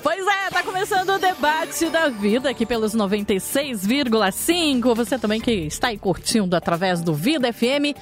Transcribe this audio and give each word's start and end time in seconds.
Pois 0.00 0.24
é, 0.24 0.48
tá 0.48 0.62
começando 0.62 1.08
o 1.08 1.18
debate 1.18 1.90
da 1.90 2.08
vida 2.08 2.48
aqui 2.48 2.64
pelos 2.64 2.94
96,5. 2.94 4.94
Você 4.94 5.18
também 5.18 5.40
que 5.40 5.50
está 5.50 5.88
aí 5.88 5.98
curtindo 5.98 6.54
através 6.54 7.02
do 7.02 7.12
Vida 7.12 7.52
FM 7.52 7.98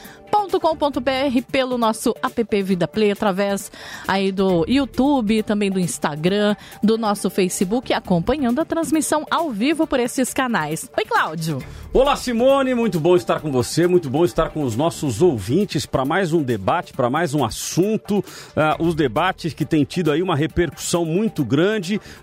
com.br 0.60 1.42
pelo 1.50 1.78
nosso 1.78 2.14
app 2.22 2.62
Vida 2.62 2.88
Play, 2.88 3.12
através 3.12 3.70
aí 4.06 4.32
do 4.32 4.64
YouTube, 4.66 5.42
também 5.42 5.70
do 5.70 5.78
Instagram, 5.78 6.56
do 6.82 6.98
nosso 6.98 7.30
Facebook, 7.30 7.92
acompanhando 7.92 8.60
a 8.60 8.64
transmissão 8.64 9.24
ao 9.30 9.50
vivo 9.50 9.86
por 9.86 10.00
esses 10.00 10.34
canais. 10.34 10.90
Oi, 10.98 11.04
Cláudio. 11.04 11.58
Olá, 11.92 12.16
Simone, 12.16 12.74
muito 12.74 12.98
bom 12.98 13.14
estar 13.14 13.40
com 13.40 13.52
você, 13.52 13.86
muito 13.86 14.10
bom 14.10 14.24
estar 14.24 14.50
com 14.50 14.64
os 14.64 14.74
nossos 14.74 15.22
ouvintes 15.22 15.86
para 15.86 16.04
mais 16.04 16.32
um 16.32 16.42
debate, 16.42 16.92
para 16.92 17.08
mais 17.08 17.34
um 17.34 17.44
assunto. 17.44 18.18
Uh, 18.18 18.82
os 18.82 18.96
debates 18.96 19.54
que 19.54 19.64
têm 19.64 19.84
tido 19.84 20.10
aí 20.10 20.20
uma 20.20 20.34
repercussão 20.34 21.04
muito 21.04 21.44
grande, 21.44 21.53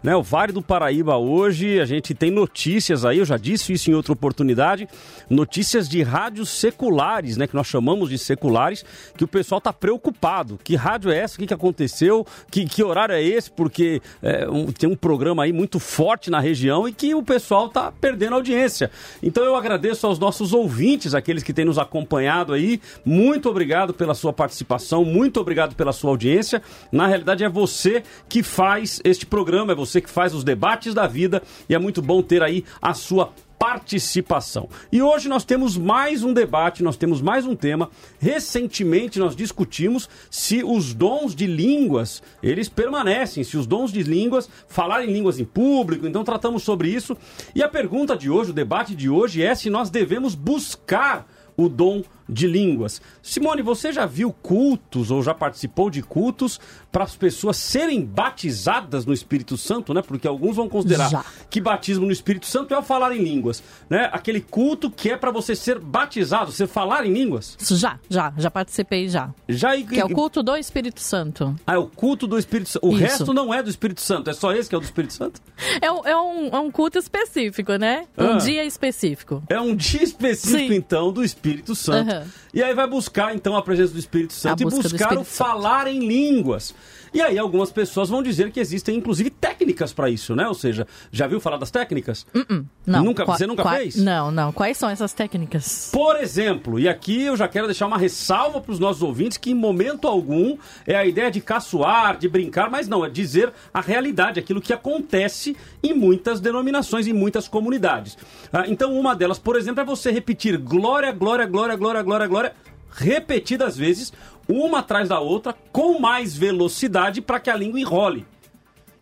né? 0.04 0.16
O 0.16 0.24
Vale 0.24 0.52
do 0.52 0.62
Paraíba 0.62 1.18
hoje, 1.18 1.80
a 1.80 1.86
gente 1.86 2.14
tem 2.14 2.32
notícias 2.32 3.06
aí, 3.06 3.20
eu 3.20 3.26
já 3.26 3.38
disse 3.38 3.74
isso 3.74 3.90
em 3.90 3.94
outra 3.94 4.14
oportunidade, 4.14 4.88
notícias 5.30 5.88
de 5.88 6.02
rádios 6.04 6.50
seculares, 6.50 7.38
né? 7.38 7.48
Que 7.48 7.56
nós 7.56 7.68
chamamos 7.68 8.10
de 8.10 8.18
seculares, 8.18 8.84
que 9.18 9.24
o 9.24 9.28
pessoal 9.28 9.60
está 9.60 9.72
preocupado. 9.72 10.60
Que 10.64 10.76
rádio 10.76 11.12
é 11.12 11.18
essa? 11.18 11.36
O 11.36 11.40
que, 11.40 11.48
que 11.48 11.54
aconteceu? 11.54 12.26
Que, 12.50 12.66
que 12.66 12.84
horário 12.84 13.14
é 13.14 13.24
esse? 13.24 13.50
Porque 13.50 14.02
é, 14.22 14.50
um, 14.50 14.72
tem 14.72 14.90
um 14.90 14.96
programa 14.96 15.44
aí 15.44 15.54
muito 15.54 15.80
forte 15.80 16.30
na 16.30 16.40
região 16.40 16.88
e 16.88 16.94
que 16.94 17.14
o 17.16 17.24
pessoal 17.24 17.68
está 17.68 17.92
perdendo 17.92 18.36
audiência. 18.36 18.92
Então 19.22 19.44
eu 19.44 19.56
agradeço 19.56 20.06
aos 20.08 20.20
nossos 20.20 20.54
ouvintes, 20.54 21.14
aqueles 21.14 21.44
que 21.44 21.54
têm 21.54 21.66
nos 21.66 21.78
acompanhado 21.78 22.54
aí. 22.54 22.82
Muito 23.06 23.50
obrigado 23.50 23.94
pela 23.94 24.14
sua 24.14 24.34
participação, 24.34 25.06
muito 25.06 25.40
obrigado 25.40 25.76
pela 25.76 25.94
sua 25.94 26.10
audiência. 26.10 26.62
Na 26.92 27.08
realidade 27.08 27.44
é 27.44 27.50
você 27.50 28.04
que 28.28 28.44
faz 28.44 29.00
este 29.04 29.21
programa, 29.26 29.74
é 29.74 29.76
você 29.76 30.02
que 30.02 30.10
faz 30.10 30.34
os 30.34 30.44
debates 30.44 30.94
da 30.94 31.08
vida 31.08 31.42
e 31.68 31.76
é 31.76 31.80
muito 31.80 32.02
bom 32.02 32.22
ter 32.22 32.42
aí 32.44 32.64
a 32.82 32.94
sua 32.94 33.34
participação. 33.62 34.68
E 34.92 35.04
hoje 35.04 35.30
nós 35.30 35.46
temos 35.46 35.78
mais 35.78 36.24
um 36.24 36.34
debate, 36.34 36.82
nós 36.82 36.98
temos 36.98 37.22
mais 37.22 37.46
um 37.46 37.56
tema. 37.56 37.92
Recentemente 38.20 39.20
nós 39.20 39.36
discutimos 39.36 40.10
se 40.32 40.64
os 40.64 40.96
dons 40.96 41.36
de 41.36 41.46
línguas, 41.46 42.24
eles 42.42 42.68
permanecem, 42.68 43.44
se 43.44 43.56
os 43.56 43.68
dons 43.68 43.92
de 43.92 44.02
línguas, 44.02 44.50
falar 44.68 45.06
em 45.06 45.14
línguas 45.14 45.40
em 45.40 45.46
público, 45.46 46.08
então 46.08 46.24
tratamos 46.24 46.64
sobre 46.64 46.90
isso. 46.90 47.16
E 47.54 47.62
a 47.62 47.70
pergunta 47.70 48.18
de 48.18 48.32
hoje, 48.32 48.50
o 48.50 48.54
debate 48.54 48.96
de 48.96 49.12
hoje 49.12 49.44
é 49.44 49.54
se 49.54 49.70
nós 49.70 49.92
devemos 49.92 50.34
buscar 50.34 51.28
o 51.56 51.70
dom 51.70 52.02
línguas. 52.30 53.02
Simone, 53.22 53.62
você 53.62 53.92
já 53.92 54.06
viu 54.06 54.32
cultos 54.32 55.12
ou 55.12 55.22
já 55.24 55.34
participou 55.34 55.90
de 55.90 56.02
cultos 56.02 56.60
para 56.92 57.04
as 57.04 57.16
pessoas 57.16 57.58
serem 57.58 58.04
batizadas 58.06 59.06
no 59.06 59.14
Espírito 59.14 59.58
Santo, 59.58 59.94
né? 59.94 60.02
Porque 60.02 60.28
alguns 60.28 60.56
vão 60.56 60.68
considerar 60.68 61.10
já. 61.10 61.26
que 61.50 61.62
batismo 61.62 62.06
no 62.06 62.12
Espírito 62.12 62.46
Santo 62.46 62.74
é 62.74 62.78
o 62.78 62.84
falar 62.84 63.16
em 63.16 63.24
línguas, 63.24 63.64
né? 63.90 64.10
Aquele 64.12 64.42
culto 64.42 64.92
que 64.92 65.10
é 65.10 65.18
para 65.18 65.32
você 65.32 65.56
ser 65.56 65.80
batizado, 65.80 66.52
você 66.52 66.68
falar 66.68 67.06
em 67.06 67.14
línguas? 67.14 67.58
Já, 67.60 68.00
já, 68.10 68.34
já 68.38 68.52
participei 68.52 69.08
já. 69.08 69.30
Já 69.48 69.76
e... 69.76 69.86
que 69.86 70.00
é 70.00 70.06
o 70.06 70.10
culto 70.10 70.44
do 70.44 70.56
Espírito 70.58 71.00
Santo. 71.00 71.56
Ah, 71.66 71.76
é 71.76 71.78
o 71.78 71.88
culto 71.88 72.28
do 72.28 72.38
Espírito 72.38 72.70
Santo. 72.70 72.86
O 72.86 72.92
Isso. 72.92 73.00
resto 73.00 73.34
não 73.34 73.54
é 73.54 73.64
do 73.64 73.70
Espírito 73.70 74.02
Santo, 74.02 74.30
é 74.30 74.34
só 74.34 74.52
esse 74.54 74.68
que 74.68 74.76
é 74.76 74.78
o 74.78 74.82
do 74.82 74.86
Espírito 74.86 75.14
Santo? 75.14 75.42
É, 75.82 75.86
é, 75.86 76.18
um, 76.18 76.48
é 76.48 76.60
um 76.60 76.72
culto 76.72 76.98
específico, 76.98 77.76
né? 77.76 78.06
Um 78.18 78.34
ah. 78.34 78.38
dia 78.38 78.66
específico. 78.66 79.42
É 79.50 79.60
um 79.60 79.76
dia 79.76 80.04
específico, 80.04 80.74
Sim. 80.74 80.76
então, 80.76 81.12
do 81.12 81.24
Espírito 81.24 81.76
Santo. 81.76 82.12
Uhum. 82.12 82.21
E 82.54 82.62
aí 82.62 82.74
vai 82.74 82.88
buscar 82.88 83.36
então 83.36 83.56
a 83.56 83.62
presença 83.62 83.94
do 83.94 84.00
Espírito 84.00 84.34
Santo 84.34 84.64
a 84.64 84.68
e 84.68 84.70
buscar 84.70 85.18
o 85.18 85.24
falar 85.24 85.88
em 85.88 86.00
línguas. 86.00 86.74
E 87.14 87.22
aí 87.22 87.38
algumas 87.38 87.72
pessoas 87.72 88.10
vão 88.10 88.24
dizer 88.24 88.52
que 88.52 88.60
existem 88.60 88.96
inclusive 88.96 89.30
técnicas 89.30 89.92
para 89.92 90.10
isso, 90.10 90.36
né? 90.36 90.48
Ou 90.48 90.54
seja, 90.54 90.88
já 91.12 91.28
viu 91.28 91.40
falar 91.42 91.58
das 91.58 91.70
técnicas? 91.70 92.26
Uh 92.34 92.40
-uh, 92.40 92.66
não. 92.86 93.04
Nunca, 93.04 93.26
Qua, 93.26 93.38
você 93.38 93.46
nunca 93.46 93.70
fez? 93.70 93.98
Não, 93.98 94.32
não. 94.32 94.54
Quais 94.54 94.78
são 94.78 94.90
essas 94.90 95.12
técnicas? 95.14 95.90
Por 95.92 96.16
exemplo, 96.16 96.80
e 96.80 96.88
aqui 96.88 97.24
eu 97.24 97.36
já 97.36 97.48
quero 97.48 97.68
deixar 97.68 97.86
uma 97.88 97.98
ressalva 97.98 98.62
para 98.62 98.72
os 98.72 98.80
nossos 98.80 99.04
ouvintes 99.04 99.38
que 99.38 99.52
em 99.52 99.56
momento 99.56 100.08
algum 100.08 100.58
é 100.88 100.96
a 100.96 101.06
ideia 101.06 101.30
de 101.30 101.42
caçoar, 101.42 102.18
de 102.18 102.30
brincar, 102.30 102.70
mas 102.70 102.88
não, 102.88 103.04
é 103.04 103.10
dizer 103.10 103.52
a 103.74 103.82
realidade, 103.82 104.40
aquilo 104.40 104.62
que 104.62 104.72
acontece 104.72 105.56
em 105.84 105.94
muitas 105.94 106.40
denominações, 106.40 107.08
em 107.08 107.14
muitas 107.14 107.48
comunidades. 107.48 108.18
Ah, 108.54 108.64
então 108.68 108.98
uma 108.98 109.16
delas, 109.16 109.38
por 109.38 109.58
exemplo, 109.58 109.82
é 109.82 109.86
você 109.86 110.12
repetir 110.12 110.58
glória, 110.58 111.12
glória, 111.12 111.46
glória, 111.46 111.76
glória, 111.76 112.02
glória, 112.02 112.28
glória 112.28 112.54
repetidas 112.94 113.78
vezes, 113.78 114.12
uma 114.52 114.80
atrás 114.80 115.10
da 115.10 115.20
outra, 115.20 115.56
com 115.72 116.00
mais 116.00 116.36
velocidade 116.36 117.22
para 117.22 117.40
que 117.40 117.50
a 117.50 117.56
língua 117.56 117.80
enrole. 117.80 118.26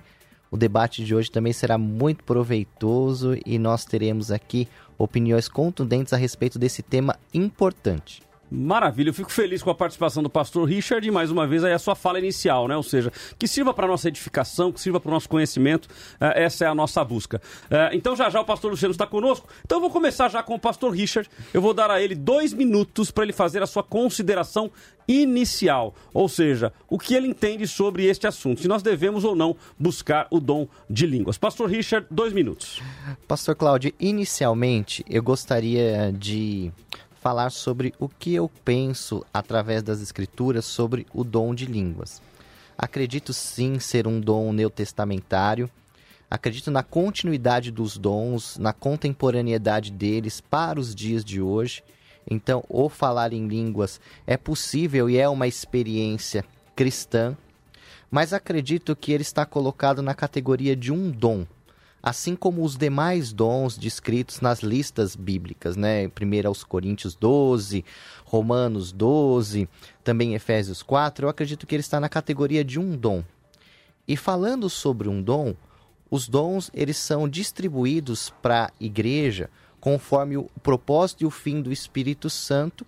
o 0.50 0.56
debate 0.56 1.05
de 1.05 1.14
hoje 1.14 1.31
também 1.31 1.52
será 1.52 1.79
muito 1.79 2.25
proveitoso 2.25 3.38
e 3.47 3.58
nós 3.58 3.85
teremos 3.85 4.31
aqui 4.31 4.67
opiniões 4.99 5.49
contundentes 5.49 6.12
a 6.12 6.17
respeito 6.17 6.58
desse 6.58 6.82
tema 6.82 7.17
importante. 7.32 8.23
Maravilha, 8.50 9.11
eu 9.11 9.14
fico 9.14 9.31
feliz 9.31 9.62
com 9.62 9.70
a 9.70 9.75
participação 9.75 10.23
do 10.23 10.29
pastor 10.29 10.69
Richard 10.69 11.06
e 11.06 11.11
mais 11.11 11.31
uma 11.31 11.47
vez 11.47 11.62
aí 11.62 11.73
a 11.73 11.79
sua 11.79 11.94
fala 11.94 12.19
inicial, 12.19 12.67
né? 12.67 12.76
Ou 12.76 12.82
seja, 12.82 13.12
que 13.38 13.47
sirva 13.47 13.73
para 13.73 13.87
nossa 13.87 14.08
edificação, 14.08 14.73
que 14.73 14.81
sirva 14.81 14.99
para 14.99 15.08
o 15.08 15.12
nosso 15.12 15.29
conhecimento, 15.29 15.87
uh, 15.87 16.32
essa 16.35 16.64
é 16.64 16.69
a 16.69 16.75
nossa 16.75 17.05
busca. 17.05 17.41
Uh, 17.67 17.94
então 17.94 18.17
já 18.17 18.29
já 18.29 18.41
o 18.41 18.44
pastor 18.44 18.73
Luciano 18.73 18.91
está 18.91 19.06
conosco, 19.06 19.47
então 19.64 19.79
eu 19.79 19.82
vou 19.82 19.91
começar 19.91 20.29
já 20.29 20.43
com 20.43 20.55
o 20.55 20.58
pastor 20.58 20.93
Richard, 20.93 21.31
eu 21.55 21.62
vou 21.62 21.73
dar 21.73 21.91
a 21.93 22.02
ele 22.02 22.17
dois 22.17 22.52
minutos 22.52 23.12
para 23.12 23.23
ele 23.23 23.32
fazer 23.32 23.62
a 23.62 23.67
sua 23.67 23.85
consideração 23.85 24.70
inicial, 25.06 25.94
ou 26.12 26.29
seja, 26.29 26.73
o 26.88 26.99
que 26.99 27.14
ele 27.14 27.26
entende 27.26 27.67
sobre 27.67 28.06
este 28.06 28.26
assunto, 28.26 28.61
se 28.61 28.69
nós 28.69 28.82
devemos 28.82 29.25
ou 29.25 29.35
não 29.35 29.56
buscar 29.79 30.26
o 30.31 30.38
dom 30.38 30.69
de 30.88 31.06
línguas. 31.06 31.37
Pastor 31.37 31.69
Richard, 31.69 32.06
dois 32.11 32.32
minutos. 32.32 32.81
Pastor 33.26 33.56
Cláudio, 33.56 33.93
inicialmente 33.99 35.05
eu 35.08 35.23
gostaria 35.23 36.12
de 36.12 36.73
falar 37.20 37.50
sobre 37.50 37.94
o 37.99 38.08
que 38.08 38.34
eu 38.34 38.50
penso 38.64 39.25
através 39.32 39.82
das 39.82 40.00
escrituras 40.00 40.64
sobre 40.64 41.06
o 41.12 41.22
dom 41.22 41.55
de 41.55 41.67
línguas. 41.67 42.20
Acredito 42.76 43.34
sim 43.34 43.78
ser 43.78 44.06
um 44.06 44.19
dom 44.19 44.52
neotestamentário. 44.52 45.70
Acredito 46.31 46.70
na 46.70 46.82
continuidade 46.82 47.70
dos 47.70 47.99
dons, 47.99 48.56
na 48.56 48.72
contemporaneidade 48.72 49.93
deles 49.93 50.40
para 50.40 50.81
os 50.81 50.94
dias 50.94 51.22
de 51.22 51.43
hoje. 51.43 51.84
Então, 52.28 52.64
o 52.69 52.88
falar 52.88 53.34
em 53.34 53.46
línguas 53.46 54.00
é 54.26 54.38
possível 54.38 55.11
e 55.11 55.19
é 55.19 55.28
uma 55.28 55.46
experiência 55.46 56.44
cristã, 56.75 57.37
mas 58.11 58.32
acredito 58.32 58.96
que 58.96 59.12
ele 59.12 59.22
está 59.22 59.44
colocado 59.44 60.00
na 60.00 60.14
categoria 60.14 60.75
de 60.75 60.90
um 60.90 61.11
dom 61.11 61.46
assim 62.02 62.35
como 62.35 62.64
os 62.64 62.76
demais 62.76 63.32
dons 63.32 63.76
descritos 63.76 64.41
nas 64.41 64.61
listas 64.61 65.14
bíblicas, 65.14 65.76
né? 65.76 66.08
Primeiro 66.08 66.49
aos 66.49 66.64
Coríntios 66.64 67.14
12, 67.14 67.85
Romanos 68.25 68.93
12, 68.93 69.69
também 70.02 70.35
Efésios 70.35 70.82
4, 70.82 71.26
eu 71.26 71.31
acredito 71.31 71.67
que 71.67 71.75
ele 71.75 71.81
está 71.81 72.00
na 72.00 72.08
categoria 72.08 72.64
de 72.64 72.79
um 72.79 72.97
dom. 72.97 73.23
E 74.08 74.17
falando 74.17 74.69
sobre 74.70 75.08
um 75.08 75.23
dom, 75.23 75.55
os 76.11 76.29
dons 76.29 76.70
eles 76.75 76.97
são 76.97 77.29
distribuídos 77.29 78.31
para 78.43 78.67
a 78.67 78.70
igreja 78.81 79.50
conforme 79.81 80.37
o 80.37 80.44
propósito 80.62 81.23
e 81.23 81.26
o 81.26 81.31
fim 81.31 81.62
do 81.62 81.73
Espírito 81.73 82.29
Santo 82.29 82.85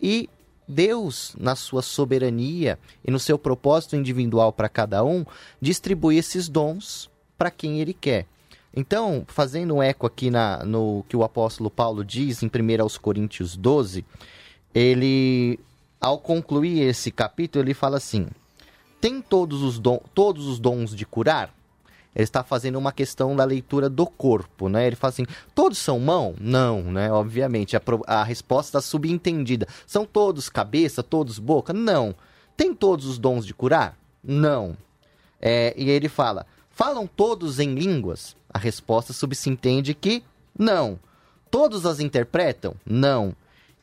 e 0.00 0.28
Deus, 0.66 1.34
na 1.38 1.54
sua 1.54 1.82
soberania 1.82 2.78
e 3.04 3.10
no 3.10 3.18
seu 3.18 3.38
propósito 3.38 3.96
individual 3.96 4.52
para 4.52 4.68
cada 4.68 5.04
um, 5.04 5.24
distribui 5.60 6.16
esses 6.16 6.48
dons 6.48 7.10
para 7.36 7.50
quem 7.50 7.80
ele 7.80 7.92
quer. 7.92 8.26
Então, 8.74 9.24
fazendo 9.26 9.74
um 9.74 9.82
eco 9.82 10.06
aqui 10.06 10.30
na, 10.30 10.64
no 10.64 11.04
que 11.08 11.16
o 11.16 11.22
apóstolo 11.22 11.70
Paulo 11.70 12.04
diz 12.04 12.42
em 12.42 12.46
1 12.46 12.82
aos 12.82 12.96
Coríntios 12.96 13.56
12, 13.56 14.04
ele, 14.74 15.60
ao 16.00 16.18
concluir 16.18 16.80
esse 16.80 17.10
capítulo, 17.10 17.64
ele 17.64 17.74
fala 17.74 17.98
assim: 17.98 18.26
tem 19.00 19.20
todos 19.20 19.62
os, 19.62 19.78
don, 19.78 20.00
todos 20.14 20.46
os 20.46 20.58
dons 20.58 20.94
de 20.94 21.04
curar? 21.04 21.52
Ele 22.14 22.24
está 22.24 22.44
fazendo 22.44 22.78
uma 22.78 22.92
questão 22.92 23.34
da 23.34 23.44
leitura 23.44 23.88
do 23.88 24.06
corpo, 24.06 24.68
né? 24.68 24.86
Ele 24.86 24.96
fala 24.96 25.10
assim: 25.10 25.26
todos 25.54 25.78
são 25.78 25.98
mão? 25.98 26.34
Não, 26.40 26.82
né? 26.82 27.10
Obviamente, 27.10 27.76
a, 27.76 27.82
a 28.06 28.22
resposta 28.22 28.78
está 28.78 28.80
subentendida. 28.80 29.66
São 29.86 30.04
todos 30.04 30.48
cabeça, 30.48 31.02
todos 31.02 31.38
boca? 31.38 31.72
Não. 31.72 32.14
Tem 32.56 32.74
todos 32.74 33.06
os 33.06 33.18
dons 33.18 33.46
de 33.46 33.54
curar? 33.54 33.98
Não. 34.22 34.76
É, 35.40 35.74
e 35.76 35.90
ele 35.90 36.08
fala: 36.08 36.46
falam 36.70 37.06
todos 37.06 37.58
em 37.58 37.74
línguas? 37.74 38.36
A 38.52 38.58
resposta 38.58 39.12
subsentende 39.12 39.94
que 39.94 40.22
não. 40.58 40.98
Todos 41.50 41.86
as 41.86 42.00
interpretam? 42.00 42.74
Não. 42.84 43.34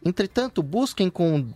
Entretanto, 0.04 0.63
busquem 0.63 1.10
com 1.10 1.48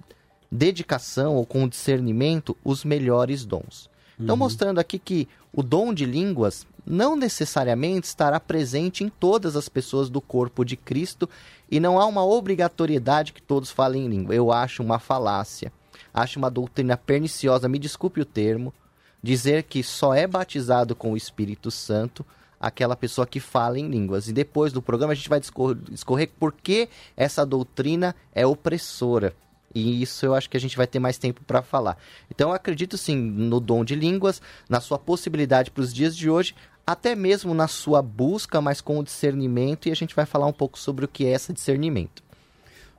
dedicação 0.51 1.35
ou 1.35 1.45
com 1.45 1.67
discernimento 1.67 2.55
os 2.63 2.83
melhores 2.83 3.45
dons. 3.45 3.89
Então, 4.19 4.35
uhum. 4.35 4.39
mostrando 4.39 4.79
aqui 4.79 4.99
que 4.99 5.27
o 5.51 5.63
dom 5.63 5.93
de 5.93 6.05
línguas 6.05 6.67
não 6.85 7.15
necessariamente 7.15 8.07
estará 8.07 8.39
presente 8.39 9.03
em 9.03 9.09
todas 9.09 9.55
as 9.55 9.69
pessoas 9.69 10.09
do 10.09 10.21
corpo 10.21 10.63
de 10.63 10.75
Cristo 10.75 11.29
e 11.69 11.79
não 11.79 11.99
há 11.99 12.05
uma 12.05 12.25
obrigatoriedade 12.25 13.33
que 13.33 13.41
todos 13.41 13.71
falem 13.71 14.05
em 14.05 14.09
língua. 14.09 14.35
Eu 14.35 14.51
acho 14.51 14.83
uma 14.83 14.99
falácia. 14.99 15.71
Acho 16.13 16.37
uma 16.37 16.51
doutrina 16.51 16.95
perniciosa, 16.95 17.67
me 17.67 17.79
desculpe 17.79 18.21
o 18.21 18.25
termo, 18.25 18.73
dizer 19.21 19.63
que 19.63 19.81
só 19.81 20.13
é 20.13 20.27
batizado 20.27 20.95
com 20.95 21.13
o 21.13 21.17
Espírito 21.17 21.71
Santo 21.71 22.23
aquela 22.63 22.95
pessoa 22.95 23.27
que 23.27 23.41
fala 23.41 23.77
em 23.77 23.89
línguas. 23.89 24.29
E 24.29 24.33
depois 24.33 24.71
do 24.71 24.81
programa 24.81 25.11
a 25.11 25.15
gente 25.15 25.27
vai 25.27 25.39
discorrer, 25.39 25.77
discorrer 25.91 26.31
por 26.39 26.53
que 26.53 26.87
essa 27.17 27.45
doutrina 27.45 28.15
é 28.33 28.47
opressora. 28.47 29.35
E 29.75 30.01
isso 30.01 30.25
eu 30.25 30.33
acho 30.33 30.49
que 30.49 30.55
a 30.55 30.59
gente 30.59 30.77
vai 30.77 30.87
ter 30.87 30.99
mais 30.99 31.17
tempo 31.17 31.43
para 31.43 31.61
falar. 31.61 31.97
Então 32.31 32.49
eu 32.49 32.55
acredito 32.55 32.97
sim 32.97 33.17
no 33.17 33.59
dom 33.59 33.83
de 33.83 33.95
línguas, 33.95 34.41
na 34.69 34.79
sua 34.79 34.97
possibilidade 34.97 35.71
para 35.71 35.81
os 35.81 35.93
dias 35.93 36.15
de 36.15 36.29
hoje, 36.29 36.55
até 36.87 37.15
mesmo 37.15 37.53
na 37.53 37.67
sua 37.67 38.01
busca, 38.01 38.61
mas 38.61 38.79
com 38.79 38.97
o 38.97 39.03
discernimento, 39.03 39.89
e 39.89 39.91
a 39.91 39.95
gente 39.95 40.15
vai 40.15 40.25
falar 40.25 40.45
um 40.45 40.53
pouco 40.53 40.79
sobre 40.79 41.03
o 41.03 41.07
que 41.07 41.25
é 41.25 41.31
esse 41.31 41.51
discernimento. 41.51 42.23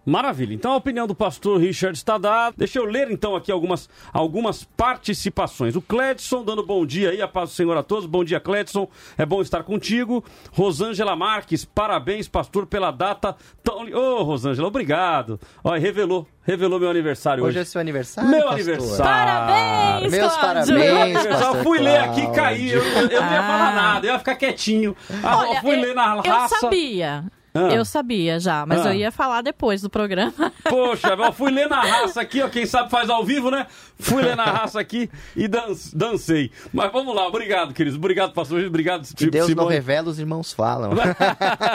Maravilha. 0.05 0.55
Então 0.55 0.73
a 0.73 0.77
opinião 0.77 1.07
do 1.07 1.15
pastor 1.15 1.59
Richard 1.59 1.97
está 1.97 2.19
dada. 2.19 2.55
Deixa 2.57 2.79
eu 2.79 2.85
ler 2.85 3.11
então 3.11 3.35
aqui 3.35 3.51
algumas, 3.51 3.89
algumas 4.13 4.63
participações. 4.63 5.77
O 5.77 5.83
Cledson 5.83 6.45
dando 6.45 6.63
bom 6.63 6.85
dia 6.85 7.11
aí, 7.11 7.23
a 7.23 7.29
paz 7.29 7.51
do 7.51 7.55
Senhor 7.55 7.77
a 7.77 7.83
todos. 7.83 8.07
Bom 8.07 8.23
dia, 8.23 8.39
Cledson. 8.39 8.89
É 9.17 9.25
bom 9.25 9.41
estar 9.41 9.63
contigo. 9.63 10.23
Rosângela 10.53 11.17
Marques, 11.17 11.65
parabéns, 11.65 12.29
pastor, 12.29 12.67
pela 12.67 12.91
data 12.91 13.35
tão. 13.63 13.85
Ô, 13.85 14.21
oh, 14.21 14.23
Rosângela, 14.23 14.69
obrigado. 14.69 15.41
Olha, 15.63 15.81
revelou. 15.81 16.27
Revelou 16.43 16.79
meu 16.79 16.91
aniversário 16.91 17.43
hoje. 17.43 17.59
Hoje 17.59 17.59
é 17.61 17.65
seu 17.65 17.81
aniversário? 17.81 18.29
Meu 18.29 18.41
pastor? 18.41 18.55
aniversário. 18.55 19.05
Parabéns, 19.05 20.13
Meus 20.13 20.37
parabéns. 20.37 21.25
Eu 21.25 21.63
fui 21.63 21.79
ler 21.79 22.01
aqui 22.01 22.21
e 22.21 22.33
caí. 22.33 22.71
Eu, 22.71 22.83
eu, 22.83 23.09
eu 23.09 23.23
não 23.23 23.33
ia 23.33 23.43
falar 23.43 23.69
ah. 23.69 23.75
nada, 23.75 24.07
eu 24.07 24.13
ia 24.13 24.19
ficar 24.19 24.37
quietinho. 24.37 24.95
Ah, 25.23 25.39
Olha, 25.39 25.57
eu 25.57 25.61
fui 25.63 25.77
ler 25.77 25.95
na 25.95 26.17
raça. 26.17 26.55
Eu 26.55 26.61
sabia. 26.61 27.25
Ah. 27.57 27.73
Eu 27.73 27.85
sabia 27.85 28.41
já, 28.41 28.67
mas 28.67 28.85
ah. 28.85 28.89
eu 28.89 28.95
ia 28.95 29.13
falar 29.13 29.41
depois 29.41 29.81
do 29.81 29.89
programa. 29.89 30.53
Poxa, 30.69 31.11
eu 31.11 31.33
fui 31.33 31.53
ler 31.53 31.69
na 31.69 31.81
raça 31.81 32.21
aqui, 32.21 32.43
ó, 32.43 32.49
quem 32.49 32.67
sabe 32.67 32.91
faz 32.91 33.09
ao 33.09 33.25
vivo, 33.25 33.49
né? 33.49 33.69
Fui 33.97 34.21
ler 34.25 34.35
na 34.35 34.45
raça 34.45 34.81
aqui 34.81 35.09
e 35.37 35.47
dan 35.47 35.73
dancei. 35.93 36.51
Mas 36.73 36.91
vamos 36.91 37.15
lá, 37.15 37.29
obrigado, 37.29 37.73
queridos. 37.73 37.97
Obrigado, 37.97 38.33
pastor. 38.33 38.61
Obrigado, 38.65 39.05
tipo, 39.07 39.31
Deus 39.31 39.47
Simone. 39.47 39.69
não 39.69 39.73
revela, 39.73 40.09
os 40.09 40.19
irmãos 40.19 40.53
falam. 40.53 40.95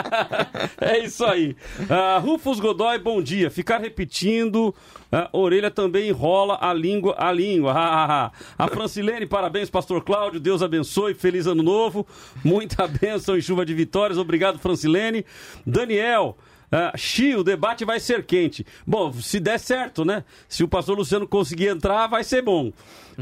é 0.82 0.98
isso 0.98 1.24
aí. 1.24 1.56
Uh, 1.80 2.20
Rufus 2.20 2.60
Godoy, 2.60 2.98
bom 2.98 3.22
dia. 3.22 3.50
Ficar 3.50 3.80
repetindo 3.80 4.74
a 5.12 5.28
orelha 5.32 5.70
também 5.70 6.08
enrola 6.08 6.58
a 6.60 6.72
língua, 6.72 7.14
a 7.18 7.32
língua. 7.32 7.72
a 8.56 8.68
Francilene, 8.68 9.26
parabéns, 9.26 9.68
pastor 9.68 10.04
Cláudio. 10.04 10.38
Deus 10.38 10.62
abençoe. 10.62 11.14
Feliz 11.14 11.46
ano 11.46 11.62
novo. 11.62 12.06
Muita 12.44 12.86
bênção 12.88 13.36
e 13.36 13.42
chuva 13.42 13.66
de 13.66 13.74
vitórias. 13.74 14.18
Obrigado, 14.18 14.58
Francilene. 14.58 15.24
Daniel. 15.66 16.38
Uh, 16.72 16.96
Xi, 16.96 17.34
o 17.34 17.42
debate 17.42 17.84
vai 17.84 17.98
ser 17.98 18.24
quente. 18.24 18.64
Bom, 18.86 19.12
se 19.12 19.40
der 19.40 19.58
certo, 19.58 20.04
né? 20.04 20.22
Se 20.48 20.62
o 20.62 20.68
pastor 20.68 20.96
Luciano 20.96 21.26
conseguir 21.26 21.66
entrar, 21.66 22.06
vai 22.06 22.22
ser 22.22 22.42
bom. 22.42 22.66
Uhum. 22.66 22.72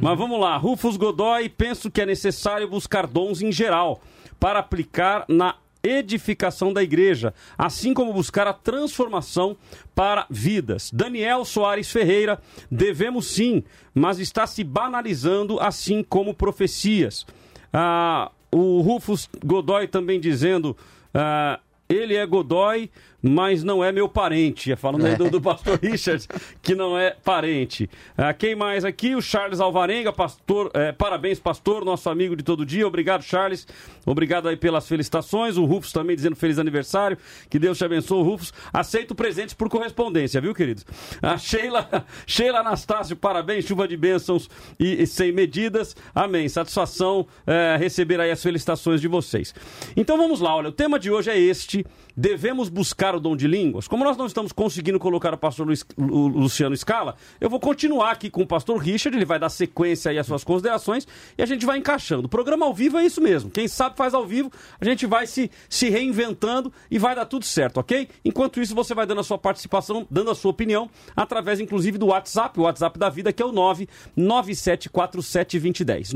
Mas 0.02 0.18
vamos 0.18 0.38
lá. 0.38 0.54
Rufus 0.58 0.98
Godoy, 0.98 1.48
penso 1.48 1.90
que 1.90 2.02
é 2.02 2.06
necessário 2.06 2.68
buscar 2.68 3.06
dons 3.06 3.40
em 3.40 3.50
geral 3.50 4.02
para 4.38 4.58
aplicar 4.58 5.24
na 5.28 5.54
edificação 5.88 6.72
da 6.72 6.82
igreja, 6.82 7.32
assim 7.56 7.94
como 7.94 8.12
buscar 8.12 8.46
a 8.46 8.52
transformação 8.52 9.56
para 9.94 10.26
vidas. 10.28 10.90
Daniel 10.92 11.44
Soares 11.44 11.90
Ferreira, 11.90 12.40
devemos 12.70 13.26
sim, 13.26 13.62
mas 13.94 14.18
está 14.18 14.46
se 14.46 14.62
banalizando 14.62 15.58
assim 15.60 16.02
como 16.02 16.34
profecias. 16.34 17.26
Ah, 17.72 18.30
o 18.52 18.80
Rufus 18.80 19.28
Godoy 19.44 19.88
também 19.88 20.20
dizendo. 20.20 20.76
Ah, 21.14 21.60
ele 21.88 22.14
é 22.14 22.26
Godoy, 22.26 22.90
mas 23.22 23.64
não 23.64 23.82
é 23.82 23.90
meu 23.90 24.08
parente. 24.08 24.74
Falando 24.76 25.06
aí 25.06 25.16
do, 25.16 25.30
do 25.30 25.40
pastor 25.40 25.78
Richard, 25.82 26.26
que 26.62 26.74
não 26.74 26.96
é 26.96 27.10
parente. 27.10 27.90
Ah, 28.16 28.32
quem 28.32 28.54
mais 28.54 28.84
aqui? 28.84 29.14
O 29.14 29.22
Charles 29.22 29.60
Alvarenga, 29.60 30.12
pastor. 30.12 30.70
É, 30.74 30.92
parabéns, 30.92 31.40
pastor, 31.40 31.84
nosso 31.84 32.08
amigo 32.08 32.36
de 32.36 32.42
todo 32.42 32.64
dia. 32.64 32.86
Obrigado, 32.86 33.22
Charles. 33.22 33.66
Obrigado 34.06 34.48
aí 34.48 34.56
pelas 34.56 34.86
felicitações. 34.86 35.56
O 35.56 35.64
Rufus 35.64 35.92
também 35.92 36.14
dizendo 36.14 36.36
feliz 36.36 36.58
aniversário. 36.58 37.18
Que 37.50 37.58
Deus 37.58 37.76
te 37.76 37.84
abençoe, 37.84 38.22
Rufus. 38.22 38.52
Aceito 38.72 39.14
presentes 39.14 39.54
por 39.54 39.68
correspondência, 39.68 40.40
viu, 40.40 40.54
queridos? 40.54 40.84
A 41.20 41.36
Sheila, 41.36 42.06
Sheila 42.26 42.60
Anastácio, 42.60 43.16
parabéns. 43.16 43.64
Chuva 43.64 43.88
de 43.88 43.96
bênçãos 43.96 44.48
e, 44.78 45.02
e 45.02 45.06
sem 45.06 45.32
medidas. 45.32 45.96
Amém. 46.14 46.48
Satisfação 46.48 47.26
é, 47.46 47.76
receber 47.78 48.20
aí 48.20 48.30
as 48.30 48.42
felicitações 48.42 49.00
de 49.00 49.08
vocês. 49.08 49.54
Então 49.96 50.16
vamos 50.16 50.40
lá, 50.40 50.54
olha. 50.54 50.68
O 50.68 50.72
tema 50.72 50.98
de 50.98 51.10
hoje 51.10 51.30
é 51.30 51.38
este 51.38 51.84
devemos 52.18 52.68
buscar 52.68 53.07
o 53.14 53.20
dom 53.20 53.36
de 53.36 53.46
línguas. 53.46 53.86
Como 53.88 54.04
nós 54.04 54.16
não 54.16 54.26
estamos 54.26 54.52
conseguindo 54.52 54.98
colocar 54.98 55.34
o 55.34 55.38
pastor 55.38 55.66
Luiz, 55.66 55.84
Luciano 55.96 56.76
Scala, 56.76 57.16
eu 57.40 57.50
vou 57.50 57.60
continuar 57.60 58.12
aqui 58.12 58.30
com 58.30 58.42
o 58.42 58.46
pastor 58.46 58.78
Richard, 58.78 59.16
ele 59.16 59.24
vai 59.24 59.38
dar 59.38 59.48
sequência 59.48 60.10
aí 60.10 60.18
às 60.18 60.26
suas 60.26 60.44
considerações 60.44 61.06
e 61.36 61.42
a 61.42 61.46
gente 61.46 61.66
vai 61.66 61.78
encaixando. 61.78 62.26
O 62.26 62.28
programa 62.28 62.66
ao 62.66 62.74
vivo 62.74 62.98
é 62.98 63.04
isso 63.04 63.20
mesmo. 63.20 63.50
Quem 63.50 63.68
sabe 63.68 63.96
faz 63.96 64.14
ao 64.14 64.26
vivo, 64.26 64.50
a 64.80 64.84
gente 64.84 65.06
vai 65.06 65.26
se, 65.26 65.50
se 65.68 65.88
reinventando 65.88 66.72
e 66.90 66.98
vai 66.98 67.14
dar 67.14 67.26
tudo 67.26 67.44
certo, 67.44 67.78
ok? 67.78 68.08
Enquanto 68.24 68.60
isso, 68.60 68.74
você 68.74 68.94
vai 68.94 69.06
dando 69.06 69.20
a 69.20 69.24
sua 69.24 69.38
participação, 69.38 70.06
dando 70.10 70.30
a 70.30 70.34
sua 70.34 70.50
opinião, 70.50 70.90
através 71.14 71.60
inclusive 71.60 71.98
do 71.98 72.06
WhatsApp, 72.06 72.58
o 72.58 72.64
WhatsApp 72.64 72.98
da 72.98 73.08
vida, 73.08 73.32
que 73.32 73.42
é 73.42 73.46
o 73.46 73.52
997472010. 73.52 76.14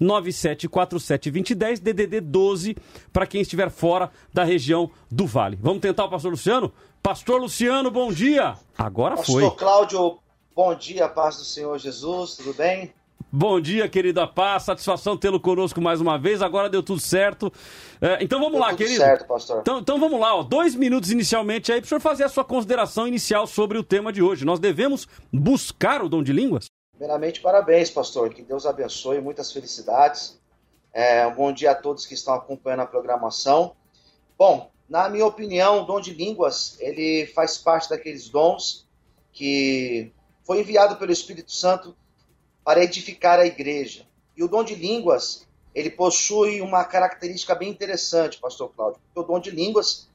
997472010, 0.00 1.80
DDD 1.80 2.20
12, 2.20 2.76
para 3.12 3.26
quem 3.26 3.40
estiver 3.40 3.70
fora 3.70 4.10
da 4.32 4.44
região 4.44 4.90
do 5.10 5.26
Vale. 5.26 5.58
Vamos 5.60 5.80
tentar 5.80 6.04
o 6.04 6.08
pastor 6.18 6.30
Luciano? 6.32 6.72
Pastor 7.00 7.40
Luciano, 7.40 7.90
bom 7.90 8.12
dia. 8.12 8.56
Agora 8.76 9.16
pastor 9.16 9.32
foi. 9.34 9.42
Pastor 9.44 9.58
Cláudio, 9.58 10.18
bom 10.54 10.74
dia, 10.74 11.08
paz 11.08 11.36
do 11.36 11.44
Senhor 11.44 11.78
Jesus, 11.78 12.36
tudo 12.36 12.52
bem? 12.54 12.92
Bom 13.30 13.60
dia, 13.60 13.88
querida 13.88 14.26
Paz. 14.26 14.62
Satisfação 14.64 15.16
tê-lo 15.16 15.38
conosco 15.38 15.80
mais 15.80 16.00
uma 16.00 16.18
vez. 16.18 16.40
Agora 16.40 16.68
deu 16.70 16.82
tudo 16.82 16.98
certo. 16.98 17.52
É, 18.00 18.24
então 18.24 18.38
vamos 18.38 18.54
deu 18.54 18.60
lá, 18.62 18.68
tudo 18.70 18.78
querido. 18.78 19.00
certo, 19.00 19.26
pastor. 19.26 19.60
Então, 19.60 19.78
então 19.80 20.00
vamos 20.00 20.18
lá, 20.18 20.34
ó. 20.34 20.42
dois 20.42 20.74
minutos 20.74 21.10
inicialmente 21.10 21.70
aí 21.70 21.80
para 21.80 21.86
o 21.86 21.88
senhor 21.88 22.00
fazer 22.00 22.24
a 22.24 22.28
sua 22.28 22.44
consideração 22.44 23.06
inicial 23.06 23.46
sobre 23.46 23.76
o 23.76 23.84
tema 23.84 24.12
de 24.12 24.22
hoje. 24.22 24.46
Nós 24.46 24.58
devemos 24.58 25.06
buscar 25.32 26.02
o 26.02 26.08
dom 26.08 26.22
de 26.22 26.32
línguas? 26.32 26.66
Primeiramente, 26.96 27.40
parabéns, 27.40 27.90
pastor. 27.90 28.30
Que 28.30 28.42
Deus 28.42 28.64
abençoe, 28.64 29.20
muitas 29.20 29.52
felicidades. 29.52 30.40
É, 30.92 31.26
um 31.26 31.34
bom 31.34 31.52
dia 31.52 31.72
a 31.72 31.74
todos 31.74 32.06
que 32.06 32.14
estão 32.14 32.32
acompanhando 32.32 32.80
a 32.80 32.86
programação. 32.86 33.76
Bom, 34.38 34.70
na 34.88 35.08
minha 35.08 35.26
opinião, 35.26 35.82
o 35.82 35.84
dom 35.84 36.00
de 36.00 36.14
línguas, 36.14 36.76
ele 36.80 37.26
faz 37.26 37.58
parte 37.58 37.90
daqueles 37.90 38.28
dons 38.28 38.86
que 39.32 40.10
foi 40.44 40.60
enviado 40.60 40.96
pelo 40.96 41.12
Espírito 41.12 41.52
Santo 41.52 41.94
para 42.64 42.82
edificar 42.82 43.38
a 43.38 43.46
igreja. 43.46 44.06
E 44.36 44.42
o 44.42 44.48
dom 44.48 44.64
de 44.64 44.74
línguas, 44.74 45.46
ele 45.74 45.90
possui 45.90 46.62
uma 46.62 46.84
característica 46.84 47.54
bem 47.54 47.68
interessante, 47.68 48.38
pastor 48.38 48.70
Cláudio. 48.74 49.00
O 49.14 49.22
dom 49.22 49.38
de 49.38 49.50
línguas, 49.50 50.08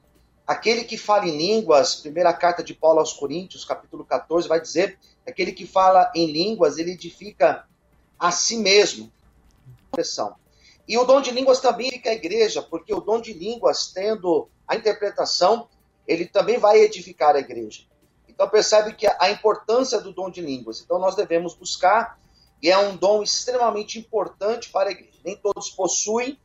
aquele 0.44 0.82
que 0.82 0.96
fala 0.96 1.28
em 1.28 1.36
línguas, 1.36 1.94
primeira 1.96 2.32
carta 2.32 2.62
de 2.62 2.74
Paulo 2.74 2.98
aos 2.98 3.12
Coríntios, 3.12 3.64
capítulo 3.64 4.04
14, 4.04 4.48
vai 4.48 4.60
dizer, 4.60 4.98
aquele 5.24 5.52
que 5.52 5.66
fala 5.66 6.10
em 6.16 6.30
línguas, 6.30 6.78
ele 6.78 6.92
edifica 6.92 7.64
a 8.18 8.32
si 8.32 8.56
mesmo. 8.56 9.12
E 10.86 10.98
o 10.98 11.04
dom 11.04 11.20
de 11.20 11.30
línguas 11.30 11.60
também 11.60 11.90
fica 11.90 12.10
a 12.10 12.14
igreja, 12.14 12.60
porque 12.60 12.92
o 12.92 13.00
dom 13.00 13.20
de 13.20 13.32
línguas, 13.32 13.92
tendo 13.92 14.48
a 14.66 14.76
interpretação, 14.76 15.68
ele 16.06 16.26
também 16.26 16.58
vai 16.58 16.78
edificar 16.78 17.34
a 17.34 17.40
igreja. 17.40 17.82
Então 18.28 18.48
percebe 18.48 18.94
que 18.94 19.06
a 19.06 19.30
importância 19.30 20.00
do 20.00 20.12
dom 20.12 20.28
de 20.28 20.40
línguas. 20.40 20.80
Então 20.80 20.98
nós 20.98 21.14
devemos 21.14 21.54
buscar, 21.54 22.18
e 22.62 22.70
é 22.70 22.78
um 22.78 22.96
dom 22.96 23.22
extremamente 23.22 23.98
importante 23.98 24.70
para 24.70 24.88
a 24.88 24.92
igreja. 24.92 25.18
Nem 25.24 25.36
todos 25.36 25.70
possuem, 25.70 26.38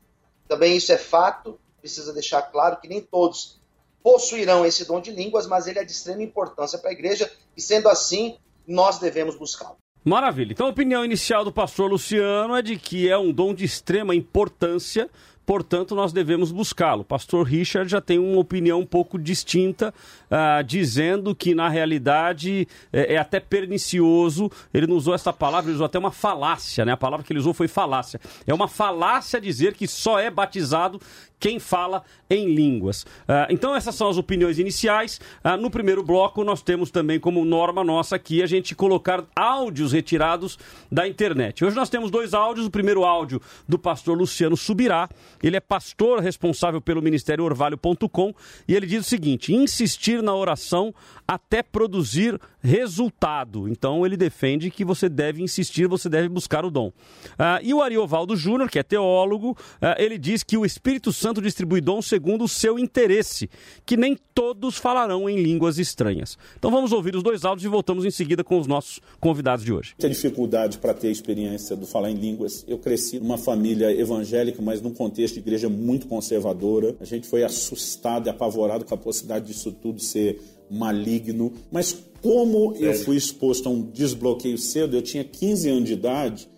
também 0.48 0.76
isso 0.76 0.92
é 0.92 0.98
fato, 0.98 1.60
precisa 1.80 2.14
deixar 2.14 2.42
claro 2.44 2.80
que 2.80 2.88
nem 2.88 3.02
todos 3.02 3.60
possuirão 4.04 4.66
esse 4.66 4.86
dom 4.86 5.02
de 5.02 5.12
línguas, 5.12 5.48
mas 5.48 5.68
ele 5.68 5.80
é 5.80 5.84
de 5.84 5.92
extrema 5.92 6.24
importância 6.24 6.78
para 6.78 6.90
a 6.90 6.94
igreja, 6.94 7.32
e 7.56 7.62
sendo 7.62 7.90
assim, 7.90 8.38
nós 8.66 9.00
devemos 9.00 9.36
buscá-lo. 9.36 9.78
Maravilha. 10.04 10.54
Então 10.54 10.68
a 10.68 10.70
opinião 10.70 11.04
inicial 11.04 11.44
do 11.44 11.52
pastor 11.52 11.90
Luciano 11.90 12.56
é 12.56 12.62
de 12.62 12.78
que 12.78 13.10
é 13.10 13.18
um 13.18 13.34
dom 13.34 13.54
de 13.54 13.66
extrema 13.66 14.16
importância 14.16 15.10
portanto, 15.50 15.96
nós 15.96 16.14
devemos 16.14 16.52
buscá-lo. 16.52 17.04
Pastor 17.04 17.44
Richard 17.44 17.90
já 17.90 18.00
tem 18.00 18.20
uma 18.20 18.38
opinião 18.40 18.82
um 18.82 18.86
pouco 18.86 19.18
distinta, 19.18 19.92
uh, 20.30 20.64
dizendo 20.64 21.34
que, 21.34 21.56
na 21.56 21.68
realidade, 21.68 22.68
é, 22.94 23.16
é, 23.16 23.18
até 23.18 23.40
pernicioso. 23.40 24.52
Ele 24.72 24.86
não 24.86 24.96
usou 24.96 25.12
essa 25.12 25.34
palavra, 25.34 25.72
ele 25.72 25.74
usou 25.74 25.88
até 25.88 25.98
uma 25.98 26.12
falácia, 26.12 26.86
né? 26.86 26.92
A 26.92 26.98
palavra 26.98 27.26
que 27.26 27.34
ele 27.34 27.40
usou 27.40 27.52
foi 27.52 27.68
falácia. 27.68 28.22
É 28.46 28.54
uma 28.54 28.68
falácia 28.68 29.42
dizer 29.42 29.74
que 29.74 29.88
só 29.88 30.20
é 30.20 30.30
batizado 30.30 31.02
quem 31.40 31.60
fala 31.60 32.04
em 32.30 32.54
línguas. 32.54 33.04
Uh, 33.04 33.48
então, 33.50 33.76
essas 33.76 33.96
são 33.96 34.10
as 34.10 34.18
opiniões 34.18 34.60
iniciais. 34.60 35.20
Uh, 35.44 35.58
no 35.58 35.72
primeiro 35.72 36.04
bloco, 36.04 36.44
nós 36.44 36.62
temos 36.62 36.92
também 36.92 37.20
como 37.20 37.46
norma 37.46 37.84
nossa 37.84 38.16
aqui 38.16 38.44
a 38.44 38.48
gente 38.48 38.76
colocar 38.76 39.24
áudios 39.36 39.94
retirados 39.94 40.60
da 40.92 41.08
internet. 41.08 41.64
Hoje 41.64 41.76
nós 41.76 41.90
temos 41.90 42.12
dois 42.12 42.34
áudios. 42.34 42.68
O 42.68 42.72
primeiro 42.72 43.04
áudio 43.04 43.42
do 43.68 43.80
pastor 43.80 44.18
Luciano 44.18 44.58
Subirá. 44.58 45.10
Ele 45.42 45.58
é 45.58 45.60
pastor 45.60 46.20
responsável 46.20 46.82
pelo 46.82 47.02
Ministério 47.02 47.44
Orvalho.com 47.44 48.34
e 48.68 48.76
ele 48.76 48.86
diz 48.86 49.06
o 49.06 49.10
seguinte: 49.10 49.54
insistir 49.54 50.22
na 50.22 50.36
oração 50.36 50.94
até 51.30 51.62
produzir 51.62 52.42
resultado. 52.60 53.70
Então 53.70 54.04
ele 54.04 54.18
defende 54.18 54.72
que 54.72 54.84
você 54.84 55.08
deve 55.08 55.44
insistir, 55.44 55.88
você 55.88 56.10
deve 56.10 56.28
buscar 56.28 56.66
o 56.66 56.72
dom. 56.72 56.88
Uh, 56.88 57.62
e 57.62 57.72
o 57.72 57.84
Ariovaldo 57.84 58.36
Júnior, 58.36 58.68
que 58.68 58.80
é 58.80 58.84
teólogo, 58.84 59.52
uh, 59.52 59.94
ele 60.00 60.18
diz 60.18 60.42
que 60.42 60.58
o 60.58 60.66
Espírito 60.66 61.14
Santo 61.14 61.40
distribui 61.40 61.82
dom 61.82 62.02
segundo 62.02 62.46
o 62.46 62.48
seu 62.48 62.80
interesse, 62.80 63.48
que 63.86 63.96
nem 63.96 64.18
todos 64.34 64.78
falarão 64.78 65.30
em 65.30 65.40
línguas 65.40 65.78
estranhas. 65.78 66.36
Então 66.58 66.72
vamos 66.72 66.92
ouvir 66.92 67.16
os 67.16 67.22
dois 67.22 67.46
áudios 67.46 67.64
e 67.64 67.68
voltamos 67.68 68.06
em 68.06 68.12
seguida 68.12 68.44
com 68.44 68.60
os 68.60 68.66
nossos 68.66 69.00
convidados 69.20 69.64
de 69.64 69.72
hoje. 69.72 69.94
Muita 70.00 70.10
dificuldade 70.10 70.80
para 70.80 70.96
ter 70.96 71.12
experiência 71.12 71.76
do 71.76 71.86
falar 71.86 72.10
em 72.10 72.16
línguas. 72.16 72.66
Eu 72.68 72.80
cresci 72.80 73.20
numa 73.20 73.38
família 73.38 73.92
evangélica, 73.92 74.64
mas 74.64 74.82
num 74.82 74.96
contexto 74.96 75.36
de 75.36 75.42
igreja 75.42 75.70
muito 75.70 76.08
conservadora. 76.08 76.96
A 77.00 77.06
gente 77.06 77.28
foi 77.28 77.44
assustado 77.44 78.26
e 78.26 78.30
apavorado 78.32 78.84
com 78.84 78.96
a 78.96 78.98
possibilidade 78.98 79.46
disso 79.46 79.72
tudo 79.72 80.00
ser 80.00 80.42
maligno. 80.70 81.54
Mas 81.72 81.96
como 82.22 82.74
Sério? 82.74 82.88
eu 82.88 82.94
fui 83.06 83.18
exposto 83.18 83.68
a 83.68 83.72
um 83.72 83.82
desbloqueio 83.82 84.58
cedo, 84.58 84.96
eu 84.96 85.02
tinha 85.02 85.24
15 85.24 85.70
anos 85.70 85.86
de 85.86 85.94
idade, 85.94 86.50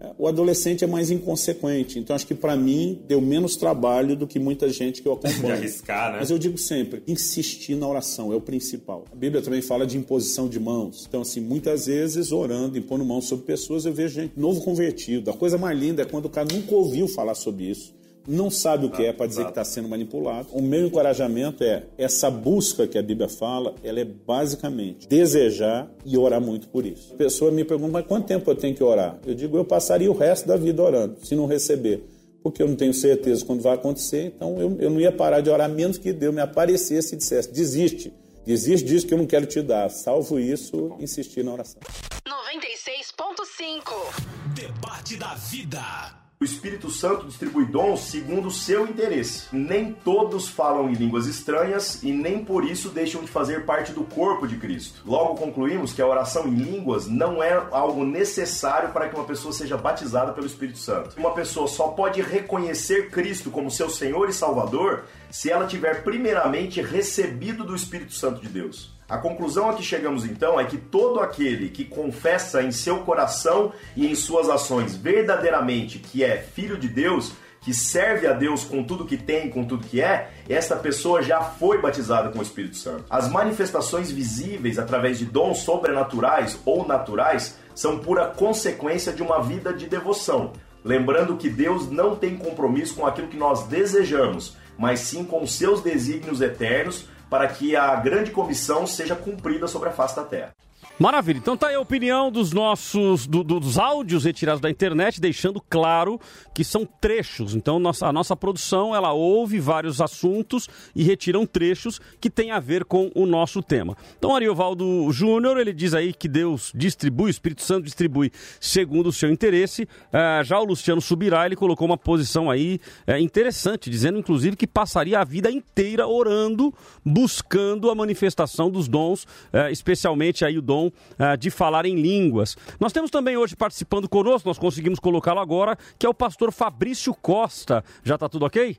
é, 0.00 0.12
o 0.16 0.26
adolescente 0.26 0.82
é 0.82 0.86
mais 0.86 1.10
inconsequente. 1.10 1.98
Então, 1.98 2.16
acho 2.16 2.26
que 2.26 2.34
para 2.34 2.56
mim 2.56 3.02
deu 3.06 3.20
menos 3.20 3.54
trabalho 3.54 4.16
do 4.16 4.26
que 4.26 4.38
muita 4.38 4.70
gente 4.70 5.02
que 5.02 5.06
eu 5.06 5.12
acompanho. 5.14 5.42
De 5.42 5.52
arriscar, 5.52 6.12
né? 6.12 6.18
Mas 6.20 6.30
eu 6.30 6.38
digo 6.38 6.56
sempre, 6.56 7.02
insistir 7.06 7.74
na 7.74 7.86
oração 7.86 8.32
é 8.32 8.36
o 8.36 8.40
principal. 8.40 9.04
A 9.12 9.14
Bíblia 9.14 9.42
também 9.42 9.60
fala 9.60 9.86
de 9.86 9.98
imposição 9.98 10.48
de 10.48 10.58
mãos. 10.58 11.04
Então, 11.06 11.20
assim, 11.20 11.40
muitas 11.40 11.84
vezes 11.86 12.32
orando, 12.32 12.78
impondo 12.78 13.04
mãos 13.04 13.26
sobre 13.26 13.44
pessoas, 13.44 13.84
eu 13.84 13.92
vejo 13.92 14.14
gente 14.14 14.32
novo 14.38 14.62
convertido. 14.62 15.30
A 15.30 15.34
coisa 15.34 15.58
mais 15.58 15.78
linda 15.78 16.02
é 16.02 16.06
quando 16.06 16.24
o 16.24 16.30
cara 16.30 16.48
nunca 16.50 16.74
ouviu 16.74 17.06
falar 17.06 17.34
sobre 17.34 17.64
isso 17.64 17.99
não 18.30 18.50
sabe 18.50 18.86
o 18.86 18.90
que 18.90 19.04
é 19.04 19.12
para 19.12 19.26
dizer 19.26 19.44
que 19.44 19.50
está 19.50 19.64
sendo 19.64 19.88
manipulado. 19.88 20.48
O 20.52 20.62
meu 20.62 20.86
encorajamento 20.86 21.64
é 21.64 21.82
essa 21.98 22.30
busca 22.30 22.86
que 22.86 22.96
a 22.96 23.02
Bíblia 23.02 23.28
fala, 23.28 23.74
ela 23.82 23.98
é 23.98 24.04
basicamente 24.04 25.08
desejar 25.08 25.90
e 26.04 26.16
orar 26.16 26.40
muito 26.40 26.68
por 26.68 26.86
isso. 26.86 27.12
A 27.14 27.16
pessoa 27.16 27.50
me 27.50 27.64
pergunta, 27.64 27.90
mas 27.90 28.06
quanto 28.06 28.26
tempo 28.26 28.48
eu 28.48 28.54
tenho 28.54 28.74
que 28.74 28.84
orar? 28.84 29.18
Eu 29.26 29.34
digo, 29.34 29.56
eu 29.56 29.64
passaria 29.64 30.10
o 30.10 30.16
resto 30.16 30.46
da 30.46 30.56
vida 30.56 30.80
orando, 30.80 31.16
se 31.24 31.34
não 31.34 31.46
receber. 31.46 32.04
Porque 32.42 32.62
eu 32.62 32.68
não 32.68 32.76
tenho 32.76 32.94
certeza 32.94 33.44
quando 33.44 33.62
vai 33.62 33.74
acontecer, 33.74 34.32
então 34.34 34.58
eu, 34.58 34.76
eu 34.78 34.90
não 34.90 35.00
ia 35.00 35.12
parar 35.12 35.40
de 35.40 35.50
orar 35.50 35.68
menos 35.68 35.98
que 35.98 36.12
Deus 36.12 36.34
me 36.34 36.40
aparecesse 36.40 37.14
e 37.14 37.18
dissesse, 37.18 37.52
desiste. 37.52 38.12
Desiste 38.46 38.86
disso 38.86 39.06
que 39.06 39.12
eu 39.12 39.18
não 39.18 39.26
quero 39.26 39.44
te 39.44 39.60
dar. 39.60 39.90
Salvo 39.90 40.38
isso, 40.38 40.96
insistir 40.98 41.44
na 41.44 41.52
oração. 41.52 41.80
96.5 42.26 44.54
Debate 44.54 45.16
da 45.16 45.34
vida. 45.34 46.19
O 46.42 46.46
Espírito 46.46 46.88
Santo 46.88 47.26
distribui 47.26 47.66
dons 47.66 48.00
segundo 48.00 48.48
o 48.48 48.50
seu 48.50 48.86
interesse. 48.86 49.44
Nem 49.52 49.92
todos 49.92 50.48
falam 50.48 50.88
em 50.88 50.94
línguas 50.94 51.26
estranhas 51.26 52.02
e 52.02 52.12
nem 52.12 52.42
por 52.42 52.64
isso 52.64 52.88
deixam 52.88 53.20
de 53.20 53.28
fazer 53.28 53.66
parte 53.66 53.92
do 53.92 54.04
corpo 54.04 54.48
de 54.48 54.56
Cristo. 54.56 55.02
Logo 55.04 55.34
concluímos 55.34 55.92
que 55.92 56.00
a 56.00 56.06
oração 56.06 56.48
em 56.48 56.54
línguas 56.54 57.06
não 57.06 57.42
é 57.42 57.62
algo 57.70 58.06
necessário 58.06 58.88
para 58.88 59.06
que 59.10 59.16
uma 59.16 59.26
pessoa 59.26 59.52
seja 59.52 59.76
batizada 59.76 60.32
pelo 60.32 60.46
Espírito 60.46 60.78
Santo. 60.78 61.14
Uma 61.20 61.34
pessoa 61.34 61.68
só 61.68 61.88
pode 61.88 62.22
reconhecer 62.22 63.10
Cristo 63.10 63.50
como 63.50 63.70
seu 63.70 63.90
Senhor 63.90 64.26
e 64.30 64.32
Salvador 64.32 65.04
se 65.30 65.50
ela 65.50 65.66
tiver 65.66 66.02
primeiramente 66.02 66.80
recebido 66.80 67.64
do 67.64 67.76
Espírito 67.76 68.14
Santo 68.14 68.40
de 68.40 68.48
Deus. 68.48 68.98
A 69.10 69.18
conclusão 69.18 69.68
a 69.68 69.74
que 69.74 69.82
chegamos 69.82 70.24
então 70.24 70.60
é 70.60 70.64
que 70.64 70.76
todo 70.76 71.18
aquele 71.18 71.68
que 71.68 71.84
confessa 71.84 72.62
em 72.62 72.70
seu 72.70 73.00
coração 73.00 73.72
e 73.96 74.06
em 74.06 74.14
suas 74.14 74.48
ações 74.48 74.94
verdadeiramente 74.94 75.98
que 75.98 76.22
é 76.22 76.36
filho 76.36 76.78
de 76.78 76.88
Deus, 76.88 77.32
que 77.60 77.74
serve 77.74 78.28
a 78.28 78.32
Deus 78.32 78.62
com 78.62 78.84
tudo 78.84 79.04
que 79.04 79.16
tem, 79.16 79.50
com 79.50 79.64
tudo 79.64 79.84
que 79.84 80.00
é, 80.00 80.30
essa 80.48 80.76
pessoa 80.76 81.22
já 81.22 81.40
foi 81.40 81.82
batizada 81.82 82.28
com 82.28 82.38
o 82.38 82.42
Espírito 82.42 82.76
Santo. 82.76 83.04
As 83.10 83.28
manifestações 83.28 84.12
visíveis 84.12 84.78
através 84.78 85.18
de 85.18 85.24
dons 85.24 85.58
sobrenaturais 85.58 86.60
ou 86.64 86.86
naturais 86.86 87.58
são 87.74 87.98
pura 87.98 88.26
consequência 88.26 89.12
de 89.12 89.24
uma 89.24 89.42
vida 89.42 89.72
de 89.72 89.88
devoção. 89.88 90.52
Lembrando 90.84 91.36
que 91.36 91.50
Deus 91.50 91.90
não 91.90 92.14
tem 92.14 92.36
compromisso 92.36 92.94
com 92.94 93.04
aquilo 93.04 93.26
que 93.26 93.36
nós 93.36 93.64
desejamos, 93.64 94.56
mas 94.78 95.00
sim 95.00 95.24
com 95.24 95.44
seus 95.48 95.82
desígnios 95.82 96.40
eternos 96.40 97.08
para 97.30 97.46
que 97.46 97.76
a 97.76 97.94
grande 97.94 98.32
comissão 98.32 98.86
seja 98.86 99.14
cumprida 99.14 99.68
sobre 99.68 99.88
a 99.88 99.92
face 99.92 100.16
da 100.16 100.24
terra. 100.24 100.52
Maravilha. 101.00 101.38
Então 101.38 101.56
tá 101.56 101.68
aí 101.68 101.76
a 101.76 101.80
opinião 101.80 102.30
dos 102.30 102.52
nossos 102.52 103.26
do, 103.26 103.42
dos 103.42 103.78
áudios 103.78 104.24
retirados 104.24 104.60
da 104.60 104.68
internet, 104.68 105.18
deixando 105.18 105.58
claro 105.58 106.20
que 106.54 106.62
são 106.62 106.84
trechos. 106.84 107.54
Então 107.54 107.78
nossa, 107.78 108.06
a 108.06 108.12
nossa 108.12 108.36
produção 108.36 108.94
ela 108.94 109.10
ouve 109.10 109.58
vários 109.58 109.98
assuntos 110.02 110.68
e 110.94 111.02
retiram 111.02 111.46
trechos 111.46 111.98
que 112.20 112.28
tem 112.28 112.50
a 112.50 112.60
ver 112.60 112.84
com 112.84 113.10
o 113.14 113.24
nosso 113.24 113.62
tema. 113.62 113.96
Então 114.18 114.36
Ariovaldo 114.36 115.10
Júnior 115.10 115.56
ele 115.56 115.72
diz 115.72 115.94
aí 115.94 116.12
que 116.12 116.28
Deus 116.28 116.70
distribui, 116.74 117.28
o 117.28 117.30
Espírito 117.30 117.62
Santo 117.62 117.84
distribui 117.84 118.30
segundo 118.60 119.06
o 119.06 119.12
seu 119.12 119.30
interesse. 119.30 119.84
Uh, 119.84 120.44
já 120.44 120.60
o 120.60 120.64
Luciano 120.64 121.00
Subirá 121.00 121.46
ele 121.46 121.56
colocou 121.56 121.86
uma 121.86 121.96
posição 121.96 122.50
aí 122.50 122.78
uh, 123.08 123.16
interessante, 123.16 123.88
dizendo 123.88 124.18
inclusive 124.18 124.54
que 124.54 124.66
passaria 124.66 125.18
a 125.18 125.24
vida 125.24 125.50
inteira 125.50 126.06
orando, 126.06 126.74
buscando 127.02 127.90
a 127.90 127.94
manifestação 127.94 128.70
dos 128.70 128.86
dons, 128.86 129.24
uh, 129.24 129.70
especialmente 129.72 130.44
aí 130.44 130.58
o 130.58 130.62
dom 130.62 130.89
uh, 131.18 131.36
de 131.36 131.50
falar 131.50 131.86
em 131.86 131.94
línguas. 131.94 132.56
Nós 132.78 132.92
temos 132.92 133.10
também 133.10 133.36
hoje 133.36 133.56
participando 133.56 134.08
conosco, 134.08 134.48
nós 134.48 134.58
conseguimos 134.58 134.98
colocá-lo 134.98 135.40
agora, 135.40 135.76
que 135.98 136.06
é 136.06 136.08
o 136.08 136.14
pastor 136.14 136.52
Fabrício 136.52 137.14
Costa. 137.14 137.84
Já 138.02 138.14
está 138.14 138.28
tudo 138.28 138.46
ok? 138.46 138.76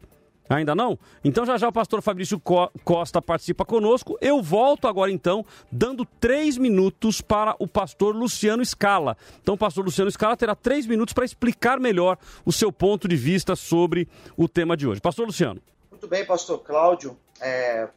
Ainda 0.56 0.76
não? 0.76 1.00
Então 1.24 1.46
já 1.46 1.58
já 1.58 1.70
o 1.70 1.72
pastor 1.72 2.02
Fabrício 2.02 2.40
Costa 2.40 3.22
participa 3.22 3.64
conosco. 3.64 4.18
Eu 4.20 4.42
volto 4.42 4.88
agora 4.88 5.12
então, 5.12 5.46
dando 5.72 6.06
três 6.20 6.58
minutos 6.58 7.22
para 7.22 7.56
o 7.60 7.68
pastor 7.68 8.16
Luciano 8.16 8.64
Scala. 8.66 9.16
Então 9.42 9.56
o 9.56 9.58
pastor 9.58 9.86
Luciano 9.86 10.12
Scala 10.12 10.36
terá 10.36 10.56
três 10.56 10.86
minutos 10.86 11.14
para 11.14 11.26
explicar 11.26 11.80
melhor 11.80 12.18
o 12.46 12.52
seu 12.52 12.72
ponto 12.72 13.08
de 13.08 13.16
vista 13.16 13.56
sobre 13.56 14.08
o 14.36 14.48
tema 14.48 14.76
de 14.76 14.88
hoje. 14.88 15.00
Pastor 15.00 15.26
Luciano. 15.26 15.62
Muito 15.90 16.08
bem, 16.08 16.26
pastor 16.26 16.60
Cláudio. 16.60 17.18
É, 17.40 17.88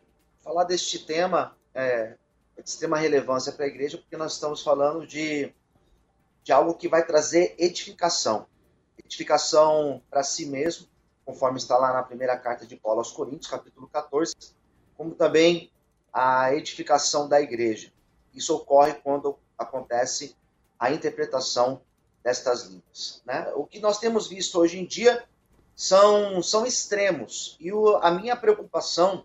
falar 0.42 0.64
deste 0.64 0.99
tema 1.00 1.56
é, 1.75 2.14
de 2.63 2.69
extrema 2.69 2.99
relevância 2.99 3.53
para 3.53 3.65
a 3.65 3.69
igreja, 3.69 3.99
porque 3.99 4.17
nós 4.17 4.35
estamos 4.35 4.63
falando 4.63 5.07
de, 5.07 5.53
de 6.43 6.53
algo 6.53 6.75
que 6.75 6.89
vai 6.89 7.05
trazer 7.05 7.55
edificação. 7.59 8.47
Edificação 9.05 10.03
para 10.11 10.23
si 10.23 10.47
mesmo, 10.47 10.87
conforme 11.25 11.59
está 11.59 11.77
lá 11.77 11.93
na 11.93 12.03
primeira 12.03 12.37
carta 12.37 12.67
de 12.67 12.77
Paulo 12.77 13.01
aos 13.01 13.13
Coríntios, 13.13 13.51
capítulo 13.51 13.89
14, 13.89 14.35
como 14.97 15.15
também 15.15 15.71
a 16.13 16.55
edificação 16.55 17.29
da 17.29 17.41
igreja. 17.41 17.93
Isso 18.33 18.55
ocorre 18.55 18.95
quando 18.95 19.39
acontece 19.59 20.37
a 20.79 20.93
interpretação 20.93 21.81
destas 22.23 22.65
línguas. 22.65 23.23
Né? 23.25 23.53
O 23.55 23.67
que 23.67 23.81
nós 23.81 23.99
temos 23.99 24.29
visto 24.29 24.59
hoje 24.59 24.79
em 24.79 24.87
dia 24.87 25.25
são, 25.75 26.43
são 26.43 26.65
extremos. 26.65 27.57
E 27.61 27.73
o, 27.73 27.97
a 27.97 28.11
minha 28.11 28.37
preocupação 28.37 29.25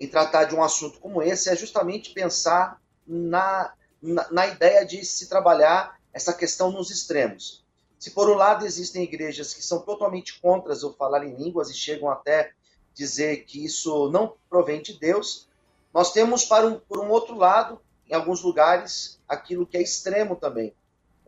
em 0.00 0.06
tratar 0.06 0.44
de 0.44 0.54
um 0.54 0.62
assunto 0.62 1.00
como 1.00 1.22
esse 1.22 1.48
é 1.48 1.56
justamente 1.56 2.10
pensar 2.10 2.80
na, 3.06 3.72
na, 4.00 4.30
na, 4.30 4.46
ideia 4.46 4.84
de 4.84 5.04
se 5.04 5.28
trabalhar 5.28 5.98
essa 6.12 6.32
questão 6.32 6.70
nos 6.70 6.90
extremos. 6.90 7.64
Se 7.98 8.12
por 8.12 8.30
um 8.30 8.34
lado 8.34 8.64
existem 8.64 9.02
igrejas 9.02 9.52
que 9.52 9.62
são 9.62 9.80
totalmente 9.80 10.40
contra 10.40 10.72
o 10.72 10.92
falar 10.92 11.26
em 11.26 11.34
línguas 11.34 11.68
e 11.68 11.74
chegam 11.74 12.08
até 12.08 12.52
dizer 12.94 13.44
que 13.44 13.64
isso 13.64 14.08
não 14.10 14.34
provém 14.48 14.80
de 14.80 14.92
Deus, 14.92 15.48
nós 15.92 16.12
temos 16.12 16.44
para 16.44 16.66
um, 16.66 16.78
por 16.78 17.00
um 17.00 17.10
outro 17.10 17.36
lado, 17.36 17.80
em 18.08 18.14
alguns 18.14 18.42
lugares, 18.42 19.20
aquilo 19.28 19.66
que 19.66 19.76
é 19.76 19.82
extremo 19.82 20.36
também, 20.36 20.72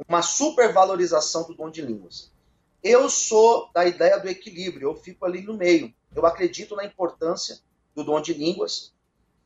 uma 0.09 0.23
supervalorização 0.23 1.45
do 1.45 1.55
dom 1.55 1.71
de 1.71 1.83
línguas. 1.83 2.31
Eu 2.83 3.11
sou 3.11 3.69
da 3.75 3.85
ideia 3.85 4.19
do 4.19 4.29
equilíbrio, 4.29 4.89
eu 4.89 4.95
fico 4.95 5.25
ali 5.27 5.43
no 5.43 5.55
meio. 5.55 5.93
Eu 6.15 6.25
acredito 6.25 6.75
na 6.75 6.85
importância 6.85 7.59
do 8.01 8.13
dom 8.13 8.21
de 8.21 8.33
línguas. 8.33 8.93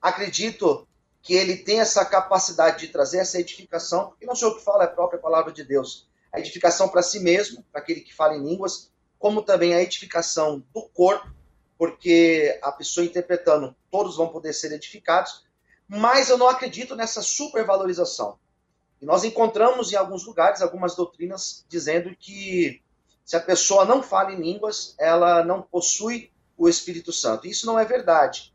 Acredito 0.01 0.87
que 1.23 1.35
ele 1.35 1.57
tem 1.57 1.81
essa 1.81 2.05
capacidade 2.05 2.81
de 2.81 2.93
trazer 2.93 3.19
essa 3.19 3.40
edificação, 3.40 4.12
e 4.21 4.27
não 4.27 4.37
sou 4.37 4.51
eu 4.51 4.57
que 4.57 4.64
falo, 4.64 4.83
é 4.83 4.85
a 4.85 4.88
própria 4.88 5.19
palavra 5.19 5.53
de 5.53 5.64
Deus. 5.64 6.07
A 6.33 6.38
edificação 6.38 6.88
para 6.88 7.03
si 7.03 7.19
mesmo, 7.21 7.64
para 7.73 7.81
aquele 7.81 8.01
que 8.01 8.14
fala 8.14 8.37
em 8.37 8.45
línguas, 8.45 8.90
como 9.19 9.43
também 9.43 9.75
a 9.75 9.83
edificação 9.83 10.62
do 10.73 10.83
corpo, 10.83 11.27
porque 11.79 12.59
a 12.62 12.71
pessoa 12.71 13.07
interpretando, 13.07 13.75
todos 13.90 14.17
vão 14.17 14.29
poder 14.29 14.53
ser 14.53 14.73
edificados, 14.73 15.45
mas 15.88 16.29
eu 16.29 16.38
não 16.38 16.49
acredito 16.49 16.95
nessa 16.95 17.23
supervalorização. 17.23 18.38
E 19.01 19.07
nós 19.07 19.25
encontramos 19.25 19.93
em 19.93 19.97
alguns 19.97 20.27
lugares 20.27 20.62
algumas 20.62 20.95
doutrinas 20.95 21.64
dizendo 21.69 22.14
que 22.14 22.83
se 23.25 23.37
a 23.37 23.40
pessoa 23.40 23.85
não 23.87 24.03
fala 24.03 24.33
em 24.33 24.40
línguas, 24.40 24.95
ela 24.99 25.43
não 25.43 25.62
possui 25.62 26.31
o 26.57 26.69
Espírito 26.69 27.12
Santo. 27.12 27.47
Isso 27.47 27.67
não 27.67 27.79
é 27.79 27.85
verdade. 27.85 28.53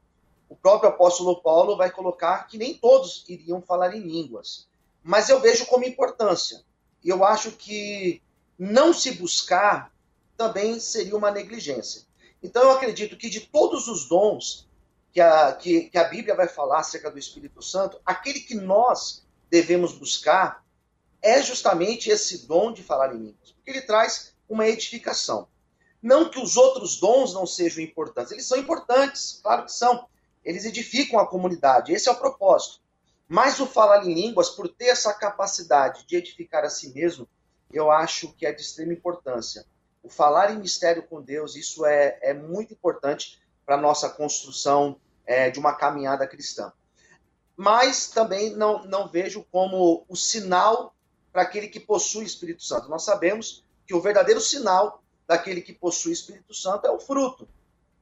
O 0.47 0.55
próprio 0.55 0.89
apóstolo 0.89 1.41
Paulo 1.41 1.77
vai 1.77 1.91
colocar 1.91 2.47
que 2.47 2.57
nem 2.57 2.73
todos 2.73 3.23
iriam 3.27 3.61
falar 3.61 3.95
em 3.95 4.01
línguas. 4.01 4.67
Mas 5.03 5.29
eu 5.29 5.39
vejo 5.39 5.65
como 5.65 5.85
importância. 5.85 6.63
E 7.03 7.09
eu 7.09 7.23
acho 7.23 7.51
que 7.51 8.21
não 8.57 8.93
se 8.93 9.11
buscar 9.11 9.91
também 10.35 10.79
seria 10.79 11.15
uma 11.15 11.31
negligência. 11.31 12.03
Então 12.41 12.63
eu 12.63 12.71
acredito 12.71 13.17
que 13.17 13.29
de 13.29 13.41
todos 13.41 13.87
os 13.87 14.07
dons 14.07 14.67
que 15.11 15.19
a, 15.19 15.53
que, 15.53 15.89
que 15.89 15.97
a 15.97 16.05
Bíblia 16.05 16.35
vai 16.35 16.47
falar 16.47 16.79
acerca 16.79 17.09
do 17.09 17.19
Espírito 17.19 17.61
Santo, 17.61 17.99
aquele 18.05 18.39
que 18.39 18.55
nós 18.55 19.25
devemos 19.49 19.93
buscar 19.93 20.63
é 21.21 21.41
justamente 21.41 22.09
esse 22.09 22.47
dom 22.47 22.71
de 22.71 22.83
falar 22.83 23.13
em 23.13 23.17
línguas. 23.17 23.51
Porque 23.51 23.71
ele 23.71 23.81
traz 23.81 24.33
uma 24.47 24.67
edificação. 24.67 25.47
Não 26.01 26.29
que 26.29 26.39
os 26.39 26.55
outros 26.55 26.99
dons 26.99 27.33
não 27.33 27.45
sejam 27.45 27.83
importantes, 27.83 28.31
eles 28.31 28.47
são 28.47 28.57
importantes, 28.57 29.39
claro 29.43 29.65
que 29.65 29.71
são. 29.71 30.07
Eles 30.43 30.65
edificam 30.65 31.19
a 31.19 31.27
comunidade, 31.27 31.91
esse 31.91 32.07
é 32.07 32.11
o 32.11 32.15
propósito. 32.15 32.79
Mas 33.27 33.59
o 33.59 33.67
falar 33.67 34.05
em 34.05 34.13
línguas, 34.13 34.49
por 34.49 34.67
ter 34.67 34.85
essa 34.85 35.13
capacidade 35.13 36.05
de 36.07 36.15
edificar 36.15 36.63
a 36.63 36.69
si 36.69 36.91
mesmo, 36.93 37.27
eu 37.71 37.91
acho 37.91 38.33
que 38.33 38.45
é 38.45 38.51
de 38.51 38.61
extrema 38.61 38.93
importância. 38.93 39.65
O 40.01 40.09
falar 40.09 40.51
em 40.51 40.59
mistério 40.59 41.03
com 41.03 41.21
Deus, 41.21 41.55
isso 41.55 41.85
é, 41.85 42.17
é 42.21 42.33
muito 42.33 42.73
importante 42.73 43.39
para 43.65 43.75
a 43.75 43.81
nossa 43.81 44.09
construção 44.09 44.99
é, 45.25 45.51
de 45.51 45.59
uma 45.59 45.73
caminhada 45.73 46.25
cristã. 46.25 46.73
Mas 47.55 48.07
também 48.07 48.55
não, 48.55 48.83
não 48.85 49.07
vejo 49.07 49.45
como 49.51 50.05
o 50.07 50.15
sinal 50.15 50.95
para 51.31 51.43
aquele 51.43 51.67
que 51.67 51.79
possui 51.79 52.25
Espírito 52.25 52.63
Santo. 52.63 52.89
Nós 52.89 53.03
sabemos 53.03 53.63
que 53.85 53.93
o 53.93 54.01
verdadeiro 54.01 54.41
sinal 54.41 55.03
daquele 55.29 55.61
que 55.61 55.71
possui 55.71 56.11
o 56.11 56.13
Espírito 56.13 56.55
Santo 56.55 56.87
é 56.87 56.91
o 56.91 56.99
fruto. 56.99 57.47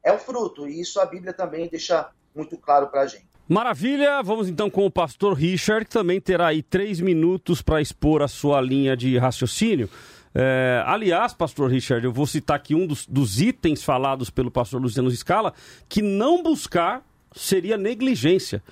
É 0.01 0.13
o 0.13 0.17
fruto. 0.17 0.65
E 0.65 0.79
isso 0.79 0.97
a 1.01 1.05
Bíblia 1.05 1.33
também 1.33 1.67
deixa 1.67 2.09
muito 2.33 2.57
claro 2.57 2.87
para 2.87 3.01
a 3.01 3.07
gente. 3.07 3.27
Maravilha, 3.49 4.21
vamos 4.23 4.47
então 4.47 4.69
com 4.69 4.85
o 4.85 4.91
pastor 4.91 5.33
Richard, 5.33 5.85
que 5.85 5.91
também 5.91 6.21
terá 6.21 6.47
aí 6.47 6.63
três 6.63 7.01
minutos 7.01 7.61
para 7.61 7.81
expor 7.81 8.21
a 8.21 8.27
sua 8.29 8.61
linha 8.61 8.95
de 8.95 9.17
raciocínio. 9.17 9.89
É, 10.33 10.83
aliás, 10.85 11.33
pastor 11.33 11.69
Richard, 11.69 12.05
eu 12.05 12.13
vou 12.13 12.25
citar 12.25 12.55
aqui 12.55 12.73
um 12.73 12.87
dos, 12.87 13.05
dos 13.05 13.41
itens 13.41 13.83
falados 13.83 14.29
pelo 14.29 14.51
pastor 14.51 14.81
Luciano 14.81 15.11
Scala, 15.11 15.53
que 15.89 16.01
não 16.01 16.41
buscar 16.41 17.05
seria 17.35 17.77
negligência. 17.77 18.63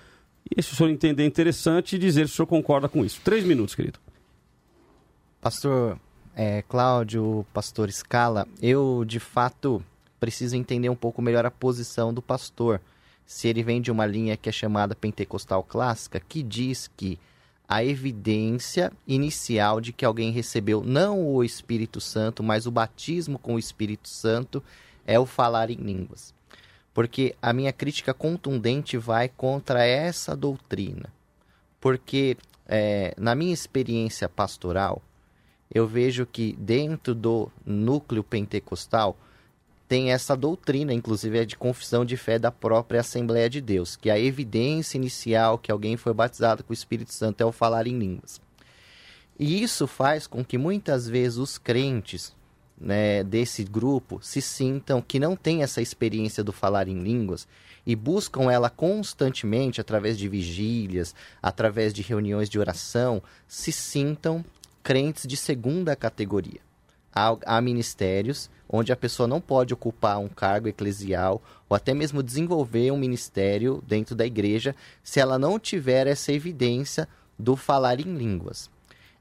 E 0.55 0.61
se 0.61 0.73
o 0.73 0.75
senhor 0.75 0.89
entender 0.89 1.25
interessante, 1.25 1.97
dizer 1.97 2.27
se 2.27 2.33
o 2.33 2.35
senhor 2.37 2.47
concorda 2.47 2.87
com 2.87 3.03
isso. 3.03 3.19
Três 3.23 3.43
minutos, 3.43 3.75
querido. 3.75 3.99
Pastor 5.41 5.99
é, 6.35 6.61
Cláudio, 6.63 7.45
pastor 7.53 7.89
Scala, 7.91 8.45
eu 8.61 9.05
de 9.05 9.19
fato 9.19 9.81
preciso 10.19 10.55
entender 10.55 10.89
um 10.89 10.95
pouco 10.95 11.21
melhor 11.21 11.45
a 11.45 11.51
posição 11.51 12.13
do 12.13 12.21
pastor. 12.21 12.81
Se 13.25 13.47
ele 13.47 13.63
vem 13.63 13.81
de 13.81 13.89
uma 13.89 14.05
linha 14.05 14.35
que 14.35 14.49
é 14.49 14.51
chamada 14.51 14.93
pentecostal 14.93 15.63
clássica, 15.63 16.19
que 16.19 16.43
diz 16.43 16.89
que 16.95 17.17
a 17.67 17.83
evidência 17.83 18.91
inicial 19.07 19.81
de 19.81 19.91
que 19.91 20.05
alguém 20.05 20.31
recebeu 20.31 20.83
não 20.83 21.25
o 21.25 21.43
Espírito 21.43 21.99
Santo, 21.99 22.43
mas 22.43 22.67
o 22.67 22.71
batismo 22.71 23.39
com 23.39 23.55
o 23.55 23.59
Espírito 23.59 24.07
Santo 24.07 24.61
é 25.07 25.19
o 25.19 25.25
falar 25.25 25.71
em 25.71 25.75
línguas. 25.75 26.33
Porque 26.93 27.35
a 27.41 27.51
minha 27.51 27.73
crítica 27.73 28.13
contundente 28.13 28.97
vai 28.97 29.29
contra 29.29 29.83
essa 29.85 30.35
doutrina. 30.35 31.11
Porque, 31.81 32.37
é, 32.67 33.13
na 33.17 33.35
minha 33.35 33.53
experiência 33.53 34.29
pastoral, 34.29 35.01
eu 35.73 35.87
vejo 35.87 36.25
que 36.25 36.55
dentro 36.59 37.13
do 37.15 37.51
núcleo 37.65 38.23
pentecostal 38.23 39.17
tem 39.87 40.11
essa 40.11 40.35
doutrina, 40.35 40.93
inclusive 40.93 41.39
é 41.39 41.45
de 41.45 41.55
confissão 41.55 42.03
de 42.03 42.17
fé 42.17 42.39
da 42.39 42.51
própria 42.51 43.01
Assembleia 43.01 43.49
de 43.49 43.61
Deus, 43.61 43.95
que 43.95 44.09
a 44.09 44.19
evidência 44.19 44.97
inicial 44.97 45.57
que 45.57 45.71
alguém 45.71 45.95
foi 45.95 46.13
batizado 46.13 46.63
com 46.63 46.71
o 46.71 46.73
Espírito 46.73 47.13
Santo 47.13 47.41
é 47.41 47.45
o 47.45 47.51
falar 47.51 47.85
em 47.85 47.97
línguas. 47.97 48.41
E 49.37 49.61
isso 49.61 49.85
faz 49.85 50.27
com 50.27 50.43
que 50.43 50.57
muitas 50.57 51.07
vezes 51.07 51.37
os 51.37 51.57
crentes 51.57 52.33
né, 52.77 53.23
desse 53.23 53.63
grupo 53.63 54.19
se 54.21 54.41
sintam 54.41 55.01
que 55.01 55.19
não 55.19 55.35
têm 55.35 55.61
essa 55.61 55.81
experiência 55.81 56.43
do 56.43 56.51
falar 56.51 56.87
em 56.87 56.99
línguas 56.99 57.47
e 57.85 57.95
buscam 57.95 58.51
ela 58.51 58.69
constantemente 58.69 59.79
através 59.79 60.17
de 60.17 60.27
vigílias, 60.27 61.13
através 61.41 61.93
de 61.93 62.01
reuniões 62.01 62.49
de 62.49 62.57
oração, 62.57 63.21
se 63.47 63.71
sintam 63.71 64.43
crentes 64.85 65.25
de 65.25 65.35
segunda 65.35 65.95
categoria. 65.95 66.59
Há, 67.11 67.35
há 67.43 67.59
ministérios 67.59 68.51
onde 68.69 68.93
a 68.93 68.95
pessoa 68.95 69.25
não 69.25 69.41
pode 69.41 69.73
ocupar 69.73 70.19
um 70.19 70.27
cargo 70.27 70.67
eclesial 70.67 71.41
ou 71.67 71.75
até 71.75 71.91
mesmo 71.91 72.21
desenvolver 72.21 72.91
um 72.91 72.97
ministério 72.97 73.83
dentro 73.87 74.13
da 74.13 74.27
igreja 74.27 74.75
se 75.03 75.19
ela 75.19 75.39
não 75.39 75.57
tiver 75.57 76.05
essa 76.05 76.31
evidência 76.31 77.07
do 77.37 77.55
falar 77.55 77.99
em 77.99 78.15
línguas. 78.15 78.69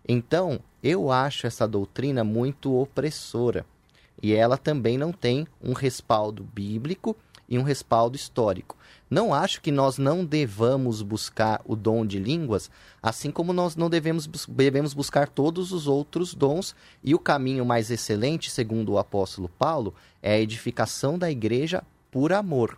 Então, 0.07 0.61
eu 0.83 1.11
acho 1.11 1.47
essa 1.47 1.67
doutrina 1.67 2.23
muito 2.23 2.79
opressora 2.79 3.65
e 4.23 4.35
ela 4.35 4.59
também 4.59 4.99
não 4.99 5.13
tem 5.13 5.47
um 5.63 5.73
respaldo 5.73 6.45
bíblico 6.45 7.17
e 7.49 7.59
um 7.59 7.63
respaldo 7.63 8.17
histórico. 8.17 8.77
Não 9.15 9.33
acho 9.33 9.61
que 9.61 9.71
nós 9.71 9.97
não 9.97 10.25
devamos 10.25 11.01
buscar 11.01 11.63
o 11.65 11.77
dom 11.77 12.05
de 12.05 12.19
línguas, 12.19 12.69
assim 13.01 13.31
como 13.31 13.53
nós 13.53 13.77
não 13.77 13.89
devemos, 13.89 14.29
devemos 14.49 14.93
buscar 14.93 15.29
todos 15.29 15.71
os 15.71 15.87
outros 15.87 16.35
dons, 16.35 16.75
e 17.01 17.15
o 17.15 17.19
caminho 17.21 17.65
mais 17.65 17.93
excelente, 17.93 18.51
segundo 18.51 18.91
o 18.91 18.99
apóstolo 18.99 19.49
Paulo, 19.49 19.95
é 20.21 20.33
a 20.35 20.41
edificação 20.41 21.17
da 21.17 21.31
igreja 21.31 21.85
por 22.11 22.33
amor. 22.33 22.77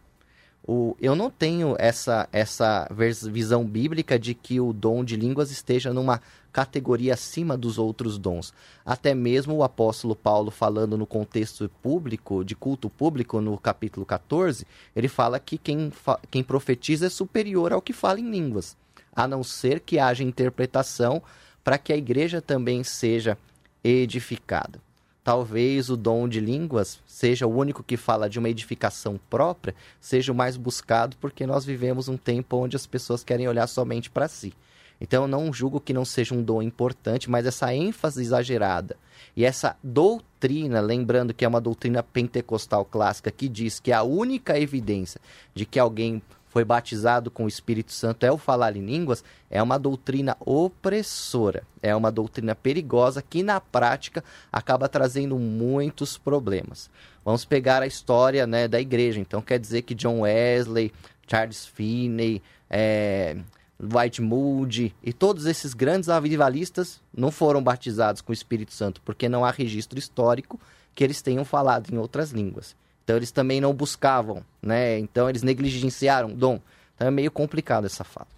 O, 0.62 0.94
eu 1.00 1.16
não 1.16 1.30
tenho 1.30 1.74
essa, 1.78 2.28
essa 2.30 2.86
visão 3.32 3.64
bíblica 3.64 4.18
de 4.18 4.34
que 4.34 4.60
o 4.60 4.74
dom 4.74 5.02
de 5.02 5.16
línguas 5.16 5.50
esteja 5.50 5.90
numa 5.90 6.20
categoria 6.56 7.12
acima 7.12 7.54
dos 7.54 7.76
outros 7.76 8.16
dons. 8.16 8.50
Até 8.82 9.14
mesmo 9.14 9.56
o 9.56 9.62
apóstolo 9.62 10.16
Paulo, 10.16 10.50
falando 10.50 10.96
no 10.96 11.04
contexto 11.04 11.70
público, 11.82 12.42
de 12.42 12.56
culto 12.56 12.88
público, 12.88 13.42
no 13.42 13.58
capítulo 13.58 14.06
14, 14.06 14.66
ele 14.96 15.06
fala 15.06 15.38
que 15.38 15.58
quem, 15.58 15.92
quem 16.30 16.42
profetiza 16.42 17.08
é 17.08 17.10
superior 17.10 17.74
ao 17.74 17.82
que 17.82 17.92
fala 17.92 18.20
em 18.20 18.30
línguas, 18.30 18.74
a 19.14 19.28
não 19.28 19.44
ser 19.44 19.80
que 19.80 19.98
haja 19.98 20.24
interpretação 20.24 21.22
para 21.62 21.76
que 21.76 21.92
a 21.92 21.96
igreja 21.96 22.40
também 22.40 22.82
seja 22.82 23.36
edificada 23.84 24.80
talvez 25.22 25.90
o 25.90 25.96
dom 25.96 26.28
de 26.28 26.38
línguas 26.38 27.00
seja 27.04 27.48
o 27.48 27.56
único 27.56 27.82
que 27.82 27.96
fala 27.96 28.30
de 28.30 28.38
uma 28.38 28.48
edificação 28.48 29.18
própria, 29.28 29.74
seja 30.00 30.30
o 30.30 30.34
mais 30.36 30.56
buscado, 30.56 31.16
porque 31.20 31.44
nós 31.44 31.64
vivemos 31.64 32.08
um 32.08 32.16
tempo 32.16 32.58
onde 32.58 32.76
as 32.76 32.86
pessoas 32.86 33.24
querem 33.24 33.48
olhar 33.48 33.66
somente 33.66 34.08
para 34.08 34.28
si. 34.28 34.54
Então 35.00 35.24
eu 35.24 35.28
não 35.28 35.52
julgo 35.52 35.80
que 35.80 35.92
não 35.92 36.04
seja 36.04 36.34
um 36.34 36.42
dom 36.42 36.62
importante, 36.62 37.30
mas 37.30 37.46
essa 37.46 37.74
ênfase 37.74 38.22
exagerada 38.22 38.96
e 39.36 39.44
essa 39.44 39.76
doutrina, 39.82 40.80
lembrando 40.80 41.34
que 41.34 41.44
é 41.44 41.48
uma 41.48 41.60
doutrina 41.60 42.02
pentecostal 42.02 42.84
clássica 42.84 43.30
que 43.30 43.48
diz 43.48 43.78
que 43.78 43.92
a 43.92 44.02
única 44.02 44.58
evidência 44.58 45.20
de 45.54 45.66
que 45.66 45.78
alguém 45.78 46.22
foi 46.56 46.64
batizado 46.64 47.30
com 47.30 47.44
o 47.44 47.48
Espírito 47.48 47.92
Santo 47.92 48.24
é 48.24 48.32
o 48.32 48.38
falar 48.38 48.76
em 48.76 48.86
línguas, 48.86 49.22
é 49.50 49.62
uma 49.62 49.78
doutrina 49.78 50.34
opressora, 50.40 51.62
é 51.82 51.94
uma 51.94 52.10
doutrina 52.10 52.54
perigosa 52.54 53.20
que 53.20 53.42
na 53.42 53.60
prática 53.60 54.24
acaba 54.50 54.88
trazendo 54.88 55.38
muitos 55.38 56.16
problemas. 56.16 56.88
Vamos 57.22 57.44
pegar 57.44 57.82
a 57.82 57.86
história 57.86 58.46
né, 58.46 58.66
da 58.66 58.80
igreja, 58.80 59.20
então 59.20 59.42
quer 59.42 59.58
dizer 59.58 59.82
que 59.82 59.94
John 59.94 60.20
Wesley, 60.20 60.94
Charles 61.26 61.66
Finney, 61.66 62.40
é, 62.70 63.36
White 63.80 64.22
Moody 64.22 64.94
e 65.02 65.12
todos 65.12 65.46
esses 65.46 65.74
grandes 65.74 66.08
avivalistas 66.08 67.00
não 67.14 67.30
foram 67.30 67.62
batizados 67.62 68.20
com 68.20 68.32
o 68.32 68.34
Espírito 68.34 68.72
Santo, 68.72 69.00
porque 69.04 69.28
não 69.28 69.44
há 69.44 69.50
registro 69.50 69.98
histórico 69.98 70.58
que 70.94 71.04
eles 71.04 71.20
tenham 71.20 71.44
falado 71.44 71.92
em 71.92 71.98
outras 71.98 72.30
línguas. 72.30 72.74
Então 73.04 73.16
eles 73.16 73.30
também 73.30 73.60
não 73.60 73.72
buscavam, 73.72 74.42
né? 74.60 74.98
Então 74.98 75.28
eles 75.28 75.42
negligenciaram 75.42 76.30
o 76.30 76.34
dom. 76.34 76.60
Então 76.94 77.06
é 77.06 77.10
meio 77.10 77.30
complicado 77.30 77.84
essa 77.84 78.02
fala. 78.02 78.28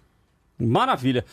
Maravilha. 0.59 1.25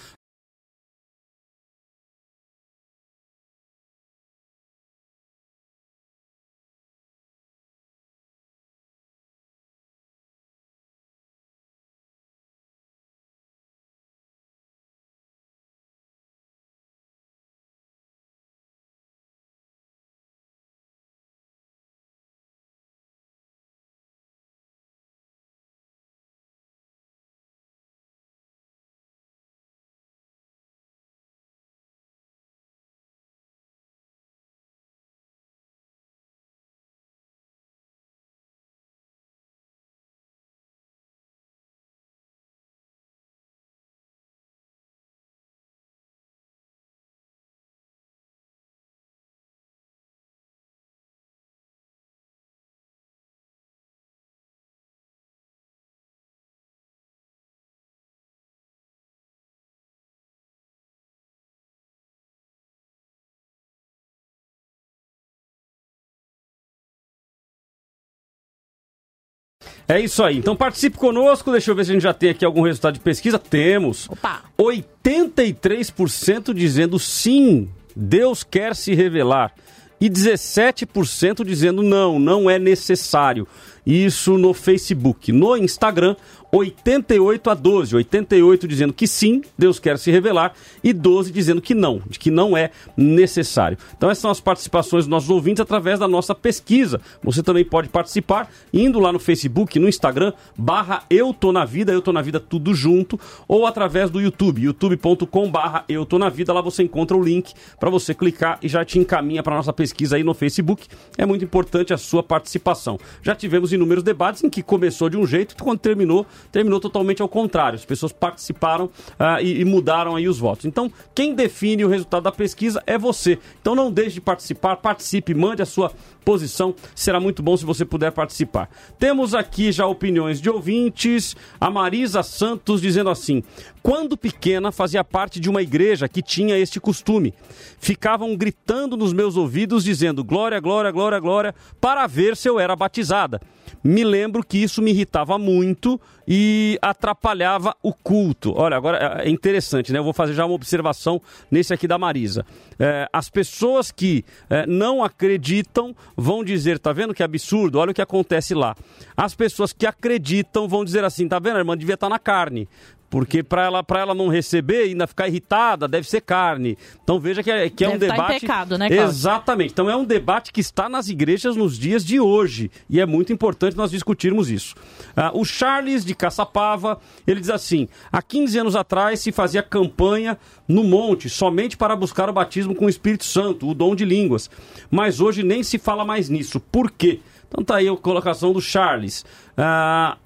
É 69.88 70.00
isso 70.00 70.22
aí. 70.22 70.38
Então 70.38 70.56
participe 70.56 70.98
conosco. 70.98 71.52
Deixa 71.52 71.70
eu 71.70 71.74
ver 71.74 71.84
se 71.84 71.90
a 71.92 71.94
gente 71.94 72.02
já 72.02 72.12
tem 72.12 72.30
aqui 72.30 72.44
algum 72.44 72.62
resultado 72.62 72.94
de 72.94 73.00
pesquisa. 73.00 73.38
Temos. 73.38 74.08
Opa! 74.10 74.42
83% 74.58 76.52
dizendo 76.52 76.98
sim, 76.98 77.68
Deus 77.94 78.42
quer 78.42 78.74
se 78.74 78.94
revelar. 78.94 79.52
E 80.00 80.10
17% 80.10 81.44
dizendo 81.44 81.82
não, 81.82 82.18
não 82.18 82.50
é 82.50 82.58
necessário. 82.58 83.46
Isso 83.86 84.36
no 84.36 84.52
Facebook. 84.52 85.32
No 85.32 85.56
Instagram, 85.56 86.16
88 86.56 87.50
a 87.50 87.54
12. 87.54 87.96
88 87.96 88.68
dizendo 88.68 88.92
que 88.92 89.06
sim, 89.06 89.42
Deus 89.58 89.78
quer 89.78 89.98
se 89.98 90.10
revelar, 90.10 90.54
e 90.82 90.92
12 90.92 91.30
dizendo 91.30 91.60
que 91.60 91.74
não, 91.74 92.00
de 92.08 92.18
que 92.18 92.30
não 92.30 92.56
é 92.56 92.70
necessário. 92.96 93.76
Então, 93.96 94.10
essas 94.10 94.22
são 94.22 94.30
as 94.30 94.40
participações 94.40 95.04
dos 95.04 95.10
nossos 95.10 95.30
ouvintes 95.30 95.60
através 95.60 95.98
da 95.98 96.08
nossa 96.08 96.34
pesquisa. 96.34 97.00
Você 97.22 97.42
também 97.42 97.64
pode 97.64 97.88
participar 97.88 98.50
indo 98.72 98.98
lá 98.98 99.12
no 99.12 99.18
Facebook, 99.18 99.78
no 99.78 99.88
Instagram, 99.88 100.32
barra 100.56 101.02
Eu 101.10 101.34
Tô 101.34 101.52
Na 101.52 101.64
Vida, 101.64 101.92
Eu 101.92 102.02
Tô 102.02 102.12
Na 102.12 102.22
Vida 102.22 102.40
tudo 102.40 102.74
junto, 102.74 103.18
ou 103.46 103.66
através 103.66 104.10
do 104.10 104.20
YouTube, 104.20 104.62
youtube.com 104.62 105.50
barra 105.50 105.84
Eu 105.88 106.06
Tô 106.06 106.18
Na 106.18 106.28
Vida. 106.28 106.52
Lá 106.52 106.60
você 106.60 106.82
encontra 106.82 107.16
o 107.16 107.22
link 107.22 107.52
para 107.78 107.90
você 107.90 108.14
clicar 108.14 108.58
e 108.62 108.68
já 108.68 108.84
te 108.84 108.98
encaminha 108.98 109.42
para 109.42 109.56
nossa 109.56 109.72
pesquisa 109.72 110.16
aí 110.16 110.24
no 110.24 110.34
Facebook. 110.34 110.86
É 111.18 111.26
muito 111.26 111.44
importante 111.44 111.92
a 111.92 111.98
sua 111.98 112.22
participação. 112.22 112.98
Já 113.22 113.34
tivemos 113.34 113.72
inúmeros 113.72 114.02
debates 114.02 114.42
em 114.42 114.50
que 114.50 114.62
começou 114.62 115.08
de 115.08 115.16
um 115.16 115.26
jeito 115.26 115.52
e 115.52 115.62
quando 115.62 115.78
terminou, 115.78 116.26
terminou 116.50 116.80
totalmente 116.80 117.22
ao 117.22 117.28
contrário. 117.28 117.76
As 117.76 117.84
pessoas 117.84 118.12
participaram 118.12 118.86
uh, 118.86 119.40
e, 119.42 119.60
e, 119.60 119.64
mudaram 119.64 120.16
aí 120.16 120.28
os 120.28 120.38
votos. 120.38 120.64
Então, 120.64 120.90
quem 121.14 121.34
define 121.34 121.84
o 121.84 121.88
resultado 121.88 122.22
da 122.22 122.32
pesquisa 122.32 122.82
é 122.86 122.98
você. 122.98 123.38
Então 123.60 123.74
não 123.74 123.90
deixe 123.90 124.14
de 124.14 124.20
participar, 124.20 124.76
participe, 124.76 125.34
mande 125.34 125.62
a 125.62 125.66
sua 125.66 125.92
posição. 126.24 126.74
Será 126.94 127.20
muito 127.20 127.42
bom 127.42 127.56
se 127.56 127.64
você 127.64 127.84
puder 127.84 128.10
participar. 128.10 128.68
Temos 128.98 129.34
aqui 129.34 129.70
já 129.70 129.86
opiniões 129.86 130.40
de 130.40 130.50
ouvintes. 130.50 131.36
A 131.60 131.70
Marisa 131.70 132.22
Santos 132.22 132.80
dizendo 132.80 133.10
assim: 133.10 133.42
quando 133.82 134.16
pequena, 134.16 134.72
fazia 134.72 135.04
parte 135.04 135.38
de 135.38 135.48
uma 135.48 135.62
igreja 135.62 136.08
que 136.08 136.20
tinha 136.20 136.58
este 136.58 136.80
costume. 136.80 137.32
Ficavam 137.78 138.36
gritando 138.36 138.96
nos 138.96 139.12
meus 139.12 139.36
ouvidos, 139.36 139.84
dizendo 139.84 140.24
glória, 140.24 140.58
glória, 140.58 140.90
glória, 140.90 141.20
glória, 141.20 141.54
para 141.80 142.06
ver 142.06 142.36
se 142.36 142.48
eu 142.48 142.58
era 142.58 142.74
batizada 142.74 143.40
me 143.86 144.04
lembro 144.04 144.44
que 144.44 144.58
isso 144.58 144.82
me 144.82 144.90
irritava 144.90 145.38
muito 145.38 146.00
e 146.26 146.78
atrapalhava 146.82 147.74
o 147.82 147.92
culto. 147.92 148.52
Olha, 148.56 148.76
agora 148.76 149.22
é, 149.22 149.28
é 149.28 149.30
interessante, 149.30 149.92
né? 149.92 149.98
Eu 149.98 150.04
vou 150.04 150.12
fazer 150.12 150.34
já 150.34 150.44
uma 150.44 150.54
observação 150.54 151.20
nesse 151.50 151.72
aqui 151.72 151.86
da 151.86 151.96
Marisa. 151.96 152.44
É, 152.78 153.08
as 153.12 153.30
pessoas 153.30 153.92
que 153.92 154.24
é, 154.50 154.66
não 154.66 155.04
acreditam 155.04 155.94
vão 156.16 156.42
dizer, 156.42 156.78
tá 156.78 156.92
vendo 156.92 157.14
que 157.14 157.22
absurdo? 157.22 157.78
Olha 157.78 157.92
o 157.92 157.94
que 157.94 158.02
acontece 158.02 158.54
lá. 158.54 158.74
As 159.16 159.34
pessoas 159.34 159.72
que 159.72 159.86
acreditam 159.86 160.66
vão 160.66 160.84
dizer 160.84 161.04
assim, 161.04 161.28
tá 161.28 161.38
vendo, 161.38 161.56
a 161.56 161.60
irmã 161.60 161.76
devia 161.76 161.94
estar 161.94 162.08
na 162.08 162.18
carne. 162.18 162.68
Porque 163.08 163.42
para 163.42 163.64
ela, 163.64 163.84
ela 163.96 164.14
não 164.14 164.28
receber 164.28 164.86
e 164.86 164.88
ainda 164.90 165.06
ficar 165.06 165.28
irritada, 165.28 165.86
deve 165.86 166.08
ser 166.08 166.20
carne. 166.20 166.76
Então 167.02 167.20
veja 167.20 167.42
que 167.42 167.50
é, 167.50 167.70
que 167.70 167.84
é 167.84 167.88
um 167.88 167.92
tá 167.92 167.98
debate. 167.98 168.36
Em 168.36 168.40
pecado, 168.40 168.78
né, 168.78 168.88
Cláudio? 168.88 169.08
Exatamente. 169.08 169.72
Então 169.72 169.88
é 169.88 169.96
um 169.96 170.04
debate 170.04 170.52
que 170.52 170.60
está 170.60 170.88
nas 170.88 171.08
igrejas 171.08 171.56
nos 171.56 171.78
dias 171.78 172.04
de 172.04 172.18
hoje. 172.18 172.70
E 172.90 173.00
é 173.00 173.06
muito 173.06 173.32
importante 173.32 173.76
nós 173.76 173.90
discutirmos 173.90 174.50
isso. 174.50 174.74
Ah, 175.14 175.30
o 175.32 175.44
Charles 175.44 176.04
de 176.04 176.14
Caçapava, 176.14 176.98
ele 177.26 177.40
diz 177.40 177.50
assim: 177.50 177.88
há 178.10 178.20
15 178.20 178.58
anos 178.58 178.76
atrás 178.76 179.20
se 179.20 179.30
fazia 179.30 179.62
campanha 179.62 180.38
no 180.66 180.82
monte 180.82 181.28
somente 181.28 181.76
para 181.76 181.94
buscar 181.94 182.28
o 182.28 182.32
batismo 182.32 182.74
com 182.74 182.86
o 182.86 182.90
Espírito 182.90 183.24
Santo, 183.24 183.68
o 183.68 183.74
dom 183.74 183.94
de 183.94 184.04
línguas. 184.04 184.50
Mas 184.90 185.20
hoje 185.20 185.42
nem 185.42 185.62
se 185.62 185.78
fala 185.78 186.04
mais 186.04 186.28
nisso. 186.28 186.58
Por 186.58 186.90
quê? 186.90 187.20
Então 187.48 187.64
tá 187.64 187.76
aí 187.76 187.88
a 187.88 187.96
colocação 187.96 188.52
do 188.52 188.60
Charles. 188.60 189.24
Ah, 189.56 190.18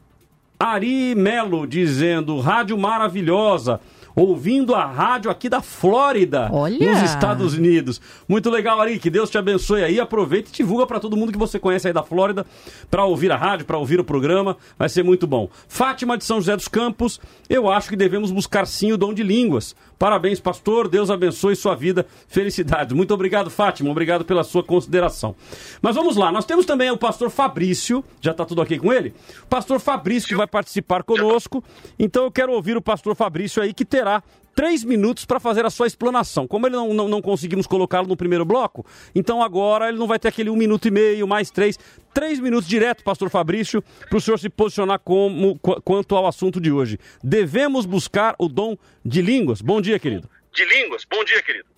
Ari 0.61 1.15
Melo 1.15 1.67
dizendo: 1.67 2.39
rádio 2.39 2.77
maravilhosa 2.77 3.81
ouvindo 4.15 4.75
a 4.75 4.85
rádio 4.85 5.31
aqui 5.31 5.49
da 5.49 5.63
Flórida, 5.63 6.51
Olha. 6.53 6.93
nos 6.93 7.03
Estados 7.03 7.55
Unidos. 7.55 8.01
Muito 8.29 8.51
legal, 8.51 8.81
Ari, 8.81 8.99
que 8.99 9.09
Deus 9.09 9.31
te 9.31 9.39
abençoe 9.39 9.83
aí. 9.83 10.01
Aproveita 10.01 10.51
e 10.51 10.53
divulga 10.53 10.87
para 10.87 11.01
todo 11.01 11.17
mundo 11.17 11.33
que 11.33 11.39
você 11.39 11.59
conhece 11.59 11.87
aí 11.87 11.93
da 11.93 12.03
Flórida 12.03 12.45
para 12.91 13.05
ouvir 13.05 13.33
a 13.33 13.37
rádio, 13.37 13.65
para 13.65 13.79
ouvir 13.79 14.01
o 14.01 14.05
programa. 14.05 14.57
Vai 14.79 14.89
ser 14.89 15.03
muito 15.03 15.27
bom. 15.27 15.49
Fátima 15.69 16.19
de 16.19 16.25
São 16.25 16.39
José 16.39 16.57
dos 16.57 16.69
Campos, 16.69 17.21
eu 17.49 17.71
acho 17.71 17.89
que 17.89 17.97
devemos 17.97 18.31
buscar 18.31 18.67
sim 18.67 18.93
o 18.93 18.99
dom 18.99 19.15
de 19.15 19.23
línguas. 19.23 19.75
Parabéns, 20.01 20.41
pastor. 20.41 20.89
Deus 20.89 21.11
abençoe 21.11 21.55
sua 21.55 21.77
vida. 21.77 22.05
Felicidades. 22.27 22.93
Muito 22.93 23.15
obrigado, 23.15 23.51
Fátima. 23.51 23.89
Obrigado 23.89 24.25
pela 24.25 24.43
sua 24.43 24.65
consideração. 24.65 25.37
Mas 25.81 25.95
vamos 25.95 26.17
lá. 26.17 26.33
Nós 26.33 26.45
temos 26.45 26.67
também 26.67 26.91
o 26.91 26.97
pastor 26.97 27.31
Fabrício. 27.31 28.03
Já 28.21 28.33
está 28.33 28.45
tudo 28.45 28.63
ok 28.63 28.77
com 28.81 28.93
ele? 28.93 29.15
O 29.45 29.47
pastor 29.47 29.79
Fabrício 29.79 30.29
que 30.29 30.35
vai 30.35 30.49
participar 30.49 31.05
conosco. 31.05 31.63
Então 31.97 32.25
eu 32.25 32.33
quero 32.33 32.53
ouvir 32.53 32.77
o 32.77 32.83
pastor 32.83 33.15
Fabrício 33.15 33.63
aí 33.63 33.73
que 33.73 33.85
terá 33.85 34.01
terá 34.01 34.23
três 34.55 34.85
minutos 34.85 35.25
para 35.25 35.41
fazer 35.41 35.65
a 35.65 35.71
sua 35.71 35.87
explanação. 35.87 36.47
Como 36.47 36.67
ele 36.67 36.77
não, 36.77 36.93
não, 36.93 37.09
não 37.09 37.23
conseguimos 37.23 37.67
colocá-lo 37.67 38.07
no 38.07 38.17
primeiro 38.17 38.45
bloco, 38.45 38.85
então 39.15 39.43
agora 39.43 39.89
ele 39.89 39.99
não 39.99 40.07
vai 40.07 40.19
ter 40.19 40.29
aquele 40.29 40.51
um 40.51 40.57
minuto 40.57 40.89
e 40.89 40.91
meio, 40.91 41.27
mais 41.27 41.51
três. 41.51 41.79
Três 42.13 42.41
minutos 42.41 42.69
direto, 42.69 43.05
pastor 43.05 43.31
Fabrício, 43.31 43.83
para 44.09 44.19
o 44.19 44.21
senhor 44.21 44.39
se 44.39 44.49
posicionar 44.49 44.99
como, 44.99 45.59
quanto 45.59 46.17
ao 46.17 46.27
assunto 46.27 46.61
de 46.61 46.73
hoje. 46.73 46.99
Devemos 47.23 47.87
buscar 47.87 48.35
o 48.39 48.49
dom 48.49 48.77
de 49.05 49.23
línguas. 49.23 49.61
Bom 49.61 49.81
dia, 49.81 49.99
querido. 49.99 50.29
De 50.53 50.65
línguas. 50.65 51.05
Bom 51.09 51.25
dia, 51.25 51.43
querido. 51.43 51.69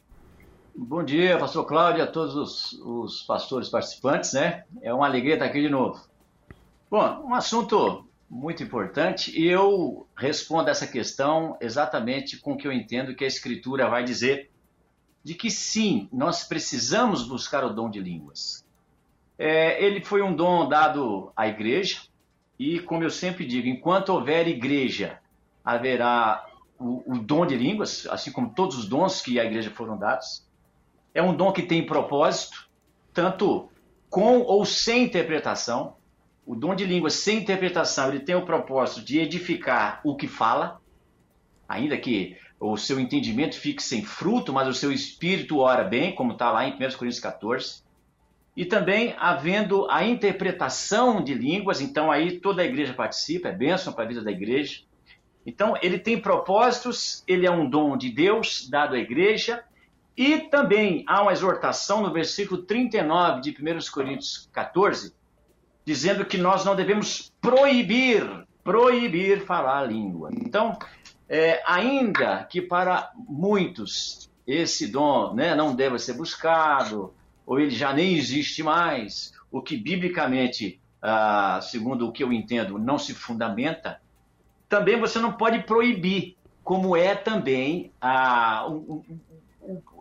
Bom 0.74 1.04
dia, 1.04 1.36
pastor 1.36 1.66
Cláudio, 1.66 2.02
a 2.02 2.06
todos 2.06 2.34
os, 2.34 2.72
os 2.82 3.22
pastores 3.24 3.68
participantes, 3.68 4.32
né? 4.32 4.64
É 4.80 4.92
uma 4.92 5.06
alegria 5.06 5.34
estar 5.34 5.44
aqui 5.44 5.60
de 5.60 5.68
novo. 5.68 6.00
Bom, 6.90 7.26
um 7.26 7.34
assunto 7.34 8.06
muito 8.32 8.62
importante. 8.62 9.38
E 9.38 9.46
eu 9.46 10.06
respondo 10.16 10.70
essa 10.70 10.86
questão 10.86 11.54
exatamente 11.60 12.38
com 12.38 12.54
o 12.54 12.56
que 12.56 12.66
eu 12.66 12.72
entendo 12.72 13.14
que 13.14 13.24
a 13.24 13.26
Escritura 13.26 13.90
vai 13.90 14.02
dizer, 14.02 14.50
de 15.22 15.34
que 15.34 15.50
sim, 15.50 16.08
nós 16.10 16.42
precisamos 16.42 17.28
buscar 17.28 17.62
o 17.62 17.74
dom 17.74 17.90
de 17.90 18.00
línguas. 18.00 18.64
É, 19.38 19.84
ele 19.84 20.02
foi 20.02 20.22
um 20.22 20.34
dom 20.34 20.66
dado 20.66 21.30
à 21.36 21.46
igreja, 21.46 22.00
e 22.58 22.80
como 22.80 23.04
eu 23.04 23.10
sempre 23.10 23.46
digo, 23.46 23.68
enquanto 23.68 24.08
houver 24.08 24.48
igreja, 24.48 25.20
haverá 25.62 26.46
o, 26.78 27.02
o 27.14 27.18
dom 27.18 27.44
de 27.44 27.54
línguas, 27.54 28.06
assim 28.06 28.32
como 28.32 28.54
todos 28.54 28.78
os 28.78 28.88
dons 28.88 29.20
que 29.20 29.38
à 29.38 29.44
igreja 29.44 29.70
foram 29.70 29.98
dados. 29.98 30.42
É 31.14 31.22
um 31.22 31.36
dom 31.36 31.52
que 31.52 31.62
tem 31.62 31.84
propósito, 31.84 32.68
tanto 33.12 33.68
com 34.08 34.40
ou 34.40 34.64
sem 34.64 35.04
interpretação, 35.04 35.96
o 36.44 36.54
dom 36.54 36.74
de 36.74 36.84
língua 36.84 37.10
sem 37.10 37.38
interpretação, 37.38 38.08
ele 38.08 38.20
tem 38.20 38.34
o 38.34 38.44
propósito 38.44 39.04
de 39.04 39.18
edificar 39.20 40.00
o 40.04 40.16
que 40.16 40.26
fala, 40.26 40.80
ainda 41.68 41.96
que 41.96 42.36
o 42.58 42.76
seu 42.76 43.00
entendimento 43.00 43.56
fique 43.56 43.82
sem 43.82 44.04
fruto, 44.04 44.52
mas 44.52 44.68
o 44.68 44.74
seu 44.74 44.92
espírito 44.92 45.58
ora 45.58 45.84
bem, 45.84 46.14
como 46.14 46.32
está 46.32 46.50
lá 46.50 46.66
em 46.66 46.72
1 46.72 46.76
Coríntios 46.96 47.20
14. 47.20 47.82
E 48.56 48.64
também 48.64 49.14
havendo 49.18 49.90
a 49.90 50.04
interpretação 50.04 51.22
de 51.22 51.34
línguas, 51.34 51.80
então 51.80 52.10
aí 52.10 52.38
toda 52.38 52.62
a 52.62 52.64
igreja 52.64 52.92
participa, 52.92 53.48
é 53.48 53.52
bênção 53.52 53.92
para 53.92 54.04
a 54.04 54.08
vida 54.08 54.22
da 54.22 54.30
igreja. 54.30 54.82
Então 55.46 55.74
ele 55.82 55.98
tem 55.98 56.20
propósitos, 56.20 57.24
ele 57.26 57.46
é 57.46 57.50
um 57.50 57.68
dom 57.68 57.96
de 57.96 58.10
Deus 58.10 58.68
dado 58.68 58.94
à 58.94 58.98
igreja, 58.98 59.64
e 60.16 60.38
também 60.38 61.02
há 61.06 61.22
uma 61.22 61.32
exortação 61.32 62.02
no 62.02 62.12
versículo 62.12 62.62
39 62.62 63.40
de 63.40 63.50
1 63.50 63.90
Coríntios 63.90 64.48
14, 64.52 65.14
dizendo 65.84 66.24
que 66.24 66.38
nós 66.38 66.64
não 66.64 66.76
devemos 66.76 67.32
proibir, 67.40 68.24
proibir 68.62 69.44
falar 69.44 69.78
a 69.78 69.84
língua. 69.84 70.30
Então, 70.32 70.78
é, 71.28 71.62
ainda 71.66 72.44
que 72.44 72.60
para 72.60 73.10
muitos 73.16 74.30
esse 74.46 74.86
dom 74.86 75.34
né, 75.34 75.54
não 75.54 75.74
deva 75.74 75.98
ser 75.98 76.14
buscado, 76.14 77.12
ou 77.46 77.60
ele 77.60 77.70
já 77.70 77.92
nem 77.92 78.14
existe 78.14 78.62
mais, 78.62 79.32
o 79.50 79.60
que 79.60 79.76
biblicamente, 79.76 80.80
ah, 81.00 81.60
segundo 81.62 82.08
o 82.08 82.12
que 82.12 82.22
eu 82.22 82.32
entendo, 82.32 82.78
não 82.78 82.98
se 82.98 83.14
fundamenta, 83.14 84.00
também 84.68 84.98
você 84.98 85.18
não 85.18 85.32
pode 85.32 85.60
proibir, 85.64 86.36
como 86.64 86.96
é 86.96 87.14
também 87.14 87.92
a, 88.00 88.64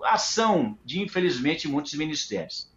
a 0.04 0.14
ação 0.14 0.78
de, 0.86 1.02
infelizmente, 1.02 1.68
muitos 1.68 1.94
ministérios. 1.94 2.71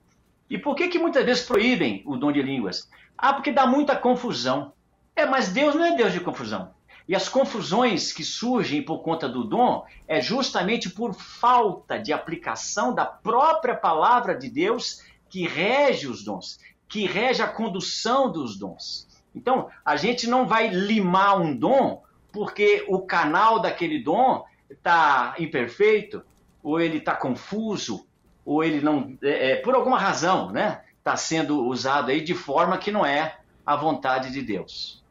E 0.54 0.58
por 0.58 0.76
que, 0.76 0.86
que 0.86 1.00
muitas 1.00 1.24
vezes 1.24 1.44
proíbem 1.44 2.00
o 2.06 2.16
dom 2.16 2.30
de 2.30 2.40
línguas? 2.40 2.88
Ah, 3.18 3.32
porque 3.32 3.50
dá 3.50 3.66
muita 3.66 3.96
confusão. 3.96 4.72
É, 5.16 5.26
mas 5.26 5.48
Deus 5.48 5.74
não 5.74 5.84
é 5.84 5.96
Deus 5.96 6.12
de 6.12 6.20
confusão. 6.20 6.72
E 7.08 7.16
as 7.16 7.28
confusões 7.28 8.12
que 8.12 8.22
surgem 8.22 8.80
por 8.80 9.00
conta 9.00 9.28
do 9.28 9.42
dom 9.42 9.84
é 10.06 10.20
justamente 10.20 10.88
por 10.88 11.12
falta 11.12 11.98
de 11.98 12.12
aplicação 12.12 12.94
da 12.94 13.04
própria 13.04 13.74
palavra 13.74 14.32
de 14.32 14.48
Deus 14.48 15.02
que 15.28 15.44
rege 15.44 16.06
os 16.06 16.22
dons, 16.22 16.60
que 16.88 17.04
rege 17.04 17.42
a 17.42 17.48
condução 17.48 18.30
dos 18.30 18.56
dons. 18.56 19.08
Então, 19.34 19.68
a 19.84 19.96
gente 19.96 20.28
não 20.28 20.46
vai 20.46 20.68
limar 20.68 21.40
um 21.40 21.52
dom 21.52 22.04
porque 22.30 22.84
o 22.86 23.00
canal 23.00 23.58
daquele 23.58 24.04
dom 24.04 24.44
está 24.70 25.34
imperfeito, 25.36 26.22
ou 26.62 26.80
ele 26.80 26.98
está 26.98 27.16
confuso, 27.16 28.06
ou 28.44 28.62
ele 28.62 28.80
não. 28.80 29.16
É, 29.22 29.52
é, 29.52 29.57
por 29.57 29.74
alguma 29.74 29.98
razão, 29.98 30.50
né? 30.50 30.83
Está 30.98 31.16
sendo 31.16 31.64
usado 31.66 32.11
aí 32.11 32.20
de 32.20 32.35
forma 32.35 32.78
que 32.78 32.90
não 32.90 33.04
é 33.04 33.38
a 33.64 33.76
vontade 33.76 34.30
de 34.33 34.42
Deus. 34.42 35.02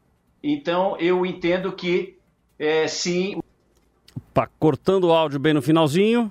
Então, 0.42 0.96
eu 0.98 1.24
entendo 1.24 1.72
que 1.72 2.18
é, 2.58 2.86
sim. 2.86 3.40
Cortando 4.58 5.04
o 5.04 5.12
áudio 5.12 5.38
bem 5.38 5.54
no 5.54 5.62
finalzinho. 5.62 6.30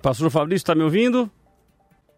Pastor 0.00 0.30
Fabrício, 0.30 0.62
está 0.62 0.74
me 0.74 0.82
ouvindo? 0.82 1.30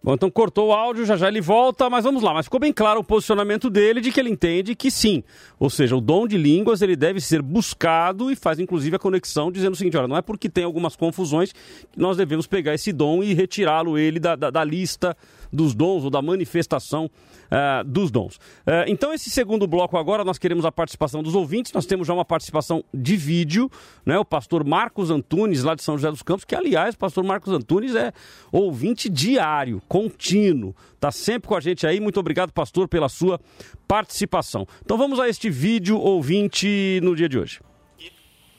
Bom, 0.04 0.12
então 0.12 0.30
cortou 0.30 0.68
o 0.68 0.72
áudio, 0.74 1.06
já 1.06 1.16
já 1.16 1.28
ele 1.28 1.40
volta, 1.40 1.88
mas 1.88 2.04
vamos 2.04 2.22
lá. 2.22 2.34
Mas 2.34 2.44
ficou 2.44 2.60
bem 2.60 2.74
claro 2.74 3.00
o 3.00 3.04
posicionamento 3.04 3.70
dele 3.70 4.02
de 4.02 4.12
que 4.12 4.20
ele 4.20 4.28
entende 4.28 4.74
que 4.74 4.90
sim. 4.90 5.24
Ou 5.58 5.70
seja, 5.70 5.96
o 5.96 6.00
dom 6.00 6.26
de 6.26 6.36
línguas 6.36 6.82
ele 6.82 6.94
deve 6.94 7.22
ser 7.22 7.40
buscado 7.40 8.30
e 8.30 8.36
faz 8.36 8.60
inclusive 8.60 8.96
a 8.96 8.98
conexão 8.98 9.50
dizendo 9.50 9.72
o 9.72 9.76
seguinte: 9.76 9.96
olha, 9.96 10.06
não 10.06 10.18
é 10.18 10.20
porque 10.20 10.50
tem 10.50 10.62
algumas 10.62 10.94
confusões 10.94 11.54
que 11.90 11.98
nós 11.98 12.18
devemos 12.18 12.46
pegar 12.46 12.74
esse 12.74 12.92
dom 12.92 13.22
e 13.22 13.32
retirá-lo 13.32 13.96
ele 13.96 14.20
da, 14.20 14.36
da, 14.36 14.50
da 14.50 14.62
lista 14.62 15.16
dos 15.54 15.74
dons 15.74 16.04
ou 16.04 16.10
da 16.10 16.20
manifestação 16.20 17.06
uh, 17.06 17.84
dos 17.84 18.10
dons. 18.10 18.36
Uh, 18.36 18.84
então, 18.86 19.12
esse 19.12 19.30
segundo 19.30 19.66
bloco 19.66 19.96
agora, 19.96 20.24
nós 20.24 20.38
queremos 20.38 20.64
a 20.64 20.72
participação 20.72 21.22
dos 21.22 21.34
ouvintes. 21.34 21.72
Nós 21.72 21.86
temos 21.86 22.06
já 22.06 22.14
uma 22.14 22.24
participação 22.24 22.84
de 22.92 23.16
vídeo, 23.16 23.70
né? 24.04 24.18
O 24.18 24.24
pastor 24.24 24.64
Marcos 24.64 25.10
Antunes, 25.10 25.62
lá 25.62 25.74
de 25.74 25.82
São 25.82 25.96
José 25.96 26.10
dos 26.10 26.22
Campos, 26.22 26.44
que, 26.44 26.54
aliás, 26.54 26.94
o 26.94 26.98
pastor 26.98 27.24
Marcos 27.24 27.52
Antunes 27.52 27.94
é 27.94 28.12
ouvinte 28.50 29.08
diário, 29.08 29.80
contínuo, 29.88 30.74
está 30.94 31.10
sempre 31.10 31.48
com 31.48 31.54
a 31.54 31.60
gente 31.60 31.86
aí. 31.86 32.00
Muito 32.00 32.18
obrigado, 32.18 32.52
pastor, 32.52 32.88
pela 32.88 33.08
sua 33.08 33.40
participação. 33.86 34.66
Então, 34.84 34.98
vamos 34.98 35.20
a 35.20 35.28
este 35.28 35.48
vídeo 35.48 35.98
ouvinte 35.98 37.00
no 37.02 37.14
dia 37.14 37.28
de 37.28 37.38
hoje. 37.38 37.60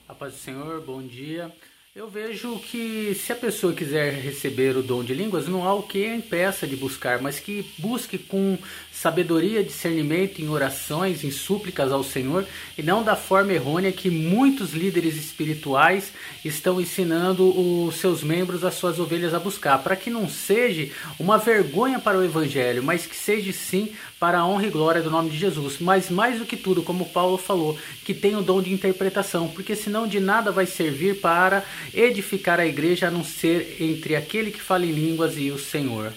A 0.08 0.14
paz 0.14 0.32
do 0.32 0.38
Senhor, 0.38 0.80
bom 0.86 1.02
dia. 1.02 1.52
Eu 1.96 2.10
vejo 2.10 2.58
que 2.58 3.14
se 3.14 3.32
a 3.32 3.34
pessoa 3.34 3.72
quiser 3.72 4.12
receber 4.12 4.76
o 4.76 4.82
dom 4.82 5.02
de 5.02 5.14
línguas, 5.14 5.48
não 5.48 5.66
há 5.66 5.72
o 5.72 5.82
que 5.82 6.06
impeça 6.06 6.66
de 6.66 6.76
buscar, 6.76 7.22
mas 7.22 7.40
que 7.40 7.64
busque 7.78 8.18
com 8.18 8.58
sabedoria, 8.92 9.64
discernimento 9.64 10.42
em 10.42 10.48
orações, 10.50 11.24
em 11.24 11.30
súplicas 11.30 11.90
ao 11.90 12.04
Senhor, 12.04 12.46
e 12.76 12.82
não 12.82 13.02
da 13.02 13.16
forma 13.16 13.54
errônea 13.54 13.90
que 13.92 14.10
muitos 14.10 14.74
líderes 14.74 15.16
espirituais 15.16 16.12
estão 16.44 16.78
ensinando 16.78 17.48
os 17.48 17.96
seus 17.96 18.22
membros, 18.22 18.62
as 18.62 18.74
suas 18.74 18.98
ovelhas 18.98 19.32
a 19.32 19.38
buscar, 19.38 19.78
para 19.78 19.96
que 19.96 20.10
não 20.10 20.28
seja 20.28 20.92
uma 21.18 21.38
vergonha 21.38 21.98
para 21.98 22.18
o 22.18 22.24
evangelho, 22.24 22.82
mas 22.82 23.06
que 23.06 23.16
seja 23.16 23.54
sim 23.54 23.94
para 24.18 24.38
a 24.38 24.46
honra 24.46 24.66
e 24.66 24.70
glória 24.70 25.02
do 25.02 25.10
nome 25.10 25.30
de 25.30 25.36
Jesus. 25.36 25.78
Mas 25.80 26.10
mais 26.10 26.38
do 26.38 26.44
que 26.44 26.56
tudo, 26.56 26.82
como 26.82 27.06
Paulo 27.06 27.36
falou, 27.36 27.78
que 28.04 28.14
tem 28.14 28.36
o 28.36 28.42
dom 28.42 28.62
de 28.62 28.72
interpretação, 28.72 29.48
porque 29.48 29.76
senão 29.76 30.06
de 30.06 30.20
nada 30.20 30.50
vai 30.50 30.66
servir 30.66 31.20
para 31.20 31.62
edificar 31.94 32.58
a 32.58 32.66
igreja 32.66 33.08
a 33.08 33.10
não 33.10 33.24
ser 33.24 33.76
entre 33.80 34.16
aquele 34.16 34.50
que 34.50 34.60
fala 34.60 34.84
em 34.84 34.92
línguas 34.92 35.36
e 35.36 35.50
o 35.50 35.58
Senhor. 35.58 36.12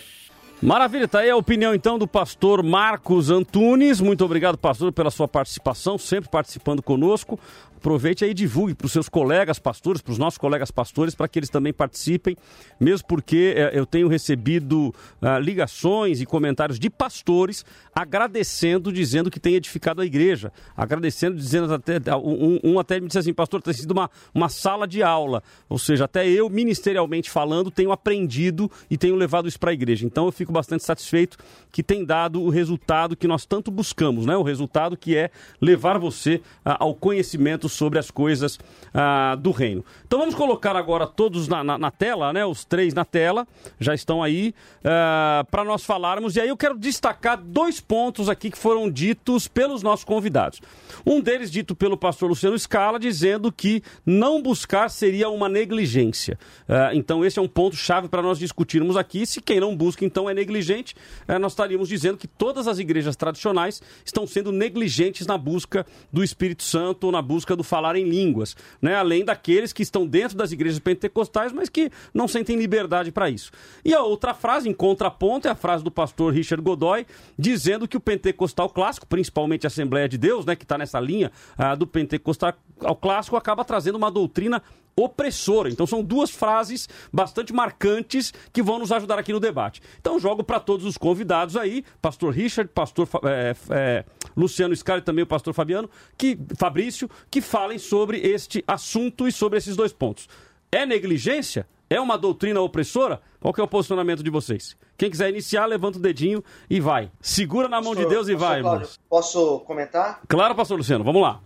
Maravilha, 0.62 1.08
tá 1.08 1.20
aí 1.20 1.30
a 1.30 1.38
opinião 1.38 1.74
então 1.74 1.98
do 1.98 2.06
pastor 2.06 2.62
Marcos 2.62 3.30
Antunes. 3.30 4.02
Muito 4.02 4.26
obrigado, 4.26 4.58
pastor, 4.58 4.92
pela 4.92 5.10
sua 5.10 5.26
participação, 5.26 5.98
sempre 5.98 6.30
participando 6.30 6.84
conosco 6.84 7.40
aproveite 7.80 8.26
aí 8.26 8.32
e 8.32 8.34
divulgue 8.34 8.76
para 8.76 8.86
os 8.86 8.92
seus 8.92 9.10
colegas 9.10 9.58
pastores, 9.58 10.02
para 10.02 10.12
os 10.12 10.18
nossos 10.18 10.38
colegas 10.38 10.70
pastores, 10.70 11.16
para 11.16 11.28
que 11.28 11.40
eles 11.40 11.50
também 11.50 11.74
participem, 11.74 12.38
mesmo 12.80 13.08
porque 13.08 13.54
é, 13.56 13.72
eu 13.78 13.86
tenho 13.86 14.08
recebido 14.08 14.94
ah, 15.22 15.40
ligações 15.40 16.22
e 16.22 16.26
comentários 16.26 16.78
de 16.78 16.90
pastores 16.90 17.66
agradecendo, 18.02 18.94
dizendo 18.94 19.30
que 19.30 19.42
tem 19.42 19.56
edificado 19.56 20.02
a 20.02 20.06
igreja, 20.06 20.54
agradecendo, 20.76 21.36
dizendo 21.36 21.74
até, 21.74 22.00
um, 22.16 22.60
um 22.64 22.80
até 22.80 22.98
me 22.98 23.08
disse 23.08 23.20
assim, 23.20 23.34
pastor, 23.34 23.62
tem 23.62 23.74
sido 23.74 23.92
uma, 23.92 24.10
uma 24.34 24.48
sala 24.48 24.88
de 24.88 25.04
aula, 25.04 25.44
ou 25.68 25.78
seja, 25.78 26.06
até 26.06 26.26
eu, 26.26 26.50
ministerialmente 26.50 27.30
falando, 27.30 27.70
tenho 27.70 27.92
aprendido 27.92 28.72
e 28.90 28.98
tenho 28.98 29.16
levado 29.16 29.50
isso 29.50 29.60
para 29.60 29.72
a 29.72 29.74
igreja. 29.74 30.06
Então 30.06 30.26
eu 30.26 30.32
fico 30.32 30.50
bastante 30.50 30.84
satisfeito 30.86 31.38
que 31.74 31.84
tem 31.84 32.06
dado 32.06 32.42
o 32.42 32.50
resultado 32.50 33.18
que 33.18 33.28
nós 33.28 33.46
tanto 33.46 33.70
buscamos, 33.70 34.26
né? 34.26 34.38
O 34.38 34.44
resultado 34.44 34.96
que 34.96 35.18
é 35.18 35.30
levar 35.60 36.00
você 36.00 36.42
ah, 36.64 36.78
ao 36.80 36.96
conhecimento 36.96 37.68
sobre 37.68 38.00
as 38.00 38.10
coisas 38.10 38.58
ah, 38.94 39.36
do 39.38 39.52
reino. 39.52 39.84
Então 40.08 40.20
vamos 40.20 40.36
colocar 40.36 40.76
agora 40.78 41.06
todos 41.06 41.50
na, 41.50 41.66
na, 41.66 41.78
na, 41.78 41.92
tela, 41.92 42.32
né? 42.32 42.46
Os 42.46 42.64
três 42.64 42.94
na 42.94 43.04
tela, 43.04 43.46
já 43.78 43.94
estão 43.94 44.24
aí, 44.24 44.54
ah, 44.86 45.46
para 45.52 45.66
nós 45.66 45.84
falarmos. 45.84 46.38
E 46.38 46.42
aí 46.42 46.48
eu 46.48 46.56
quero 46.58 46.78
destacar 46.78 47.38
dois 47.38 47.82
pontos 47.90 48.30
aqui 48.30 48.52
que 48.52 48.58
foram 48.58 48.88
ditos 48.88 49.48
pelos 49.48 49.82
nossos 49.82 50.06
convidados. 50.06 50.62
Um 51.04 51.20
deles 51.20 51.50
dito 51.50 51.76
pelo 51.76 51.98
pastor 51.98 52.30
Luciano 52.30 52.58
Scala, 52.58 53.00
dizendo 53.00 53.52
que 53.52 53.82
não 54.06 54.44
buscar 54.44 54.90
seria 54.90 55.28
uma 55.28 55.50
negligência. 55.50 56.38
Ah, 56.68 56.92
então 56.94 57.26
esse 57.26 57.40
é 57.40 57.42
um 57.42 57.48
ponto 57.48 57.76
chave 57.76 58.08
para 58.08 58.22
nós 58.22 58.38
discutirmos 58.38 58.96
aqui. 58.96 59.26
Se 59.26 59.42
quem 59.42 59.60
não 59.60 59.76
busca 59.76 60.06
então 60.06 60.30
é 60.30 60.36
negligente, 60.36 60.96
eh, 61.28 61.40
nós 61.40 61.54
estaríamos 61.54 61.90
dizendo 61.90 62.16
que 62.20 62.28
todas 62.28 62.68
as 62.68 62.78
igrejas 62.78 63.16
tradicionais 63.16 63.82
estão 64.06 64.28
sendo 64.28 64.52
negligentes 64.52 65.26
na 65.26 65.36
busca 65.36 65.84
do 66.14 66.24
Espírito 66.24 66.62
Santo 66.62 67.06
ou 67.06 67.12
na 67.12 67.24
busca 67.24 67.56
do 67.56 67.64
falar 67.64 67.96
em 67.96 68.08
línguas, 68.08 68.56
né? 68.80 68.94
além 68.94 69.26
daqueles 69.26 69.74
que 69.74 69.82
estão 69.82 70.06
dentro 70.06 70.38
das 70.38 70.52
igrejas 70.52 70.78
pentecostais, 70.78 71.52
mas 71.52 71.70
que 71.70 71.90
não 72.14 72.28
sentem 72.28 72.56
liberdade 72.56 73.12
para 73.12 73.32
isso. 73.32 73.50
E 73.84 73.96
a 73.96 74.04
outra 74.04 74.36
frase, 74.36 74.70
em 74.70 74.74
contraponto, 74.74 75.48
é 75.48 75.52
a 75.52 75.56
frase 75.56 75.84
do 75.84 75.90
pastor 75.90 76.32
Richard 76.32 76.64
Godoy, 76.64 77.08
dizendo 77.38 77.79
que 77.88 77.98
o 77.98 78.00
pentecostal 78.00 78.70
clássico, 78.70 79.08
principalmente 79.08 79.66
a 79.66 79.70
Assembleia 79.70 80.08
de 80.08 80.18
Deus, 80.18 80.46
né, 80.46 80.56
que 80.56 80.64
está 80.64 80.78
nessa 80.78 81.00
linha 81.00 81.32
ah, 81.58 81.76
do 81.76 81.88
pentecostal 81.88 82.54
clássico, 83.02 83.36
acaba 83.36 83.64
trazendo 83.66 83.98
uma 83.98 84.12
doutrina 84.12 84.62
opressora. 84.96 85.70
Então 85.70 85.88
são 85.88 86.04
duas 86.04 86.30
frases 86.30 86.90
bastante 87.12 87.54
marcantes 87.54 88.34
que 88.52 88.62
vão 88.62 88.80
nos 88.80 88.92
ajudar 88.92 89.18
aqui 89.18 89.32
no 89.32 89.40
debate. 89.40 89.82
Então 90.00 90.20
jogo 90.20 90.44
para 90.44 90.60
todos 90.60 90.86
os 90.86 90.98
convidados 90.98 91.56
aí, 91.56 91.84
pastor 92.02 92.34
Richard, 92.34 92.70
pastor 92.74 93.08
é, 93.24 93.56
é, 93.70 94.06
Luciano 94.36 94.76
Scala 94.76 95.00
e 95.00 95.04
também 95.04 95.24
o 95.24 95.28
pastor 95.28 95.54
Fabiano, 95.54 95.90
que 96.18 96.38
Fabrício, 96.58 97.10
que 97.32 97.42
falem 97.42 97.78
sobre 97.78 98.20
este 98.20 98.64
assunto 98.68 99.28
e 99.28 99.32
sobre 99.32 99.58
esses 99.58 99.76
dois 99.76 99.94
pontos. 99.94 100.28
É 100.72 100.86
negligência? 100.86 101.66
É 101.90 102.00
uma 102.00 102.18
doutrina 102.18 102.62
opressora? 102.62 103.20
Qual 103.40 103.52
que 103.52 103.60
é 103.60 103.64
o 103.64 103.68
posicionamento 103.68 104.22
de 104.22 104.30
vocês? 104.30 104.78
Quem 104.96 105.10
quiser 105.10 105.30
iniciar, 105.30 105.66
levanta 105.66 105.98
o 105.98 106.02
dedinho 106.02 106.44
e 106.70 106.80
vai. 106.80 107.12
Segura 107.20 107.68
na 107.68 107.82
mão 107.82 107.96
de 107.96 108.06
Deus 108.06 108.28
e 108.28 108.36
vai, 108.36 108.62
Cláudio, 108.62 108.90
Posso 109.10 109.62
comentar? 109.62 110.22
Claro, 110.28 110.54
pastor 110.54 110.78
Luciano, 110.78 111.04
vamos 111.04 111.22
lá. 111.22 111.42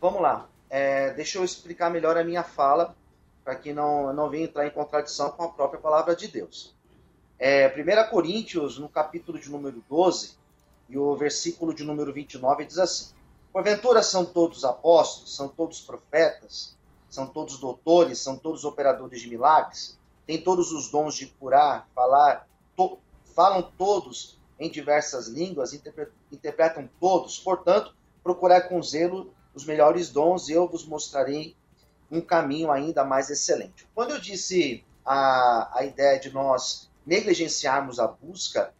Vamos 0.00 0.20
lá. 0.20 0.48
É, 0.68 1.14
deixa 1.14 1.38
eu 1.38 1.44
explicar 1.44 1.90
melhor 1.90 2.16
a 2.16 2.24
minha 2.24 2.42
fala, 2.42 2.96
para 3.44 3.54
que 3.54 3.72
não, 3.72 4.12
não 4.12 4.28
venha 4.28 4.44
entrar 4.44 4.66
em 4.66 4.70
contradição 4.70 5.30
com 5.30 5.44
a 5.44 5.48
própria 5.48 5.80
palavra 5.80 6.16
de 6.16 6.26
Deus. 6.26 6.74
É, 7.38 7.68
1 7.68 8.10
Coríntios, 8.10 8.78
no 8.78 8.88
capítulo 8.88 9.38
de 9.38 9.48
número 9.48 9.80
12, 9.88 10.32
e 10.88 10.98
o 10.98 11.14
versículo 11.14 11.72
de 11.72 11.84
número 11.84 12.12
29, 12.12 12.64
diz 12.64 12.78
assim: 12.78 13.12
Porventura 13.52 14.02
são 14.02 14.24
todos 14.24 14.64
apóstolos, 14.64 15.36
são 15.36 15.46
todos 15.46 15.80
profetas, 15.80 16.76
são 17.12 17.26
todos 17.26 17.58
doutores, 17.58 18.20
são 18.20 18.38
todos 18.38 18.64
operadores 18.64 19.20
de 19.20 19.28
milagres, 19.28 19.98
têm 20.26 20.40
todos 20.40 20.72
os 20.72 20.90
dons 20.90 21.14
de 21.14 21.26
curar, 21.26 21.86
falar, 21.94 22.48
to, 22.74 22.98
falam 23.34 23.70
todos 23.76 24.40
em 24.58 24.70
diversas 24.70 25.28
línguas, 25.28 25.74
interpretam 26.32 26.88
todos, 26.98 27.38
portanto, 27.38 27.94
procurar 28.22 28.62
com 28.62 28.82
zelo 28.82 29.30
os 29.54 29.66
melhores 29.66 30.08
dons, 30.08 30.48
eu 30.48 30.66
vos 30.66 30.86
mostrarei 30.86 31.54
um 32.10 32.22
caminho 32.22 32.72
ainda 32.72 33.04
mais 33.04 33.28
excelente. 33.28 33.86
Quando 33.94 34.12
eu 34.12 34.18
disse 34.18 34.82
a, 35.04 35.80
a 35.80 35.84
ideia 35.84 36.18
de 36.18 36.32
nós 36.32 36.90
negligenciarmos 37.04 38.00
a 38.00 38.06
busca, 38.06 38.72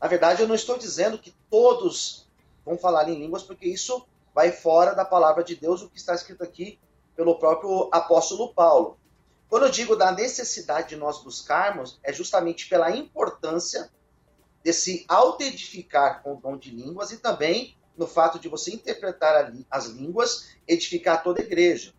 na 0.00 0.06
verdade 0.06 0.42
eu 0.42 0.46
não 0.46 0.54
estou 0.54 0.78
dizendo 0.78 1.18
que 1.18 1.34
todos 1.50 2.28
vão 2.64 2.78
falar 2.78 3.08
em 3.08 3.18
línguas, 3.18 3.42
porque 3.42 3.66
isso 3.66 4.06
vai 4.32 4.52
fora 4.52 4.94
da 4.94 5.04
palavra 5.04 5.42
de 5.42 5.56
Deus, 5.56 5.82
o 5.82 5.90
que 5.90 5.98
está 5.98 6.14
escrito 6.14 6.44
aqui 6.44 6.78
pelo 7.20 7.38
próprio 7.38 7.90
apóstolo 7.92 8.54
Paulo. 8.54 8.98
Quando 9.46 9.66
eu 9.66 9.70
digo 9.70 9.94
da 9.94 10.10
necessidade 10.10 10.88
de 10.88 10.96
nós 10.96 11.22
buscarmos, 11.22 12.00
é 12.02 12.14
justamente 12.14 12.66
pela 12.66 12.96
importância 12.96 13.90
de 14.64 14.72
se 14.72 15.04
auto-edificar 15.06 16.22
com 16.22 16.32
o 16.32 16.40
dom 16.40 16.56
de 16.56 16.70
línguas 16.70 17.12
e 17.12 17.18
também 17.18 17.76
no 17.94 18.06
fato 18.06 18.38
de 18.38 18.48
você 18.48 18.74
interpretar 18.74 19.52
as 19.70 19.84
línguas, 19.88 20.56
edificar 20.66 21.22
toda 21.22 21.42
a 21.42 21.44
igreja. 21.44 21.92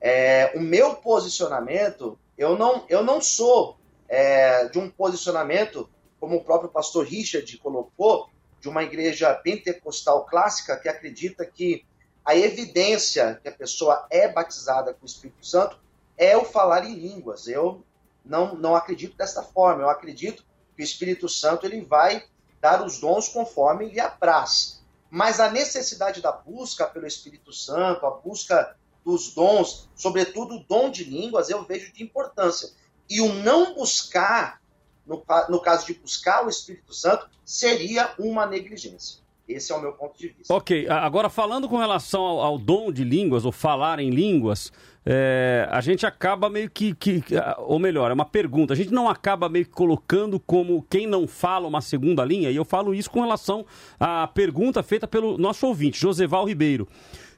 É, 0.00 0.50
o 0.56 0.60
meu 0.60 0.94
posicionamento, 0.94 2.18
eu 2.38 2.56
não, 2.56 2.86
eu 2.88 3.04
não 3.04 3.20
sou 3.20 3.76
é, 4.08 4.66
de 4.68 4.78
um 4.78 4.88
posicionamento, 4.88 5.90
como 6.18 6.36
o 6.36 6.42
próprio 6.42 6.70
pastor 6.70 7.04
Richard 7.04 7.54
colocou, 7.58 8.30
de 8.62 8.68
uma 8.70 8.82
igreja 8.82 9.34
pentecostal 9.34 10.24
clássica 10.24 10.74
que 10.78 10.88
acredita 10.88 11.44
que 11.44 11.84
a 12.24 12.34
evidência 12.34 13.38
que 13.42 13.48
a 13.48 13.52
pessoa 13.52 14.06
é 14.10 14.26
batizada 14.26 14.94
com 14.94 15.02
o 15.02 15.06
Espírito 15.06 15.44
Santo 15.44 15.78
é 16.16 16.36
o 16.36 16.44
falar 16.44 16.84
em 16.86 16.94
línguas. 16.94 17.46
Eu 17.46 17.84
não, 18.24 18.54
não 18.54 18.74
acredito 18.74 19.16
dessa 19.16 19.42
forma. 19.42 19.82
Eu 19.82 19.90
acredito 19.90 20.44
que 20.74 20.82
o 20.82 20.84
Espírito 20.84 21.28
Santo 21.28 21.66
ele 21.66 21.82
vai 21.82 22.24
dar 22.60 22.82
os 22.82 22.98
dons 22.98 23.28
conforme 23.28 23.90
lhe 23.90 24.00
apraz. 24.00 24.82
Mas 25.10 25.38
a 25.38 25.50
necessidade 25.50 26.22
da 26.22 26.32
busca 26.32 26.86
pelo 26.86 27.06
Espírito 27.06 27.52
Santo, 27.52 28.06
a 28.06 28.10
busca 28.10 28.74
dos 29.04 29.34
dons, 29.34 29.88
sobretudo 29.94 30.56
o 30.56 30.64
dom 30.64 30.90
de 30.90 31.04
línguas, 31.04 31.50
eu 31.50 31.62
vejo 31.62 31.92
de 31.92 32.02
importância. 32.02 32.70
E 33.08 33.20
o 33.20 33.34
não 33.34 33.74
buscar, 33.74 34.62
no, 35.06 35.22
no 35.50 35.60
caso 35.60 35.84
de 35.86 35.92
buscar 35.92 36.44
o 36.44 36.48
Espírito 36.48 36.94
Santo, 36.94 37.28
seria 37.44 38.14
uma 38.18 38.46
negligência. 38.46 39.23
Esse 39.46 39.72
é 39.72 39.76
o 39.76 39.80
meu 39.80 39.92
ponto 39.92 40.18
de 40.18 40.28
vista. 40.28 40.54
Ok, 40.54 40.88
agora 40.88 41.28
falando 41.28 41.68
com 41.68 41.76
relação 41.76 42.22
ao, 42.22 42.40
ao 42.40 42.58
dom 42.58 42.90
de 42.90 43.04
línguas, 43.04 43.44
ou 43.44 43.52
falar 43.52 43.98
em 43.98 44.08
línguas, 44.08 44.72
é, 45.04 45.68
a 45.70 45.82
gente 45.82 46.06
acaba 46.06 46.48
meio 46.48 46.70
que, 46.70 46.94
que, 46.94 47.22
ou 47.58 47.78
melhor, 47.78 48.10
é 48.10 48.14
uma 48.14 48.24
pergunta, 48.24 48.72
a 48.72 48.76
gente 48.76 48.90
não 48.90 49.08
acaba 49.08 49.48
meio 49.48 49.66
que 49.66 49.70
colocando 49.70 50.40
como 50.40 50.82
quem 50.88 51.06
não 51.06 51.28
fala 51.28 51.68
uma 51.68 51.82
segunda 51.82 52.24
linha, 52.24 52.50
e 52.50 52.56
eu 52.56 52.64
falo 52.64 52.94
isso 52.94 53.10
com 53.10 53.20
relação 53.20 53.66
à 54.00 54.26
pergunta 54.26 54.82
feita 54.82 55.06
pelo 55.06 55.36
nosso 55.36 55.66
ouvinte, 55.66 56.00
Joseval 56.00 56.46
Ribeiro. 56.46 56.88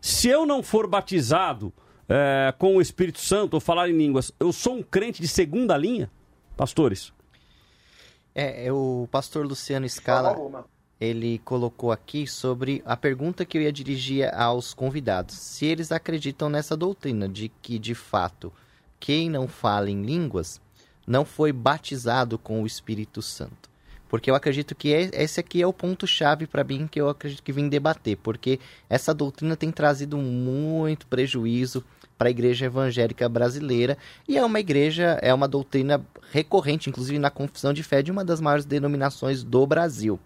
Se 0.01 0.29
eu 0.29 0.47
não 0.47 0.62
for 0.62 0.87
batizado 0.87 1.73
é, 2.09 2.55
com 2.57 2.77
o 2.77 2.81
Espírito 2.81 3.19
Santo 3.19 3.55
ou 3.55 3.61
falar 3.61 3.90
em 3.90 3.97
línguas, 3.97 4.31
eu 4.38 4.53
sou 4.53 4.77
um 4.77 4.83
crente 4.83 5.21
de 5.21 5.27
segunda 5.27 5.77
linha? 5.77 6.09
Pastores? 6.57 7.12
É, 8.33 8.66
é 8.66 8.73
o 8.73 9.09
pastor 9.11 9.45
Luciano 9.45 9.88
Scala, 9.88 10.37
ele 11.00 11.38
colocou 11.44 11.92
aqui 11.92 12.26
sobre 12.26 12.82
a 12.87 12.96
pergunta 12.96 13.44
que 13.44 13.59
eu 13.59 13.62
ia 13.62 13.72
dirigir 13.72 14.32
aos 14.35 14.72
convidados. 14.72 15.35
Se 15.37 15.66
eles 15.66 15.92
acreditam 15.92 16.48
nessa 16.48 16.76
doutrina 16.76 17.28
de 17.28 17.50
que, 17.61 17.78
de 17.78 17.94
fato, 17.94 18.52
quem 18.98 19.28
não 19.28 19.46
fala 19.46 19.90
em 19.90 20.02
línguas 20.02 20.61
não 21.06 21.24
foi 21.24 21.52
batizado 21.52 22.38
com 22.38 22.62
o 22.62 22.66
Espírito 22.66 23.20
Santo. 23.20 23.70
Porque 24.09 24.30
eu 24.30 24.35
acredito 24.35 24.74
que 24.74 24.88
esse 24.88 25.40
aqui 25.40 25.61
é 25.61 25.66
o 25.66 25.72
ponto-chave 25.72 26.46
para 26.46 26.64
mim 26.64 26.87
que 26.87 27.00
eu 27.00 27.09
acredito 27.09 27.42
que 27.42 27.52
vim 27.52 27.68
debater. 27.68 28.16
Porque 28.16 28.59
essa 28.88 29.12
doutrina 29.12 29.56
tem 29.56 29.70
trazido 29.70 30.16
muito 30.16 31.06
prejuízo 31.06 31.85
para 32.16 32.28
a 32.28 32.30
igreja 32.30 32.66
evangélica 32.66 33.28
brasileira 33.28 33.98
e 34.26 34.38
é 34.38 34.44
uma 34.44 34.59
igreja, 34.59 35.18
é 35.20 35.35
uma 35.35 35.46
doutrina 35.46 36.04
recorrente, 36.32 36.88
inclusive 36.88 37.18
na 37.18 37.30
confissão 37.30 37.72
de 37.72 37.82
fé 37.82 38.01
de 38.01 38.11
uma 38.11 38.24
das 38.24 38.40
maiores 38.40 38.64
denominações 38.64 39.42
do 39.42 39.66
Brasil. 39.66 40.18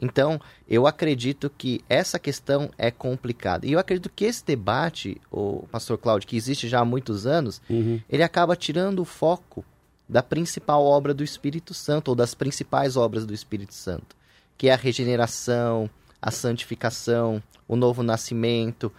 Então, 0.00 0.40
eu 0.68 0.86
acredito 0.86 1.50
que 1.50 1.80
essa 1.88 2.18
questão 2.18 2.70
é 2.78 2.90
complicada. 2.90 3.66
E 3.66 3.72
eu 3.72 3.78
acredito 3.78 4.10
que 4.14 4.24
esse 4.24 4.44
debate, 4.44 5.20
o 5.30 5.66
pastor 5.72 5.98
Cláudio, 5.98 6.28
que 6.28 6.36
existe 6.36 6.68
já 6.68 6.80
há 6.80 6.84
muitos 6.84 7.26
anos, 7.26 7.60
uhum. 7.68 8.00
ele 8.08 8.22
acaba 8.22 8.54
tirando 8.54 9.00
o 9.00 9.04
foco 9.04 9.64
da 10.08 10.22
principal 10.22 10.84
obra 10.84 11.12
do 11.12 11.24
Espírito 11.24 11.74
Santo, 11.74 12.08
ou 12.08 12.14
das 12.14 12.32
principais 12.32 12.96
obras 12.96 13.26
do 13.26 13.34
Espírito 13.34 13.74
Santo, 13.74 14.16
que 14.56 14.68
é 14.68 14.72
a 14.72 14.76
regeneração, 14.76 15.90
a 16.22 16.30
santificação, 16.30 17.42
o 17.66 17.76
novo 17.76 18.02
nascimento, 18.02 18.90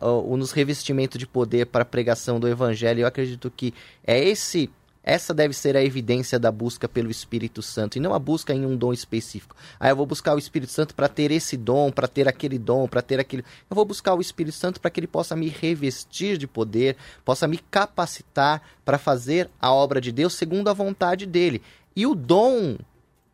o 0.00 0.36
nos 0.36 0.52
revestimento 0.52 1.16
de 1.16 1.26
poder 1.26 1.66
para 1.66 1.82
a 1.82 1.86
pregação 1.86 2.38
do 2.38 2.48
Evangelho. 2.48 3.00
Eu 3.00 3.06
acredito 3.06 3.50
que 3.50 3.72
é 4.04 4.22
esse 4.22 4.68
essa 5.04 5.34
deve 5.34 5.52
ser 5.52 5.76
a 5.76 5.82
evidência 5.82 6.38
da 6.38 6.52
busca 6.52 6.88
pelo 6.88 7.10
Espírito 7.10 7.60
Santo 7.60 7.96
e 7.96 8.00
não 8.00 8.14
a 8.14 8.18
busca 8.18 8.54
em 8.54 8.64
um 8.64 8.76
dom 8.76 8.92
específico. 8.92 9.56
Ah, 9.80 9.88
eu 9.88 9.96
vou 9.96 10.06
buscar 10.06 10.34
o 10.34 10.38
Espírito 10.38 10.70
Santo 10.70 10.94
para 10.94 11.08
ter 11.08 11.32
esse 11.32 11.56
dom, 11.56 11.90
para 11.90 12.06
ter 12.06 12.28
aquele 12.28 12.58
dom, 12.58 12.86
para 12.86 13.02
ter 13.02 13.18
aquele. 13.18 13.44
Eu 13.68 13.74
vou 13.74 13.84
buscar 13.84 14.14
o 14.14 14.20
Espírito 14.20 14.56
Santo 14.56 14.80
para 14.80 14.90
que 14.90 15.00
ele 15.00 15.08
possa 15.08 15.34
me 15.34 15.48
revestir 15.48 16.38
de 16.38 16.46
poder, 16.46 16.96
possa 17.24 17.48
me 17.48 17.58
capacitar 17.58 18.62
para 18.84 18.96
fazer 18.96 19.50
a 19.60 19.72
obra 19.72 20.00
de 20.00 20.12
Deus 20.12 20.34
segundo 20.34 20.68
a 20.68 20.72
vontade 20.72 21.26
dele. 21.26 21.60
E 21.96 22.06
o 22.06 22.14
dom, 22.14 22.78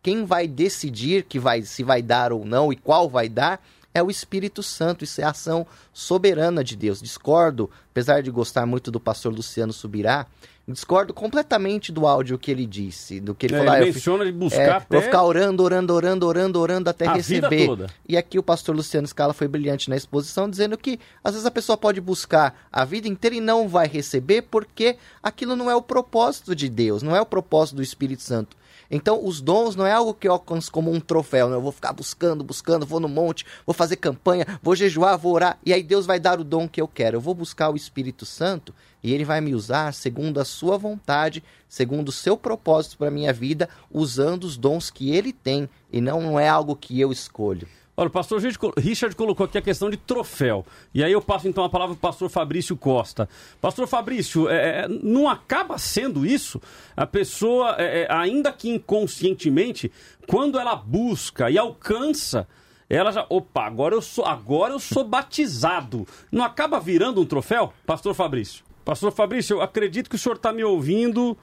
quem 0.02 0.24
vai 0.24 0.48
decidir 0.48 1.24
que 1.24 1.38
vai 1.38 1.62
se 1.62 1.82
vai 1.82 2.00
dar 2.00 2.32
ou 2.32 2.46
não 2.46 2.72
e 2.72 2.76
qual 2.76 3.10
vai 3.10 3.28
dar, 3.28 3.62
é 3.92 4.02
o 4.02 4.10
Espírito 4.10 4.62
Santo, 4.62 5.04
isso 5.04 5.20
é 5.20 5.24
a 5.24 5.30
ação 5.30 5.66
soberana 5.92 6.62
de 6.62 6.76
Deus. 6.76 7.02
Discordo, 7.02 7.70
apesar 7.90 8.22
de 8.22 8.30
gostar 8.30 8.64
muito 8.64 8.90
do 8.90 9.00
pastor 9.00 9.32
Luciano 9.32 9.72
Subirá, 9.72 10.26
discordo 10.72 11.14
completamente 11.14 11.90
do 11.90 12.06
áudio 12.06 12.38
que 12.38 12.50
ele 12.50 12.66
disse, 12.66 13.20
do 13.20 13.34
que 13.34 13.46
ele 13.46 13.54
é, 13.54 13.58
falou. 13.58 13.74
Ele 13.74 13.82
ah, 13.82 13.86
menciona 13.86 14.24
de 14.24 14.32
buscar 14.32 14.60
é, 14.60 14.70
até... 14.70 14.96
Vou 14.96 15.02
ficar 15.02 15.24
orando, 15.24 15.62
orando, 15.62 15.94
orando, 15.94 16.26
orando, 16.26 16.60
orando 16.60 16.90
até 16.90 17.06
a 17.06 17.14
receber. 17.14 17.68
E 18.06 18.16
aqui 18.16 18.38
o 18.38 18.42
pastor 18.42 18.76
Luciano 18.76 19.06
Scala 19.06 19.32
foi 19.32 19.48
brilhante 19.48 19.88
na 19.88 19.96
exposição, 19.96 20.48
dizendo 20.48 20.76
que 20.76 21.00
às 21.24 21.32
vezes 21.32 21.46
a 21.46 21.50
pessoa 21.50 21.76
pode 21.76 22.00
buscar 22.00 22.68
a 22.70 22.84
vida 22.84 23.08
inteira 23.08 23.36
e 23.36 23.40
não 23.40 23.68
vai 23.68 23.88
receber 23.88 24.42
porque 24.42 24.96
aquilo 25.22 25.56
não 25.56 25.70
é 25.70 25.74
o 25.74 25.82
propósito 25.82 26.54
de 26.54 26.68
Deus, 26.68 27.02
não 27.02 27.16
é 27.16 27.20
o 27.20 27.26
propósito 27.26 27.76
do 27.76 27.82
Espírito 27.82 28.22
Santo. 28.22 28.56
Então, 28.90 29.24
os 29.24 29.40
dons 29.40 29.76
não 29.76 29.86
é 29.86 29.92
algo 29.92 30.14
que 30.14 30.26
eu 30.26 30.32
alcanço 30.32 30.72
como 30.72 30.90
um 30.90 30.98
troféu, 30.98 31.48
né? 31.48 31.56
Eu 31.56 31.60
vou 31.60 31.72
ficar 31.72 31.92
buscando, 31.92 32.42
buscando, 32.42 32.86
vou 32.86 33.00
no 33.00 33.08
monte, 33.08 33.44
vou 33.66 33.74
fazer 33.74 33.96
campanha, 33.96 34.46
vou 34.62 34.74
jejuar, 34.74 35.18
vou 35.18 35.34
orar, 35.34 35.58
e 35.64 35.72
aí 35.72 35.82
Deus 35.82 36.06
vai 36.06 36.18
dar 36.18 36.40
o 36.40 36.44
dom 36.44 36.66
que 36.66 36.80
eu 36.80 36.88
quero. 36.88 37.16
Eu 37.16 37.20
vou 37.20 37.34
buscar 37.34 37.70
o 37.70 37.76
Espírito 37.76 38.24
Santo 38.24 38.74
e 39.02 39.12
ele 39.12 39.24
vai 39.24 39.40
me 39.40 39.54
usar 39.54 39.92
segundo 39.92 40.40
a 40.40 40.44
sua 40.44 40.78
vontade, 40.78 41.44
segundo 41.68 42.08
o 42.08 42.12
seu 42.12 42.36
propósito 42.36 42.96
para 42.96 43.10
minha 43.10 43.32
vida, 43.32 43.68
usando 43.90 44.44
os 44.44 44.56
dons 44.56 44.90
que 44.90 45.14
ele 45.14 45.32
tem 45.32 45.68
e 45.92 46.00
não 46.00 46.40
é 46.40 46.48
algo 46.48 46.74
que 46.74 46.98
eu 46.98 47.12
escolho. 47.12 47.68
Olha, 47.98 48.06
o 48.06 48.10
pastor 48.12 48.40
Richard 48.76 49.16
colocou 49.16 49.44
aqui 49.44 49.58
a 49.58 49.60
questão 49.60 49.90
de 49.90 49.96
troféu. 49.96 50.64
E 50.94 51.02
aí 51.02 51.10
eu 51.10 51.20
passo 51.20 51.48
então 51.48 51.64
a 51.64 51.68
palavra 51.68 51.96
para 51.96 51.98
o 51.98 52.12
pastor 52.12 52.30
Fabrício 52.30 52.76
Costa. 52.76 53.28
Pastor 53.60 53.88
Fabrício, 53.88 54.48
é, 54.48 54.82
é, 54.82 54.88
não 54.88 55.28
acaba 55.28 55.76
sendo 55.78 56.24
isso? 56.24 56.62
A 56.96 57.04
pessoa, 57.04 57.74
é, 57.76 58.02
é, 58.02 58.06
ainda 58.08 58.52
que 58.52 58.70
inconscientemente, 58.70 59.90
quando 60.28 60.60
ela 60.60 60.76
busca 60.76 61.50
e 61.50 61.58
alcança, 61.58 62.46
ela 62.88 63.10
já. 63.10 63.26
Opa, 63.28 63.66
agora 63.66 63.96
eu 63.96 64.00
sou, 64.00 64.24
agora 64.24 64.74
eu 64.74 64.78
sou 64.78 65.02
batizado. 65.02 66.06
Não 66.30 66.44
acaba 66.44 66.78
virando 66.78 67.20
um 67.20 67.26
troféu, 67.26 67.72
pastor 67.84 68.14
Fabrício? 68.14 68.62
Pastor 68.84 69.10
Fabrício, 69.10 69.56
eu 69.56 69.60
acredito 69.60 70.08
que 70.08 70.14
o 70.14 70.18
senhor 70.20 70.36
está 70.36 70.52
me 70.52 70.62
ouvindo, 70.62 71.36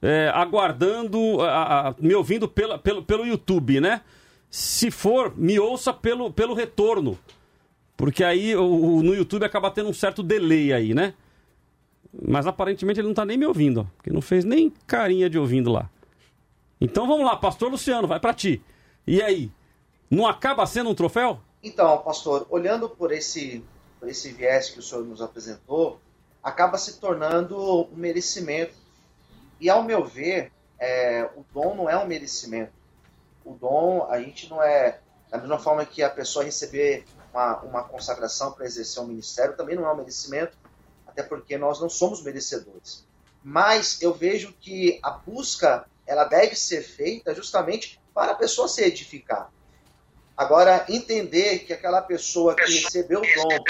é, 0.00 0.32
aguardando, 0.34 1.42
a, 1.42 1.88
a, 1.88 1.94
me 1.98 2.14
ouvindo 2.14 2.48
pela, 2.48 2.78
pelo, 2.78 3.02
pelo 3.02 3.26
YouTube, 3.26 3.82
né? 3.82 4.00
Se 4.50 4.90
for, 4.90 5.36
me 5.36 5.60
ouça 5.60 5.92
pelo, 5.92 6.32
pelo 6.32 6.54
retorno. 6.54 7.16
Porque 7.96 8.24
aí 8.24 8.56
o, 8.56 8.64
o, 8.64 9.02
no 9.02 9.14
YouTube 9.14 9.44
acaba 9.44 9.70
tendo 9.70 9.88
um 9.88 9.94
certo 9.94 10.24
delay 10.24 10.72
aí, 10.72 10.92
né? 10.92 11.14
Mas 12.26 12.46
aparentemente 12.46 12.98
ele 12.98 13.06
não 13.06 13.12
está 13.12 13.24
nem 13.24 13.38
me 13.38 13.46
ouvindo, 13.46 13.82
ó, 13.82 13.84
porque 13.96 14.10
não 14.10 14.20
fez 14.20 14.44
nem 14.44 14.68
carinha 14.86 15.30
de 15.30 15.38
ouvindo 15.38 15.70
lá. 15.70 15.88
Então 16.80 17.06
vamos 17.06 17.24
lá, 17.24 17.36
pastor 17.36 17.70
Luciano, 17.70 18.08
vai 18.08 18.18
para 18.18 18.34
ti. 18.34 18.60
E 19.06 19.22
aí, 19.22 19.52
não 20.10 20.26
acaba 20.26 20.66
sendo 20.66 20.90
um 20.90 20.94
troféu? 20.94 21.40
Então, 21.62 21.98
pastor, 21.98 22.46
olhando 22.50 22.88
por 22.88 23.12
esse, 23.12 23.62
por 24.00 24.08
esse 24.08 24.32
viés 24.32 24.70
que 24.70 24.80
o 24.80 24.82
senhor 24.82 25.04
nos 25.04 25.22
apresentou, 25.22 26.00
acaba 26.42 26.76
se 26.78 26.98
tornando 26.98 27.82
um 27.82 27.96
merecimento. 27.96 28.74
E 29.60 29.70
ao 29.70 29.84
meu 29.84 30.04
ver, 30.04 30.50
é, 30.80 31.28
o 31.36 31.44
dom 31.52 31.76
não 31.76 31.88
é 31.88 31.96
um 31.96 32.06
merecimento 32.06 32.79
o 33.50 33.54
dom, 33.54 34.06
a 34.08 34.20
gente 34.20 34.48
não 34.48 34.62
é. 34.62 35.00
Da 35.28 35.38
mesma 35.38 35.58
forma 35.58 35.84
que 35.84 36.02
a 36.02 36.10
pessoa 36.10 36.44
receber 36.44 37.04
uma, 37.32 37.60
uma 37.60 37.84
consagração 37.84 38.52
para 38.52 38.66
exercer 38.66 39.00
um 39.02 39.06
ministério, 39.06 39.56
também 39.56 39.76
não 39.76 39.86
é 39.86 39.92
um 39.92 39.96
merecimento, 39.96 40.56
até 41.06 41.22
porque 41.22 41.56
nós 41.56 41.80
não 41.80 41.88
somos 41.88 42.22
merecedores. 42.22 43.06
Mas 43.42 44.02
eu 44.02 44.12
vejo 44.12 44.52
que 44.60 44.98
a 45.02 45.10
busca 45.10 45.86
ela 46.06 46.24
deve 46.24 46.56
ser 46.56 46.82
feita 46.82 47.32
justamente 47.32 48.00
para 48.12 48.32
a 48.32 48.34
pessoa 48.34 48.66
se 48.66 48.82
edificar. 48.82 49.52
Agora, 50.36 50.84
entender 50.88 51.60
que 51.60 51.72
aquela 51.72 52.02
pessoa 52.02 52.56
que 52.56 52.62
recebeu 52.62 53.20
o 53.20 53.22
dom, 53.22 53.64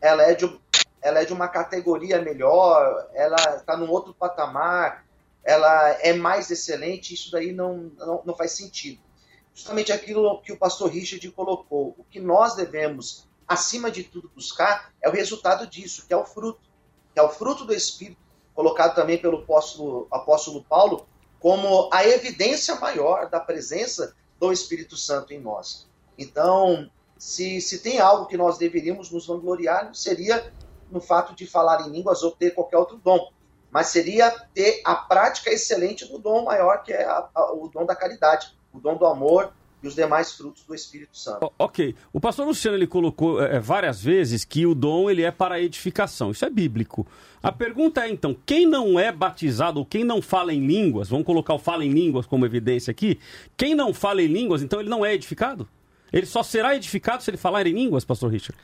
ela 0.00 0.22
é 0.24 0.34
de, 0.34 0.60
ela 1.00 1.22
é 1.22 1.24
de 1.24 1.32
uma 1.32 1.48
categoria 1.48 2.20
melhor, 2.20 3.08
ela 3.14 3.56
está 3.56 3.76
num 3.76 3.88
outro 3.88 4.12
patamar, 4.12 5.06
ela 5.42 5.90
é 6.02 6.12
mais 6.12 6.50
excelente, 6.50 7.14
isso 7.14 7.30
daí 7.30 7.52
não, 7.52 7.90
não, 7.96 8.22
não 8.26 8.36
faz 8.36 8.52
sentido 8.52 9.07
justamente 9.58 9.90
aquilo 9.90 10.40
que 10.40 10.52
o 10.52 10.56
pastor 10.56 10.88
Richard 10.88 11.28
colocou. 11.32 11.96
O 11.98 12.04
que 12.04 12.20
nós 12.20 12.54
devemos, 12.54 13.26
acima 13.46 13.90
de 13.90 14.04
tudo, 14.04 14.30
buscar 14.32 14.92
é 15.02 15.08
o 15.08 15.12
resultado 15.12 15.66
disso, 15.66 16.06
que 16.06 16.14
é 16.14 16.16
o 16.16 16.24
fruto. 16.24 16.60
Que 17.12 17.18
é 17.18 17.22
o 17.24 17.28
fruto 17.28 17.64
do 17.64 17.74
Espírito, 17.74 18.20
colocado 18.54 18.94
também 18.94 19.18
pelo 19.18 19.38
apóstolo, 19.38 20.06
apóstolo 20.12 20.62
Paulo 20.62 21.08
como 21.40 21.88
a 21.92 22.06
evidência 22.06 22.76
maior 22.76 23.28
da 23.28 23.40
presença 23.40 24.14
do 24.38 24.52
Espírito 24.52 24.96
Santo 24.96 25.32
em 25.32 25.40
nós. 25.40 25.88
Então, 26.16 26.88
se, 27.16 27.60
se 27.60 27.80
tem 27.80 27.98
algo 27.98 28.26
que 28.26 28.36
nós 28.36 28.58
deveríamos 28.58 29.10
nos 29.10 29.26
vangloriar, 29.26 29.92
seria 29.92 30.52
no 30.90 31.00
fato 31.00 31.34
de 31.34 31.46
falar 31.46 31.86
em 31.86 31.90
línguas 31.90 32.22
ou 32.22 32.30
ter 32.30 32.52
qualquer 32.52 32.78
outro 32.78 32.96
dom, 32.96 33.32
mas 33.70 33.88
seria 33.88 34.30
ter 34.54 34.80
a 34.84 34.94
prática 34.94 35.50
excelente 35.50 36.06
do 36.06 36.18
dom 36.18 36.44
maior, 36.44 36.82
que 36.82 36.92
é 36.92 37.04
a, 37.04 37.28
a, 37.34 37.52
o 37.52 37.68
dom 37.68 37.84
da 37.84 37.94
caridade 37.94 38.57
o 38.72 38.78
dom 38.78 38.96
do 38.96 39.06
amor 39.06 39.52
e 39.82 39.86
os 39.86 39.94
demais 39.94 40.32
frutos 40.32 40.64
do 40.64 40.74
Espírito 40.74 41.16
Santo. 41.16 41.52
ok. 41.58 41.94
O 42.12 42.20
pastor 42.20 42.46
Luciano 42.46 42.76
ele 42.76 42.86
colocou 42.86 43.40
é, 43.40 43.60
várias 43.60 44.02
vezes 44.02 44.44
que 44.44 44.66
o 44.66 44.74
dom 44.74 45.08
ele 45.08 45.22
é 45.22 45.30
para 45.30 45.56
a 45.56 45.60
edificação. 45.60 46.30
Isso 46.30 46.44
é 46.44 46.50
bíblico. 46.50 47.06
A 47.42 47.52
pergunta 47.52 48.04
é 48.04 48.10
então, 48.10 48.36
quem 48.44 48.66
não 48.66 48.98
é 48.98 49.12
batizado 49.12 49.78
ou 49.78 49.86
quem 49.86 50.02
não 50.02 50.20
fala 50.20 50.52
em 50.52 50.66
línguas, 50.66 51.08
vamos 51.08 51.24
colocar 51.24 51.54
o 51.54 51.58
fala 51.58 51.84
em 51.84 51.90
línguas 51.90 52.26
como 52.26 52.44
evidência 52.44 52.90
aqui, 52.90 53.20
quem 53.56 53.74
não 53.74 53.94
fala 53.94 54.20
em 54.20 54.26
línguas, 54.26 54.62
então 54.62 54.80
ele 54.80 54.88
não 54.88 55.06
é 55.06 55.14
edificado? 55.14 55.68
Ele 56.12 56.26
só 56.26 56.42
será 56.42 56.74
edificado 56.74 57.22
se 57.22 57.30
ele 57.30 57.36
falar 57.36 57.66
em 57.66 57.72
línguas, 57.72 58.04
pastor 58.04 58.32
Richard? 58.32 58.60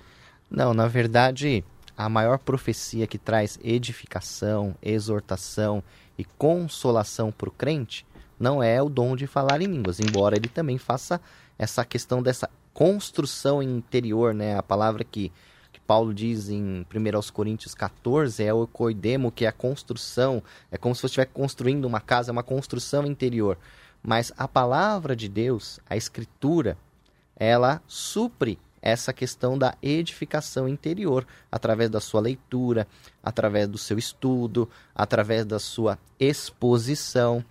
Não, 0.50 0.74
na 0.74 0.88
verdade, 0.88 1.62
a 1.96 2.08
maior 2.08 2.38
profecia 2.38 3.06
que 3.06 3.18
traz 3.18 3.58
edificação, 3.62 4.74
exortação 4.82 5.82
e 6.18 6.24
consolação 6.24 7.30
para 7.30 7.48
o 7.48 7.52
crente 7.52 8.04
não 8.38 8.62
é 8.62 8.82
o 8.82 8.88
dom 8.88 9.16
de 9.16 9.26
falar 9.26 9.60
em 9.60 9.66
línguas, 9.66 10.00
embora 10.00 10.36
ele 10.36 10.48
também 10.48 10.78
faça 10.78 11.20
essa 11.58 11.84
questão 11.84 12.22
dessa 12.22 12.48
construção 12.72 13.62
interior, 13.62 14.34
né? 14.34 14.56
A 14.58 14.62
palavra 14.62 15.04
que, 15.04 15.30
que 15.72 15.80
Paulo 15.80 16.12
diz 16.12 16.48
em 16.48 16.84
1 16.92 17.32
Coríntios 17.32 17.74
14 17.74 18.42
é 18.42 18.52
o 18.52 18.66
coidemo, 18.66 19.30
que 19.30 19.44
é 19.44 19.48
a 19.48 19.52
construção, 19.52 20.42
é 20.70 20.76
como 20.76 20.94
se 20.94 21.02
você 21.02 21.06
estivesse 21.06 21.32
construindo 21.32 21.84
uma 21.84 22.00
casa, 22.00 22.30
é 22.30 22.32
uma 22.32 22.42
construção 22.42 23.06
interior. 23.06 23.56
Mas 24.02 24.32
a 24.36 24.46
palavra 24.46 25.16
de 25.16 25.28
Deus, 25.28 25.80
a 25.88 25.96
escritura, 25.96 26.76
ela 27.36 27.80
supre 27.86 28.58
essa 28.82 29.14
questão 29.14 29.56
da 29.56 29.74
edificação 29.82 30.68
interior, 30.68 31.26
através 31.50 31.88
da 31.88 32.00
sua 32.00 32.20
leitura, 32.20 32.86
através 33.22 33.66
do 33.66 33.78
seu 33.78 33.96
estudo, 33.96 34.68
através 34.94 35.46
da 35.46 35.58
sua 35.58 35.98
exposição. 36.20 37.42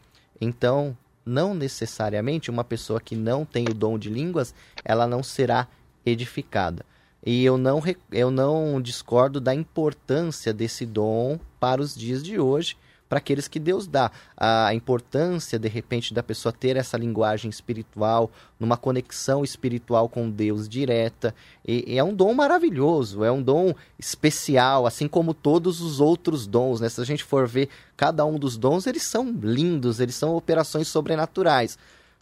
Então, 0.44 0.98
não 1.26 1.54
necessariamente 1.54 2.52
uma 2.52 2.64
pessoa 2.64 3.00
que 3.00 3.16
não 3.16 3.46
tem 3.46 3.66
o 3.70 3.74
dom 3.74 3.98
de 3.98 4.10
línguas, 4.10 4.54
ela 4.84 5.08
não 5.08 5.24
será 5.24 5.68
edificada. 6.06 6.86
E 7.26 7.46
eu 7.46 7.58
não, 7.58 7.82
eu 8.12 8.30
não 8.30 8.82
discordo 8.82 9.40
da 9.40 9.56
importância 9.56 10.54
desse 10.54 10.86
dom 10.86 11.40
para 11.60 11.82
os 11.82 11.96
dias 11.96 12.22
de 12.22 12.38
hoje, 12.38 12.76
para 13.14 13.20
aqueles 13.20 13.48
que 13.48 13.60
Deus 13.60 13.86
dá. 13.86 14.10
A 14.36 14.74
importância, 14.74 15.60
de 15.60 15.70
repente, 15.70 16.16
da 16.16 16.24
pessoa 16.24 16.52
ter 16.52 16.76
essa 16.78 16.98
linguagem 16.98 17.48
espiritual, 17.48 18.32
numa 18.60 18.76
conexão 18.76 19.44
espiritual 19.44 20.10
com 20.10 20.32
Deus 20.32 20.68
direta. 20.68 21.36
E, 21.64 21.94
e 21.94 22.00
é 22.00 22.04
um 22.04 22.12
dom 22.12 22.34
maravilhoso, 22.34 23.24
é 23.24 23.32
um 23.32 23.40
dom 23.40 23.76
especial, 24.00 24.88
assim 24.88 25.08
como 25.08 25.32
todos 25.32 25.80
os 25.80 26.00
outros 26.00 26.48
dons. 26.48 26.82
Né? 26.82 26.90
Se 26.90 27.00
a 27.02 27.06
gente 27.06 27.24
for 27.24 27.48
ver 27.48 27.70
cada 27.96 28.26
um 28.26 28.40
dos 28.40 28.58
dons, 28.58 28.88
eles 28.88 29.04
são 29.04 29.32
lindos, 29.32 30.00
eles 30.00 30.16
são 30.16 30.36
operações 30.36 30.88
sobrenaturais 30.88 31.78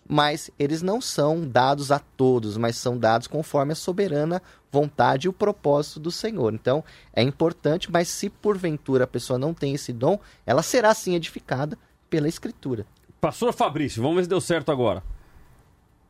mas 0.08 0.52
eles 0.60 0.82
não 0.82 1.00
são 1.00 1.48
dados 1.48 1.92
a 1.92 2.00
todos, 2.00 2.58
mas 2.58 2.76
são 2.76 2.98
dados 2.98 3.28
conforme 3.28 3.74
a 3.74 3.76
soberana 3.76 4.42
vontade 4.72 5.28
e 5.28 5.30
o 5.30 5.34
propósito 5.34 6.00
do 6.00 6.12
Senhor. 6.12 6.54
Então, 6.54 6.84
é 7.14 7.22
importante, 7.22 7.92
mas 7.92 8.08
se 8.08 8.30
porventura 8.30 9.04
a 9.04 9.08
pessoa 9.08 9.38
não 9.38 9.54
tem 9.54 9.74
esse 9.74 9.92
dom, 9.92 10.20
ela 10.46 10.64
será 10.64 10.94
sim 10.94 11.16
edificada 11.16 11.78
pela 12.10 12.28
Escritura. 12.28 12.86
Pastor 13.20 13.54
Fabrício, 13.54 14.02
vamos 14.02 14.18
ver 14.18 14.24
se 14.24 14.30
deu 14.30 14.42
certo 14.42 14.72
agora. 14.72 15.04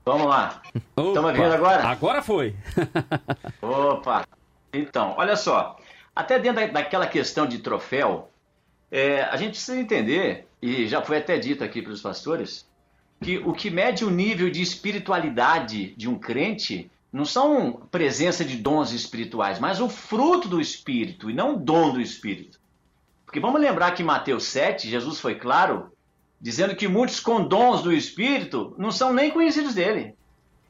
Vamos 0.06 0.28
lá. 0.28 0.62
Estamos 0.74 1.34
vendo 1.34 1.54
agora? 1.54 1.88
Agora 1.88 2.22
foi. 2.22 2.56
Opa! 3.62 4.26
Então, 4.74 5.16
olha 5.18 5.36
só. 5.36 5.78
Até 6.16 6.40
dentro 6.40 6.72
daquela 6.74 7.08
questão 7.08 7.46
de 7.46 7.60
troféu, 7.60 8.30
é, 8.92 9.24
a 9.24 9.38
gente 9.38 9.52
precisa 9.52 9.80
entender, 9.80 10.48
e 10.62 10.88
já 10.88 11.02
foi 11.02 11.18
até 11.18 11.38
dito 11.38 11.64
aqui 11.64 11.82
pelos 11.82 12.02
pastores, 12.02 12.68
que 13.22 13.38
o 13.38 13.54
que 13.54 13.70
mede 13.70 14.04
o 14.04 14.10
nível 14.10 14.50
de 14.50 14.64
espiritualidade 14.64 15.94
de 15.96 16.10
um 16.10 16.18
crente 16.18 16.90
não 17.14 17.24
são 17.24 17.74
presença 17.92 18.44
de 18.44 18.58
dons 18.58 18.92
espirituais, 18.92 19.60
mas 19.60 19.80
o 19.80 19.88
fruto 19.88 20.48
do 20.48 20.60
Espírito 20.60 21.30
e 21.30 21.34
não 21.34 21.54
o 21.54 21.60
dom 21.60 21.94
do 21.94 22.02
Espírito. 22.02 22.60
Porque 23.24 23.40
vamos 23.40 23.62
lembrar 23.62 23.92
que 23.92 24.02
em 24.02 24.06
Mateus 24.06 24.46
7, 24.46 24.90
Jesus 24.90 25.20
foi 25.20 25.36
claro, 25.36 25.92
dizendo 26.40 26.76
que 26.76 26.88
muitos 26.88 27.20
com 27.20 27.44
dons 27.44 27.84
do 27.84 27.94
Espírito 27.94 28.74
não 28.78 28.92
são 28.92 29.14
nem 29.14 29.30
conhecidos 29.30 29.76
dele, 29.76 30.16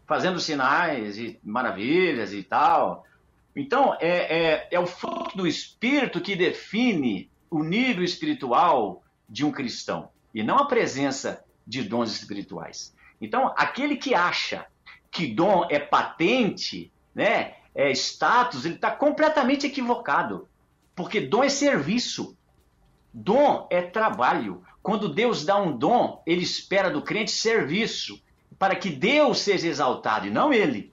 fazendo 0.05 0.39
sinais 0.39 1.17
e 1.17 1.39
maravilhas 1.41 2.33
e 2.33 2.43
tal. 2.43 3.05
Então, 3.55 3.95
é, 3.99 4.39
é, 4.39 4.67
é 4.71 4.79
o 4.79 4.85
fruto 4.85 5.37
do 5.37 5.47
Espírito 5.47 6.19
que 6.19 6.35
define 6.35 7.29
o 7.49 7.63
nível 7.63 8.03
espiritual 8.03 9.03
de 9.29 9.45
um 9.45 9.51
cristão, 9.51 10.09
e 10.33 10.43
não 10.43 10.57
a 10.57 10.65
presença 10.65 11.43
de 11.65 11.83
dons 11.83 12.11
espirituais. 12.11 12.95
Então, 13.19 13.53
aquele 13.57 13.95
que 13.95 14.13
acha 14.13 14.65
que 15.09 15.27
dom 15.27 15.67
é 15.69 15.79
patente, 15.79 16.91
né, 17.13 17.55
é 17.75 17.91
status, 17.91 18.65
ele 18.65 18.75
está 18.75 18.91
completamente 18.91 19.67
equivocado. 19.67 20.47
Porque 20.95 21.21
dom 21.21 21.43
é 21.43 21.49
serviço. 21.49 22.37
Dom 23.13 23.67
é 23.69 23.81
trabalho. 23.81 24.63
Quando 24.81 25.13
Deus 25.13 25.45
dá 25.45 25.61
um 25.61 25.75
dom, 25.77 26.21
ele 26.25 26.41
espera 26.41 26.89
do 26.89 27.01
crente 27.01 27.31
serviço, 27.31 28.21
para 28.57 28.75
que 28.75 28.89
Deus 28.89 29.39
seja 29.39 29.67
exaltado 29.67 30.27
e 30.27 30.31
não 30.31 30.53
ele. 30.53 30.91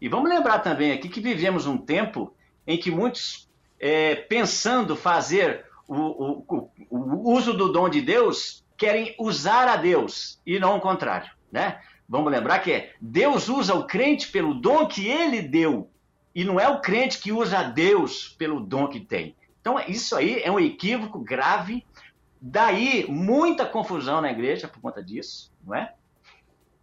E 0.00 0.08
vamos 0.08 0.28
lembrar 0.28 0.58
também 0.60 0.92
aqui 0.92 1.08
que 1.08 1.20
vivemos 1.20 1.66
um 1.66 1.78
tempo 1.78 2.34
em 2.66 2.76
que 2.78 2.90
muitos, 2.90 3.48
é, 3.78 4.14
pensando 4.14 4.96
fazer 4.96 5.64
o, 5.88 5.94
o, 5.96 6.70
o, 6.90 7.32
uso 7.32 7.52
do 7.52 7.72
dom 7.72 7.88
de 7.88 8.00
Deus, 8.00 8.64
querem 8.76 9.14
usar 9.18 9.68
a 9.68 9.76
Deus 9.76 10.40
e 10.46 10.58
não 10.58 10.76
o 10.76 10.80
contrário, 10.80 11.30
né? 11.50 11.80
Vamos 12.08 12.30
lembrar 12.30 12.60
que 12.60 12.72
é 12.72 12.92
Deus 13.00 13.48
usa 13.48 13.74
o 13.74 13.86
crente 13.86 14.28
pelo 14.28 14.54
dom 14.54 14.86
que 14.86 15.06
ele 15.06 15.42
deu 15.42 15.90
e 16.34 16.44
não 16.44 16.60
é 16.60 16.68
o 16.68 16.80
crente 16.80 17.18
que 17.18 17.32
usa 17.32 17.58
a 17.58 17.62
Deus 17.64 18.28
pelo 18.38 18.60
dom 18.60 18.88
que 18.88 19.00
tem. 19.00 19.34
Então 19.60 19.80
isso 19.80 20.14
aí 20.14 20.40
é 20.42 20.50
um 20.50 20.60
equívoco 20.60 21.18
grave. 21.18 21.84
Daí 22.40 23.06
muita 23.08 23.66
confusão 23.66 24.20
na 24.20 24.30
igreja 24.30 24.68
por 24.68 24.80
conta 24.80 25.02
disso, 25.02 25.50
não 25.64 25.74
é? 25.74 25.92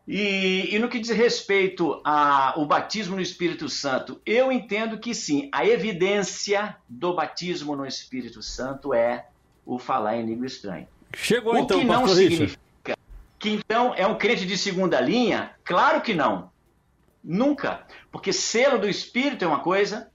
E, 0.06 0.76
e, 0.76 0.80
no 0.80 0.90
que 0.90 1.00
diz 1.00 1.12
respeito 1.12 2.02
ao 2.04 2.66
batismo 2.66 3.16
no 3.16 3.22
Espírito 3.22 3.70
Santo, 3.70 4.22
eu 4.26 4.52
entendo 4.52 5.00
que 5.00 5.14
sim, 5.14 5.50
a 5.54 5.66
evidência 5.66 6.76
do 6.90 7.14
batismo 7.14 7.74
no 7.74 7.86
Espírito 7.86 8.42
Santo 8.42 8.94
é 8.94 9.28
o 9.66 9.80
falar 9.80 10.18
em 10.18 10.26
língua 10.26 10.46
estranha. 10.46 10.90
Chegou 11.16 11.54
o 11.54 11.58
então, 11.58 11.80
que 11.80 11.86
não 11.86 12.08
significa 12.08 12.64
que 13.44 13.50
então 13.50 13.94
é 13.98 14.08
um 14.08 14.18
crente 14.18 14.46
de 14.46 14.58
segunda 14.58 15.02
linha? 15.02 15.52
Claro 15.66 16.00
que 16.00 16.14
não. 16.14 16.50
Nunca. 17.22 17.86
Porque 18.10 18.32
selo 18.32 18.80
do 18.80 18.88
Espírito 18.88 19.44
é 19.44 19.48
uma 19.48 19.60
coisa, 19.60 20.10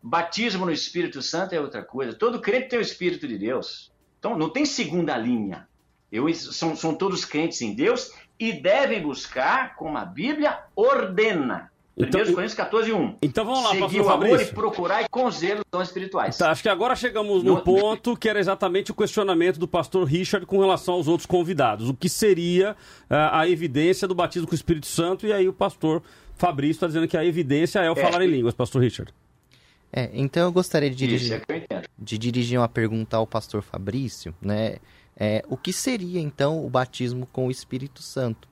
batismo 0.00 0.64
no 0.64 0.70
Espírito 0.70 1.20
Santo 1.20 1.56
é 1.56 1.60
outra 1.60 1.82
coisa. 1.82 2.14
Todo 2.14 2.40
crente 2.40 2.68
tem 2.68 2.78
o 2.78 2.82
Espírito 2.82 3.26
de 3.26 3.36
Deus. 3.36 3.90
Então 4.20 4.38
não 4.38 4.48
tem 4.48 4.64
segunda 4.64 5.16
linha. 5.16 5.68
Eu, 6.10 6.32
são, 6.32 6.76
são 6.76 6.94
todos 6.94 7.24
crentes 7.24 7.60
em 7.62 7.74
Deus 7.74 8.12
e 8.38 8.52
devem 8.52 9.02
buscar 9.02 9.74
como 9.74 9.98
a 9.98 10.04
Bíblia 10.04 10.60
ordena. 10.76 11.72
Então, 11.98 12.20
1 12.20 12.24
Coríntios 12.32 12.54
14, 12.54 12.92
1. 12.92 13.16
Então 13.22 13.44
vamos 13.44 13.64
lá, 13.64 13.70
Seguir 13.70 13.80
pastor 13.98 14.06
o 14.06 14.10
amor 14.10 14.40
e 14.40 14.44
procurar 14.46 15.08
com 15.08 15.30
zelo 15.30 15.62
dons 15.70 15.88
espirituais. 15.88 16.36
Tá, 16.38 16.50
acho 16.52 16.62
que 16.62 16.68
agora 16.68 16.94
chegamos 16.94 17.42
no 17.42 17.54
No- 17.56 17.60
ponto 17.62 18.16
que 18.16 18.28
era 18.28 18.38
exatamente 18.38 18.90
o 18.92 18.94
questionamento 18.94 19.58
do 19.58 19.66
pastor 19.66 20.04
Richard 20.06 20.46
com 20.46 20.58
relação 20.60 20.94
aos 20.94 21.08
outros 21.08 21.26
convidados. 21.26 21.88
O 21.88 21.94
que 21.94 22.08
seria 22.08 22.76
ah, 23.10 23.40
a 23.40 23.48
evidência 23.48 24.06
do 24.06 24.14
batismo 24.14 24.46
com 24.46 24.52
o 24.52 24.54
Espírito 24.54 24.86
Santo? 24.86 25.26
E 25.26 25.32
aí 25.32 25.48
o 25.48 25.52
pastor 25.52 26.02
Fabrício 26.36 26.74
está 26.76 26.86
dizendo 26.86 27.08
que 27.08 27.16
a 27.16 27.24
evidência 27.24 27.80
é 27.80 27.90
o 27.90 27.94
É. 27.94 27.96
falar 28.02 28.24
em 28.24 28.28
línguas, 28.28 28.54
pastor 28.54 28.80
Richard. 28.80 29.12
É, 29.92 30.10
então 30.12 30.44
eu 30.44 30.52
gostaria 30.52 30.90
de 30.90 30.96
Isso 30.96 31.06
dirigir, 31.06 31.32
é 31.32 31.40
que 31.40 31.50
eu 31.52 31.56
entendo. 31.56 31.88
de 31.98 32.18
dirigir 32.18 32.58
uma 32.60 32.68
pergunta 32.68 33.16
ao 33.16 33.26
pastor 33.26 33.62
Fabrício, 33.62 34.34
né? 34.40 34.76
É, 35.20 35.42
o 35.48 35.56
que 35.56 35.72
seria 35.72 36.20
então 36.20 36.64
o 36.64 36.70
batismo 36.70 37.26
com 37.32 37.48
o 37.48 37.50
Espírito 37.50 38.02
Santo? 38.02 38.46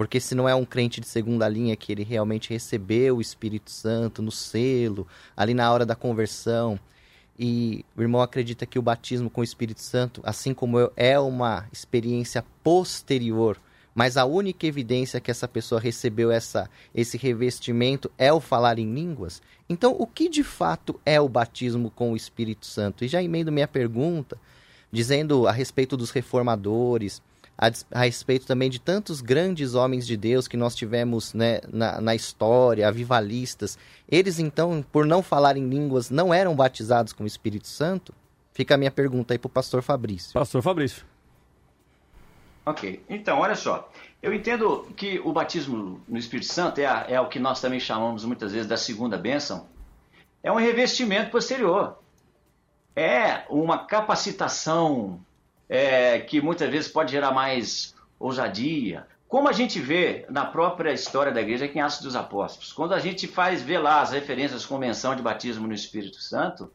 Porque 0.00 0.18
se 0.18 0.34
não 0.34 0.48
é 0.48 0.54
um 0.54 0.64
crente 0.64 0.98
de 0.98 1.06
segunda 1.06 1.46
linha 1.46 1.76
que 1.76 1.92
ele 1.92 2.02
realmente 2.02 2.48
recebeu 2.48 3.18
o 3.18 3.20
Espírito 3.20 3.70
Santo 3.70 4.22
no 4.22 4.30
selo, 4.30 5.06
ali 5.36 5.52
na 5.52 5.70
hora 5.70 5.84
da 5.84 5.94
conversão, 5.94 6.80
e 7.38 7.84
o 7.94 8.00
irmão 8.00 8.22
acredita 8.22 8.64
que 8.64 8.78
o 8.78 8.82
batismo 8.82 9.28
com 9.28 9.42
o 9.42 9.44
Espírito 9.44 9.82
Santo, 9.82 10.22
assim 10.24 10.54
como 10.54 10.78
eu, 10.78 10.90
é 10.96 11.20
uma 11.20 11.68
experiência 11.70 12.42
posterior, 12.64 13.60
mas 13.94 14.16
a 14.16 14.24
única 14.24 14.66
evidência 14.66 15.20
que 15.20 15.30
essa 15.30 15.46
pessoa 15.46 15.78
recebeu 15.78 16.30
essa, 16.30 16.70
esse 16.94 17.18
revestimento 17.18 18.10
é 18.16 18.32
o 18.32 18.40
falar 18.40 18.78
em 18.78 18.90
línguas, 18.90 19.42
então 19.68 19.94
o 19.98 20.06
que 20.06 20.30
de 20.30 20.42
fato 20.42 20.98
é 21.04 21.20
o 21.20 21.28
batismo 21.28 21.90
com 21.90 22.12
o 22.12 22.16
Espírito 22.16 22.64
Santo? 22.64 23.04
E 23.04 23.08
já 23.08 23.22
emendo 23.22 23.52
minha 23.52 23.68
pergunta, 23.68 24.38
dizendo 24.90 25.46
a 25.46 25.52
respeito 25.52 25.94
dos 25.94 26.10
reformadores, 26.10 27.20
a, 27.60 27.70
a 28.00 28.04
respeito 28.04 28.46
também 28.46 28.70
de 28.70 28.80
tantos 28.80 29.20
grandes 29.20 29.74
homens 29.74 30.06
de 30.06 30.16
Deus 30.16 30.48
que 30.48 30.56
nós 30.56 30.74
tivemos 30.74 31.34
né, 31.34 31.60
na, 31.70 32.00
na 32.00 32.14
história, 32.14 32.88
avivalistas. 32.88 33.76
Eles, 34.08 34.38
então, 34.38 34.82
por 34.90 35.04
não 35.04 35.22
falar 35.22 35.56
em 35.58 35.68
línguas, 35.68 36.08
não 36.08 36.32
eram 36.32 36.56
batizados 36.56 37.12
com 37.12 37.24
o 37.24 37.26
Espírito 37.26 37.66
Santo? 37.68 38.14
Fica 38.54 38.74
a 38.74 38.78
minha 38.78 38.90
pergunta 38.90 39.34
aí 39.34 39.38
para 39.38 39.46
o 39.46 39.50
pastor 39.50 39.82
Fabrício. 39.82 40.32
Pastor 40.32 40.62
Fabrício. 40.62 41.04
Ok, 42.64 43.02
então, 43.08 43.38
olha 43.40 43.54
só. 43.54 43.90
Eu 44.22 44.34
entendo 44.34 44.86
que 44.96 45.18
o 45.20 45.32
batismo 45.32 46.00
no 46.08 46.18
Espírito 46.18 46.52
Santo 46.52 46.78
é, 46.78 46.86
a- 46.86 47.06
é 47.08 47.20
o 47.20 47.28
que 47.28 47.38
nós 47.38 47.60
também 47.60 47.80
chamamos 47.80 48.24
muitas 48.24 48.52
vezes 48.52 48.66
da 48.66 48.76
segunda 48.76 49.16
bênção. 49.16 49.66
É 50.42 50.50
um 50.52 50.56
revestimento 50.56 51.30
posterior. 51.30 51.98
É 52.94 53.44
uma 53.48 53.86
capacitação 53.86 55.20
é, 55.70 56.18
que 56.18 56.40
muitas 56.40 56.68
vezes 56.68 56.90
pode 56.90 57.12
gerar 57.12 57.30
mais 57.30 57.94
ousadia. 58.18 59.06
Como 59.28 59.48
a 59.48 59.52
gente 59.52 59.78
vê 59.78 60.26
na 60.28 60.44
própria 60.44 60.92
história 60.92 61.30
da 61.30 61.40
igreja 61.40 61.66
aqui 61.66 61.78
em 61.78 61.80
Atos 61.80 62.00
dos 62.00 62.16
Apóstolos. 62.16 62.72
Quando 62.72 62.92
a 62.92 62.98
gente 62.98 63.28
faz 63.28 63.62
ver 63.62 63.78
lá 63.78 64.00
as 64.00 64.10
referências 64.10 64.66
com 64.66 64.76
menção 64.76 65.14
de 65.14 65.22
batismo 65.22 65.68
no 65.68 65.72
Espírito 65.72 66.20
Santo, 66.20 66.70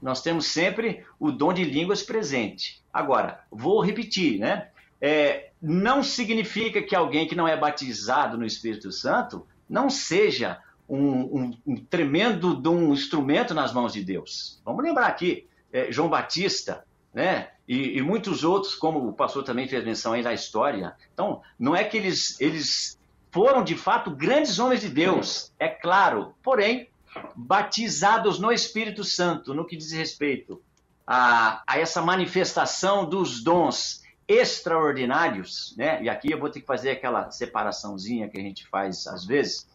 nós 0.00 0.22
temos 0.22 0.46
sempre 0.46 1.04
o 1.20 1.30
dom 1.30 1.52
de 1.52 1.64
línguas 1.64 2.02
presente. 2.02 2.82
Agora, 2.90 3.40
vou 3.50 3.82
repetir, 3.84 4.38
né? 4.38 4.68
É, 5.00 5.50
não 5.60 6.02
significa 6.02 6.80
que 6.80 6.96
alguém 6.96 7.28
que 7.28 7.34
não 7.36 7.46
é 7.46 7.56
batizado 7.56 8.38
no 8.38 8.46
Espírito 8.46 8.90
Santo 8.90 9.46
não 9.68 9.90
seja 9.90 10.58
um, 10.88 11.20
um- 11.40 11.58
um 11.66 11.76
tremendo 11.76 12.58
um 12.72 12.94
instrumento 12.94 13.52
nas 13.52 13.72
mãos 13.74 13.92
de 13.92 14.02
Deus. 14.02 14.58
Vamos 14.64 14.82
lembrar 14.82 15.06
aqui, 15.06 15.46
é, 15.70 15.92
João 15.92 16.08
Batista, 16.08 16.84
né? 17.12 17.50
E, 17.68 17.98
e 17.98 18.02
muitos 18.02 18.44
outros, 18.44 18.74
como 18.74 19.06
o 19.06 19.12
pastor 19.12 19.44
também 19.44 19.68
fez 19.68 19.84
menção 19.84 20.14
aí 20.14 20.22
na 20.22 20.32
história. 20.32 20.96
Então, 21.12 21.42
não 21.58 21.76
é 21.76 21.84
que 21.84 21.98
eles, 21.98 22.40
eles 22.40 22.98
foram 23.30 23.62
de 23.62 23.76
fato 23.76 24.10
grandes 24.10 24.58
homens 24.58 24.80
de 24.80 24.88
Deus, 24.88 25.52
é 25.58 25.68
claro, 25.68 26.34
porém, 26.42 26.88
batizados 27.36 28.38
no 28.38 28.50
Espírito 28.50 29.04
Santo, 29.04 29.52
no 29.52 29.66
que 29.66 29.76
diz 29.76 29.92
respeito 29.92 30.62
a, 31.06 31.62
a 31.66 31.78
essa 31.78 32.00
manifestação 32.00 33.08
dos 33.08 33.42
dons 33.42 34.02
extraordinários, 34.26 35.74
né? 35.76 36.02
E 36.02 36.08
aqui 36.08 36.30
eu 36.30 36.38
vou 36.38 36.50
ter 36.50 36.60
que 36.60 36.66
fazer 36.66 36.90
aquela 36.90 37.30
separaçãozinha 37.30 38.28
que 38.28 38.38
a 38.38 38.42
gente 38.42 38.66
faz 38.68 39.06
às 39.06 39.24
vezes 39.24 39.66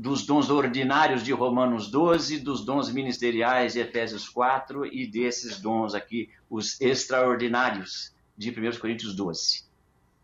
dos 0.00 0.24
dons 0.24 0.48
ordinários 0.48 1.22
de 1.22 1.30
Romanos 1.30 1.90
12, 1.90 2.38
dos 2.38 2.64
dons 2.64 2.90
ministeriais 2.90 3.74
de 3.74 3.80
Efésios 3.80 4.26
4 4.30 4.86
e 4.86 5.06
desses 5.06 5.60
dons 5.60 5.94
aqui, 5.94 6.30
os 6.48 6.80
extraordinários 6.80 8.10
de 8.34 8.48
1 8.48 8.78
Coríntios 8.78 9.14
12. 9.14 9.64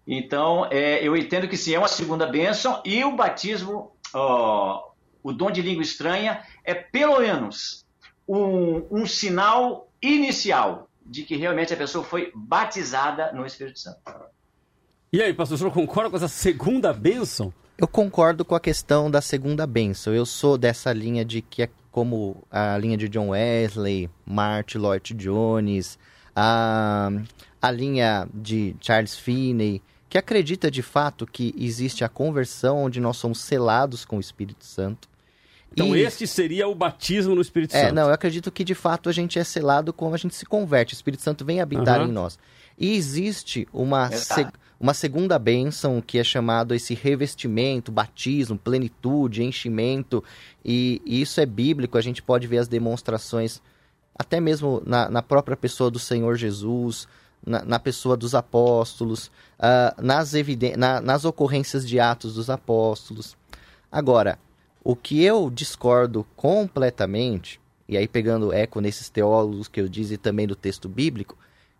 Então, 0.06 0.66
é, 0.70 1.06
eu 1.06 1.14
entendo 1.14 1.46
que 1.46 1.58
sim, 1.58 1.74
é 1.74 1.78
uma 1.78 1.88
segunda 1.88 2.26
bênção 2.26 2.80
e 2.86 3.04
o 3.04 3.14
batismo, 3.14 3.92
ó, 4.14 4.92
o 5.22 5.30
dom 5.30 5.50
de 5.50 5.60
língua 5.60 5.82
estranha, 5.82 6.42
é 6.64 6.72
pelo 6.72 7.20
menos 7.20 7.84
um, 8.26 8.82
um 8.90 9.04
sinal 9.04 9.90
inicial 10.00 10.88
de 11.04 11.22
que 11.22 11.36
realmente 11.36 11.74
a 11.74 11.76
pessoa 11.76 12.02
foi 12.02 12.32
batizada 12.34 13.30
no 13.32 13.44
Espírito 13.44 13.78
Santo. 13.78 14.00
E 15.12 15.20
aí, 15.20 15.34
pastor, 15.34 15.56
o 15.56 15.58
senhor 15.58 15.70
concorda 15.70 16.08
com 16.08 16.16
essa 16.16 16.28
segunda 16.28 16.94
bênção? 16.94 17.52
Eu 17.78 17.86
concordo 17.86 18.44
com 18.44 18.54
a 18.54 18.60
questão 18.60 19.10
da 19.10 19.20
segunda 19.20 19.66
bênção. 19.66 20.14
Eu 20.14 20.24
sou 20.24 20.56
dessa 20.56 20.92
linha 20.92 21.24
de 21.24 21.42
que 21.42 21.62
é 21.62 21.68
como 21.92 22.42
a 22.50 22.76
linha 22.78 22.96
de 22.96 23.08
John 23.08 23.30
Wesley, 23.30 24.08
Martin 24.24 24.78
Lloyd 24.78 25.14
Jones, 25.14 25.98
a, 26.34 27.10
a 27.60 27.70
linha 27.70 28.28
de 28.32 28.74
Charles 28.80 29.16
Finney, 29.16 29.82
que 30.08 30.16
acredita 30.18 30.70
de 30.70 30.82
fato 30.82 31.26
que 31.26 31.54
existe 31.58 32.04
a 32.04 32.08
conversão 32.08 32.84
onde 32.84 33.00
nós 33.00 33.16
somos 33.18 33.40
selados 33.40 34.04
com 34.04 34.16
o 34.18 34.20
Espírito 34.20 34.64
Santo. 34.64 35.08
Então, 35.72 35.94
E- 35.94 36.00
este 36.00 36.26
seria 36.26 36.68
o 36.68 36.74
batismo 36.74 37.34
no 37.34 37.40
Espírito 37.42 37.74
É, 37.76 37.82
Santo. 37.82 37.94
não, 37.94 38.08
eu 38.08 38.14
acredito 38.14 38.50
que 38.50 38.64
de 38.64 38.74
fato 38.74 39.08
a 39.10 39.12
gente 39.12 39.38
é 39.38 39.44
selado 39.44 39.92
quando 39.92 40.14
a 40.14 40.18
gente 40.18 40.34
se 40.34 40.46
converte, 40.46 40.94
o 40.94 40.96
Espírito 40.96 41.22
Santo 41.22 41.44
vem 41.44 41.60
habitar 41.60 42.00
Aham. 42.00 42.08
em 42.08 42.12
nós. 42.12 42.38
E 42.78 42.94
existe 42.94 43.66
uma, 43.72 44.08
Exato. 44.12 44.58
Uma 44.78 44.92
segunda 44.92 45.38
bênção 45.38 46.02
que 46.02 46.18
é 46.18 46.24
chamado 46.24 46.74
esse 46.74 46.94
revestimento, 46.94 47.90
batismo, 47.90 48.58
plenitude, 48.58 49.42
enchimento, 49.42 50.22
e, 50.64 51.00
e 51.04 51.20
isso 51.22 51.40
é 51.40 51.46
bíblico, 51.46 51.96
a 51.96 52.02
gente 52.02 52.22
pode 52.22 52.46
ver 52.46 52.58
as 52.58 52.68
demonstrações 52.68 53.60
até 54.18 54.40
mesmo 54.40 54.82
na, 54.86 55.10
na 55.10 55.22
própria 55.22 55.56
pessoa 55.56 55.90
do 55.90 55.98
Senhor 55.98 56.36
Jesus, 56.36 57.06
na, 57.44 57.62
na 57.64 57.78
pessoa 57.78 58.16
dos 58.16 58.34
apóstolos, 58.34 59.30
ah, 59.58 59.94
nas, 59.98 60.32
na- 60.76 61.00
nas 61.00 61.24
ocorrências 61.24 61.86
de 61.86 62.00
Atos 62.00 62.34
dos 62.34 62.48
Apóstolos. 62.50 63.36
Agora, 63.92 64.38
o 64.82 64.96
que 64.96 65.22
eu 65.22 65.50
discordo 65.50 66.26
completamente, 66.34 67.60
e 67.88 67.96
aí 67.96 68.08
pegando 68.08 68.52
eco 68.52 68.80
nesses 68.80 69.08
teólogos 69.08 69.68
que 69.68 69.80
eu 69.80 69.88
disse 69.88 70.14
e 70.14 70.18
também 70.18 70.46
do 70.46 70.56
texto 70.56 70.88
bíblico, 70.88 71.36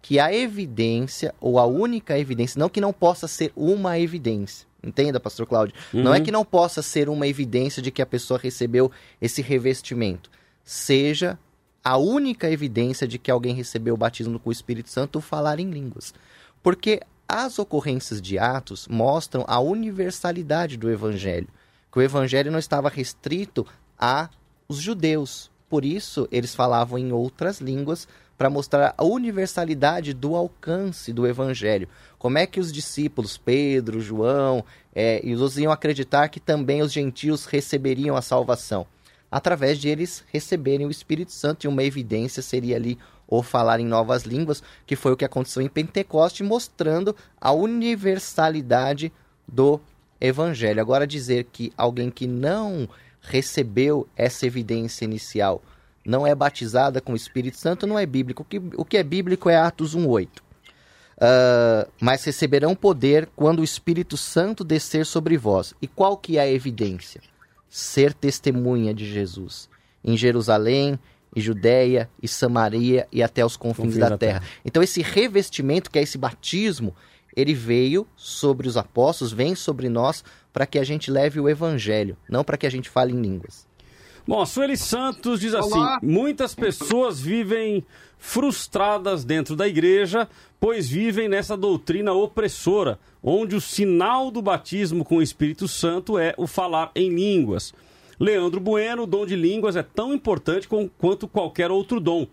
que 0.07 0.20
a 0.20 0.32
evidência, 0.32 1.34
ou 1.40 1.59
a 1.59 1.66
única 1.66 2.16
evidência, 2.16 2.61
não 2.61 2.68
que 2.68 2.80
não 2.80 2.92
possa 2.92 3.26
ser 3.26 3.52
uma 3.57 3.98
evidência, 3.98 4.64
entenda, 4.80 5.18
pastor 5.18 5.48
Cláudio? 5.48 5.74
Não 5.92 6.14
é 6.14 6.18
Uhum. 6.18 6.24
que 6.24 6.30
não 6.30 6.44
possa 6.44 6.80
ser 6.80 7.09
uma 7.09 7.26
evidência 7.26 7.82
de 7.82 7.90
que 7.90 8.00
a 8.00 8.07
pessoa 8.07 8.38
recebeu 8.40 8.88
esse 9.20 9.42
revestimento. 9.42 10.30
Seja 10.62 11.36
a 11.82 11.96
única 11.96 12.48
evidência 12.48 13.04
de 13.04 13.18
que 13.18 13.32
alguém 13.32 13.52
recebeu 13.52 13.94
o 13.94 13.96
batismo 13.96 14.38
com 14.38 14.48
o 14.48 14.52
Espírito 14.52 14.90
Santo 14.90 15.20
falar 15.20 15.59
em 15.59 15.70
línguas. 15.70 16.14
Porque 16.62 17.00
as 17.28 17.59
ocorrências 17.59 18.22
de 18.22 18.38
Atos 18.38 18.86
mostram 18.88 19.44
a 19.48 19.59
universalidade 19.59 20.76
do 20.76 20.88
Evangelho. 20.88 21.48
Que 21.90 21.98
o 21.98 22.02
Evangelho 22.02 22.52
não 22.52 22.61
estava 22.61 22.88
restrito 22.88 23.66
a 23.98 24.28
os 24.68 24.78
judeus. 24.78 25.50
Por 25.68 25.84
isso, 25.84 26.28
eles 26.30 26.54
falavam 26.54 26.96
em 26.96 27.11
outras 27.11 27.61
línguas 27.61 28.07
para 28.37 28.51
mostrar 28.51 28.95
a 28.97 29.05
universalidade 29.05 30.12
do 30.12 30.37
alcance 30.37 31.12
do 31.12 31.26
Evangelho. 31.26 31.89
Como 32.18 32.39
é 32.39 32.47
que 32.47 32.61
os 32.61 32.72
discípulos, 32.72 33.37
Pedro, 33.37 34.01
João, 34.01 34.64
eh, 34.95 35.20
e 35.24 35.34
os 35.34 35.59
iam 35.59 35.72
acreditar 35.72 36.28
que 36.28 36.41
também 36.41 36.82
os 36.82 36.93
gentios 36.93 37.47
receberiam 37.47 38.16
a 38.16 38.22
salvação? 38.22 38.87
Através 39.30 39.78
de 39.78 39.89
eles 39.89 40.24
receberem 40.32 40.87
o 40.87 40.91
Espírito 40.91 41.32
Santo, 41.32 41.64
e 41.64 41.68
uma 41.68 41.82
evidência 41.82 42.43
seria 42.43 42.76
ali 42.76 42.99
o 43.26 43.43
falar 43.43 43.80
em 43.80 43.87
novas 43.87 44.22
línguas, 44.22 44.62
que 44.87 44.95
foi 44.95 45.12
o 45.12 45.16
que 45.16 45.24
aconteceu 45.24 45.62
em 45.62 45.68
Pentecoste, 45.68 46.45
mostrando 46.45 47.14
a 47.41 47.53
universalidade 47.53 49.12
do 49.49 49.80
Evangelho. 50.20 50.80
Agora, 50.80 51.07
dizer 51.07 51.45
que 51.53 51.72
alguém 51.76 52.11
que 52.11 52.26
não 52.26 52.89
recebeu 53.20 54.07
essa 54.16 54.47
evidência 54.47 55.05
inicial 55.05 55.61
não 56.07 56.26
é 56.26 56.34
batizada 56.34 57.00
com 57.00 57.12
o 57.12 57.16
Espírito 57.16 57.57
Santo 57.57 57.86
não 57.86 57.98
é 57.98 58.07
bíblico. 58.07 58.42
O 58.42 58.44
que, 58.44 58.62
o 58.76 58.84
que 58.84 58.96
é 58.96 59.02
bíblico 59.02 59.50
é 59.50 59.57
Atos 59.57 59.96
1,8. 59.96 60.28
Ah, 61.20 61.88
mas 62.00 62.24
receberão 62.24 62.74
poder 62.74 63.28
quando 63.34 63.61
o 63.61 63.64
Espírito 63.64 64.16
Santo 64.16 64.62
descer 64.62 65.07
sobre 65.07 65.36
vós. 65.36 65.74
E 65.80 65.86
qual 65.86 66.16
que 66.16 66.38
é 66.38 66.42
a 66.42 66.50
evidência? 66.50 67.20
Ser 67.68 68.14
testemunha 68.14 68.94
de 68.94 69.11
Jesus 69.11 69.68
em 70.04 70.16
Jerusalém, 70.16 70.98
e 71.34 71.40
Judéia, 71.40 72.09
e 72.22 72.26
Samaria 72.26 73.07
e 73.12 73.22
até 73.22 73.44
os 73.44 73.57
confins, 73.57 73.76
Confins 73.76 73.98
da, 73.98 74.09
da 74.11 74.16
terra. 74.16 74.42
Então 74.64 74.82
esse 74.82 75.02
revestimento, 75.02 75.90
que 75.90 75.98
é 75.98 76.02
esse 76.02 76.16
batismo, 76.16 76.94
ele 77.36 77.52
veio 77.52 78.07
sobre 78.16 78.66
os 78.66 78.78
apóstolos, 78.78 79.34
vem 79.34 79.54
sobre 79.54 79.90
nós 79.90 80.24
para 80.50 80.64
que 80.64 80.78
a 80.78 80.84
gente 80.84 81.11
leve 81.11 81.38
o 81.38 81.48
evangelho, 81.48 82.16
não 82.30 82.42
para 82.42 82.57
que 82.57 82.66
a 82.66 82.70
gente 82.70 82.88
fale 82.88 83.12
em 83.12 83.20
línguas. 83.20 83.65
Bom, 84.27 84.41
a 84.41 84.47
Sueli 84.47 84.77
Santos 84.77 85.41
diz 85.41 85.55
assim: 85.55 85.79
muitas 86.03 86.55
pessoas 86.55 87.20
vivem 87.20 87.85
frustradas 88.18 89.24
dentro 89.24 89.55
da 89.55 89.68
igreja, 89.68 90.29
pois 90.59 90.89
vivem 90.89 91.29
nessa 91.29 91.57
doutrina 91.57 92.12
opressora, 92.12 92.99
onde 93.22 93.55
o 93.55 93.61
sinal 93.61 94.31
do 94.31 94.43
batismo 94.43 95.05
com 95.05 95.18
o 95.18 95.22
Espírito 95.22 95.68
Santo 95.68 96.18
é 96.18 96.35
o 96.37 96.47
falar 96.47 96.91
em 96.95 97.09
línguas. 97.11 97.72
Leandro 98.18 98.59
Bueno, 98.59 99.03
o 99.03 99.07
dom 99.07 99.27
de 99.27 99.37
línguas 99.37 99.77
é 99.77 99.83
tão 99.83 100.12
importante 100.12 100.66
com- 100.66 100.89
quanto 100.89 101.29
qualquer 101.29 101.70
outro 101.70 102.01
dom. 102.01 102.27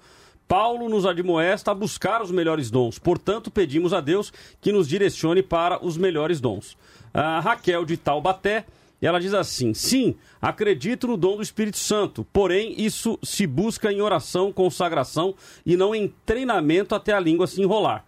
Paulo 0.47 0.87
nos 0.89 1.05
admoesta 1.05 1.71
a 1.71 1.75
buscar 1.75 2.21
os 2.21 2.31
melhores 2.31 2.71
dons, 2.71 2.97
portanto, 2.97 3.51
pedimos 3.51 3.93
a 3.93 3.99
Deus 4.01 4.31
que 4.61 4.71
nos 4.71 4.87
direcione 4.87 5.43
para 5.43 5.83
os 5.85 5.97
melhores 5.97 6.39
dons. 6.39 6.77
A 7.13 7.39
Raquel 7.39 7.85
de 7.85 7.97
Taubaté 7.97 8.65
ela 9.05 9.19
diz 9.19 9.33
assim: 9.33 9.73
sim, 9.73 10.15
acredito 10.41 11.07
no 11.07 11.17
dom 11.17 11.37
do 11.37 11.43
Espírito 11.43 11.77
Santo, 11.77 12.25
porém 12.31 12.73
isso 12.77 13.19
se 13.23 13.45
busca 13.45 13.91
em 13.91 14.01
oração, 14.01 14.51
consagração 14.51 15.35
e 15.65 15.75
não 15.75 15.93
em 15.93 16.13
treinamento 16.25 16.95
até 16.95 17.13
a 17.13 17.19
língua 17.19 17.47
se 17.47 17.61
enrolar. 17.61 18.05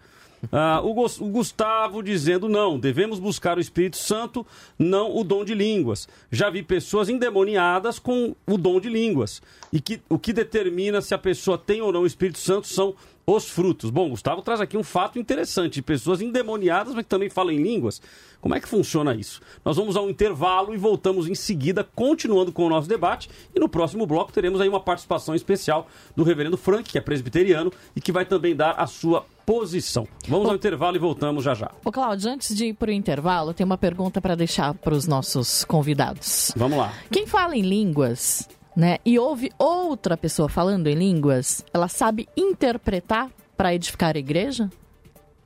Ah, 0.51 0.81
o, 0.83 0.91
o 0.91 1.29
Gustavo 1.29 2.03
dizendo 2.03 2.47
não, 2.47 2.79
devemos 2.79 3.19
buscar 3.19 3.57
o 3.57 3.61
Espírito 3.61 3.97
Santo, 3.97 4.45
não 4.77 5.15
o 5.15 5.23
dom 5.23 5.43
de 5.43 5.53
línguas. 5.53 6.07
Já 6.31 6.49
vi 6.49 6.61
pessoas 6.61 7.09
endemoniadas 7.09 7.99
com 7.99 8.35
o 8.45 8.57
dom 8.57 8.79
de 8.79 8.89
línguas. 8.89 9.41
E 9.71 9.79
que, 9.79 10.01
o 10.09 10.19
que 10.19 10.33
determina 10.33 11.01
se 11.01 11.13
a 11.13 11.17
pessoa 11.17 11.57
tem 11.57 11.81
ou 11.81 11.91
não 11.91 12.01
o 12.01 12.07
Espírito 12.07 12.39
Santo 12.39 12.67
são 12.67 12.95
os 13.25 13.49
frutos. 13.49 13.89
Bom, 13.89 14.09
Gustavo 14.09 14.41
traz 14.41 14.61
aqui 14.61 14.77
um 14.77 14.83
fato 14.83 15.17
interessante: 15.17 15.75
de 15.75 15.81
pessoas 15.81 16.21
endemoniadas, 16.21 16.93
mas 16.93 17.03
que 17.03 17.09
também 17.09 17.29
falam 17.29 17.51
em 17.51 17.61
línguas. 17.61 18.01
Como 18.39 18.53
é 18.53 18.59
que 18.59 18.67
funciona 18.67 19.15
isso? 19.15 19.41
Nós 19.63 19.75
vamos 19.75 19.97
a 19.97 20.01
um 20.01 20.09
intervalo 20.09 20.73
e 20.73 20.77
voltamos 20.77 21.27
em 21.27 21.33
seguida, 21.33 21.83
continuando 21.95 22.51
com 22.51 22.63
o 22.63 22.69
nosso 22.69 22.87
debate. 22.87 23.27
E 23.55 23.59
no 23.59 23.67
próximo 23.67 24.05
bloco 24.05 24.31
teremos 24.31 24.61
aí 24.61 24.69
uma 24.69 24.79
participação 24.79 25.33
especial 25.33 25.87
do 26.15 26.23
reverendo 26.23 26.55
Frank, 26.55 26.87
que 26.87 26.97
é 26.97 27.01
presbiteriano 27.01 27.71
e 27.95 28.01
que 28.01 28.11
vai 28.11 28.23
também 28.23 28.55
dar 28.55 28.73
a 28.73 28.85
sua 28.85 29.25
posição. 29.45 30.07
Vamos 30.27 30.47
ao 30.47 30.55
intervalo 30.55 30.95
e 30.95 30.99
voltamos 30.99 31.43
já 31.43 31.55
já. 31.55 31.71
Ô, 31.83 31.91
Cláudio, 31.91 32.29
antes 32.29 32.55
de 32.55 32.67
ir 32.67 32.73
para 32.73 32.89
o 32.89 32.93
intervalo, 32.93 33.53
tem 33.53 33.65
uma 33.65 33.77
pergunta 33.77 34.21
para 34.21 34.35
deixar 34.35 34.73
para 34.75 34.93
os 34.93 35.07
nossos 35.07 35.63
convidados. 35.65 36.51
Vamos 36.55 36.77
lá. 36.77 36.93
Quem 37.11 37.25
fala 37.25 37.55
em 37.55 37.61
línguas, 37.61 38.47
né, 38.75 38.97
e 39.05 39.17
ouve 39.17 39.51
outra 39.57 40.17
pessoa 40.17 40.49
falando 40.49 40.87
em 40.87 40.95
línguas, 40.95 41.63
ela 41.73 41.87
sabe 41.87 42.27
interpretar 42.35 43.29
para 43.55 43.73
edificar 43.73 44.15
a 44.15 44.19
igreja? 44.19 44.69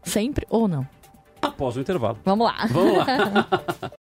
Sempre 0.04 0.48
ou 0.50 0.68
não? 0.68 0.88
Após 1.42 1.78
o 1.78 1.82
intervalo. 1.82 2.18
Vamos 2.26 2.48
lá. 2.48 2.66
Vamos 2.72 2.98
lá. 2.98 3.06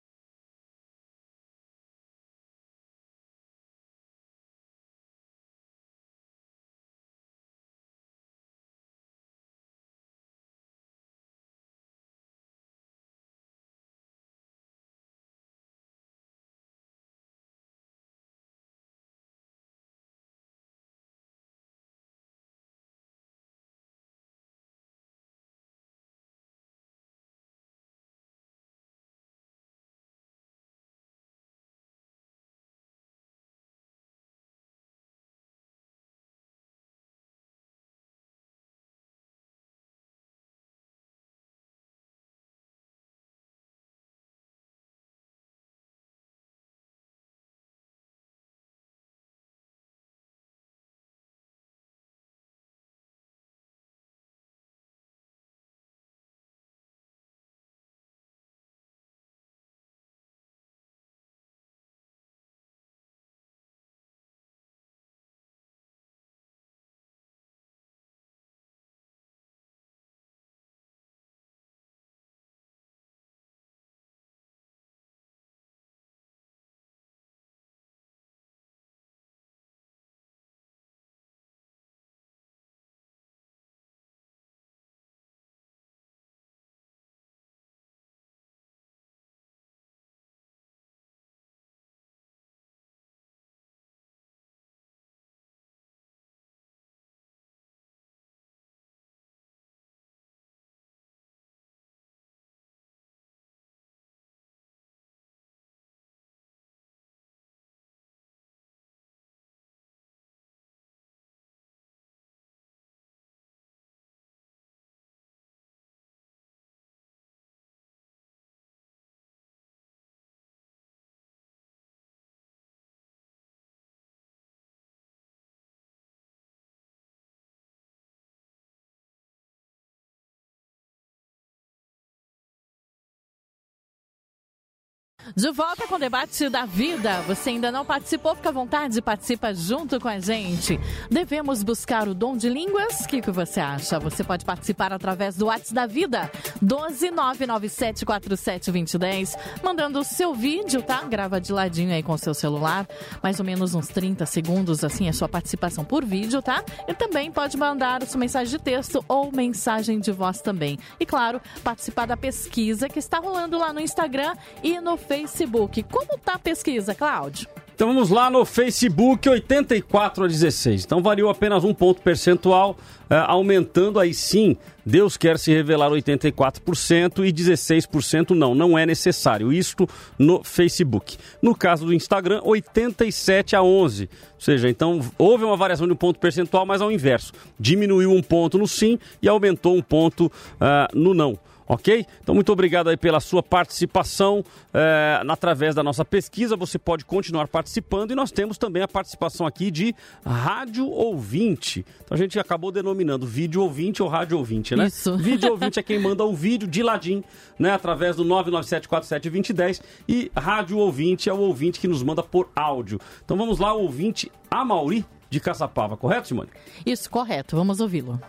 De 135.35 135.51
volta 135.51 135.87
com 135.87 135.95
o 135.95 135.99
debate 135.99 136.51
da 136.51 136.67
vida. 136.67 137.23
Você 137.23 137.49
ainda 137.51 137.73
não 137.73 137.85
participou? 137.85 138.35
Fica 138.35 138.49
à 138.51 138.53
vontade, 138.53 139.01
participa 139.01 139.55
junto 139.55 139.99
com 139.99 140.09
a 140.09 140.21
gente. 140.21 140.79
Devemos 141.11 141.63
buscar 141.63 142.07
o 142.07 142.15
dom 142.15 142.37
de 142.37 142.51
línguas? 142.51 143.01
O 143.01 143.09
que, 143.09 143.23
que 143.23 143.31
você 143.31 143.59
acha? 143.59 143.99
Você 144.01 144.23
pode 144.23 144.45
participar 144.45 144.93
através 144.93 145.35
do 145.37 145.47
WhatsApp 145.47 145.75
da 145.75 145.87
Vida, 145.87 146.31
12997472010, 146.63 149.35
mandando 149.63 150.01
o 150.01 150.05
seu 150.05 150.35
vídeo, 150.35 150.83
tá? 150.83 151.03
Grava 151.05 151.41
de 151.41 151.51
ladinho 151.53 151.95
aí 151.95 152.03
com 152.03 152.13
o 152.13 152.19
seu 152.19 152.35
celular, 152.35 152.87
mais 153.23 153.41
ou 153.41 153.47
menos 153.47 153.75
uns 153.75 153.89
30 153.89 154.27
segundos, 154.27 154.85
assim, 154.85 155.09
a 155.09 155.13
sua 155.13 155.29
participação 155.29 155.87
por 155.87 156.05
vídeo, 156.05 156.43
tá? 156.43 156.63
E 156.87 156.93
também 156.93 157.33
pode 157.33 157.57
mandar 157.57 158.07
sua 158.07 158.21
mensagem 158.21 158.55
de 158.57 158.63
texto 158.63 159.03
ou 159.09 159.33
mensagem 159.33 159.99
de 159.99 160.13
voz 160.13 160.43
também. 160.43 160.79
E 161.01 161.07
claro, 161.07 161.41
participar 161.63 162.05
da 162.07 162.17
pesquisa 162.17 162.91
que 162.91 162.99
está 162.99 163.19
rolando 163.19 163.57
lá 163.59 163.73
no 163.73 163.81
Instagram 163.81 164.35
e 164.63 164.79
no 164.81 164.99
Facebook 164.99 165.14
Facebook. 165.15 165.85
Como 165.85 166.19
tá 166.19 166.35
a 166.35 166.39
pesquisa, 166.39 166.95
Cláudio? 166.95 167.49
Então 167.73 167.89
vamos 167.89 168.09
lá 168.09 168.31
no 168.31 168.45
Facebook, 168.45 169.29
84 169.29 170.25
a 170.25 170.29
16. 170.29 170.85
Então 170.85 171.03
variou 171.03 171.29
apenas 171.29 171.65
um 171.65 171.75
ponto 171.75 172.01
percentual, 172.03 172.77
eh, 173.11 173.25
aumentando 173.27 173.99
aí 173.99 174.15
sim. 174.15 174.57
Deus 174.87 175.17
quer 175.17 175.39
se 175.39 175.53
revelar 175.53 175.91
84% 175.91 177.25
e 177.27 177.33
16% 177.33 178.31
não, 178.31 178.55
não 178.55 178.79
é 178.79 178.87
necessário. 178.87 179.53
Isto 179.53 179.89
no 180.17 180.45
Facebook. 180.45 181.17
No 181.43 181.55
caso 181.55 181.87
do 181.87 181.95
Instagram, 181.95 182.41
87 182.45 183.57
a 183.57 183.63
11. 183.63 184.09
Ou 184.35 184.41
seja, 184.41 184.69
então 184.69 185.01
houve 185.19 185.45
uma 185.45 185.57
variação 185.57 185.87
de 185.87 185.93
um 185.93 185.97
ponto 185.97 186.21
percentual, 186.21 186.65
mas 186.65 186.81
ao 186.81 186.93
inverso. 186.93 187.33
Diminuiu 187.59 188.13
um 188.13 188.23
ponto 188.23 188.57
no 188.57 188.69
sim 188.69 189.01
e 189.21 189.29
aumentou 189.29 189.77
um 189.77 189.83
ponto 189.83 190.27
uh, 190.27 190.97
no 190.97 191.13
não 191.13 191.39
ok? 191.67 192.07
Então, 192.23 192.35
muito 192.35 192.53
obrigado 192.53 192.89
aí 192.89 192.97
pela 192.97 193.21
sua 193.21 193.43
participação 193.43 194.45
é, 194.73 195.21
através 195.29 195.75
da 195.75 195.83
nossa 195.83 196.05
pesquisa. 196.05 196.57
Você 196.57 196.79
pode 196.79 197.05
continuar 197.05 197.49
participando 197.49 198.11
e 198.11 198.15
nós 198.15 198.31
temos 198.31 198.59
também 198.59 198.83
a 198.83 198.89
participação 198.89 199.47
aqui 199.47 199.71
de 199.71 199.95
rádio 200.25 200.89
ouvinte. 200.89 201.85
Então, 202.05 202.15
a 202.15 202.19
gente 202.19 202.39
acabou 202.39 202.71
denominando 202.71 203.27
vídeo 203.27 203.63
ouvinte 203.63 204.03
ou 204.03 204.09
rádio 204.09 204.39
ouvinte, 204.39 204.75
né? 204.77 204.87
Isso. 204.87 205.17
Vídeo 205.25 205.51
ouvinte 205.53 205.79
é 205.79 205.83
quem 205.83 205.99
manda 205.99 206.25
o 206.25 206.35
vídeo 206.35 206.69
de 206.69 206.83
ladinho, 206.83 207.25
né? 207.59 207.73
Através 207.73 208.17
do 208.17 208.25
997472010 208.25 209.81
e 210.09 210.31
rádio 210.37 210.79
ouvinte 210.79 211.29
é 211.29 211.33
o 211.33 211.39
ouvinte 211.39 211.81
que 211.81 211.89
nos 211.89 212.03
manda 212.03 212.23
por 212.23 212.51
áudio. 212.55 213.01
Então, 213.25 213.37
vamos 213.37 213.59
lá, 213.59 213.73
ouvinte 213.73 214.31
Amauri 214.51 215.05
de 215.31 215.41
Caçapava, 215.41 215.97
correto, 215.97 216.29
Simone? 216.29 216.51
Isso, 216.87 217.11
correto. 217.11 217.57
Vamos 217.57 217.81
ouvi-lo. 217.81 218.21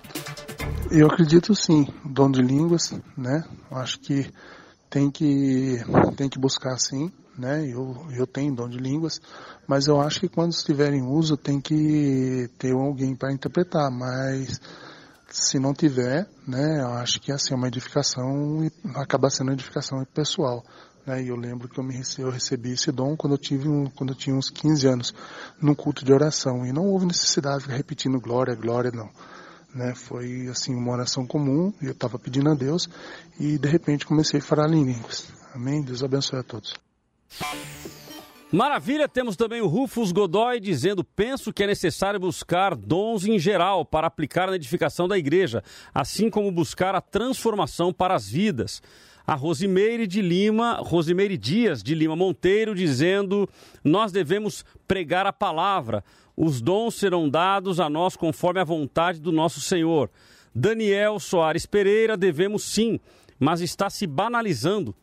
Eu 0.92 1.08
acredito 1.08 1.56
sim, 1.56 1.88
dom 2.06 2.30
de 2.30 2.44
línguas, 2.44 2.94
né? 3.18 3.44
Acho 3.72 4.00
que 4.00 4.32
tem 4.88 5.10
que 5.10 5.80
tem 6.16 6.30
que 6.30 6.38
buscar 6.38 6.78
sim, 6.78 7.12
né? 7.36 7.66
Eu, 7.68 8.06
eu 8.12 8.28
tenho 8.28 8.54
dom 8.54 8.70
de 8.70 8.78
línguas, 8.78 9.20
mas 9.68 9.88
eu 9.88 10.00
acho 10.00 10.20
que 10.20 10.30
quando 10.30 10.52
estiver 10.52 10.94
em 10.94 11.02
uso 11.02 11.36
tem 11.36 11.60
que 11.60 12.48
ter 12.60 12.74
alguém 12.74 13.16
para 13.16 13.34
interpretar, 13.34 13.90
mas 13.90 14.62
se 15.28 15.58
não 15.58 15.74
tiver, 15.74 16.30
né, 16.48 16.82
eu 16.82 16.90
acho 16.94 17.20
que 17.20 17.32
assim 17.32 17.56
é 17.56 17.58
uma 17.58 17.68
edificação 17.68 18.70
acaba 18.94 19.32
sendo 19.32 19.48
uma 19.48 19.54
edificação 19.54 20.06
pessoal, 20.14 20.64
né? 21.04 21.24
E 21.24 21.30
eu 21.30 21.36
lembro 21.36 21.68
que 21.68 21.80
eu 21.80 21.84
me 21.84 22.00
eu 22.20 22.30
recebi 22.30 22.74
esse 22.74 22.92
dom 22.92 23.18
quando 23.18 23.34
eu 23.34 23.40
tive 23.40 23.68
um, 23.68 23.88
quando 23.88 24.12
eu 24.12 24.16
tinha 24.16 24.36
uns 24.36 24.52
15 24.52 24.88
anos, 24.88 25.14
num 25.60 25.74
culto 25.74 26.06
de 26.06 26.14
oração 26.14 26.64
e 26.64 26.72
não 26.72 26.86
houve 26.86 27.08
necessidade 27.08 27.58
de 27.58 27.64
ficar 27.64 27.76
repetindo 27.76 28.22
glória, 28.22 28.54
glória 28.54 28.92
não 28.92 29.10
né? 29.76 29.94
Foi 29.94 30.48
assim 30.48 30.74
uma 30.74 30.94
oração 30.94 31.28
comum, 31.28 31.74
eu 31.82 31.92
estava 31.92 32.18
pedindo 32.18 32.50
a 32.50 32.56
Deus 32.56 32.88
e 33.40 33.58
de 33.58 33.68
repente 33.68 34.06
comecei 34.06 34.40
a 34.40 34.44
falar 34.44 34.70
em 34.70 34.84
línguas. 34.84 35.28
Amém. 35.54 35.82
Deus 35.82 36.02
abençoe 36.02 36.40
a 36.40 36.44
todos. 36.44 36.74
Maravilha, 38.52 39.10
temos 39.10 39.36
também 39.36 39.60
o 39.60 39.68
Rufus 39.68 40.14
Godoy 40.14 40.60
dizendo: 40.60 41.04
penso 41.04 41.52
que 41.52 41.64
é 41.64 41.68
necessário 41.68 42.20
buscar 42.20 42.74
dons 42.74 43.26
em 43.26 43.38
geral 43.38 43.84
para 43.84 44.08
aplicar 44.08 44.48
na 44.48 44.56
edificação 44.56 45.08
da 45.08 45.18
igreja, 45.18 45.62
assim 45.94 46.30
como 46.30 46.52
buscar 46.52 46.96
a 46.96 47.02
transformação 47.02 47.92
para 47.92 48.16
as 48.16 48.30
vidas. 48.30 48.82
A 49.28 49.34
Rosimeire 49.34 50.06
de 50.06 50.22
Lima, 50.22 50.76
Rosimeire 50.76 51.36
Dias 51.36 51.82
de 51.82 51.96
Lima 51.96 52.16
Monteiro, 52.16 52.76
dizendo: 52.76 53.50
nós 53.84 54.12
devemos 54.12 54.64
pregar 54.88 55.26
a 55.26 55.34
palavra 55.34 56.04
os 56.36 56.62
dons 56.62 56.96
serão 56.96 57.30
dados 57.30 57.80
a 57.80 57.90
nós 57.90 58.16
conforme 58.16 58.60
a 58.60 58.64
vontade 58.64 59.20
do 59.20 59.32
nosso 59.32 59.62
Senhor. 59.62 60.10
Daniel 60.54 61.20
Soares 61.20 61.66
Pereira, 61.66 62.16
devemos 62.16 62.64
sim, 62.64 63.00
mas 63.40 63.62
está 63.62 63.90
se 63.90 64.08
banalizando, 64.08 64.96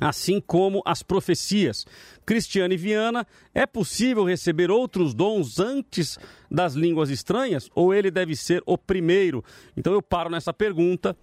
assim 0.00 0.40
como 0.40 0.82
as 0.84 1.02
profecias. 1.02 1.84
Cristiane 2.24 2.76
Viana, 2.76 3.26
é 3.52 3.66
possível 3.66 4.24
receber 4.24 4.70
outros 4.70 5.12
dons 5.12 5.58
antes 5.58 6.18
das 6.50 6.74
línguas 6.74 7.10
estranhas 7.10 7.68
ou 7.74 7.92
ele 7.92 8.10
deve 8.10 8.36
ser 8.36 8.62
o 8.64 8.78
primeiro? 8.78 9.44
Então 9.76 9.92
eu 9.92 10.00
paro 10.00 10.30
nessa 10.30 10.52
pergunta 10.52 11.16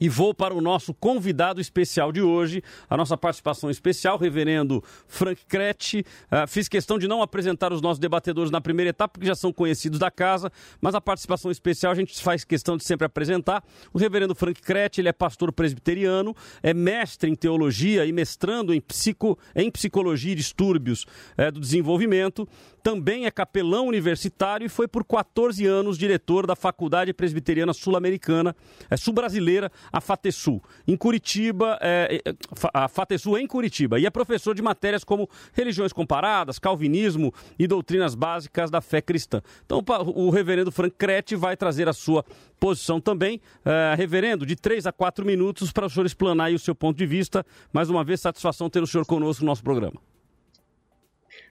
e 0.00 0.08
vou 0.08 0.34
para 0.34 0.54
o 0.54 0.60
nosso 0.60 0.92
convidado 0.94 1.60
especial 1.60 2.10
de 2.12 2.20
hoje, 2.20 2.62
a 2.88 2.96
nossa 2.96 3.16
participação 3.16 3.70
especial, 3.70 4.18
reverendo 4.18 4.82
Frank 5.06 5.44
Kretsch. 5.46 5.94
Uh, 5.94 6.46
fiz 6.48 6.68
questão 6.68 6.98
de 6.98 7.06
não 7.06 7.22
apresentar 7.22 7.72
os 7.72 7.80
nossos 7.80 7.98
debatedores 7.98 8.50
na 8.50 8.60
primeira 8.60 8.90
etapa, 8.90 9.12
porque 9.12 9.26
já 9.26 9.34
são 9.34 9.52
conhecidos 9.52 9.98
da 9.98 10.10
casa, 10.10 10.50
mas 10.80 10.94
a 10.94 11.00
participação 11.00 11.50
especial 11.50 11.92
a 11.92 11.94
gente 11.94 12.20
faz 12.22 12.44
questão 12.44 12.76
de 12.76 12.84
sempre 12.84 13.06
apresentar. 13.06 13.62
O 13.92 13.98
reverendo 13.98 14.34
Frank 14.34 14.60
Kretsch, 14.60 14.98
ele 14.98 15.08
é 15.08 15.12
pastor 15.12 15.52
presbiteriano, 15.52 16.34
é 16.62 16.74
mestre 16.74 17.30
em 17.30 17.34
teologia 17.34 18.04
e 18.06 18.12
mestrando 18.12 18.74
em, 18.74 18.80
psico, 18.80 19.38
em 19.54 19.70
psicologia 19.70 20.32
e 20.32 20.36
distúrbios 20.36 21.06
é, 21.36 21.50
do 21.50 21.60
desenvolvimento 21.60 22.48
também 22.82 23.26
é 23.26 23.30
capelão 23.30 23.86
universitário 23.86 24.66
e 24.66 24.68
foi 24.68 24.88
por 24.88 25.04
14 25.04 25.64
anos 25.64 25.96
diretor 25.96 26.46
da 26.46 26.56
Faculdade 26.56 27.12
Presbiteriana 27.12 27.72
Sul-Americana, 27.72 28.56
é, 28.90 28.96
Sul-Brasileira, 28.96 29.70
a 29.90 30.00
FATESUL, 30.00 30.62
em 30.86 30.96
Curitiba, 30.96 31.78
é, 31.80 32.20
é 32.24 32.34
a 32.74 32.88
FATESUL 32.88 33.38
em 33.38 33.46
Curitiba, 33.46 33.98
e 33.98 34.06
é 34.06 34.10
professor 34.10 34.54
de 34.54 34.62
matérias 34.62 35.04
como 35.04 35.28
religiões 35.52 35.92
comparadas, 35.92 36.58
calvinismo 36.58 37.32
e 37.58 37.66
doutrinas 37.66 38.14
básicas 38.14 38.70
da 38.70 38.80
fé 38.80 39.00
cristã. 39.00 39.40
Então, 39.64 39.82
o 40.14 40.30
reverendo 40.30 40.70
Frank 40.70 40.94
Crete 40.96 41.34
vai 41.34 41.56
trazer 41.56 41.88
a 41.88 41.92
sua 41.92 42.24
posição 42.60 43.00
também. 43.00 43.40
É, 43.64 43.94
reverendo, 43.96 44.46
de 44.46 44.54
3 44.54 44.86
a 44.86 44.92
4 44.92 45.24
minutos 45.24 45.72
para 45.72 45.86
o 45.86 45.90
senhor 45.90 46.06
explanar 46.06 46.52
o 46.52 46.58
seu 46.58 46.74
ponto 46.74 46.96
de 46.96 47.06
vista. 47.06 47.44
Mais 47.72 47.90
uma 47.90 48.04
vez, 48.04 48.20
satisfação 48.20 48.70
ter 48.70 48.82
o 48.82 48.86
senhor 48.86 49.06
conosco 49.06 49.44
no 49.44 49.50
nosso 49.50 49.62
programa. 49.62 50.00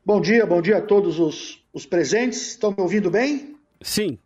Bom 0.06 0.20
dia, 0.20 0.46
bom 0.46 0.62
dia 0.62 0.78
a 0.78 0.82
todos 0.82 1.20
os, 1.20 1.64
os 1.74 1.86
presentes. 1.86 2.50
Estão 2.50 2.72
me 2.72 2.82
ouvindo 2.82 3.12
bem? 3.12 3.56
Sim. 3.82 4.18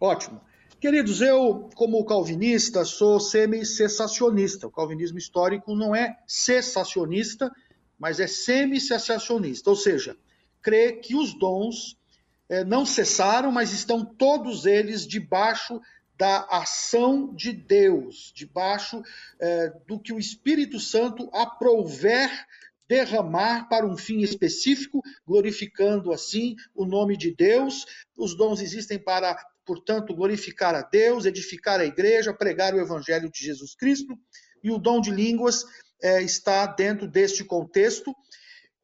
Ótimo. 0.00 0.40
Queridos, 0.78 1.22
eu, 1.22 1.70
como 1.74 2.04
calvinista, 2.04 2.84
sou 2.84 3.18
semi-cessacionista. 3.18 4.66
O 4.66 4.70
calvinismo 4.70 5.16
histórico 5.16 5.74
não 5.74 5.96
é 5.96 6.18
cessacionista, 6.26 7.50
mas 7.98 8.20
é 8.20 8.26
semi-cessacionista, 8.26 9.70
ou 9.70 9.76
seja, 9.76 10.16
crê 10.60 10.92
que 10.92 11.14
os 11.14 11.32
dons 11.38 11.96
eh, 12.48 12.62
não 12.62 12.84
cessaram, 12.84 13.50
mas 13.50 13.72
estão 13.72 14.04
todos 14.04 14.66
eles 14.66 15.06
debaixo 15.06 15.80
da 16.18 16.46
ação 16.50 17.34
de 17.34 17.52
Deus, 17.52 18.30
debaixo 18.34 19.02
eh, 19.40 19.72
do 19.86 19.98
que 19.98 20.12
o 20.12 20.18
Espírito 20.18 20.78
Santo 20.78 21.30
aprouver 21.32 22.30
derramar 22.88 23.68
para 23.68 23.86
um 23.86 23.96
fim 23.96 24.20
específico, 24.20 25.02
glorificando 25.26 26.12
assim 26.12 26.54
o 26.74 26.84
nome 26.84 27.16
de 27.16 27.34
Deus. 27.34 27.84
Os 28.16 28.36
dons 28.36 28.60
existem 28.60 28.98
para, 28.98 29.36
portanto, 29.66 30.14
glorificar 30.14 30.74
a 30.74 30.82
Deus, 30.82 31.26
edificar 31.26 31.80
a 31.80 31.84
igreja, 31.84 32.32
pregar 32.32 32.74
o 32.74 32.80
evangelho 32.80 33.30
de 33.30 33.44
Jesus 33.44 33.74
Cristo. 33.74 34.16
E 34.62 34.70
o 34.70 34.78
dom 34.78 35.00
de 35.00 35.10
línguas 35.10 35.64
é, 36.02 36.22
está 36.22 36.64
dentro 36.66 37.08
deste 37.08 37.44
contexto, 37.44 38.14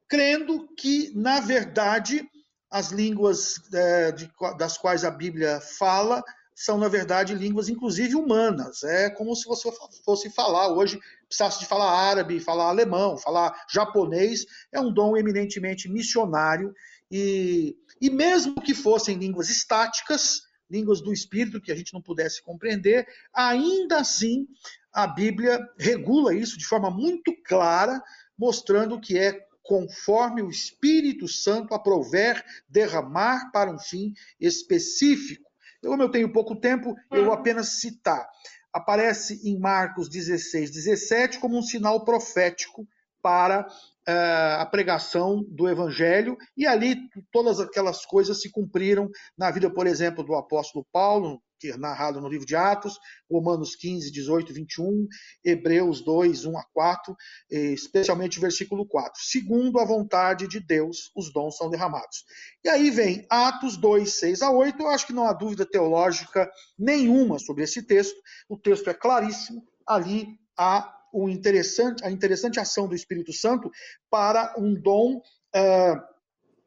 crendo 0.09 0.69
que, 0.77 1.13
na 1.15 1.41
verdade, 1.41 2.29
as 2.71 2.91
línguas 2.91 3.55
é, 3.73 4.13
de, 4.13 4.31
das 4.59 4.77
quais 4.77 5.05
a 5.05 5.11
Bíblia 5.11 5.61
fala 5.61 6.23
são, 6.55 6.79
na 6.79 6.89
verdade, 6.89 7.35
línguas, 7.35 7.69
inclusive 7.69 8.15
humanas. 8.15 8.83
É 8.83 9.11
como 9.11 9.35
se 9.35 9.47
você 9.47 9.71
fosse 10.05 10.31
falar 10.31 10.69
hoje, 10.69 11.01
precisasse 11.27 11.61
de 11.61 11.67
falar 11.67 11.91
árabe, 11.91 12.41
falar 12.41 12.69
alemão, 12.69 13.17
falar 13.17 13.65
japonês. 13.71 14.45
É 14.71 14.81
um 14.81 14.93
dom 14.93 15.17
eminentemente 15.17 15.89
missionário. 15.89 16.75
E, 17.11 17.77
e 18.01 18.11
mesmo 18.11 18.61
que 18.61 18.75
fossem 18.75 19.19
línguas 19.19 19.49
estáticas, 19.49 20.43
línguas 20.73 21.03
do 21.03 21.13
espírito 21.13 21.61
que 21.61 21.71
a 21.71 21.77
gente 21.77 21.93
não 21.93 22.01
pudesse 22.01 22.43
compreender, 22.43 23.07
ainda 23.33 23.99
assim 23.99 24.49
a 24.93 25.07
Bíblia 25.07 25.61
regula 25.79 26.35
isso 26.35 26.59
de 26.59 26.67
forma 26.67 26.91
muito 26.91 27.35
clara, 27.45 28.03
mostrando 28.37 29.01
que 29.01 29.19
é 29.19 29.47
conforme 29.63 30.43
o 30.43 30.51
Espírito 30.51 31.29
Santo 31.29 31.75
aprover 31.75 32.45
derramar 32.69 33.51
para 33.53 33.71
um 33.71 33.79
fim 33.79 34.13
específico. 34.41 35.51
Como 35.83 36.03
eu 36.03 36.11
tenho 36.11 36.33
pouco 36.33 36.57
tempo, 36.57 36.95
eu 37.11 37.25
vou 37.25 37.35
apenas 37.35 37.81
citar. 37.81 38.27
aparece 38.73 39.41
em 39.47 39.59
Marcos 39.59 40.09
16, 40.09 40.71
17 40.71 41.39
como 41.39 41.59
um 41.59 41.63
sinal 41.63 42.05
profético 42.05 42.89
para 43.21 43.67
a 44.07 44.67
pregação 44.67 45.45
do 45.49 45.69
evangelho, 45.69 46.37
e 46.57 46.67
ali 46.67 46.97
todas 47.31 47.61
aquelas 47.61 48.05
coisas 48.05 48.41
se 48.41 48.51
cumpriram 48.51 49.09
na 49.37 49.51
vida, 49.51 49.71
por 49.71 49.87
exemplo, 49.87 50.25
do 50.25 50.35
apóstolo 50.35 50.87
Paulo, 50.93 51.41
que 51.61 51.71
é 51.71 51.77
narrado 51.77 52.21
no 52.21 52.29
livro 52.29 52.45
de 52.45 52.57
Atos, 52.57 52.99
Romanos 53.31 53.77
15, 53.77 54.11
18, 54.11 54.53
21, 54.53 55.07
Hebreus 55.45 56.05
2, 56.05 56.45
1 56.45 56.59
a 56.59 56.65
4, 56.73 57.17
especialmente 57.49 58.39
o 58.39 58.41
versículo 58.41 58.85
4. 58.85 59.23
Segundo 59.23 59.79
a 59.79 59.85
vontade 59.85 60.49
de 60.49 60.59
Deus, 60.59 61.13
os 61.15 61.33
dons 61.33 61.57
são 61.57 61.71
derramados. 61.71 62.25
E 62.65 62.69
aí 62.69 62.91
vem 62.91 63.25
Atos 63.31 63.77
2, 63.77 64.13
6 64.13 64.43
a 64.43 64.51
8, 64.51 64.83
eu 64.83 64.89
acho 64.89 65.07
que 65.07 65.13
não 65.13 65.25
há 65.25 65.33
dúvida 65.33 65.65
teológica 65.65 66.51
nenhuma 66.77 67.39
sobre 67.39 67.63
esse 67.63 67.87
texto, 67.87 68.17
o 68.49 68.59
texto 68.59 68.91
é 68.91 68.95
claríssimo, 68.95 69.63
ali 69.87 70.27
há 70.59 70.93
o 71.13 71.29
interessante, 71.29 72.05
a 72.05 72.11
interessante 72.11 72.59
ação 72.59 72.89
do 72.89 72.95
Espírito 72.95 73.33
Santo 73.33 73.71
para 74.11 74.55
um 74.57 74.75
dom 74.75 75.17
uh, 75.17 76.03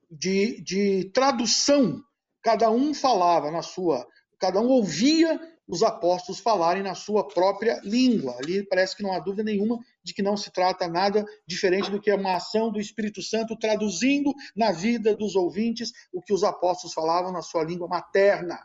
de, 0.10 0.62
de 0.62 1.12
tradução. 1.14 2.02
Cada 2.42 2.70
um 2.70 2.94
falava 2.94 3.50
na 3.50 3.62
sua, 3.62 4.06
cada 4.40 4.62
um 4.62 4.68
ouvia 4.68 5.40
os 5.68 5.82
apóstolos 5.82 6.40
falarem 6.40 6.84
na 6.84 6.94
sua 6.94 7.28
própria 7.28 7.80
língua. 7.84 8.36
Ali 8.38 8.64
parece 8.68 8.96
que 8.96 9.04
não 9.04 9.14
há 9.14 9.20
dúvida 9.20 9.44
nenhuma 9.44 9.80
de 10.04 10.14
que 10.14 10.22
não 10.22 10.38
se 10.38 10.52
trata 10.52 10.88
nada 10.88 11.26
diferente 11.48 11.90
do 11.90 12.00
que 12.00 12.14
uma 12.14 12.36
ação 12.36 12.72
do 12.72 12.80
Espírito 12.80 13.22
Santo 13.22 13.58
traduzindo 13.58 14.32
na 14.56 14.72
vida 14.72 15.16
dos 15.16 15.36
ouvintes 15.36 15.92
o 16.14 16.22
que 16.22 16.34
os 16.34 16.44
apóstolos 16.44 16.94
falavam 16.94 17.32
na 17.32 17.42
sua 17.42 17.64
língua 17.64 17.88
materna. 17.88 18.60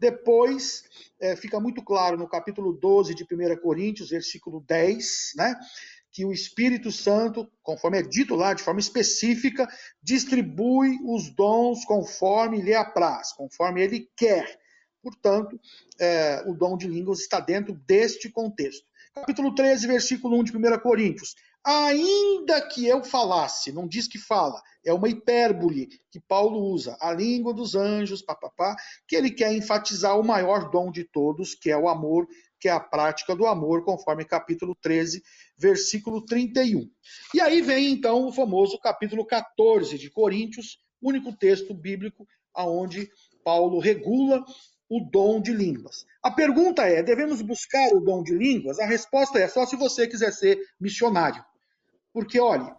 Depois, 0.00 0.82
é, 1.20 1.36
fica 1.36 1.60
muito 1.60 1.82
claro 1.82 2.16
no 2.16 2.26
capítulo 2.26 2.72
12 2.72 3.14
de 3.14 3.22
1 3.22 3.60
Coríntios, 3.60 4.08
versículo 4.08 4.64
10, 4.66 5.32
né? 5.36 5.54
Que 6.10 6.24
o 6.24 6.32
Espírito 6.32 6.90
Santo, 6.90 7.46
conforme 7.62 7.98
é 7.98 8.02
dito 8.02 8.34
lá 8.34 8.54
de 8.54 8.62
forma 8.62 8.80
específica, 8.80 9.68
distribui 10.02 10.98
os 11.04 11.28
dons 11.28 11.84
conforme 11.84 12.62
lhe 12.62 12.74
apraz, 12.74 13.32
conforme 13.34 13.82
ele 13.82 14.08
quer. 14.16 14.58
Portanto, 15.02 15.60
é, 16.00 16.42
o 16.46 16.54
dom 16.54 16.78
de 16.78 16.88
línguas 16.88 17.20
está 17.20 17.38
dentro 17.38 17.74
deste 17.86 18.30
contexto. 18.30 18.86
Capítulo 19.14 19.54
13, 19.54 19.86
versículo 19.86 20.40
1 20.40 20.44
de 20.44 20.56
1 20.56 20.78
Coríntios. 20.80 21.34
Ainda 21.64 22.60
que 22.68 22.86
eu 22.86 23.04
falasse, 23.04 23.70
não 23.70 23.86
diz 23.86 24.08
que 24.08 24.18
fala, 24.18 24.62
é 24.84 24.94
uma 24.94 25.08
hipérbole 25.08 25.88
que 26.10 26.18
Paulo 26.18 26.58
usa, 26.58 26.96
a 27.00 27.12
língua 27.12 27.52
dos 27.52 27.74
anjos, 27.74 28.22
papapá, 28.22 28.74
que 29.06 29.14
ele 29.14 29.30
quer 29.30 29.52
enfatizar 29.52 30.18
o 30.18 30.24
maior 30.24 30.70
dom 30.70 30.90
de 30.90 31.04
todos, 31.04 31.54
que 31.54 31.70
é 31.70 31.76
o 31.76 31.88
amor, 31.88 32.26
que 32.58 32.68
é 32.68 32.72
a 32.72 32.80
prática 32.80 33.36
do 33.36 33.46
amor, 33.46 33.84
conforme 33.84 34.24
capítulo 34.24 34.74
13, 34.80 35.22
versículo 35.56 36.24
31. 36.24 36.90
E 37.34 37.40
aí 37.40 37.60
vem 37.60 37.92
então 37.92 38.26
o 38.26 38.32
famoso 38.32 38.78
capítulo 38.78 39.26
14 39.26 39.98
de 39.98 40.10
Coríntios, 40.10 40.78
único 41.00 41.36
texto 41.36 41.74
bíblico 41.74 42.26
aonde 42.54 43.10
Paulo 43.44 43.78
regula 43.78 44.44
o 44.88 45.00
dom 45.00 45.40
de 45.40 45.52
línguas. 45.52 46.04
A 46.22 46.30
pergunta 46.30 46.82
é: 46.82 47.02
devemos 47.02 47.40
buscar 47.42 47.92
o 47.94 48.00
dom 48.00 48.22
de 48.22 48.34
línguas? 48.34 48.78
A 48.78 48.86
resposta 48.86 49.38
é 49.38 49.46
só 49.46 49.64
se 49.64 49.76
você 49.76 50.06
quiser 50.06 50.32
ser 50.32 50.58
missionário. 50.78 51.44
Porque, 52.12 52.40
olhe, 52.40 52.70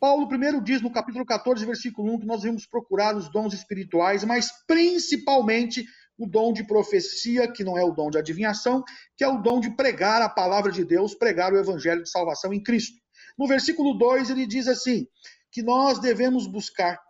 Paulo 0.00 0.28
primeiro 0.28 0.60
diz 0.60 0.80
no 0.80 0.90
capítulo 0.90 1.24
14, 1.26 1.64
versículo 1.66 2.14
1, 2.14 2.20
que 2.20 2.26
nós 2.26 2.42
devemos 2.42 2.66
procurar 2.66 3.16
os 3.16 3.30
dons 3.30 3.52
espirituais, 3.52 4.24
mas 4.24 4.50
principalmente 4.66 5.84
o 6.16 6.26
dom 6.26 6.52
de 6.52 6.64
profecia, 6.64 7.50
que 7.50 7.62
não 7.62 7.78
é 7.78 7.84
o 7.84 7.92
dom 7.92 8.10
de 8.10 8.18
adivinhação, 8.18 8.82
que 9.16 9.22
é 9.22 9.28
o 9.28 9.40
dom 9.40 9.60
de 9.60 9.70
pregar 9.70 10.20
a 10.22 10.28
palavra 10.28 10.72
de 10.72 10.84
Deus, 10.84 11.14
pregar 11.14 11.52
o 11.52 11.58
evangelho 11.58 12.02
de 12.02 12.10
salvação 12.10 12.52
em 12.52 12.62
Cristo. 12.62 12.96
No 13.38 13.46
versículo 13.46 13.94
2, 13.94 14.30
ele 14.30 14.46
diz 14.46 14.66
assim: 14.66 15.06
que 15.50 15.62
nós 15.62 15.98
devemos 15.98 16.46
buscar, 16.46 17.00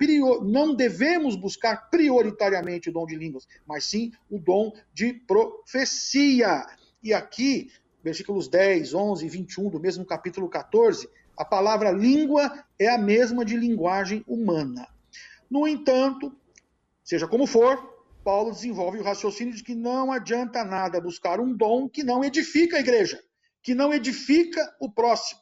não 0.42 0.74
devemos 0.74 1.36
buscar 1.36 1.90
prioritariamente 1.90 2.88
o 2.88 2.92
dom 2.92 3.06
de 3.06 3.16
línguas, 3.16 3.46
mas 3.66 3.84
sim 3.84 4.12
o 4.30 4.38
dom 4.38 4.72
de 4.92 5.12
profecia. 5.12 6.66
E 7.02 7.12
aqui, 7.12 7.70
versículos 8.02 8.48
10, 8.48 8.94
11 8.94 9.26
e 9.26 9.28
21 9.28 9.70
do 9.70 9.80
mesmo 9.80 10.04
capítulo 10.04 10.48
14, 10.48 11.08
a 11.38 11.44
palavra 11.44 11.92
língua 11.92 12.64
é 12.76 12.88
a 12.88 12.98
mesma 12.98 13.44
de 13.44 13.56
linguagem 13.56 14.24
humana. 14.26 14.88
No 15.48 15.68
entanto, 15.68 16.36
seja 17.04 17.28
como 17.28 17.46
for, 17.46 17.78
Paulo 18.24 18.50
desenvolve 18.50 18.98
o 18.98 19.04
raciocínio 19.04 19.54
de 19.54 19.62
que 19.62 19.74
não 19.74 20.10
adianta 20.10 20.64
nada 20.64 21.00
buscar 21.00 21.38
um 21.38 21.56
dom 21.56 21.88
que 21.88 22.02
não 22.02 22.24
edifica 22.24 22.76
a 22.76 22.80
igreja, 22.80 23.22
que 23.62 23.72
não 23.72 23.94
edifica 23.94 24.60
o 24.80 24.90
próximo. 24.90 25.40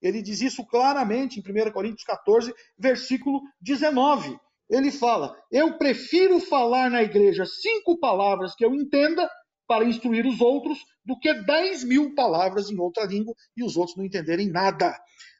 Ele 0.00 0.22
diz 0.22 0.40
isso 0.40 0.64
claramente 0.64 1.40
em 1.40 1.42
1 1.42 1.72
Coríntios 1.72 2.04
14, 2.04 2.54
versículo 2.78 3.42
19. 3.60 4.38
Ele 4.70 4.92
fala: 4.92 5.36
Eu 5.50 5.76
prefiro 5.76 6.38
falar 6.38 6.88
na 6.90 7.02
igreja 7.02 7.44
cinco 7.44 7.98
palavras 7.98 8.54
que 8.54 8.64
eu 8.64 8.72
entenda 8.72 9.28
para 9.66 9.84
instruir 9.84 10.26
os 10.26 10.40
outros 10.40 10.78
do 11.04 11.18
que 11.18 11.32
10 11.32 11.84
mil 11.84 12.14
palavras 12.14 12.70
em 12.70 12.78
outra 12.78 13.04
língua 13.04 13.34
e 13.56 13.62
os 13.62 13.76
outros 13.76 13.96
não 13.96 14.04
entenderem 14.04 14.48
nada. 14.48 14.96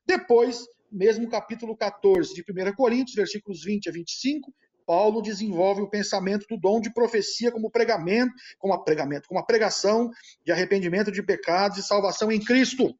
Depois, 0.06 0.64
mesmo 0.90 1.28
capítulo 1.28 1.76
14 1.76 2.34
de 2.34 2.42
1 2.42 2.74
Coríntios, 2.74 3.16
versículos 3.16 3.64
20 3.64 3.88
a 3.88 3.92
25, 3.92 4.54
Paulo 4.86 5.22
desenvolve 5.22 5.80
o 5.80 5.88
pensamento 5.88 6.46
do 6.48 6.58
dom 6.58 6.80
de 6.80 6.92
profecia 6.92 7.50
como 7.50 7.70
pregamento, 7.70 8.34
como 8.58 8.74
a 8.74 8.82
pregamento, 8.82 9.26
como 9.26 9.40
a 9.40 9.44
pregação 9.44 10.10
de 10.44 10.52
arrependimento 10.52 11.10
de 11.10 11.22
pecados 11.22 11.78
e 11.78 11.82
salvação 11.82 12.30
em 12.30 12.42
Cristo. 12.42 12.94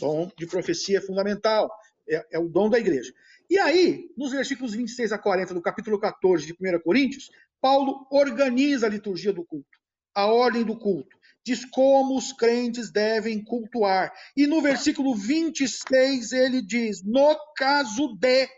Dom 0.00 0.28
de 0.36 0.46
profecia 0.46 0.98
é 0.98 1.00
fundamental, 1.00 1.70
é, 2.08 2.26
é 2.32 2.38
o 2.38 2.48
dom 2.48 2.68
da 2.68 2.78
igreja. 2.78 3.12
E 3.48 3.58
aí, 3.58 4.08
nos 4.16 4.32
versículos 4.32 4.74
26 4.74 5.12
a 5.12 5.18
40 5.18 5.54
do 5.54 5.62
capítulo 5.62 5.98
14 5.98 6.46
de 6.46 6.52
1 6.54 6.80
Coríntios, 6.80 7.30
Paulo 7.60 8.06
organiza 8.10 8.86
a 8.86 8.90
liturgia 8.90 9.32
do 9.32 9.44
culto 9.44 9.81
a 10.14 10.26
ordem 10.26 10.64
do 10.64 10.78
culto, 10.78 11.16
diz 11.44 11.64
como 11.64 12.16
os 12.16 12.32
crentes 12.32 12.90
devem 12.90 13.42
cultuar. 13.42 14.12
E 14.36 14.46
no 14.46 14.60
versículo 14.60 15.14
26 15.14 16.32
ele 16.32 16.62
diz: 16.62 17.02
no 17.02 17.36
caso 17.56 18.16
de 18.16 18.48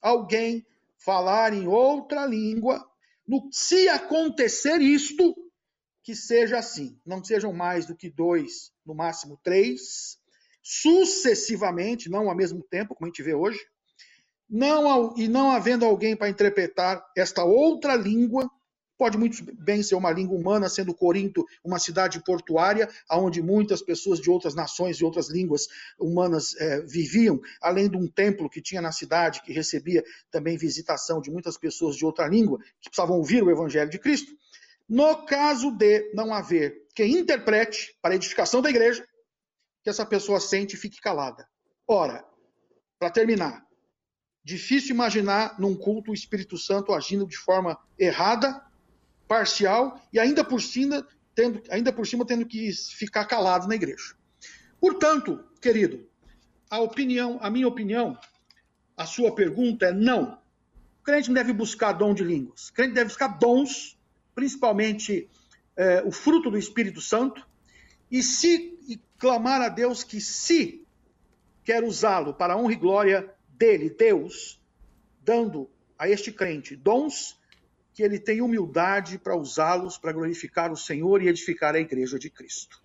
alguém 0.00 0.64
falar 0.98 1.52
em 1.52 1.66
outra 1.66 2.26
língua, 2.26 2.84
no, 3.26 3.48
se 3.52 3.88
acontecer 3.88 4.80
isto, 4.80 5.34
que 6.02 6.14
seja 6.14 6.58
assim, 6.58 6.98
não 7.04 7.22
sejam 7.22 7.52
mais 7.52 7.86
do 7.86 7.96
que 7.96 8.08
dois, 8.08 8.72
no 8.84 8.94
máximo 8.94 9.38
três, 9.42 10.18
sucessivamente, 10.62 12.08
não 12.08 12.28
ao 12.28 12.36
mesmo 12.36 12.62
tempo, 12.62 12.94
como 12.94 13.06
a 13.06 13.08
gente 13.08 13.22
vê 13.22 13.34
hoje, 13.34 13.58
não, 14.48 15.16
e 15.16 15.26
não 15.26 15.50
havendo 15.50 15.84
alguém 15.84 16.16
para 16.16 16.28
interpretar 16.28 17.04
esta 17.16 17.44
outra 17.44 17.96
língua, 17.96 18.48
Pode 18.98 19.18
muito 19.18 19.44
bem 19.58 19.82
ser 19.82 19.94
uma 19.94 20.10
língua 20.10 20.38
humana, 20.38 20.70
sendo 20.70 20.94
Corinto 20.94 21.46
uma 21.62 21.78
cidade 21.78 22.22
portuária, 22.24 22.88
onde 23.10 23.42
muitas 23.42 23.82
pessoas 23.82 24.18
de 24.18 24.30
outras 24.30 24.54
nações 24.54 24.96
e 24.96 25.04
outras 25.04 25.28
línguas 25.28 25.66
humanas 25.98 26.56
é, 26.56 26.80
viviam, 26.80 27.38
além 27.60 27.90
de 27.90 27.96
um 27.96 28.08
templo 28.08 28.48
que 28.48 28.62
tinha 28.62 28.80
na 28.80 28.92
cidade, 28.92 29.42
que 29.42 29.52
recebia 29.52 30.02
também 30.30 30.56
visitação 30.56 31.20
de 31.20 31.30
muitas 31.30 31.58
pessoas 31.58 31.94
de 31.94 32.06
outra 32.06 32.26
língua, 32.26 32.58
que 32.80 32.88
precisavam 32.88 33.18
ouvir 33.18 33.42
o 33.42 33.50
Evangelho 33.50 33.90
de 33.90 33.98
Cristo. 33.98 34.32
No 34.88 35.26
caso 35.26 35.70
de 35.70 36.10
não 36.14 36.32
haver 36.32 36.86
quem 36.94 37.18
interprete 37.18 37.94
para 38.00 38.14
a 38.14 38.16
edificação 38.16 38.62
da 38.62 38.70
igreja, 38.70 39.06
que 39.82 39.90
essa 39.90 40.06
pessoa 40.06 40.40
sente 40.40 40.74
e 40.74 40.78
fique 40.78 41.00
calada. 41.00 41.46
Ora, 41.86 42.24
para 42.98 43.10
terminar, 43.10 43.66
difícil 44.42 44.94
imaginar 44.94 45.60
num 45.60 45.76
culto 45.76 46.12
o 46.12 46.14
Espírito 46.14 46.56
Santo 46.56 46.94
agindo 46.94 47.26
de 47.26 47.36
forma 47.36 47.78
errada 47.98 48.64
parcial 49.26 50.00
e 50.12 50.18
ainda 50.18 50.44
por 50.44 50.60
cima 50.60 51.06
tendo, 51.34 51.62
ainda 51.70 51.92
por 51.92 52.06
cima 52.06 52.24
tendo 52.24 52.46
que 52.46 52.72
ficar 52.72 53.24
calado 53.26 53.68
na 53.68 53.74
igreja. 53.74 54.14
Portanto, 54.80 55.44
querido, 55.60 56.08
a 56.70 56.80
opinião, 56.80 57.38
a 57.40 57.50
minha 57.50 57.68
opinião, 57.68 58.18
a 58.96 59.06
sua 59.06 59.34
pergunta 59.34 59.86
é 59.86 59.92
não. 59.92 60.38
O 61.00 61.02
crente 61.04 61.28
não 61.28 61.34
deve 61.34 61.52
buscar 61.52 61.92
dom 61.92 62.14
de 62.14 62.24
línguas. 62.24 62.68
O 62.68 62.72
crente 62.72 62.94
deve 62.94 63.08
buscar 63.08 63.28
dons, 63.28 63.98
principalmente 64.34 65.28
é, 65.76 66.02
o 66.04 66.10
fruto 66.10 66.50
do 66.50 66.58
Espírito 66.58 67.00
Santo, 67.00 67.46
e 68.10 68.22
se 68.22 68.78
e 68.88 69.00
clamar 69.18 69.60
a 69.60 69.68
Deus 69.68 70.02
que 70.02 70.20
se 70.20 70.86
quer 71.64 71.82
usá-lo 71.84 72.32
para 72.32 72.54
a 72.54 72.56
honra 72.56 72.72
e 72.72 72.76
glória 72.76 73.34
dele, 73.48 73.90
Deus, 73.90 74.60
dando 75.22 75.68
a 75.98 76.08
este 76.08 76.30
crente 76.30 76.76
dons 76.76 77.36
que 77.96 78.02
ele 78.02 78.18
tem 78.18 78.42
humildade 78.42 79.16
para 79.16 79.34
usá-los 79.34 79.96
para 79.96 80.12
glorificar 80.12 80.70
o 80.70 80.76
Senhor 80.76 81.22
e 81.22 81.28
edificar 81.28 81.74
a 81.74 81.80
igreja 81.80 82.18
de 82.18 82.28
Cristo. 82.28 82.78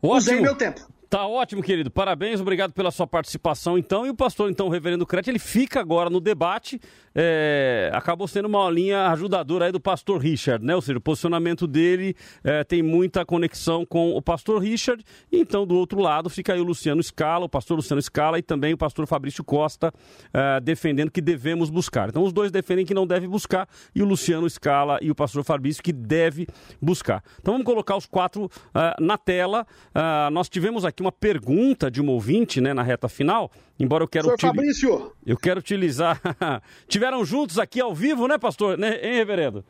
Ótimo. 0.00 0.16
Usei 0.16 0.40
meu 0.40 0.56
tempo. 0.56 0.90
Tá 1.10 1.26
ótimo, 1.26 1.60
querido. 1.60 1.90
Parabéns, 1.90 2.40
obrigado 2.40 2.72
pela 2.72 2.92
sua 2.92 3.04
participação, 3.04 3.76
então. 3.76 4.06
E 4.06 4.10
o 4.10 4.14
pastor, 4.14 4.48
então, 4.48 4.68
o 4.68 4.70
reverendo 4.70 5.04
Crete, 5.04 5.28
ele 5.28 5.40
fica 5.40 5.80
agora 5.80 6.08
no 6.08 6.20
debate. 6.20 6.80
É, 7.12 7.90
acabou 7.92 8.28
sendo 8.28 8.46
uma 8.46 8.70
linha 8.70 9.08
ajudadora 9.08 9.64
aí 9.64 9.72
do 9.72 9.80
pastor 9.80 10.20
Richard, 10.20 10.64
né? 10.64 10.72
Ou 10.76 10.80
seja, 10.80 10.98
o 10.98 11.00
posicionamento 11.00 11.66
dele 11.66 12.14
é, 12.44 12.62
tem 12.62 12.80
muita 12.80 13.26
conexão 13.26 13.84
com 13.84 14.12
o 14.12 14.22
pastor 14.22 14.62
Richard. 14.62 15.02
E 15.32 15.40
então, 15.40 15.66
do 15.66 15.74
outro 15.74 15.98
lado, 15.98 16.30
fica 16.30 16.52
aí 16.52 16.60
o 16.60 16.62
Luciano 16.62 17.02
Scala, 17.02 17.46
o 17.46 17.48
pastor 17.48 17.76
Luciano 17.76 18.00
Scala 18.00 18.38
e 18.38 18.42
também 18.42 18.72
o 18.72 18.78
pastor 18.78 19.04
Fabrício 19.08 19.42
Costa 19.42 19.92
é, 20.32 20.60
defendendo 20.60 21.10
que 21.10 21.20
devemos 21.20 21.70
buscar. 21.70 22.08
Então, 22.08 22.22
os 22.22 22.32
dois 22.32 22.52
defendem 22.52 22.86
que 22.86 22.94
não 22.94 23.04
deve 23.04 23.26
buscar 23.26 23.68
e 23.92 24.00
o 24.00 24.06
Luciano 24.06 24.48
Scala 24.48 24.96
e 25.02 25.10
o 25.10 25.14
pastor 25.16 25.42
Fabrício 25.42 25.82
que 25.82 25.92
deve 25.92 26.46
buscar. 26.80 27.20
Então, 27.40 27.54
vamos 27.54 27.66
colocar 27.66 27.96
os 27.96 28.06
quatro 28.06 28.48
é, 28.72 28.94
na 29.00 29.18
tela. 29.18 29.66
É, 29.92 30.30
nós 30.30 30.48
tivemos 30.48 30.84
aqui 30.84 30.99
uma 31.02 31.12
pergunta 31.12 31.90
de 31.90 32.00
um 32.00 32.08
ouvinte, 32.08 32.60
né, 32.60 32.72
na 32.74 32.82
reta 32.82 33.08
final. 33.08 33.50
Embora 33.78 34.04
eu 34.04 34.08
quero 34.08 34.26
Senhor 34.26 34.40
Fabrício! 34.40 35.12
Eu 35.24 35.36
quero 35.36 35.60
utilizar. 35.60 36.20
Tiveram 36.88 37.24
juntos 37.24 37.58
aqui 37.58 37.80
ao 37.80 37.94
vivo, 37.94 38.26
né, 38.26 38.38
pastor? 38.38 38.78
Né, 38.78 38.98
hein, 39.02 39.14
reverendo? 39.14 39.64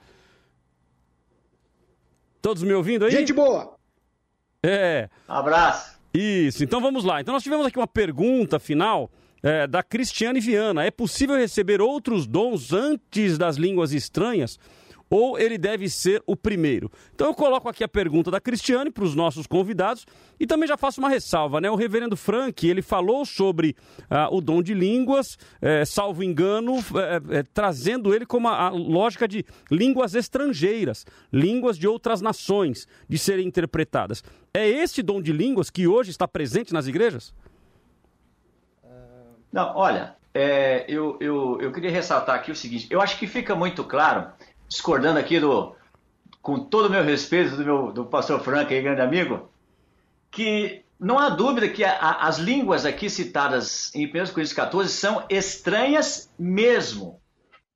Todos 2.42 2.62
me 2.62 2.72
ouvindo 2.72 3.04
aí? 3.04 3.10
Gente 3.10 3.32
boa! 3.32 3.76
É. 4.62 5.08
Abraço! 5.28 5.98
Isso, 6.12 6.64
então 6.64 6.80
vamos 6.80 7.04
lá. 7.04 7.20
Então 7.20 7.32
nós 7.32 7.42
tivemos 7.42 7.66
aqui 7.66 7.78
uma 7.78 7.86
pergunta 7.86 8.58
final. 8.58 9.10
É, 9.42 9.66
da 9.66 9.82
Cristiane 9.82 10.38
Viana. 10.38 10.84
É 10.84 10.90
possível 10.90 11.34
receber 11.34 11.80
outros 11.80 12.26
dons 12.26 12.74
antes 12.74 13.38
das 13.38 13.56
línguas 13.56 13.90
estranhas? 13.90 14.58
Ou 15.10 15.38
ele 15.38 15.58
deve 15.58 15.90
ser 15.90 16.22
o 16.24 16.36
primeiro? 16.36 16.90
Então 17.12 17.26
eu 17.26 17.34
coloco 17.34 17.68
aqui 17.68 17.82
a 17.82 17.88
pergunta 17.88 18.30
da 18.30 18.40
Cristiane 18.40 18.90
para 18.90 19.04
os 19.04 19.14
nossos 19.14 19.46
convidados 19.46 20.06
e 20.38 20.46
também 20.46 20.68
já 20.68 20.76
faço 20.76 21.00
uma 21.00 21.08
ressalva, 21.08 21.60
né? 21.60 21.68
O 21.68 21.74
reverendo 21.74 22.16
Frank, 22.16 22.66
ele 22.66 22.80
falou 22.80 23.26
sobre 23.26 23.76
uh, 24.02 24.34
o 24.34 24.40
dom 24.40 24.62
de 24.62 24.72
línguas, 24.72 25.36
eh, 25.60 25.84
salvo 25.84 26.22
engano, 26.22 26.78
eh, 26.78 27.38
eh, 27.38 27.44
trazendo 27.52 28.14
ele 28.14 28.24
como 28.24 28.48
a, 28.48 28.66
a 28.66 28.68
lógica 28.70 29.26
de 29.26 29.44
línguas 29.70 30.14
estrangeiras, 30.14 31.04
línguas 31.32 31.76
de 31.76 31.88
outras 31.88 32.20
nações, 32.20 32.86
de 33.08 33.18
serem 33.18 33.46
interpretadas. 33.46 34.22
É 34.54 34.66
esse 34.68 35.02
dom 35.02 35.20
de 35.20 35.32
línguas 35.32 35.70
que 35.70 35.86
hoje 35.86 36.10
está 36.10 36.28
presente 36.28 36.72
nas 36.72 36.86
igrejas? 36.86 37.34
Não, 39.52 39.76
olha, 39.76 40.14
é, 40.32 40.84
eu, 40.88 41.16
eu, 41.20 41.60
eu 41.60 41.72
queria 41.72 41.90
ressaltar 41.90 42.36
aqui 42.36 42.52
o 42.52 42.56
seguinte: 42.56 42.86
eu 42.88 43.00
acho 43.00 43.18
que 43.18 43.26
fica 43.26 43.54
muito 43.54 43.82
claro 43.82 44.28
discordando 44.70 45.18
aqui 45.18 45.40
do, 45.40 45.74
com 46.40 46.60
todo 46.60 46.86
o 46.86 46.90
meu 46.90 47.02
respeito 47.02 47.56
do 47.56 47.64
meu 47.64 47.92
do 47.92 48.06
pastor 48.06 48.40
Frank, 48.40 48.72
aí, 48.72 48.80
grande 48.80 49.02
amigo, 49.02 49.50
que 50.30 50.84
não 50.98 51.18
há 51.18 51.28
dúvida 51.28 51.68
que 51.68 51.84
a, 51.84 51.92
a, 51.92 52.28
as 52.28 52.38
línguas 52.38 52.86
aqui 52.86 53.10
citadas 53.10 53.92
em 53.94 54.06
1 54.06 54.10
Coríntios 54.10 54.52
14 54.52 54.92
são 54.92 55.26
estranhas 55.28 56.32
mesmo. 56.38 57.20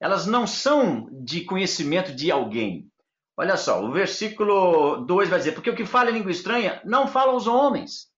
Elas 0.00 0.26
não 0.26 0.46
são 0.46 1.08
de 1.10 1.40
conhecimento 1.42 2.14
de 2.14 2.30
alguém. 2.30 2.88
Olha 3.36 3.56
só, 3.56 3.82
o 3.84 3.90
versículo 3.90 5.04
2 5.04 5.28
vai 5.28 5.38
dizer: 5.38 5.52
Porque 5.52 5.70
o 5.70 5.74
que 5.74 5.84
fala 5.84 6.10
em 6.10 6.14
língua 6.14 6.30
estranha 6.30 6.80
não 6.84 7.08
fala 7.08 7.34
os 7.34 7.48
homens, 7.48 8.08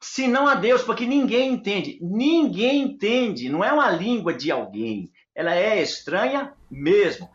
senão 0.00 0.46
a 0.46 0.54
Deus, 0.54 0.82
porque 0.82 1.04
ninguém 1.04 1.52
entende. 1.52 1.98
Ninguém 2.00 2.82
entende, 2.82 3.48
não 3.48 3.64
é 3.64 3.72
uma 3.72 3.90
língua 3.90 4.32
de 4.32 4.52
alguém. 4.52 5.10
Ela 5.34 5.56
é 5.56 5.82
estranha 5.82 6.52
mesmo. 6.70 7.28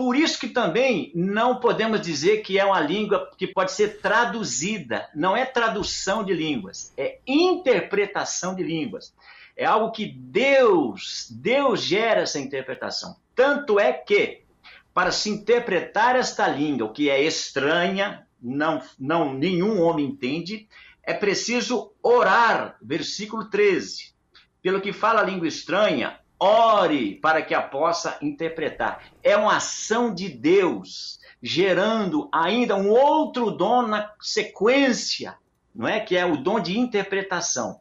Por 0.00 0.16
isso 0.16 0.40
que 0.40 0.48
também 0.48 1.12
não 1.14 1.60
podemos 1.60 2.00
dizer 2.00 2.38
que 2.38 2.58
é 2.58 2.64
uma 2.64 2.80
língua 2.80 3.30
que 3.36 3.46
pode 3.46 3.70
ser 3.70 4.00
traduzida. 4.00 5.06
Não 5.14 5.36
é 5.36 5.44
tradução 5.44 6.24
de 6.24 6.32
línguas, 6.32 6.90
é 6.96 7.18
interpretação 7.26 8.54
de 8.54 8.62
línguas. 8.62 9.14
É 9.54 9.66
algo 9.66 9.92
que 9.92 10.06
Deus, 10.06 11.26
Deus 11.30 11.82
gera 11.82 12.22
essa 12.22 12.38
interpretação. 12.38 13.14
Tanto 13.36 13.78
é 13.78 13.92
que, 13.92 14.40
para 14.94 15.12
se 15.12 15.28
interpretar 15.28 16.16
esta 16.16 16.48
língua, 16.48 16.94
que 16.94 17.10
é 17.10 17.22
estranha, 17.22 18.26
não, 18.40 18.82
não 18.98 19.34
nenhum 19.34 19.82
homem 19.82 20.06
entende, 20.06 20.66
é 21.02 21.12
preciso 21.12 21.92
orar. 22.02 22.78
Versículo 22.80 23.50
13. 23.50 24.14
Pelo 24.62 24.80
que 24.80 24.94
fala 24.94 25.20
a 25.20 25.24
língua 25.24 25.46
estranha, 25.46 26.18
ore 26.40 27.16
para 27.16 27.42
que 27.42 27.54
a 27.54 27.60
possa 27.60 28.16
interpretar. 28.22 29.04
É 29.22 29.36
uma 29.36 29.56
ação 29.56 30.12
de 30.14 30.28
Deus, 30.28 31.20
gerando 31.42 32.28
ainda 32.32 32.74
um 32.74 32.88
outro 32.88 33.50
dom 33.50 33.82
na 33.82 34.10
sequência, 34.20 35.36
não 35.74 35.86
é? 35.86 36.00
Que 36.00 36.16
é 36.16 36.24
o 36.24 36.38
dom 36.38 36.58
de 36.58 36.78
interpretação. 36.78 37.78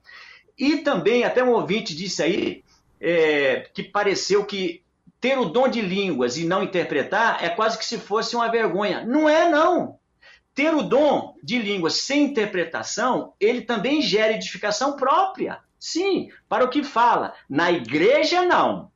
E 0.57 0.78
também, 0.78 1.24
até 1.24 1.41
um 1.41 1.51
ouvinte 1.51 1.95
disse 1.95 2.22
aí, 2.22 2.64
é, 2.99 3.70
que 3.74 3.82
pareceu 3.82 4.45
que 4.45 4.84
ter 5.22 5.38
o 5.38 5.45
dom 5.45 5.68
de 5.68 5.82
línguas 5.82 6.38
e 6.38 6.45
não 6.45 6.64
interpretar 6.64 7.43
é 7.43 7.49
quase 7.49 7.78
que 7.78 7.86
se 7.86 7.97
fosse 7.97 8.36
uma 8.36 8.51
vergonha. 8.51 9.05
Não 9.05 9.28
é, 9.28 9.49
não. 9.49 9.97
Ter 10.53 10.74
o 10.74 10.84
dom 10.84 11.36
de 11.41 11.57
línguas 11.57 12.01
sem 12.01 12.26
interpretação, 12.26 13.34
ele 13.39 13.62
também 13.62 14.01
gera 14.01 14.34
edificação 14.34 14.97
própria. 14.97 15.60
Sim, 15.80 16.30
para 16.47 16.65
o 16.65 16.69
que 16.69 16.84
fala. 16.84 17.34
Na 17.49 17.71
igreja, 17.71 18.43
não. 18.45 18.91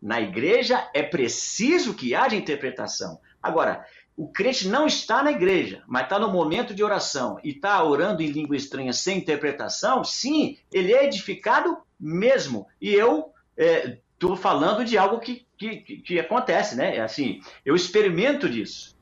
Na 0.00 0.20
igreja 0.20 0.88
é 0.94 1.02
preciso 1.02 1.94
que 1.94 2.14
haja 2.14 2.36
interpretação. 2.36 3.18
Agora, 3.42 3.86
o 4.16 4.28
crente 4.28 4.68
não 4.68 4.86
está 4.86 5.22
na 5.22 5.32
igreja, 5.32 5.82
mas 5.86 6.02
está 6.02 6.18
no 6.18 6.30
momento 6.30 6.74
de 6.74 6.84
oração 6.84 7.38
e 7.42 7.50
está 7.50 7.82
orando 7.82 8.22
em 8.22 8.30
língua 8.30 8.54
estranha 8.54 8.92
sem 8.92 9.16
interpretação, 9.16 10.04
sim, 10.04 10.58
ele 10.70 10.92
é 10.92 11.06
edificado 11.06 11.78
mesmo. 11.98 12.66
E 12.78 12.92
eu 12.92 13.32
estou 13.56 14.34
é, 14.34 14.36
falando 14.36 14.84
de 14.84 14.98
algo 14.98 15.20
que, 15.20 15.46
que, 15.56 15.78
que 15.78 16.20
acontece, 16.20 16.76
né? 16.76 16.96
É 16.96 17.00
assim, 17.00 17.40
eu 17.64 17.74
experimento 17.74 18.46
disso. 18.46 18.94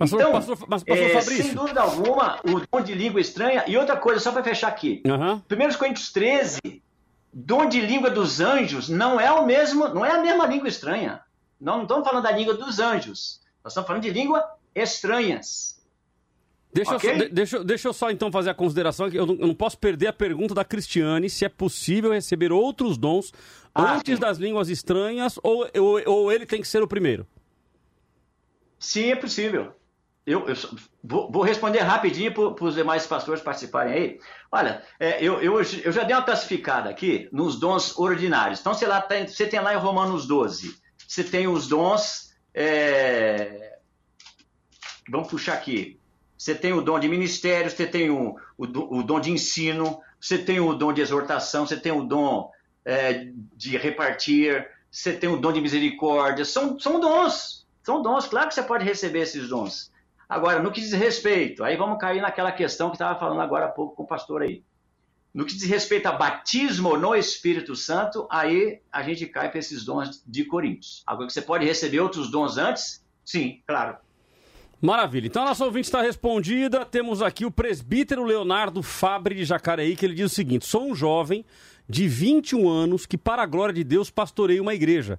Mas, 0.00 0.12
então, 0.12 0.32
pastor, 0.32 0.56
mas, 0.66 0.82
pastor 0.82 0.96
é, 1.06 1.20
sem 1.20 1.54
dúvida 1.54 1.82
alguma, 1.82 2.40
o 2.44 2.60
dom 2.60 2.80
de 2.82 2.94
língua 2.94 3.20
estranha. 3.20 3.64
E 3.66 3.76
outra 3.76 3.96
coisa, 3.96 4.18
só 4.18 4.32
para 4.32 4.42
fechar 4.42 4.68
aqui. 4.68 5.02
Uhum. 5.06 5.42
1 5.50 5.78
Coríntios 5.78 6.10
13, 6.10 6.58
dom 7.32 7.68
de 7.68 7.80
língua 7.82 8.10
dos 8.10 8.40
anjos 8.40 8.88
não 8.88 9.20
é 9.20 9.30
o 9.30 9.44
mesmo, 9.46 9.86
não 9.88 10.04
é 10.04 10.12
a 10.12 10.18
mesma 10.22 10.46
língua 10.46 10.68
estranha. 10.68 11.20
Não, 11.60 11.76
não 11.76 11.82
estamos 11.82 12.08
falando 12.08 12.22
da 12.24 12.32
língua 12.32 12.54
dos 12.54 12.80
anjos. 12.80 13.40
Nós 13.62 13.72
estamos 13.72 13.86
falando 13.86 14.02
de 14.02 14.10
língua 14.10 14.42
estranhas. 14.74 15.78
Deixa, 16.72 16.94
Ok? 16.96 17.10
eu, 17.10 17.18
só- 17.18 17.24
de- 17.24 17.28
deixa, 17.30 17.64
deixa 17.64 17.88
eu 17.88 17.92
só 17.92 18.10
então 18.10 18.30
fazer 18.32 18.48
a 18.50 18.54
consideração 18.54 19.10
que 19.10 19.16
eu 19.18 19.26
não, 19.26 19.34
eu 19.34 19.46
não 19.48 19.54
posso 19.54 19.76
perder 19.76 20.06
a 20.06 20.12
pergunta 20.12 20.54
da 20.54 20.64
Cristiane 20.64 21.28
se 21.28 21.44
é 21.44 21.48
possível 21.48 22.12
receber 22.12 22.52
outros 22.52 22.96
dons 22.96 23.32
Ah, 23.74 23.96
antes 23.96 24.14
sim. 24.14 24.20
das 24.20 24.38
línguas 24.38 24.68
estranhas 24.70 25.38
ou, 25.42 25.68
ou, 25.76 26.00
ou 26.06 26.32
ele 26.32 26.46
tem 26.46 26.60
que 26.62 26.68
ser 26.68 26.80
o 26.82 26.86
primeiro. 26.88 27.26
Sim, 28.78 29.10
é 29.10 29.16
possível. 29.16 29.74
Eu, 30.30 30.46
eu 30.48 30.54
vou, 31.02 31.30
vou 31.30 31.42
responder 31.42 31.80
rapidinho 31.80 32.32
para 32.32 32.64
os 32.64 32.74
demais 32.74 33.06
pastores 33.06 33.42
participarem 33.42 33.92
aí. 33.94 34.20
Olha, 34.52 34.82
é, 34.98 35.22
eu, 35.24 35.40
eu, 35.42 35.54
eu 35.54 35.92
já 35.92 36.04
dei 36.04 36.14
uma 36.14 36.22
classificada 36.24 36.88
aqui 36.88 37.28
nos 37.32 37.58
dons 37.58 37.98
ordinários. 37.98 38.60
Então, 38.60 38.74
sei 38.74 38.86
lá, 38.88 39.00
tem- 39.00 39.26
você 39.26 39.46
tem 39.46 39.60
lá 39.60 39.74
em 39.74 39.78
Romanos 39.78 40.26
12, 40.26 40.76
você 41.06 41.24
tem 41.24 41.48
os 41.48 41.66
dons. 41.66 42.34
é, 42.54 43.78
Vamos 45.08 45.28
puxar 45.28 45.54
aqui. 45.54 45.98
Você 46.38 46.54
tem 46.54 46.72
o 46.72 46.80
dom 46.80 46.98
de 46.98 47.08
ministério, 47.08 47.70
você 47.70 47.86
tem 47.86 48.10
o, 48.10 48.36
o, 48.56 48.98
o 48.98 49.02
dom 49.02 49.20
de 49.20 49.30
ensino, 49.30 50.00
você 50.20 50.38
tem 50.38 50.60
o 50.60 50.72
dom 50.74 50.92
de 50.92 51.00
exortação, 51.00 51.66
você 51.66 51.76
tem 51.76 51.92
o 51.92 52.02
dom 52.04 52.50
é, 52.84 53.26
de 53.56 53.76
repartir, 53.76 54.66
você 54.90 55.12
tem 55.12 55.28
o 55.28 55.36
dom 55.36 55.52
de 55.52 55.60
misericórdia. 55.60 56.44
São, 56.44 56.78
são 56.78 56.98
dons. 57.00 57.66
São 57.82 58.00
dons. 58.00 58.26
Claro 58.26 58.48
que 58.48 58.54
você 58.54 58.62
pode 58.62 58.84
receber 58.84 59.20
esses 59.20 59.48
dons. 59.48 59.90
Agora, 60.30 60.62
no 60.62 60.70
que 60.70 60.80
diz 60.80 60.92
respeito, 60.92 61.64
aí 61.64 61.76
vamos 61.76 61.98
cair 61.98 62.22
naquela 62.22 62.52
questão 62.52 62.88
que 62.88 62.94
estava 62.94 63.18
falando 63.18 63.40
agora 63.40 63.64
há 63.64 63.68
pouco 63.68 63.96
com 63.96 64.04
o 64.04 64.06
pastor 64.06 64.42
aí. 64.42 64.62
No 65.34 65.44
que 65.44 65.54
diz 65.54 65.64
respeito 65.64 66.06
a 66.06 66.12
batismo 66.12 66.96
no 66.96 67.16
Espírito 67.16 67.74
Santo, 67.74 68.28
aí 68.30 68.78
a 68.92 69.02
gente 69.02 69.26
cai 69.26 69.50
para 69.50 69.58
esses 69.58 69.84
dons 69.84 70.22
de 70.24 70.44
Coríntios. 70.44 71.02
Agora 71.04 71.26
que 71.26 71.32
você 71.32 71.42
pode 71.42 71.64
receber 71.64 71.98
outros 71.98 72.30
dons 72.30 72.58
antes? 72.58 73.04
Sim, 73.24 73.60
claro. 73.66 73.96
Maravilha. 74.80 75.26
Então 75.26 75.42
a 75.42 75.46
nossa 75.46 75.64
ouvinte 75.64 75.88
está 75.88 76.00
respondida. 76.00 76.84
Temos 76.84 77.22
aqui 77.22 77.44
o 77.44 77.50
presbítero 77.50 78.22
Leonardo 78.22 78.84
Fabre 78.84 79.34
de 79.34 79.44
Jacareí, 79.44 79.96
que 79.96 80.06
ele 80.06 80.14
diz 80.14 80.30
o 80.30 80.34
seguinte: 80.34 80.64
sou 80.64 80.84
um 80.84 80.94
jovem 80.94 81.44
de 81.88 82.06
21 82.06 82.68
anos 82.68 83.04
que, 83.04 83.18
para 83.18 83.42
a 83.42 83.46
glória 83.46 83.74
de 83.74 83.82
Deus, 83.82 84.10
pastorei 84.10 84.60
uma 84.60 84.74
igreja. 84.74 85.18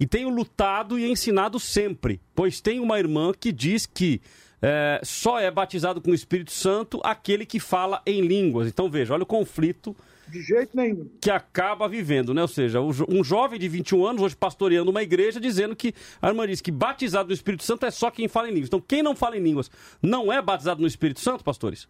E 0.00 0.06
tenho 0.06 0.28
lutado 0.28 0.98
e 0.98 1.08
ensinado 1.08 1.60
sempre, 1.60 2.20
pois 2.34 2.60
tenho 2.60 2.82
uma 2.82 2.98
irmã 2.98 3.32
que 3.32 3.52
diz 3.52 3.86
que 3.86 4.20
eh, 4.62 5.00
só 5.04 5.38
é 5.38 5.50
batizado 5.50 6.00
com 6.00 6.10
o 6.10 6.14
Espírito 6.14 6.50
Santo 6.52 7.00
aquele 7.04 7.44
que 7.46 7.60
fala 7.60 8.02
em 8.06 8.20
línguas. 8.22 8.68
Então 8.68 8.90
veja, 8.90 9.14
olha 9.14 9.22
o 9.22 9.26
conflito 9.26 9.94
De 10.26 10.42
jeito 10.42 10.76
nenhum. 10.76 11.08
que 11.20 11.30
acaba 11.30 11.88
vivendo, 11.88 12.34
né? 12.34 12.42
Ou 12.42 12.48
seja, 12.48 12.80
um 12.80 13.22
jovem 13.24 13.58
de 13.58 13.68
21 13.68 14.04
anos, 14.06 14.22
hoje 14.22 14.36
pastoreando 14.36 14.90
uma 14.90 15.02
igreja, 15.02 15.40
dizendo 15.40 15.74
que 15.76 15.94
a 16.20 16.28
irmã 16.28 16.46
diz 16.46 16.60
que 16.60 16.70
batizado 16.70 17.28
no 17.28 17.34
Espírito 17.34 17.62
Santo 17.64 17.86
é 17.86 17.90
só 17.90 18.10
quem 18.10 18.26
fala 18.28 18.48
em 18.48 18.52
línguas. 18.52 18.68
Então, 18.68 18.80
quem 18.80 19.02
não 19.02 19.14
fala 19.16 19.36
em 19.36 19.40
línguas 19.42 19.70
não 20.02 20.32
é 20.32 20.40
batizado 20.42 20.80
no 20.80 20.86
Espírito 20.86 21.20
Santo, 21.20 21.44
pastores? 21.44 21.88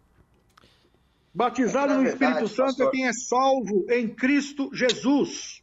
Batizado 1.33 1.93
É 1.93 1.95
no 1.95 2.01
na 2.03 2.09
Espírito 2.09 2.33
verdade, 2.33 2.49
Santo 2.55 2.65
pastor- 2.67 2.87
é 2.87 2.91
quem 2.91 3.07
é 3.07 3.13
salvo 3.13 3.85
em 3.89 4.07
Cristo 4.07 4.69
Jesus. 4.73 5.61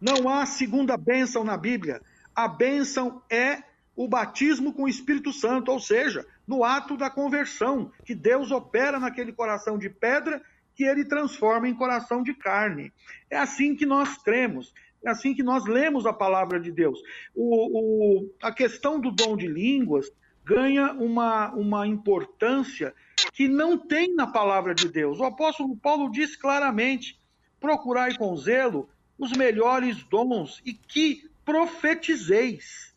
Não 0.00 0.28
há 0.28 0.46
segunda 0.46 0.96
bênção 0.96 1.44
na 1.44 1.56
Bíblia. 1.56 2.00
A 2.34 2.48
bênção 2.48 3.22
é 3.30 3.62
o 3.94 4.08
batismo 4.08 4.72
com 4.72 4.84
o 4.84 4.88
Espírito 4.88 5.32
Santo, 5.32 5.70
ou 5.70 5.78
seja, 5.78 6.26
no 6.46 6.64
ato 6.64 6.96
da 6.96 7.08
conversão, 7.10 7.90
que 8.04 8.14
Deus 8.14 8.50
opera 8.50 8.98
naquele 8.98 9.32
coração 9.32 9.78
de 9.78 9.88
pedra 9.88 10.42
que 10.74 10.84
ele 10.84 11.04
transforma 11.04 11.68
em 11.68 11.74
coração 11.74 12.22
de 12.22 12.34
carne. 12.34 12.92
É 13.30 13.36
assim 13.38 13.74
que 13.76 13.84
nós 13.86 14.16
cremos, 14.22 14.72
é 15.04 15.10
assim 15.10 15.34
que 15.34 15.42
nós 15.42 15.64
lemos 15.66 16.06
a 16.06 16.12
palavra 16.12 16.58
de 16.58 16.72
Deus. 16.72 16.98
O, 17.34 18.20
o- 18.20 18.34
a 18.42 18.50
questão 18.52 19.00
do 19.00 19.10
dom 19.10 19.36
de 19.36 19.46
línguas 19.46 20.10
ganha 20.44 20.92
uma, 20.92 21.52
uma 21.54 21.86
importância 21.86 22.94
que 23.32 23.46
não 23.48 23.78
tem 23.78 24.14
na 24.14 24.26
palavra 24.26 24.74
de 24.74 24.88
Deus. 24.88 25.18
O 25.20 25.24
apóstolo 25.24 25.76
Paulo 25.76 26.10
diz 26.10 26.34
claramente: 26.36 27.18
procurai 27.60 28.16
com 28.16 28.36
zelo 28.36 28.88
os 29.18 29.32
melhores 29.32 30.02
dons 30.04 30.60
e 30.64 30.72
que 30.72 31.28
profetizeis. 31.44 32.92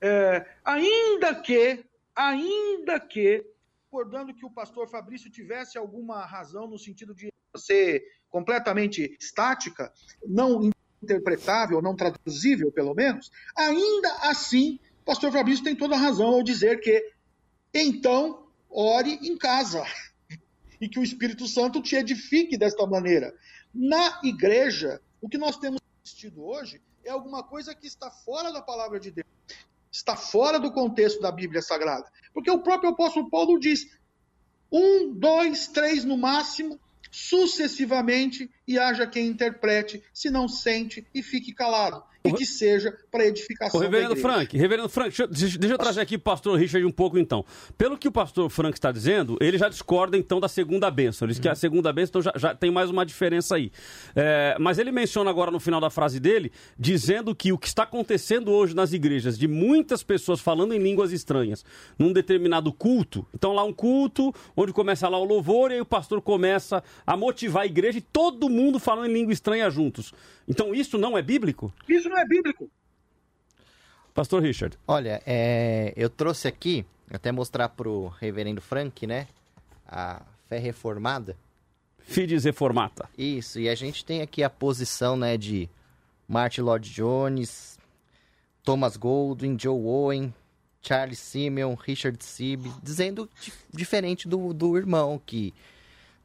É, 0.00 0.46
ainda 0.64 1.34
que, 1.34 1.84
ainda 2.16 2.98
que, 2.98 3.44
recordando 3.84 4.34
que 4.34 4.46
o 4.46 4.50
pastor 4.50 4.88
Fabrício 4.88 5.30
tivesse 5.30 5.76
alguma 5.76 6.24
razão 6.24 6.66
no 6.66 6.78
sentido 6.78 7.14
de 7.14 7.30
ser 7.56 8.02
completamente 8.30 9.16
estática, 9.20 9.92
não 10.26 10.70
interpretável, 11.02 11.80
não 11.82 11.94
traduzível, 11.94 12.72
pelo 12.72 12.94
menos, 12.94 13.30
ainda 13.56 14.12
assim, 14.22 14.80
o 15.02 15.04
pastor 15.04 15.30
Fabrício 15.30 15.62
tem 15.62 15.76
toda 15.76 15.94
a 15.94 15.98
razão 15.98 16.26
ao 16.26 16.42
dizer 16.42 16.80
que, 16.80 17.12
então, 17.72 18.48
ore 18.68 19.12
em 19.22 19.36
casa 19.36 19.84
e 20.80 20.88
que 20.88 20.98
o 20.98 21.04
Espírito 21.04 21.46
Santo 21.46 21.82
te 21.82 21.96
edifique 21.96 22.56
desta 22.56 22.86
maneira. 22.86 23.34
Na 23.72 24.20
igreja, 24.24 25.00
o 25.20 25.28
que 25.28 25.38
nós 25.38 25.58
temos 25.58 25.80
assistido 26.02 26.44
hoje 26.44 26.80
é 27.04 27.10
alguma 27.10 27.42
coisa 27.42 27.74
que 27.74 27.86
está 27.86 28.10
fora 28.10 28.52
da 28.52 28.62
palavra 28.62 28.98
de 28.98 29.10
Deus, 29.10 29.28
está 29.96 30.14
fora 30.14 30.58
do 30.58 30.72
contexto 30.72 31.20
da 31.20 31.32
Bíblia 31.32 31.62
Sagrada. 31.62 32.10
Porque 32.32 32.50
o 32.50 32.62
próprio 32.62 32.90
apóstolo 32.90 33.30
Paulo 33.30 33.58
diz: 33.58 33.86
um, 34.70 35.12
dois, 35.14 35.68
três 35.68 36.04
no 36.04 36.16
máximo, 36.16 36.78
sucessivamente, 37.10 38.50
e 38.66 38.78
haja 38.78 39.06
quem 39.06 39.26
interprete, 39.28 40.02
se 40.12 40.30
não 40.30 40.48
sente 40.48 41.06
e 41.14 41.22
fique 41.22 41.52
calado. 41.52 42.02
E 42.24 42.32
que 42.32 42.44
seja 42.44 42.92
para 43.08 43.24
edificação 43.24 43.78
Ô, 43.78 43.82
reverendo. 43.84 44.16
Frank, 44.16 44.58
reverendo 44.58 44.88
Frank, 44.88 45.10
deixa, 45.10 45.22
eu- 45.22 45.28
deixa- 45.28 45.74
eu 45.74 45.78
trazer 45.78 46.00
aqui 46.00 46.16
o 46.16 46.18
pastor 46.18 46.58
Richard 46.58 46.84
um 46.84 46.90
pouco 46.90 47.16
então. 47.16 47.44
Pelo 47.78 47.96
que 47.96 48.08
o 48.08 48.10
pastor 48.10 48.50
Frank 48.50 48.76
está 48.76 48.90
dizendo, 48.90 49.38
ele 49.40 49.56
já 49.56 49.68
discorda 49.68 50.16
então 50.18 50.40
da 50.40 50.48
segunda 50.48 50.90
bênção. 50.90 51.24
Ele 51.24 51.34
diz 51.34 51.38
que 51.40 51.48
a 51.48 51.54
segunda 51.54 51.92
bênção 51.92 52.18
então, 52.18 52.22
já, 52.22 52.32
já 52.36 52.52
tem 52.52 52.68
mais 52.68 52.90
uma 52.90 53.06
diferença 53.06 53.54
aí. 53.54 53.70
É, 54.16 54.56
mas 54.58 54.76
ele 54.80 54.90
menciona 54.90 55.30
agora 55.30 55.52
no 55.52 55.60
final 55.60 55.80
da 55.80 55.88
frase 55.88 56.18
dele, 56.18 56.50
dizendo 56.76 57.32
que 57.32 57.52
o 57.52 57.58
que 57.58 57.68
está 57.68 57.84
acontecendo 57.84 58.50
hoje 58.50 58.74
nas 58.74 58.92
igrejas, 58.92 59.38
de 59.38 59.46
muitas 59.46 60.02
pessoas 60.02 60.40
falando 60.40 60.74
em 60.74 60.78
línguas 60.80 61.12
estranhas, 61.12 61.64
num 61.96 62.12
determinado 62.12 62.72
culto. 62.72 63.24
Então 63.32 63.52
lá 63.52 63.62
um 63.62 63.72
culto, 63.72 64.34
onde 64.56 64.72
começa 64.72 65.08
lá 65.08 65.16
o 65.16 65.24
louvor, 65.24 65.70
e 65.70 65.74
aí 65.74 65.80
o 65.80 65.86
pastor 65.86 66.20
começa 66.20 66.82
a 67.06 67.16
motivar 67.16 67.62
a 67.62 67.66
igreja 67.66 67.98
e 67.98 68.02
todo 68.02 68.48
mundo 68.48 68.55
falando 68.80 69.10
em 69.10 69.14
língua 69.14 69.32
estranha 69.32 69.68
juntos. 69.70 70.12
Então 70.46 70.74
isso 70.74 70.96
não 70.98 71.16
é 71.16 71.22
bíblico? 71.22 71.72
Isso 71.88 72.08
não 72.08 72.18
é 72.18 72.24
bíblico. 72.24 72.70
Pastor 74.14 74.42
Richard. 74.42 74.78
Olha, 74.86 75.22
é, 75.26 75.92
eu 75.96 76.08
trouxe 76.08 76.48
aqui, 76.48 76.84
até 77.10 77.30
mostrar 77.30 77.68
pro 77.68 78.08
reverendo 78.20 78.60
Frank, 78.60 79.06
né? 79.06 79.28
A 79.86 80.22
fé 80.48 80.58
reformada. 80.58 81.36
Fides 81.98 82.44
reformata. 82.44 83.08
Isso, 83.18 83.58
e 83.58 83.68
a 83.68 83.74
gente 83.74 84.04
tem 84.04 84.22
aqui 84.22 84.42
a 84.42 84.48
posição, 84.48 85.16
né, 85.16 85.36
de 85.36 85.68
Martin 86.28 86.60
Lloyd 86.60 86.88
Jones, 86.88 87.78
Thomas 88.62 88.96
Goldwyn, 88.96 89.56
Joe 89.60 89.74
Owen, 89.78 90.32
Charles 90.80 91.18
Simeon, 91.18 91.74
Richard 91.74 92.22
Sibb, 92.24 92.70
dizendo 92.80 93.28
di- 93.42 93.52
diferente 93.74 94.28
do, 94.28 94.54
do 94.54 94.78
irmão, 94.78 95.20
que 95.26 95.52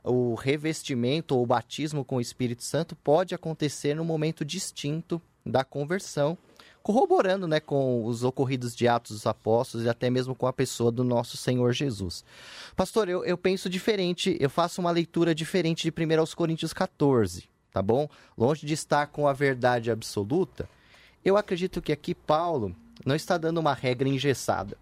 o 0.03 0.33
revestimento 0.35 1.35
ou 1.35 1.43
o 1.43 1.45
batismo 1.45 2.03
com 2.03 2.17
o 2.17 2.21
Espírito 2.21 2.63
Santo 2.63 2.95
pode 2.95 3.35
acontecer 3.35 3.95
num 3.95 4.03
momento 4.03 4.43
distinto 4.43 5.21
da 5.45 5.63
conversão, 5.63 6.37
corroborando 6.81 7.47
né, 7.47 7.59
com 7.59 8.05
os 8.05 8.23
ocorridos 8.23 8.75
de 8.75 8.87
Atos 8.87 9.17
dos 9.17 9.27
Apóstolos 9.27 9.85
e 9.85 9.89
até 9.89 10.09
mesmo 10.09 10.33
com 10.33 10.47
a 10.47 10.53
pessoa 10.53 10.91
do 10.91 11.03
nosso 11.03 11.37
Senhor 11.37 11.71
Jesus. 11.73 12.23
Pastor, 12.75 13.09
eu, 13.09 13.23
eu 13.23 13.37
penso 13.37 13.69
diferente, 13.69 14.35
eu 14.39 14.49
faço 14.49 14.81
uma 14.81 14.91
leitura 14.91 15.35
diferente 15.35 15.83
de 15.83 16.15
1 16.15 16.19
aos 16.19 16.33
Coríntios 16.33 16.73
14, 16.73 17.49
tá 17.71 17.81
bom? 17.81 18.09
Longe 18.37 18.65
de 18.65 18.73
estar 18.73 19.07
com 19.07 19.27
a 19.27 19.33
verdade 19.33 19.91
absoluta, 19.91 20.67
eu 21.23 21.37
acredito 21.37 21.81
que 21.81 21.91
aqui 21.91 22.15
Paulo 22.15 22.75
não 23.05 23.15
está 23.15 23.37
dando 23.37 23.59
uma 23.59 23.73
regra 23.73 24.09
engessada. 24.09 24.77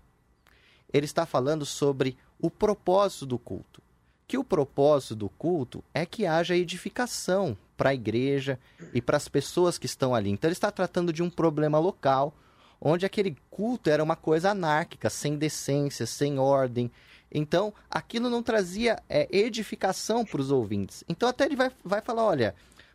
Ele 0.92 1.06
está 1.06 1.26
falando 1.26 1.66
sobre 1.66 2.18
o 2.40 2.50
propósito 2.50 3.26
do 3.26 3.38
culto. 3.38 3.82
Que 4.30 4.38
o 4.38 4.44
propósito 4.44 5.16
do 5.16 5.28
culto 5.28 5.84
é 5.92 6.06
que 6.06 6.28
haja 6.28 6.56
edificação 6.56 7.58
para 7.76 7.90
a 7.90 7.94
igreja 7.96 8.60
e 8.94 9.02
para 9.02 9.18
as 9.18 9.28
pessoas 9.28 9.80
que 9.80 9.88
estão 9.88 10.14
ali. 10.14 10.30
Então 10.30 10.48
ele 10.48 10.54
está 10.54 10.70
tratando 10.70 11.12
de 11.12 11.24
um 11.24 11.32
problema 11.32 11.80
local, 11.80 12.32
onde 12.80 13.08
aquele 13.08 13.36
culto 13.50 13.90
era 13.90 14.04
uma 14.04 14.16
coisa 14.16 14.52
anárquica, 14.52 15.10
sem 15.10 15.36
decência, 15.36 16.06
sem 16.06 16.38
ordem. 16.38 16.92
Então 17.32 17.74
aquilo 17.90 18.30
não 18.30 18.44
trazia 18.44 19.02
é, 19.10 19.28
edificação 19.36 20.24
para 20.24 20.42
os 20.42 20.52
ouvintes. 20.52 21.04
Então 21.10 21.28
até 21.28 21.46
ele 21.46 21.56
vai, 21.56 21.72
vai 21.84 22.00
falar: 22.00 22.24
olha, 22.26 22.54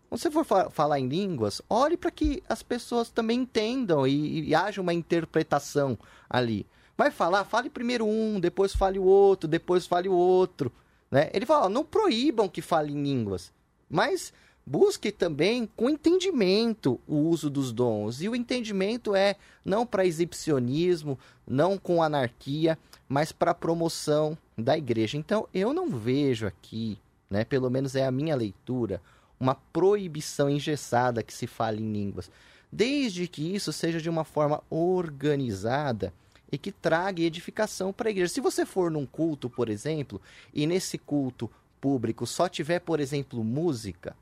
quando 0.08 0.20
você 0.20 0.30
for 0.30 0.44
fa- 0.44 0.70
falar 0.70 1.00
em 1.00 1.08
línguas, 1.08 1.60
olhe 1.68 1.96
para 1.96 2.12
que 2.12 2.44
as 2.48 2.62
pessoas 2.62 3.10
também 3.10 3.40
entendam 3.40 4.06
e, 4.06 4.50
e 4.50 4.54
haja 4.54 4.80
uma 4.80 4.94
interpretação 4.94 5.98
ali. 6.30 6.64
Vai 6.96 7.10
falar, 7.10 7.42
fale 7.42 7.68
primeiro 7.68 8.06
um, 8.06 8.38
depois 8.38 8.72
fale 8.72 9.00
o 9.00 9.04
outro, 9.04 9.48
depois 9.48 9.84
fale 9.84 10.08
o 10.08 10.14
outro. 10.14 10.70
Né? 11.14 11.30
Ele 11.32 11.46
fala, 11.46 11.68
não 11.68 11.84
proíbam 11.84 12.48
que 12.48 12.60
fale 12.60 12.92
em 12.92 13.00
línguas, 13.00 13.52
mas 13.88 14.32
busque 14.66 15.12
também 15.12 15.64
com 15.76 15.88
entendimento 15.88 17.00
o 17.06 17.14
uso 17.14 17.48
dos 17.48 17.72
dons. 17.72 18.20
E 18.20 18.28
o 18.28 18.34
entendimento 18.34 19.14
é 19.14 19.36
não 19.64 19.86
para 19.86 20.04
exibicionismo, 20.04 21.16
não 21.46 21.78
com 21.78 22.02
anarquia, 22.02 22.76
mas 23.08 23.30
para 23.30 23.54
promoção 23.54 24.36
da 24.58 24.76
igreja. 24.76 25.16
Então 25.16 25.46
eu 25.54 25.72
não 25.72 25.88
vejo 25.88 26.48
aqui, 26.48 26.98
né, 27.30 27.44
pelo 27.44 27.70
menos 27.70 27.94
é 27.94 28.04
a 28.04 28.10
minha 28.10 28.34
leitura, 28.34 29.00
uma 29.38 29.54
proibição 29.54 30.50
engessada 30.50 31.22
que 31.22 31.32
se 31.32 31.46
fale 31.46 31.80
em 31.80 31.92
línguas, 31.92 32.28
desde 32.72 33.28
que 33.28 33.54
isso 33.54 33.72
seja 33.72 34.00
de 34.00 34.10
uma 34.10 34.24
forma 34.24 34.64
organizada 34.68 36.12
e 36.54 36.58
que 36.58 36.70
traga 36.70 37.22
edificação 37.22 37.92
para 37.92 38.08
a 38.08 38.12
igreja. 38.12 38.32
Se 38.32 38.40
você 38.40 38.64
for 38.64 38.90
num 38.90 39.04
culto, 39.04 39.50
por 39.50 39.68
exemplo, 39.68 40.20
e 40.52 40.66
nesse 40.66 40.96
culto 40.96 41.50
público 41.80 42.26
só 42.26 42.48
tiver, 42.48 42.78
por 42.78 43.00
exemplo, 43.00 43.42
música, 43.42 44.16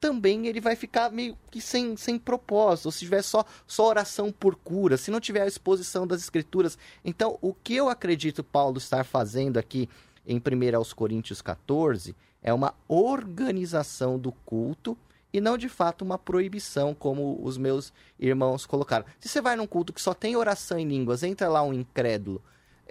também 0.00 0.46
ele 0.46 0.60
vai 0.60 0.74
ficar 0.74 1.10
meio 1.10 1.36
que 1.50 1.60
sem, 1.60 1.96
sem 1.96 2.18
propósito, 2.18 2.90
se 2.90 3.00
tiver 3.00 3.22
só, 3.22 3.44
só 3.66 3.86
oração 3.86 4.32
por 4.32 4.56
cura, 4.56 4.96
se 4.96 5.10
não 5.10 5.20
tiver 5.20 5.42
a 5.42 5.46
exposição 5.46 6.06
das 6.06 6.20
escrituras. 6.22 6.76
Então, 7.04 7.38
o 7.40 7.54
que 7.54 7.76
eu 7.76 7.88
acredito 7.88 8.42
Paulo 8.42 8.78
estar 8.78 9.04
fazendo 9.04 9.58
aqui 9.58 9.88
em 10.26 10.38
1 10.38 10.76
aos 10.76 10.92
Coríntios 10.92 11.40
14 11.40 12.16
é 12.42 12.52
uma 12.52 12.74
organização 12.88 14.18
do 14.18 14.32
culto 14.32 14.96
e 15.32 15.40
não 15.40 15.56
de 15.56 15.68
fato 15.68 16.02
uma 16.02 16.18
proibição, 16.18 16.94
como 16.94 17.40
os 17.42 17.56
meus 17.56 17.92
irmãos 18.18 18.66
colocaram. 18.66 19.04
Se 19.18 19.28
você 19.28 19.40
vai 19.40 19.56
num 19.56 19.66
culto 19.66 19.92
que 19.92 20.02
só 20.02 20.14
tem 20.14 20.36
oração 20.36 20.78
em 20.78 20.86
línguas, 20.86 21.22
entra 21.22 21.48
lá 21.48 21.62
um 21.62 21.72
incrédulo, 21.72 22.42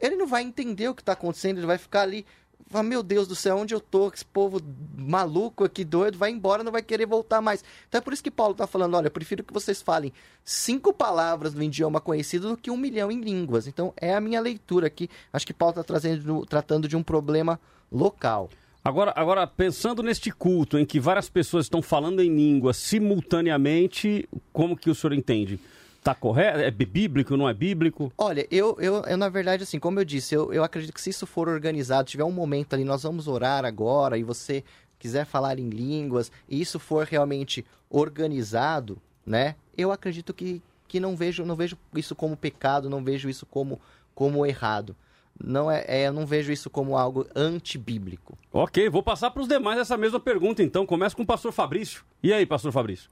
ele 0.01 0.15
não 0.15 0.27
vai 0.27 0.43
entender 0.43 0.87
o 0.87 0.95
que 0.95 1.01
está 1.01 1.13
acontecendo, 1.13 1.57
ele 1.57 1.67
vai 1.67 1.77
ficar 1.77 2.01
ali, 2.01 2.25
fala, 2.67 2.83
meu 2.83 3.03
Deus 3.03 3.27
do 3.27 3.35
céu, 3.35 3.57
onde 3.57 3.73
eu 3.73 3.79
tô? 3.79 4.09
Esse 4.09 4.23
povo 4.23 4.61
maluco 4.97 5.63
aqui, 5.63 5.83
doido, 5.83 6.17
vai 6.17 6.31
embora, 6.31 6.63
não 6.63 6.71
vai 6.71 6.81
querer 6.81 7.05
voltar 7.05 7.41
mais. 7.41 7.63
Então 7.87 7.99
é 7.99 8.01
por 8.01 8.13
isso 8.13 8.23
que 8.23 8.31
Paulo 8.31 8.53
está 8.53 8.67
falando, 8.67 8.95
olha, 8.95 9.07
eu 9.07 9.11
prefiro 9.11 9.43
que 9.43 9.53
vocês 9.53 9.81
falem 9.81 10.13
cinco 10.43 10.93
palavras 10.93 11.53
no 11.53 11.63
idioma 11.63 11.99
conhecido 11.99 12.49
do 12.49 12.57
que 12.57 12.71
um 12.71 12.77
milhão 12.77 13.11
em 13.11 13.19
línguas. 13.19 13.67
Então 13.67 13.93
é 13.97 14.13
a 14.13 14.21
minha 14.21 14.39
leitura 14.39 14.87
aqui. 14.87 15.09
Acho 15.33 15.45
que 15.45 15.53
Paulo 15.53 15.79
está 15.79 15.99
tratando 16.47 16.87
de 16.87 16.95
um 16.95 17.03
problema 17.03 17.59
local. 17.91 18.49
Agora, 18.83 19.13
agora, 19.15 19.45
pensando 19.45 20.01
neste 20.01 20.31
culto 20.31 20.77
em 20.77 20.85
que 20.85 20.99
várias 20.99 21.29
pessoas 21.29 21.65
estão 21.65 21.81
falando 21.81 22.21
em 22.21 22.33
língua 22.33 22.73
simultaneamente, 22.73 24.27
como 24.53 24.77
que 24.77 24.89
o 24.89 24.95
senhor 24.95 25.13
entende? 25.13 25.59
Está 25.97 26.15
correto? 26.15 26.59
É 26.59 26.71
bíblico, 26.71 27.35
não 27.35 27.47
é 27.47 27.53
bíblico? 27.53 28.11
Olha, 28.17 28.47
eu, 28.49 28.77
eu, 28.79 29.03
eu, 29.03 29.17
na 29.17 29.27
verdade, 29.27 29.63
assim, 29.63 29.79
como 29.79 29.99
eu 29.99 30.05
disse, 30.05 30.33
eu, 30.33 30.53
eu 30.53 30.63
acredito 30.63 30.93
que 30.93 31.01
se 31.01 31.09
isso 31.09 31.27
for 31.27 31.49
organizado, 31.49 32.07
tiver 32.07 32.23
um 32.23 32.31
momento 32.31 32.73
ali, 32.73 32.85
nós 32.85 33.03
vamos 33.03 33.27
orar 33.27 33.65
agora, 33.65 34.17
e 34.17 34.23
você 34.23 34.63
quiser 34.97 35.25
falar 35.25 35.59
em 35.59 35.69
línguas, 35.69 36.31
e 36.47 36.61
isso 36.61 36.79
for 36.79 37.05
realmente 37.05 37.65
organizado, 37.89 38.97
né? 39.25 39.55
Eu 39.77 39.91
acredito 39.91 40.33
que, 40.33 40.61
que 40.87 41.01
não 41.01 41.17
vejo 41.17 41.45
não 41.45 41.55
vejo 41.55 41.77
isso 41.93 42.15
como 42.15 42.37
pecado, 42.37 42.89
não 42.89 43.03
vejo 43.03 43.29
isso 43.29 43.45
como, 43.45 43.79
como 44.15 44.45
errado. 44.45 44.95
Não 45.41 45.71
é, 45.71 45.85
é, 45.87 46.07
eu 46.07 46.13
não 46.13 46.25
vejo 46.25 46.51
isso 46.51 46.69
como 46.69 46.97
algo 46.97 47.25
antibíblico. 47.35 48.37
Ok, 48.51 48.89
vou 48.89 49.01
passar 49.01 49.31
para 49.31 49.41
os 49.41 49.47
demais 49.47 49.79
essa 49.79 49.97
mesma 49.97 50.19
pergunta, 50.19 50.61
então. 50.61 50.85
Começa 50.85 51.15
com 51.15 51.23
o 51.23 51.25
pastor 51.25 51.51
Fabrício. 51.51 52.03
E 52.21 52.33
aí, 52.33 52.45
pastor 52.45 52.71
Fabrício? 52.71 53.09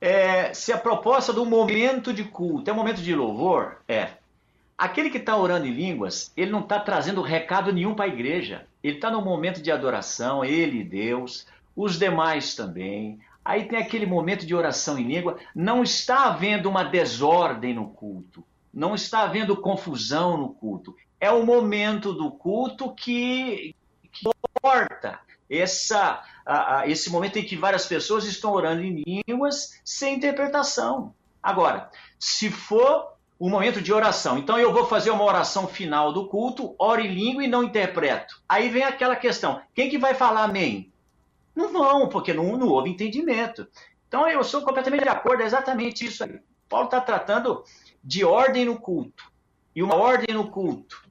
É, 0.00 0.54
se 0.54 0.72
a 0.72 0.78
proposta 0.78 1.32
do 1.32 1.44
momento 1.44 2.12
de 2.12 2.24
culto 2.24 2.70
é 2.70 2.72
um 2.72 2.76
momento 2.76 3.02
de 3.02 3.14
louvor, 3.14 3.78
é. 3.86 4.10
Aquele 4.78 5.10
que 5.10 5.18
está 5.18 5.36
orando 5.36 5.66
em 5.66 5.72
línguas, 5.72 6.32
ele 6.34 6.50
não 6.50 6.60
está 6.60 6.80
trazendo 6.80 7.20
recado 7.20 7.70
nenhum 7.70 7.94
para 7.94 8.06
a 8.06 8.08
igreja. 8.08 8.64
Ele 8.82 8.94
está 8.94 9.10
no 9.10 9.20
momento 9.20 9.60
de 9.60 9.70
adoração, 9.70 10.42
ele 10.42 10.80
e 10.80 10.84
Deus, 10.84 11.46
os 11.76 11.98
demais 11.98 12.54
também. 12.54 13.18
Aí 13.44 13.64
tem 13.64 13.78
aquele 13.78 14.06
momento 14.06 14.46
de 14.46 14.54
oração 14.54 14.98
em 14.98 15.06
língua. 15.06 15.36
Não 15.54 15.82
está 15.82 16.26
havendo 16.26 16.70
uma 16.70 16.82
desordem 16.82 17.74
no 17.74 17.88
culto. 17.90 18.42
Não 18.72 18.94
está 18.94 19.24
havendo 19.24 19.56
confusão 19.56 20.38
no 20.38 20.48
culto. 20.50 20.96
É 21.20 21.30
o 21.30 21.44
momento 21.44 22.12
do 22.14 22.30
culto 22.30 22.94
que, 22.94 23.74
que 24.10 24.28
importa. 24.56 25.20
Essa, 25.48 26.22
a, 26.46 26.78
a, 26.78 26.88
esse 26.88 27.10
momento 27.10 27.38
em 27.38 27.44
que 27.44 27.56
várias 27.56 27.86
pessoas 27.86 28.24
estão 28.24 28.52
orando 28.52 28.82
em 28.82 29.22
línguas 29.28 29.80
sem 29.84 30.14
interpretação. 30.14 31.14
Agora, 31.42 31.90
se 32.18 32.50
for 32.50 33.10
o 33.40 33.48
momento 33.48 33.80
de 33.80 33.90
oração. 33.90 34.36
Então 34.36 34.58
eu 34.58 34.70
vou 34.70 34.84
fazer 34.84 35.10
uma 35.10 35.24
oração 35.24 35.66
final 35.66 36.12
do 36.12 36.28
culto, 36.28 36.74
oro 36.78 37.00
em 37.00 37.12
língua 37.12 37.42
e 37.42 37.48
não 37.48 37.64
interpreto. 37.64 38.38
Aí 38.46 38.68
vem 38.68 38.84
aquela 38.84 39.16
questão: 39.16 39.62
quem 39.74 39.88
que 39.88 39.96
vai 39.96 40.14
falar 40.14 40.44
amém? 40.44 40.92
Não 41.56 41.72
vão, 41.72 42.08
porque 42.10 42.34
não, 42.34 42.58
não 42.58 42.68
houve 42.68 42.90
entendimento. 42.90 43.66
Então 44.06 44.28
eu 44.28 44.44
sou 44.44 44.60
completamente 44.60 45.04
de 45.04 45.08
acordo, 45.08 45.42
é 45.42 45.46
exatamente 45.46 46.04
isso 46.04 46.22
aí. 46.22 46.38
Paulo 46.68 46.84
está 46.84 47.00
tratando 47.00 47.64
de 48.04 48.24
ordem 48.24 48.66
no 48.66 48.78
culto. 48.78 49.30
E 49.74 49.82
uma 49.82 49.94
ordem 49.94 50.34
no 50.34 50.50
culto, 50.50 51.02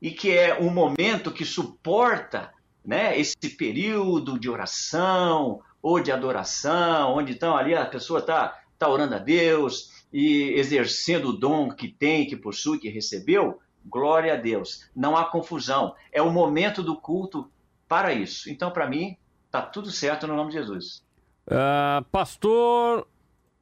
e 0.00 0.10
que 0.10 0.30
é 0.30 0.58
um 0.60 0.70
momento 0.70 1.32
que 1.32 1.44
suporta 1.44 2.52
né, 2.84 3.18
esse 3.18 3.50
período 3.56 4.38
de 4.38 4.48
oração 4.48 5.60
ou 5.82 6.00
de 6.00 6.12
adoração, 6.12 7.14
onde 7.14 7.32
então 7.32 7.56
ali 7.56 7.74
a 7.74 7.86
pessoa 7.86 8.20
está 8.20 8.60
tá 8.78 8.88
orando 8.88 9.14
a 9.14 9.18
Deus, 9.18 9.96
e 10.12 10.54
exercendo 10.54 11.30
o 11.30 11.32
dom 11.32 11.70
que 11.70 11.88
tem, 11.88 12.26
que 12.26 12.36
possui, 12.36 12.78
que 12.78 12.88
recebeu, 12.88 13.60
glória 13.84 14.34
a 14.34 14.36
Deus. 14.36 14.88
Não 14.94 15.16
há 15.16 15.24
confusão. 15.24 15.94
É 16.12 16.22
o 16.22 16.30
momento 16.30 16.82
do 16.82 16.96
culto 16.96 17.50
para 17.88 18.12
isso. 18.12 18.50
Então, 18.50 18.70
para 18.70 18.88
mim, 18.88 19.16
está 19.44 19.62
tudo 19.62 19.90
certo 19.90 20.26
no 20.26 20.34
nome 20.34 20.50
de 20.50 20.58
Jesus. 20.58 21.02
Uh, 21.46 22.04
Pastor 22.10 23.06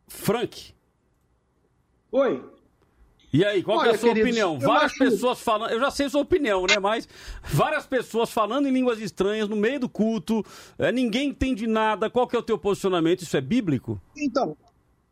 Frank. 0.08 0.74
Oi. 2.12 2.53
E 3.34 3.44
aí, 3.44 3.64
qual 3.64 3.78
Olha, 3.78 3.88
é 3.88 3.94
a 3.94 3.98
sua 3.98 4.10
queridos, 4.10 4.30
opinião? 4.30 4.60
Várias 4.60 4.92
acho... 4.92 4.98
pessoas 4.98 5.40
falando, 5.40 5.72
eu 5.72 5.80
já 5.80 5.90
sei 5.90 6.06
a 6.06 6.10
sua 6.10 6.20
opinião, 6.20 6.66
né? 6.66 6.78
Mas 6.78 7.08
várias 7.42 7.84
pessoas 7.84 8.30
falando 8.30 8.68
em 8.68 8.70
línguas 8.70 9.00
estranhas 9.00 9.48
no 9.48 9.56
meio 9.56 9.80
do 9.80 9.88
culto, 9.88 10.46
é, 10.78 10.92
ninguém 10.92 11.30
entende 11.30 11.66
nada. 11.66 12.08
Qual 12.08 12.28
que 12.28 12.36
é 12.36 12.38
o 12.38 12.42
teu 12.44 12.56
posicionamento? 12.56 13.22
Isso 13.22 13.36
é 13.36 13.40
bíblico? 13.40 14.00
Então, 14.16 14.56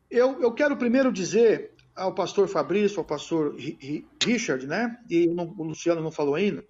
eu, 0.08 0.40
eu 0.40 0.52
quero 0.52 0.76
primeiro 0.76 1.10
dizer 1.10 1.72
ao 1.96 2.14
pastor 2.14 2.46
Fabrício, 2.46 3.00
ao 3.00 3.04
pastor 3.04 3.56
Richard, 4.24 4.68
né? 4.68 4.96
E 5.10 5.26
o 5.26 5.64
Luciano 5.64 6.00
não 6.00 6.12
falou 6.12 6.36
ainda, 6.36 6.64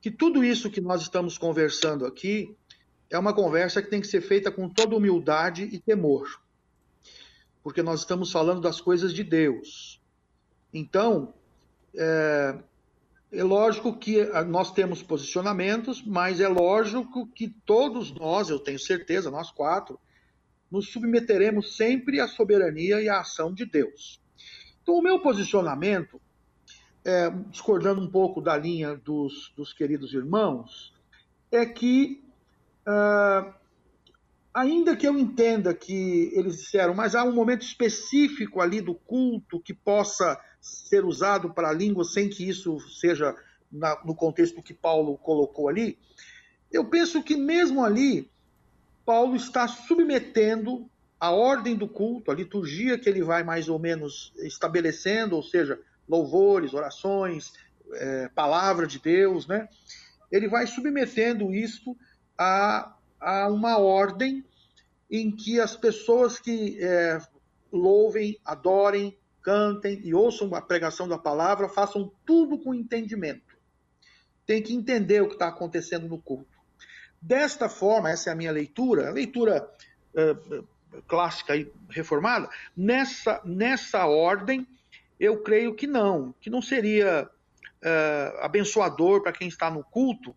que 0.00 0.10
tudo 0.10 0.42
isso 0.42 0.68
que 0.68 0.80
nós 0.80 1.02
estamos 1.02 1.38
conversando 1.38 2.04
aqui 2.04 2.56
é 3.08 3.16
uma 3.16 3.32
conversa 3.32 3.80
que 3.80 3.88
tem 3.88 4.00
que 4.00 4.08
ser 4.08 4.22
feita 4.22 4.50
com 4.50 4.68
toda 4.68 4.96
humildade 4.96 5.68
e 5.70 5.78
temor. 5.78 6.40
Porque 7.62 7.80
nós 7.80 8.00
estamos 8.00 8.32
falando 8.32 8.60
das 8.60 8.80
coisas 8.80 9.14
de 9.14 9.22
Deus. 9.22 9.95
Então, 10.78 11.32
é, 11.96 12.58
é 13.32 13.42
lógico 13.42 13.96
que 13.96 14.22
nós 14.46 14.70
temos 14.72 15.02
posicionamentos, 15.02 16.02
mas 16.04 16.38
é 16.38 16.48
lógico 16.48 17.26
que 17.28 17.48
todos 17.64 18.12
nós, 18.12 18.50
eu 18.50 18.58
tenho 18.58 18.78
certeza, 18.78 19.30
nós 19.30 19.50
quatro, 19.50 19.98
nos 20.70 20.92
submeteremos 20.92 21.76
sempre 21.76 22.20
à 22.20 22.28
soberania 22.28 23.00
e 23.00 23.08
à 23.08 23.20
ação 23.20 23.54
de 23.54 23.64
Deus. 23.64 24.20
Então, 24.82 24.96
o 24.96 25.02
meu 25.02 25.18
posicionamento, 25.20 26.20
é, 27.02 27.30
discordando 27.50 28.02
um 28.02 28.10
pouco 28.10 28.42
da 28.42 28.54
linha 28.56 28.96
dos, 28.96 29.54
dos 29.56 29.72
queridos 29.72 30.12
irmãos, 30.12 30.92
é 31.50 31.64
que, 31.64 32.22
uh, 32.86 33.50
ainda 34.52 34.94
que 34.94 35.08
eu 35.08 35.18
entenda 35.18 35.72
que 35.72 36.30
eles 36.34 36.58
disseram, 36.58 36.94
mas 36.94 37.14
há 37.14 37.24
um 37.24 37.32
momento 37.32 37.62
específico 37.62 38.60
ali 38.60 38.82
do 38.82 38.94
culto 38.94 39.60
que 39.60 39.72
possa 39.72 40.38
ser 40.66 41.04
usado 41.04 41.52
para 41.52 41.68
a 41.68 41.72
língua 41.72 42.04
sem 42.04 42.28
que 42.28 42.48
isso 42.48 42.80
seja 43.00 43.34
na, 43.70 44.00
no 44.04 44.14
contexto 44.14 44.62
que 44.62 44.74
Paulo 44.74 45.16
colocou 45.18 45.68
ali, 45.68 45.98
eu 46.72 46.84
penso 46.84 47.22
que 47.22 47.36
mesmo 47.36 47.84
ali 47.84 48.30
Paulo 49.04 49.36
está 49.36 49.68
submetendo 49.68 50.88
a 51.18 51.30
ordem 51.30 51.76
do 51.76 51.88
culto, 51.88 52.30
a 52.30 52.34
liturgia 52.34 52.98
que 52.98 53.08
ele 53.08 53.22
vai 53.22 53.42
mais 53.42 53.68
ou 53.68 53.78
menos 53.78 54.32
estabelecendo, 54.38 55.36
ou 55.36 55.42
seja, 55.42 55.80
louvores, 56.08 56.74
orações, 56.74 57.52
é, 57.92 58.28
palavra 58.34 58.86
de 58.86 58.98
Deus, 58.98 59.46
né? 59.46 59.68
Ele 60.30 60.48
vai 60.48 60.66
submetendo 60.66 61.54
isto 61.54 61.96
a, 62.36 62.94
a 63.20 63.48
uma 63.48 63.78
ordem 63.78 64.44
em 65.10 65.30
que 65.30 65.60
as 65.60 65.76
pessoas 65.76 66.38
que 66.38 66.76
é, 66.82 67.20
louvem, 67.72 68.38
adorem, 68.44 69.16
cantem 69.46 70.00
e 70.02 70.12
ouçam 70.12 70.52
a 70.56 70.60
pregação 70.60 71.06
da 71.06 71.16
palavra 71.16 71.68
façam 71.68 72.10
tudo 72.26 72.58
com 72.58 72.74
entendimento. 72.74 73.56
Tem 74.44 74.60
que 74.60 74.74
entender 74.74 75.22
o 75.22 75.28
que 75.28 75.34
está 75.34 75.46
acontecendo 75.46 76.08
no 76.08 76.20
culto. 76.20 76.58
Desta 77.22 77.68
forma, 77.68 78.10
essa 78.10 78.28
é 78.28 78.32
a 78.32 78.36
minha 78.36 78.50
leitura, 78.50 79.08
a 79.08 79.12
leitura 79.12 79.70
uh, 80.14 80.66
clássica 81.06 81.56
e 81.56 81.72
reformada, 81.88 82.50
nessa, 82.76 83.40
nessa 83.44 84.04
ordem, 84.06 84.66
eu 85.18 85.40
creio 85.44 85.76
que 85.76 85.86
não, 85.86 86.34
que 86.40 86.50
não 86.50 86.60
seria 86.60 87.28
uh, 87.28 88.38
abençoador 88.40 89.22
para 89.22 89.32
quem 89.32 89.46
está 89.46 89.70
no 89.70 89.84
culto 89.84 90.34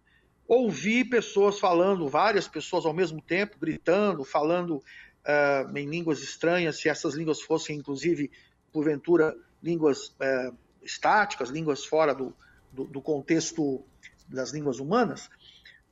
ouvir 0.47 1.05
pessoas 1.05 1.59
falando, 1.59 2.07
várias 2.07 2.47
pessoas 2.47 2.85
ao 2.85 2.93
mesmo 2.93 3.21
tempo, 3.21 3.57
gritando, 3.59 4.23
falando 4.23 4.77
uh, 4.77 5.77
em 5.77 5.87
línguas 5.87 6.21
estranhas, 6.21 6.79
se 6.79 6.89
essas 6.89 7.13
línguas 7.13 7.41
fossem, 7.41 7.77
inclusive, 7.77 8.31
porventura, 8.71 9.35
línguas 9.61 10.07
uh, 10.07 10.55
estáticas, 10.81 11.49
línguas 11.49 11.85
fora 11.85 12.13
do, 12.13 12.33
do, 12.71 12.85
do, 12.85 13.01
contexto 13.01 13.83
das 14.27 14.51
línguas 14.51 14.79
humanas, 14.79 15.29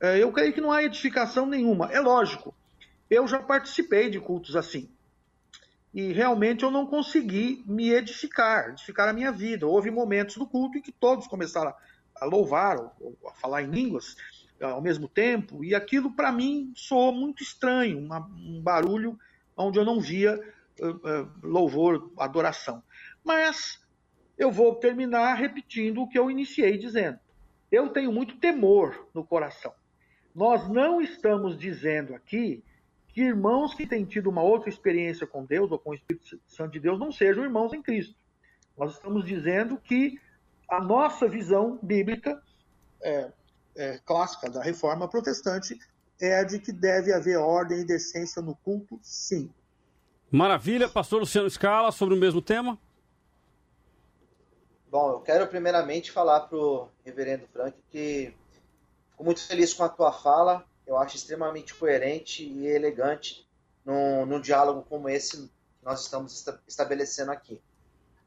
é, 0.00 0.22
eu 0.22 0.32
creio 0.32 0.52
que 0.52 0.60
não 0.60 0.70
há 0.70 0.82
edificação 0.82 1.46
nenhuma. 1.46 1.90
É 1.92 2.00
lógico, 2.00 2.54
eu 3.10 3.26
já 3.26 3.40
participei 3.40 4.10
de 4.10 4.20
cultos 4.20 4.56
assim. 4.56 4.88
E 5.92 6.12
realmente 6.12 6.62
eu 6.62 6.70
não 6.70 6.86
consegui 6.86 7.64
me 7.66 7.90
edificar, 7.90 8.70
edificar 8.70 9.08
a 9.08 9.12
minha 9.12 9.32
vida. 9.32 9.66
Houve 9.66 9.90
momentos 9.90 10.36
do 10.36 10.46
culto 10.46 10.78
em 10.78 10.82
que 10.82 10.92
todos 10.92 11.26
começaram 11.26 11.74
a 12.14 12.24
louvar, 12.24 12.78
ou, 12.78 13.16
a 13.26 13.32
falar 13.32 13.62
em 13.62 13.70
línguas 13.70 14.16
é, 14.60 14.64
ao 14.64 14.82
mesmo 14.82 15.08
tempo, 15.08 15.64
e 15.64 15.74
aquilo 15.74 16.12
para 16.12 16.32
mim 16.32 16.72
soou 16.76 17.12
muito 17.12 17.42
estranho, 17.42 17.98
uma, 17.98 18.20
um 18.36 18.60
barulho 18.60 19.18
onde 19.56 19.78
eu 19.78 19.84
não 19.84 20.00
via 20.00 20.38
louvor, 21.42 22.10
adoração. 22.16 22.82
Mas 23.24 23.80
eu 24.36 24.50
vou 24.50 24.74
terminar 24.76 25.34
repetindo 25.34 26.02
o 26.02 26.08
que 26.08 26.18
eu 26.18 26.30
iniciei 26.30 26.78
dizendo. 26.78 27.18
Eu 27.70 27.88
tenho 27.90 28.12
muito 28.12 28.36
temor 28.36 29.08
no 29.12 29.24
coração. 29.24 29.72
Nós 30.34 30.68
não 30.68 31.00
estamos 31.00 31.58
dizendo 31.58 32.14
aqui 32.14 32.62
que 33.08 33.22
irmãos 33.22 33.74
que 33.74 33.86
têm 33.86 34.04
tido 34.04 34.30
uma 34.30 34.42
outra 34.42 34.68
experiência 34.68 35.26
com 35.26 35.44
Deus 35.44 35.70
ou 35.72 35.78
com 35.78 35.90
o 35.90 35.94
Espírito 35.94 36.40
Santo 36.46 36.72
de 36.72 36.80
Deus 36.80 36.98
não 36.98 37.10
sejam 37.10 37.42
irmãos 37.42 37.72
em 37.72 37.82
Cristo. 37.82 38.14
Nós 38.76 38.92
estamos 38.92 39.26
dizendo 39.26 39.76
que 39.76 40.20
a 40.68 40.80
nossa 40.80 41.26
visão 41.26 41.78
bíblica 41.82 42.40
é, 43.02 43.32
é, 43.76 43.98
clássica 44.04 44.48
da 44.48 44.62
reforma 44.62 45.08
protestante 45.08 45.78
é 46.20 46.38
a 46.38 46.44
de 46.44 46.58
que 46.58 46.72
deve 46.72 47.12
haver 47.12 47.38
ordem 47.38 47.80
e 47.80 47.84
decência 47.84 48.42
no 48.42 48.54
culto, 48.56 48.98
sim. 49.02 49.50
Maravilha, 50.30 50.88
pastor 50.88 51.20
Luciano 51.20 51.48
Scala, 51.48 51.90
sobre 51.90 52.14
o 52.14 52.18
mesmo 52.18 52.42
tema. 52.42 52.78
Bom, 54.90 55.12
eu 55.12 55.20
quero 55.20 55.46
primeiramente 55.46 56.10
falar 56.10 56.40
para 56.40 56.58
o 56.58 56.88
reverendo 57.04 57.46
Frank 57.52 57.76
que 57.90 58.34
Fico 59.18 59.24
muito 59.24 59.44
feliz 59.44 59.74
com 59.74 59.82
a 59.82 59.88
tua 59.88 60.12
fala. 60.12 60.64
Eu 60.86 60.96
acho 60.96 61.16
extremamente 61.16 61.74
coerente 61.74 62.44
e 62.44 62.68
elegante 62.68 63.44
num, 63.84 64.24
num 64.24 64.40
diálogo 64.40 64.86
como 64.88 65.08
esse 65.08 65.38
que 65.38 65.50
nós 65.82 66.02
estamos 66.02 66.46
estabelecendo 66.68 67.32
aqui. 67.32 67.60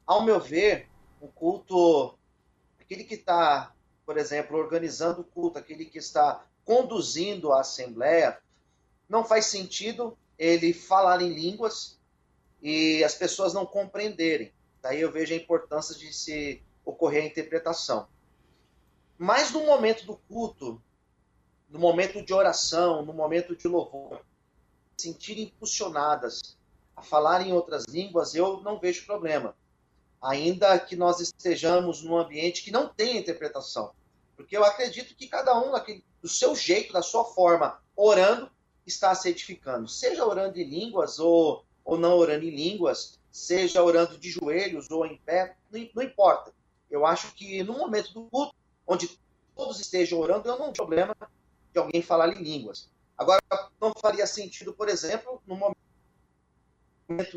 Ao 0.06 0.22
meu 0.22 0.38
ver, 0.38 0.90
o 1.22 1.30
culto, 1.30 2.14
aquele 2.78 3.06
que 3.06 3.14
está, 3.14 3.74
por 4.06 4.18
exemplo, 4.18 4.58
organizando 4.58 5.22
o 5.22 5.24
culto, 5.24 5.60
aquele 5.60 5.86
que 5.86 5.98
está 5.98 6.44
conduzindo 6.66 7.54
a 7.54 7.62
assembleia, 7.62 8.38
não 9.08 9.24
faz 9.24 9.46
sentido 9.46 10.18
ele 10.42 10.74
falar 10.74 11.22
em 11.22 11.32
línguas 11.32 12.00
e 12.64 13.04
as 13.04 13.14
pessoas 13.14 13.54
não 13.54 13.64
compreenderem. 13.64 14.52
Daí 14.82 15.00
eu 15.00 15.12
vejo 15.12 15.36
a 15.36 15.38
importância 15.38 15.94
de 15.96 16.12
se 16.12 16.64
ocorrer 16.84 17.22
a 17.22 17.28
interpretação. 17.28 18.08
Mas 19.20 19.52
no 19.52 19.64
momento 19.64 20.04
do 20.04 20.18
culto, 20.18 20.82
no 21.70 21.78
momento 21.78 22.26
de 22.26 22.34
oração, 22.34 23.06
no 23.06 23.14
momento 23.14 23.56
de 23.56 23.68
louvor, 23.68 24.26
sentirem 24.98 25.44
impulsionadas 25.44 26.58
a 26.96 27.04
falar 27.04 27.46
em 27.46 27.54
outras 27.54 27.86
línguas, 27.88 28.34
eu 28.34 28.62
não 28.62 28.80
vejo 28.80 29.06
problema. 29.06 29.56
Ainda 30.20 30.80
que 30.80 30.96
nós 30.96 31.20
estejamos 31.20 32.02
num 32.02 32.18
ambiente 32.18 32.64
que 32.64 32.72
não 32.72 32.88
tenha 32.88 33.20
interpretação. 33.20 33.92
Porque 34.36 34.58
eu 34.58 34.66
acredito 34.66 35.16
que 35.16 35.28
cada 35.28 35.56
um, 35.60 35.72
do 36.20 36.28
seu 36.28 36.56
jeito, 36.56 36.94
da 36.94 37.04
sua 37.04 37.26
forma, 37.26 37.80
orando, 37.96 38.52
está 38.86 39.14
se 39.16 39.30
edificando. 39.30 39.88
Seja 39.88 40.26
orando 40.26 40.60
em 40.60 40.64
línguas 40.64 41.20
ou, 41.20 41.66
ou 41.84 41.98
não 41.98 42.18
orando 42.18 42.46
em 42.46 42.56
línguas, 42.56 43.20
seja 43.32 43.84
orando 43.84 44.18
de 44.18 44.30
joelhos 44.30 44.90
ou 44.90 45.06
em 45.06 45.18
pé, 45.18 45.56
não, 45.72 45.90
não 45.96 46.04
importa. 46.04 46.54
Eu 46.90 47.06
acho 47.06 47.34
que 47.34 47.64
no 47.64 47.74
momento 47.78 48.14
do 48.14 48.24
culto, 48.26 48.56
onde 48.86 49.20
todos 49.56 49.80
estejam 49.80 50.20
orando, 50.20 50.48
eu 50.48 50.58
não 50.58 50.66
tenho 50.66 50.74
problema 50.74 51.16
de 51.72 51.80
alguém 51.80 52.02
falar 52.02 52.30
em 52.30 52.44
línguas. 52.44 52.90
Agora, 53.18 53.42
não 53.80 53.94
faria 53.94 54.26
sentido, 54.26 54.74
por 54.74 54.90
exemplo, 54.90 55.42
no 55.46 55.56
momento 55.56 55.78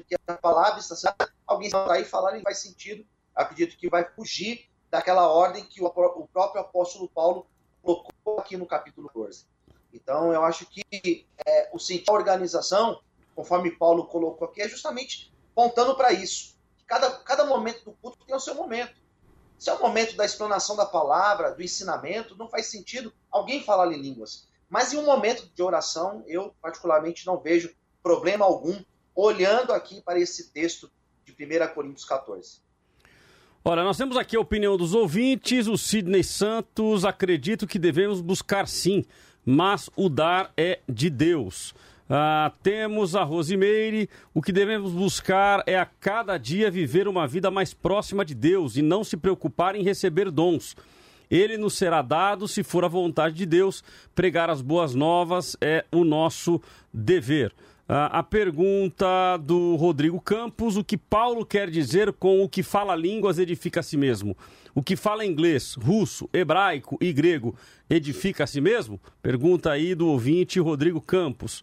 que 0.07 0.17
a 0.27 0.35
palavra 0.35 0.81
está 0.81 0.97
sendo, 0.97 1.15
alguém 1.47 1.71
sair 1.71 2.03
e 2.03 2.07
falar, 2.07 2.33
não 2.33 2.43
faz 2.43 2.59
sentido. 2.59 3.07
Acredito 3.35 3.77
que 3.77 3.89
vai 3.89 4.05
fugir 4.05 4.71
daquela 4.91 5.29
ordem 5.29 5.65
que 5.65 5.83
o, 5.83 5.87
o 5.87 6.29
próprio 6.29 6.61
apóstolo 6.61 7.09
Paulo 7.09 7.47
colocou 7.83 8.39
aqui 8.39 8.57
no 8.57 8.67
capítulo 8.67 9.09
14. 9.09 9.47
Então, 9.95 10.33
eu 10.33 10.43
acho 10.45 10.67
que 10.67 11.27
é, 11.47 11.71
o 11.73 11.79
sentido 11.79 12.07
da 12.07 12.13
organização, 12.13 13.01
conforme 13.35 13.71
Paulo 13.71 14.07
colocou 14.07 14.49
aqui, 14.49 14.61
é 14.61 14.69
justamente 14.69 15.33
apontando 15.53 15.97
para 15.97 16.13
isso. 16.13 16.57
Cada, 16.87 17.11
cada 17.21 17.45
momento 17.45 17.85
do 17.85 17.93
culto 17.93 18.19
tem 18.27 18.35
o 18.35 18.41
seu 18.41 18.57
momento. 18.57 19.01
Se 19.57 19.71
é 19.71 19.73
o 19.73 19.81
momento 19.81 20.17
da 20.17 20.25
explanação 20.25 20.75
da 20.77 20.85
palavra, 20.85 21.53
do 21.53 21.63
ensinamento, 21.63 22.37
não 22.37 22.49
faz 22.49 22.67
sentido 22.67 23.13
alguém 23.31 23.63
falar 23.63 23.91
em 23.93 24.01
línguas. 24.03 24.49
Mas 24.69 24.93
em 24.93 24.99
um 24.99 25.05
momento 25.07 25.49
de 25.55 25.63
oração, 25.63 26.25
eu 26.27 26.55
particularmente 26.61 27.25
não 27.25 27.39
vejo 27.39 27.73
problema 28.03 28.45
algum 28.45 28.83
olhando 29.15 29.73
aqui 29.73 30.03
para 30.03 30.19
esse 30.19 30.51
texto 30.51 30.91
de 31.25 31.33
1 31.33 31.73
Coríntios 31.73 32.05
14. 32.05 32.65
Ora, 33.65 33.83
nós 33.83 33.97
temos 33.97 34.17
aqui 34.17 34.37
a 34.37 34.41
opinião 34.41 34.77
dos 34.77 34.93
ouvintes. 34.93 35.69
O 35.69 35.79
Sidney 35.79 36.23
Santos 36.23 37.05
acredito 37.05 37.67
que 37.67 37.79
devemos 37.79 38.21
buscar 38.21 38.69
sim, 38.69 39.07
mas 39.45 39.91
o 39.97 40.09
dar 40.09 40.53
é 40.57 40.81
de 40.89 41.11
Deus. 41.11 41.75
Ah, 42.09 42.53
temos 42.63 43.17
a 43.17 43.23
Rosimeire. 43.23 44.09
O 44.33 44.43
que 44.43 44.53
devemos 44.53 44.93
buscar 44.93 45.63
é 45.67 45.79
a 45.79 45.87
cada 45.87 46.37
dia 46.37 46.71
viver 46.71 47.09
uma 47.09 47.27
vida 47.27 47.51
mais 47.51 47.73
próxima 47.73 48.25
de 48.25 48.35
Deus 48.35 48.77
e 48.77 48.83
não 48.83 49.03
se 49.03 49.17
preocupar 49.17 49.75
em 49.75 49.83
receber 49.83 50.31
dons. 50.31 50.77
Ele 51.31 51.57
nos 51.57 51.75
será 51.75 52.03
dado 52.03 52.47
se 52.47 52.63
for 52.63 52.85
a 52.85 52.89
vontade 52.89 53.35
de 53.35 53.47
Deus. 53.47 53.83
Pregar 54.15 54.51
as 54.51 54.61
boas 54.61 54.95
novas 54.95 55.57
é 55.61 55.85
o 55.91 56.05
nosso 56.05 56.61
dever. 56.93 57.53
Ah, 57.89 58.19
a 58.19 58.23
pergunta 58.23 59.37
do 59.39 59.77
Rodrigo 59.77 60.21
Campos: 60.21 60.77
o 60.77 60.85
que 60.85 60.97
Paulo 60.97 61.45
quer 61.45 61.71
dizer 61.71 62.13
com 62.13 62.43
o 62.43 62.49
que 62.49 62.63
fala 62.63 62.95
línguas 62.95 63.39
edifica 63.39 63.81
a 63.81 63.83
si 63.83 63.97
mesmo? 63.97 64.37
O 64.75 64.83
que 64.83 64.97
fala 64.97 65.25
inglês, 65.25 65.75
russo, 65.75 66.29
hebraico 66.33 66.99
e 67.01 67.13
grego 67.13 67.55
edifica 67.89 68.43
a 68.43 68.47
si 68.47 68.61
mesmo? 68.61 69.01
Pergunta 69.23 69.71
aí 69.71 69.95
do 69.95 70.09
ouvinte 70.09 70.59
Rodrigo 70.59 71.01
Campos. 71.01 71.61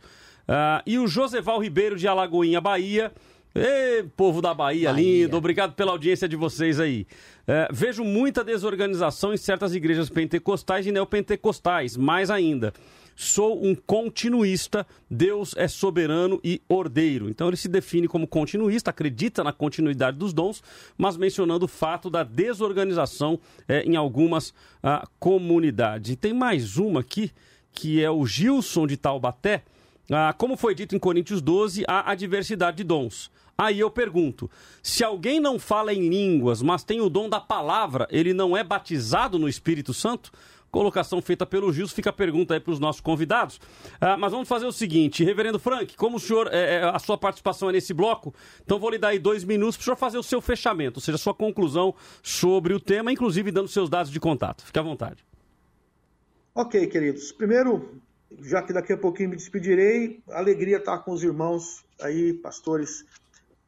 Uh, 0.48 0.82
e 0.86 0.98
o 0.98 1.08
Joseval 1.08 1.62
Ribeiro 1.62 1.98
de 1.98 2.08
Alagoinha, 2.08 2.62
Bahia. 2.62 3.12
Ei, 3.54 4.04
povo 4.16 4.42
da 4.42 4.54
Bahia, 4.54 4.94
Bahia, 4.94 5.24
lindo, 5.24 5.36
obrigado 5.36 5.74
pela 5.74 5.92
audiência 5.92 6.26
de 6.26 6.38
vocês 6.38 6.80
aí. 6.80 7.06
Uh, 7.42 7.74
vejo 7.74 8.02
muita 8.06 8.46
desorganização 8.46 9.34
em 9.34 9.38
certas 9.38 9.76
igrejas 9.76 10.10
pentecostais 10.10 10.88
e 10.88 10.92
neopentecostais, 10.92 11.98
mais 11.98 12.32
ainda. 12.32 12.74
Sou 13.24 13.64
um 13.64 13.76
continuista, 13.76 14.84
Deus 15.08 15.54
é 15.56 15.68
soberano 15.68 16.42
e 16.44 16.60
ordeiro. 16.68 17.30
Então 17.30 17.50
ele 17.50 17.56
se 17.56 17.68
define 17.68 18.08
como 18.08 18.26
continuista, 18.26 18.90
acredita 18.90 19.44
na 19.44 19.54
continuidade 19.54 20.18
dos 20.18 20.34
dons, 20.34 20.64
mas 20.98 21.18
mencionando 21.18 21.66
o 21.66 21.68
fato 21.68 22.10
da 22.10 22.24
desorganização 22.24 23.40
é, 23.68 23.84
em 23.84 23.96
algumas 23.96 24.50
uh, 24.50 25.08
comunidades. 25.20 26.10
E 26.10 26.16
tem 26.16 26.34
mais 26.34 26.78
uma 26.78 27.02
aqui, 27.02 27.32
que 27.72 28.04
é 28.04 28.10
o 28.10 28.26
Gilson 28.26 28.88
de 28.88 28.98
Taubaté. 28.98 29.62
Ah, 30.12 30.34
como 30.36 30.58
foi 30.58 30.74
dito 30.74 30.96
em 30.96 31.00
Coríntios 31.00 31.44
12, 31.44 31.84
há 31.88 32.10
a 32.10 32.16
diversidade 32.16 32.78
de 32.78 32.84
dons. 32.84 33.30
Aí 33.56 33.80
eu 33.80 33.92
pergunto: 33.92 34.50
se 34.82 35.04
alguém 35.04 35.40
não 35.40 35.60
fala 35.60 35.94
em 35.94 36.10
línguas, 36.10 36.64
mas 36.64 36.84
tem 36.84 37.00
o 37.00 37.10
dom 37.10 37.30
da 37.30 37.40
palavra, 37.40 38.08
ele 38.10 38.34
não 38.34 38.58
é 38.58 38.64
batizado 38.64 39.38
no 39.38 39.48
Espírito 39.48 39.94
Santo? 39.94 40.32
Colocação 40.72 41.22
feita 41.22 41.46
pelo 41.46 41.72
Gilson, 41.74 41.94
fica 41.94 42.10
a 42.10 42.14
pergunta 42.14 42.54
aí 42.54 42.60
para 42.60 42.72
os 42.72 42.80
nossos 42.80 43.02
convidados. 43.02 43.60
Ah, 44.00 44.16
mas 44.16 44.32
vamos 44.32 44.48
fazer 44.48 44.66
o 44.66 44.72
seguinte, 44.72 45.24
Reverendo 45.24 45.60
Frank, 45.60 45.96
como 45.98 46.16
o 46.16 46.20
senhor, 46.20 46.48
é, 46.52 46.76
é, 46.76 46.84
a 46.84 46.98
sua 46.98 47.18
participação 47.18 47.70
é 47.70 47.74
nesse 47.74 47.94
bloco, 47.94 48.34
então 48.64 48.80
vou 48.80 48.90
lhe 48.90 48.98
dar 48.98 49.10
aí 49.10 49.20
dois 49.20 49.44
minutos 49.44 49.76
para 49.76 49.82
o 49.82 49.86
senhor 49.86 49.98
fazer 49.98 50.18
o 50.18 50.24
seu 50.24 50.40
fechamento, 50.40 50.98
ou 50.98 51.02
seja, 51.02 51.18
a 51.18 51.20
sua 51.20 51.34
conclusão 51.34 51.94
sobre 52.24 52.74
o 52.74 52.80
tema, 52.80 53.12
inclusive 53.12 53.52
dando 53.52 53.68
seus 53.68 53.90
dados 53.90 54.12
de 54.12 54.20
contato. 54.20 54.64
Fique 54.64 54.80
à 54.80 54.82
vontade. 54.82 55.26
Ok, 56.56 56.88
queridos. 56.88 57.32
Primeiro, 57.32 58.02
já 58.42 58.62
que 58.62 58.72
daqui 58.72 58.94
a 58.94 58.98
pouquinho 58.98 59.30
me 59.30 59.36
despedirei, 59.36 60.22
alegria 60.30 60.78
estar 60.78 61.00
com 61.00 61.12
os 61.12 61.24
irmãos 61.24 61.84
aí, 62.00 62.34
pastores, 62.34 63.06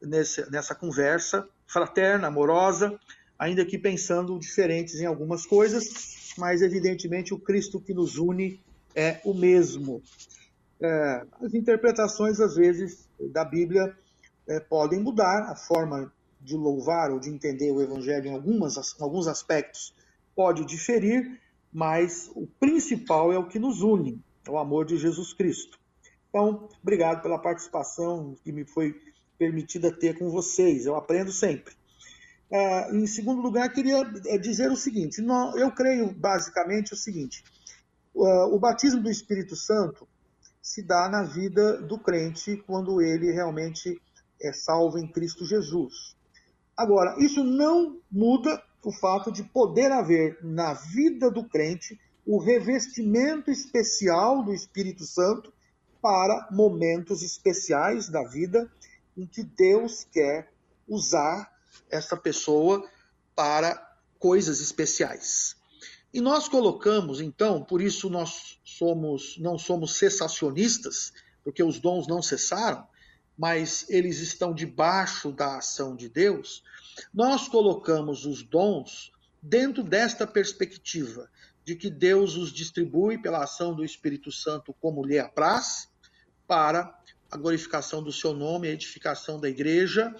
nesse, 0.00 0.50
nessa 0.50 0.74
conversa 0.74 1.46
fraterna, 1.66 2.28
amorosa, 2.28 2.98
ainda 3.38 3.64
que 3.64 3.78
pensando 3.78 4.38
diferentes 4.38 5.00
em 5.00 5.06
algumas 5.06 5.44
coisas, 5.44 5.84
mas 6.36 6.62
evidentemente 6.62 7.32
o 7.32 7.38
Cristo 7.38 7.80
que 7.80 7.94
nos 7.94 8.18
une 8.18 8.60
é 8.94 9.20
o 9.24 9.34
mesmo. 9.34 10.02
É, 10.80 11.26
as 11.40 11.54
interpretações, 11.54 12.40
às 12.40 12.56
vezes, 12.56 13.08
da 13.32 13.44
Bíblia 13.44 13.96
é, 14.46 14.60
podem 14.60 15.00
mudar, 15.00 15.50
a 15.50 15.56
forma 15.56 16.12
de 16.40 16.56
louvar 16.56 17.10
ou 17.10 17.18
de 17.18 17.30
entender 17.30 17.70
o 17.70 17.80
Evangelho 17.80 18.26
em, 18.28 18.34
algumas, 18.34 18.76
em 18.76 19.02
alguns 19.02 19.26
aspectos 19.26 19.94
pode 20.34 20.64
diferir, 20.64 21.40
mas 21.72 22.30
o 22.34 22.46
principal 22.46 23.32
é 23.32 23.38
o 23.38 23.48
que 23.48 23.58
nos 23.58 23.80
une, 23.80 24.20
o 24.48 24.58
amor 24.58 24.84
de 24.84 24.96
Jesus 24.96 25.32
Cristo. 25.32 25.78
Então, 26.28 26.68
obrigado 26.82 27.22
pela 27.22 27.38
participação 27.38 28.36
que 28.44 28.52
me 28.52 28.64
foi 28.64 28.94
permitida 29.38 29.90
ter 29.90 30.18
com 30.18 30.28
vocês. 30.30 30.86
Eu 30.86 30.96
aprendo 30.96 31.32
sempre. 31.32 31.74
Uh, 32.54 32.94
em 32.94 33.06
segundo 33.08 33.42
lugar, 33.42 33.68
queria 33.72 34.08
eh, 34.26 34.38
dizer 34.38 34.70
o 34.70 34.76
seguinte: 34.76 35.20
eu 35.56 35.72
creio 35.72 36.12
basicamente 36.12 36.92
o 36.92 36.96
seguinte: 36.96 37.42
uh, 38.14 38.54
o 38.54 38.60
batismo 38.60 39.02
do 39.02 39.10
Espírito 39.10 39.56
Santo 39.56 40.06
se 40.62 40.80
dá 40.80 41.08
na 41.08 41.24
vida 41.24 41.82
do 41.82 41.98
crente 41.98 42.62
quando 42.64 43.02
ele 43.02 43.32
realmente 43.32 44.00
é 44.40 44.52
salvo 44.52 44.98
em 44.98 45.08
Cristo 45.10 45.44
Jesus. 45.44 46.16
Agora, 46.76 47.16
isso 47.18 47.42
não 47.42 47.98
muda 48.08 48.62
o 48.84 48.92
fato 48.92 49.32
de 49.32 49.42
poder 49.42 49.90
haver 49.90 50.38
na 50.40 50.74
vida 50.74 51.32
do 51.32 51.42
crente 51.42 51.98
o 52.24 52.38
revestimento 52.38 53.50
especial 53.50 54.44
do 54.44 54.54
Espírito 54.54 55.04
Santo 55.04 55.52
para 56.00 56.46
momentos 56.52 57.20
especiais 57.20 58.08
da 58.08 58.22
vida 58.22 58.70
em 59.16 59.26
que 59.26 59.42
Deus 59.42 60.04
quer 60.04 60.52
usar 60.86 61.52
essa 61.90 62.16
pessoa 62.16 62.88
para 63.34 63.98
coisas 64.18 64.60
especiais. 64.60 65.56
E 66.12 66.20
nós 66.20 66.48
colocamos, 66.48 67.20
então, 67.20 67.64
por 67.64 67.82
isso 67.82 68.08
nós 68.08 68.58
somos 68.64 69.36
não 69.38 69.58
somos 69.58 69.96
cessacionistas, 69.96 71.12
porque 71.42 71.62
os 71.62 71.80
dons 71.80 72.06
não 72.06 72.22
cessaram, 72.22 72.86
mas 73.36 73.84
eles 73.88 74.20
estão 74.20 74.54
debaixo 74.54 75.32
da 75.32 75.58
ação 75.58 75.96
de 75.96 76.08
Deus. 76.08 76.62
Nós 77.12 77.48
colocamos 77.48 78.24
os 78.24 78.42
dons 78.42 79.12
dentro 79.42 79.82
desta 79.82 80.26
perspectiva 80.26 81.28
de 81.64 81.74
que 81.74 81.90
Deus 81.90 82.36
os 82.36 82.52
distribui 82.52 83.18
pela 83.18 83.42
ação 83.42 83.74
do 83.74 83.84
Espírito 83.84 84.30
Santo 84.30 84.72
como 84.80 85.04
lhe 85.04 85.18
apraz, 85.18 85.88
para 86.46 86.96
a 87.30 87.36
glorificação 87.36 88.02
do 88.02 88.12
seu 88.12 88.32
nome, 88.32 88.68
a 88.68 88.72
edificação 88.72 89.40
da 89.40 89.48
igreja 89.48 90.14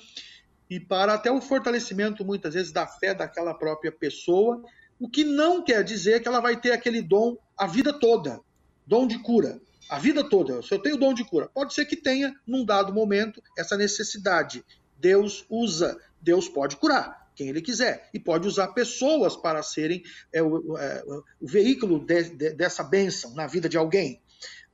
e 0.69 0.81
para 0.81 1.15
até 1.15 1.31
o 1.31 1.41
fortalecimento, 1.41 2.25
muitas 2.25 2.55
vezes, 2.55 2.73
da 2.73 2.87
fé 2.87 3.15
daquela 3.15 3.55
própria 3.55 3.93
pessoa, 3.93 4.63
o 4.99 5.09
que 5.09 5.25
não 5.25 5.63
quer 5.63 5.85
dizer 5.85 6.21
que 6.21 6.29
ela 6.29 6.41
vai 6.41 6.61
ter 6.61 6.73
aquele 6.73 7.03
dom 7.03 7.37
a 7.57 7.67
vida 7.67 7.93
toda 7.93 8.41
dom 8.87 9.07
de 9.07 9.19
cura. 9.19 9.61
A 9.89 9.99
vida 9.99 10.27
toda, 10.29 10.63
se 10.63 10.73
eu 10.73 10.79
tenho 10.79 10.97
dom 10.97 11.13
de 11.13 11.25
cura, 11.25 11.49
pode 11.53 11.75
ser 11.75 11.85
que 11.85 11.97
tenha, 11.97 12.35
num 12.47 12.65
dado 12.65 12.93
momento, 12.93 13.43
essa 13.57 13.77
necessidade. 13.77 14.65
Deus 14.99 15.45
usa, 15.51 15.99
Deus 16.21 16.49
pode 16.49 16.77
curar 16.77 17.29
quem 17.35 17.49
ele 17.49 17.61
quiser. 17.61 18.09
E 18.15 18.19
pode 18.19 18.49
usar 18.49 18.69
pessoas 18.69 19.37
para 19.37 19.63
serem 19.63 20.03
é, 20.33 20.43
o, 20.43 20.79
é, 20.79 21.05
o, 21.39 21.47
veículo 21.47 21.99
de, 21.99 22.31
de, 22.31 22.51
dessa 22.55 22.83
bênção 22.83 23.35
na 23.35 23.47
vida 23.47 23.69
de 23.69 23.77
alguém, 23.77 24.23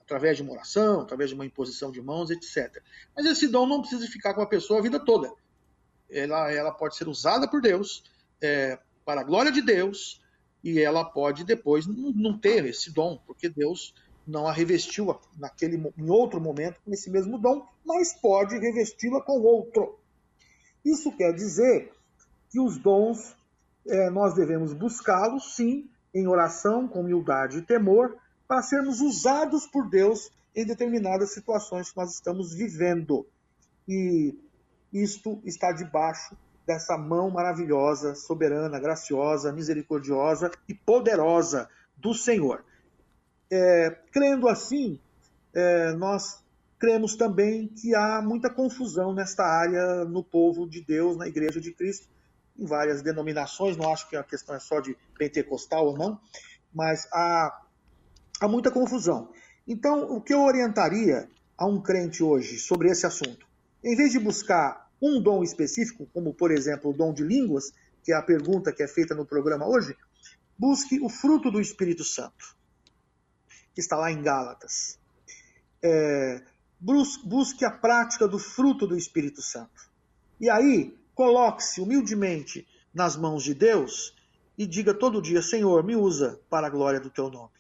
através 0.01 0.37
de 0.37 0.45
uma 0.45 0.53
oração, 0.53 1.01
através 1.01 1.31
de 1.31 1.35
uma 1.35 1.47
imposição 1.47 1.91
de 1.91 2.01
mãos, 2.01 2.31
etc. 2.31 2.81
Mas 3.17 3.27
esse 3.27 3.49
dom 3.49 3.67
não 3.67 3.81
precisa 3.81 4.07
ficar 4.07 4.33
com 4.35 4.43
a 4.43 4.47
pessoa 4.47 4.79
a 4.79 4.83
vida 4.83 5.01
toda. 5.01 5.33
Ela, 6.11 6.53
ela 6.53 6.73
pode 6.73 6.97
ser 6.97 7.09
usada 7.09 7.49
por 7.49 7.61
Deus, 7.61 8.03
é, 8.43 8.79
para 9.05 9.21
a 9.21 9.25
glória 9.25 9.53
de 9.53 9.63
Deus, 9.63 10.21
e 10.63 10.81
ela 10.81 11.05
pode 11.05 11.45
depois 11.45 11.87
não 11.87 12.39
ter 12.39 12.65
esse 12.67 12.93
dom, 12.93 13.19
porque 13.27 13.49
Deus 13.49 13.95
não 14.27 14.47
a 14.47 14.53
revestiu 14.53 15.19
naquele, 15.39 15.77
em 15.97 16.11
outro 16.11 16.41
momento 16.41 16.81
com 16.85 16.93
esse 16.93 17.11
mesmo 17.11 17.39
dom, 17.39 17.67
mas 17.85 18.13
pode 18.13 18.59
revesti-la 18.59 19.21
com 19.23 19.41
outro. 19.41 19.99
Isso 20.85 21.13
quer 21.13 21.33
dizer 21.35 21.93
que 22.51 22.61
os 22.61 22.79
dons 22.79 23.37
é, 23.87 24.11
nós 24.11 24.35
devemos 24.35 24.73
buscá-los, 24.73 25.57
sim, 25.57 25.89
em 26.15 26.27
oração, 26.27 26.87
com 26.87 27.01
humildade 27.01 27.59
e 27.59 27.63
temor, 27.63 28.17
para 28.47 28.63
sermos 28.63 29.01
usados 29.01 29.67
por 29.67 29.89
Deus 29.89 30.31
em 30.55 30.67
determinadas 30.67 31.33
situações 31.33 31.91
que 31.91 31.97
nós 31.97 32.13
estamos 32.13 32.53
vivendo. 32.53 33.27
E 33.89 34.35
isto 34.93 35.41
está 35.45 35.73
debaixo 35.73 36.37
dessa 36.67 36.97
mão 36.97 37.31
maravilhosa, 37.31 38.15
soberana, 38.15 38.79
graciosa, 38.79 39.53
misericordiosa 39.53 40.51
e 40.69 40.75
poderosa 40.75 41.69
do 41.97 42.15
Senhor. 42.15 42.65
É, 43.51 43.91
crendo 44.13 44.49
assim, 44.49 45.01
é, 45.53 45.93
nós 45.93 46.43
cremos 46.79 47.17
também 47.17 47.69
que 47.69 47.95
há 47.95 48.23
muita 48.23 48.49
confusão 48.49 49.13
nesta 49.13 49.45
área 49.45 50.05
no 50.05 50.23
povo 50.23 50.69
de 50.69 50.81
Deus, 50.81 51.17
na 51.17 51.27
Igreja 51.27 51.61
de 51.61 51.73
Cristo, 51.73 52.09
em 52.59 52.65
várias 52.65 53.03
denominações, 53.03 53.77
não 53.77 53.93
acho 53.93 54.09
que 54.09 54.17
a 54.17 54.23
questão 54.23 54.55
é 54.55 54.61
só 54.61 54.81
de 54.81 54.97
pentecostal 55.19 55.87
ou 55.87 55.97
não, 55.97 56.21
mas 56.73 57.09
há, 57.13 57.63
há 58.41 58.49
muita 58.49 58.71
confusão. 58.71 59.31
Então, 59.67 60.11
o 60.11 60.21
que 60.21 60.33
eu 60.33 60.43
orientaria 60.43 61.29
a 61.57 61.67
um 61.67 61.81
crente 61.81 62.23
hoje 62.23 62.59
sobre 62.59 62.91
esse 62.91 63.07
assunto? 63.07 63.50
Em 63.83 63.97
vez 63.97 64.13
de 64.13 64.19
buscar 64.19 64.91
um 65.01 65.21
dom 65.21 65.43
específico, 65.43 66.07
como 66.13 66.35
por 66.35 66.51
exemplo 66.51 66.91
o 66.91 66.95
dom 66.95 67.13
de 67.13 67.23
línguas, 67.23 67.73
que 68.05 68.13
é 68.13 68.17
a 68.17 68.23
pergunta 68.23 68.73
que 68.73 68.83
é 68.83 68.89
feita 68.89 69.15
no 69.15 69.25
programa 69.25 69.67
hoje, 69.67 69.97
busque 70.59 71.01
o 71.01 71.09
fruto 71.09 71.51
do 71.51 71.61
Espírito 71.61 72.05
Santo, 72.05 72.57
que 73.75 73.81
está 73.81 73.97
lá 73.97 74.13
em 74.13 74.23
Gálatas. 74.23 74.99
É, 75.83 76.43
busque 77.25 77.65
a 77.65 77.71
prática 77.71 78.29
do 78.29 78.39
fruto 78.39 78.87
do 78.87 78.97
Espírito 78.97 79.41
Santo. 79.41 79.91
E 80.39 80.51
aí, 80.51 80.95
coloque-se 81.15 81.81
humildemente 81.81 82.67
nas 82.93 83.17
mãos 83.17 83.43
de 83.43 83.55
Deus 83.55 84.15
e 84.57 84.67
diga 84.67 84.93
todo 84.93 85.23
dia: 85.23 85.41
Senhor, 85.41 85.83
me 85.83 85.97
usa 85.97 86.39
para 86.51 86.67
a 86.67 86.71
glória 86.71 87.01
do 87.01 87.09
teu 87.09 87.31
nome. 87.31 87.51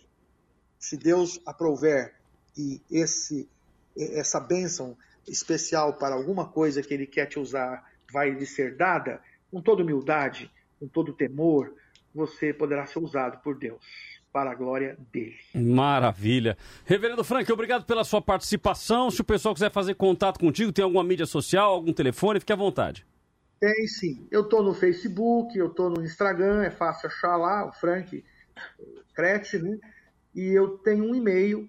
Se 0.78 0.97
Deus 0.97 1.40
aprover 1.47 2.14
e 2.56 2.82
esse, 2.90 3.48
essa 3.97 4.40
bênção 4.40 4.97
especial 5.31 5.94
para 5.94 6.15
alguma 6.15 6.48
coisa 6.48 6.82
que 6.82 6.93
ele 6.93 7.07
quer 7.07 7.27
te 7.27 7.39
usar 7.39 7.85
vai 8.12 8.31
lhe 8.31 8.44
ser 8.44 8.77
dada, 8.77 9.20
com 9.51 9.62
toda 9.62 9.82
humildade, 9.82 10.51
com 10.78 10.89
todo 10.89 11.12
temor, 11.12 11.74
você 12.15 12.52
poderá 12.52 12.86
ser 12.86 12.98
usado 12.98 13.39
por 13.43 13.57
Deus 13.57 13.85
para 14.32 14.51
a 14.52 14.55
glória 14.55 14.97
dele. 15.12 15.39
Maravilha. 15.55 16.57
Reverendo 16.85 17.24
Frank, 17.24 17.51
obrigado 17.52 17.85
pela 17.85 18.05
sua 18.05 18.23
participação. 18.23 19.11
Se 19.11 19.20
o 19.20 19.24
pessoal 19.24 19.55
quiser 19.55 19.70
fazer 19.70 19.94
contato 19.94 20.39
contigo, 20.39 20.73
tem 20.73 20.85
alguma 20.85 21.02
mídia 21.05 21.27
social, 21.27 21.73
algum 21.73 21.93
telefone, 21.93 22.40
fique 22.40 22.52
à 22.52 22.57
vontade. 22.57 23.07
Tem 23.61 23.86
sim. 23.86 24.27
Eu 24.31 24.43
estou 24.43 24.62
no 24.62 24.73
Facebook, 24.73 25.57
eu 25.57 25.66
estou 25.66 25.90
no 25.90 26.02
Instagram, 26.02 26.62
é 26.62 26.70
fácil 26.70 27.09
achar 27.09 27.36
lá, 27.36 27.66
o 27.66 27.73
Frank 27.73 28.24
Crete, 29.15 29.59
né? 29.59 29.78
E 30.35 30.48
eu 30.57 30.78
tenho 30.78 31.05
um 31.05 31.15
e-mail, 31.15 31.69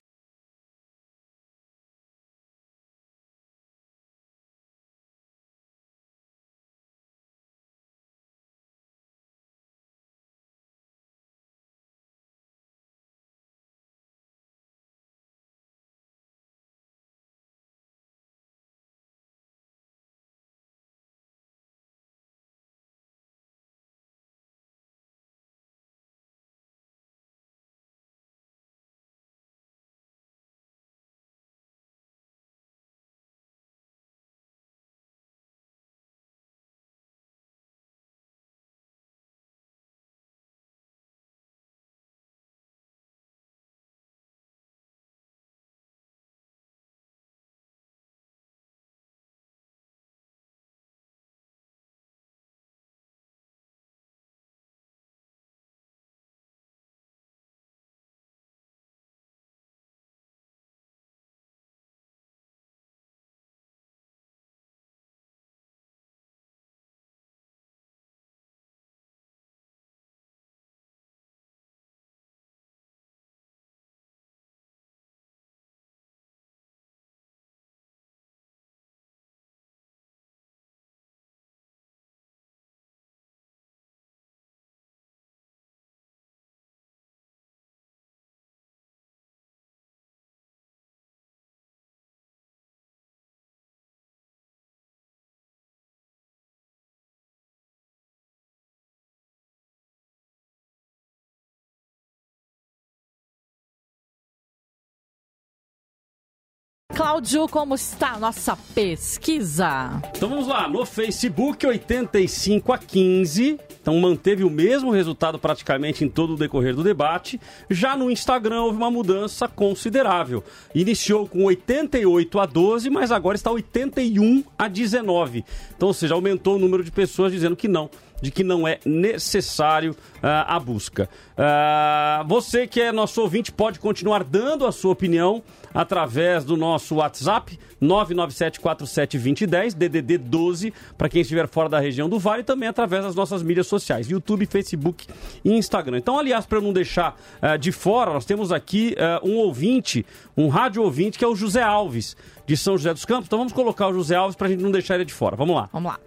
Cláudio, 106.94 107.48
como 107.48 107.74
está 107.74 108.12
a 108.12 108.18
nossa 108.18 108.54
pesquisa? 108.74 110.02
Então 110.14 110.28
vamos 110.28 110.46
lá, 110.46 110.68
no 110.68 110.84
Facebook 110.84 111.66
85 111.66 112.70
a 112.70 112.76
15. 112.76 113.58
Então 113.80 113.98
manteve 113.98 114.44
o 114.44 114.50
mesmo 114.50 114.90
resultado 114.90 115.38
praticamente 115.38 116.04
em 116.04 116.08
todo 116.08 116.34
o 116.34 116.36
decorrer 116.36 116.74
do 116.74 116.84
debate. 116.84 117.40
Já 117.70 117.96
no 117.96 118.10
Instagram 118.10 118.62
houve 118.62 118.76
uma 118.76 118.90
mudança 118.90 119.48
considerável. 119.48 120.44
Iniciou 120.74 121.26
com 121.26 121.44
88 121.44 122.38
a 122.38 122.44
12, 122.46 122.90
mas 122.90 123.10
agora 123.10 123.36
está 123.36 123.50
81 123.50 124.44
a 124.58 124.68
19. 124.68 125.44
Então, 125.74 125.88
ou 125.88 125.94
seja, 125.94 126.14
aumentou 126.14 126.56
o 126.56 126.58
número 126.58 126.84
de 126.84 126.90
pessoas 126.90 127.32
dizendo 127.32 127.56
que 127.56 127.68
não 127.68 127.88
de 128.22 128.30
que 128.30 128.42
não 128.44 128.66
é 128.66 128.78
necessário 128.86 129.92
uh, 129.92 130.46
a 130.46 130.58
busca. 130.58 131.10
Uh, 131.32 132.26
você 132.26 132.66
que 132.66 132.80
é 132.80 132.92
nosso 132.92 133.20
ouvinte 133.20 133.52
pode 133.52 133.78
continuar 133.80 134.22
dando 134.22 134.64
a 134.64 134.72
sua 134.72 134.92
opinião 134.92 135.42
através 135.74 136.44
do 136.44 136.56
nosso 136.56 136.96
WhatsApp 136.96 137.58
997472010, 137.82 139.74
DDD 139.74 140.18
12, 140.18 140.72
para 140.96 141.08
quem 141.08 141.22
estiver 141.22 141.48
fora 141.48 141.68
da 141.68 141.80
região 141.80 142.08
do 142.08 142.18
Vale, 142.18 142.42
e 142.42 142.44
também 142.44 142.68
através 142.68 143.04
das 143.04 143.14
nossas 143.14 143.42
mídias 143.42 143.66
sociais, 143.66 144.08
YouTube, 144.08 144.46
Facebook 144.46 145.06
e 145.44 145.52
Instagram. 145.52 145.98
Então, 145.98 146.18
aliás, 146.18 146.46
para 146.46 146.60
não 146.60 146.72
deixar 146.72 147.18
uh, 147.42 147.58
de 147.58 147.72
fora, 147.72 148.12
nós 148.12 148.24
temos 148.24 148.52
aqui 148.52 148.94
uh, 148.96 149.28
um 149.28 149.36
ouvinte, 149.36 150.06
um 150.36 150.48
rádio 150.48 150.82
ouvinte, 150.82 151.18
que 151.18 151.24
é 151.24 151.28
o 151.28 151.34
José 151.34 151.62
Alves, 151.62 152.16
de 152.46 152.56
São 152.56 152.76
José 152.76 152.92
dos 152.94 153.04
Campos. 153.04 153.26
Então, 153.26 153.38
vamos 153.38 153.52
colocar 153.52 153.88
o 153.88 153.94
José 153.94 154.14
Alves 154.14 154.36
para 154.36 154.46
a 154.46 154.50
gente 154.50 154.62
não 154.62 154.70
deixar 154.70 154.94
ele 154.94 155.04
de 155.04 155.12
fora. 155.12 155.34
Vamos 155.34 155.56
lá. 155.56 155.68
Vamos 155.72 155.90
lá. 155.90 155.98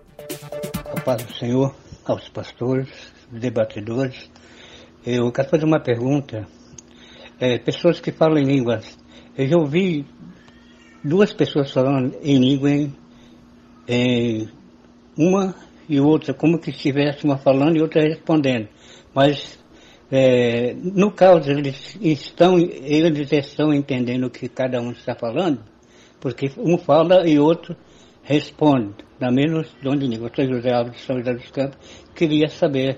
A 0.96 1.02
paz 1.02 1.24
do 1.24 1.34
Senhor, 1.34 1.76
aos 2.06 2.30
pastores, 2.30 2.90
debatedores. 3.32 4.30
Eu 5.06 5.32
quero 5.32 5.50
fazer 5.50 5.66
uma 5.66 5.80
pergunta. 5.80 6.48
É, 7.40 7.58
pessoas 7.58 8.00
que 8.00 8.12
falam 8.12 8.38
em 8.38 8.46
línguas. 8.46 8.98
Eu 9.38 9.48
já 9.48 9.58
ouvi 9.58 10.06
duas 11.04 11.34
pessoas 11.34 11.72
falando 11.72 12.16
em 12.22 12.38
língua, 12.38 12.70
em, 12.70 12.94
em 13.88 14.50
uma 15.18 15.56
e 15.88 16.00
outra, 16.00 16.34
como 16.34 16.60
que 16.60 16.70
estivesse 16.70 17.26
uma 17.26 17.38
falando 17.38 17.78
e 17.78 17.82
outra 17.82 18.02
respondendo. 18.02 18.68
Mas, 19.14 19.60
é, 20.12 20.74
no 20.74 21.12
caso, 21.12 21.52
eles 21.52 21.98
estão, 22.02 22.58
eles 22.58 23.32
estão 23.32 23.74
entendendo 23.74 24.26
o 24.26 24.30
que 24.30 24.48
cada 24.48 24.82
um 24.82 24.92
está 24.92 25.16
falando, 25.16 25.60
porque 26.20 26.52
um 26.58 26.78
fala 26.78 27.28
e 27.28 27.38
outro 27.38 27.76
responde, 28.26 28.96
da 29.20 29.32
menos 29.32 29.68
língua. 29.82 30.30
Eu 30.30 30.36
sou 30.36 30.56
José 30.56 30.74
Alves 30.74 30.98
de 30.98 31.02
São 31.04 31.18
José 31.18 31.34
dos 31.34 31.52
Campos, 31.52 31.78
queria 32.14 32.50
saber 32.50 32.98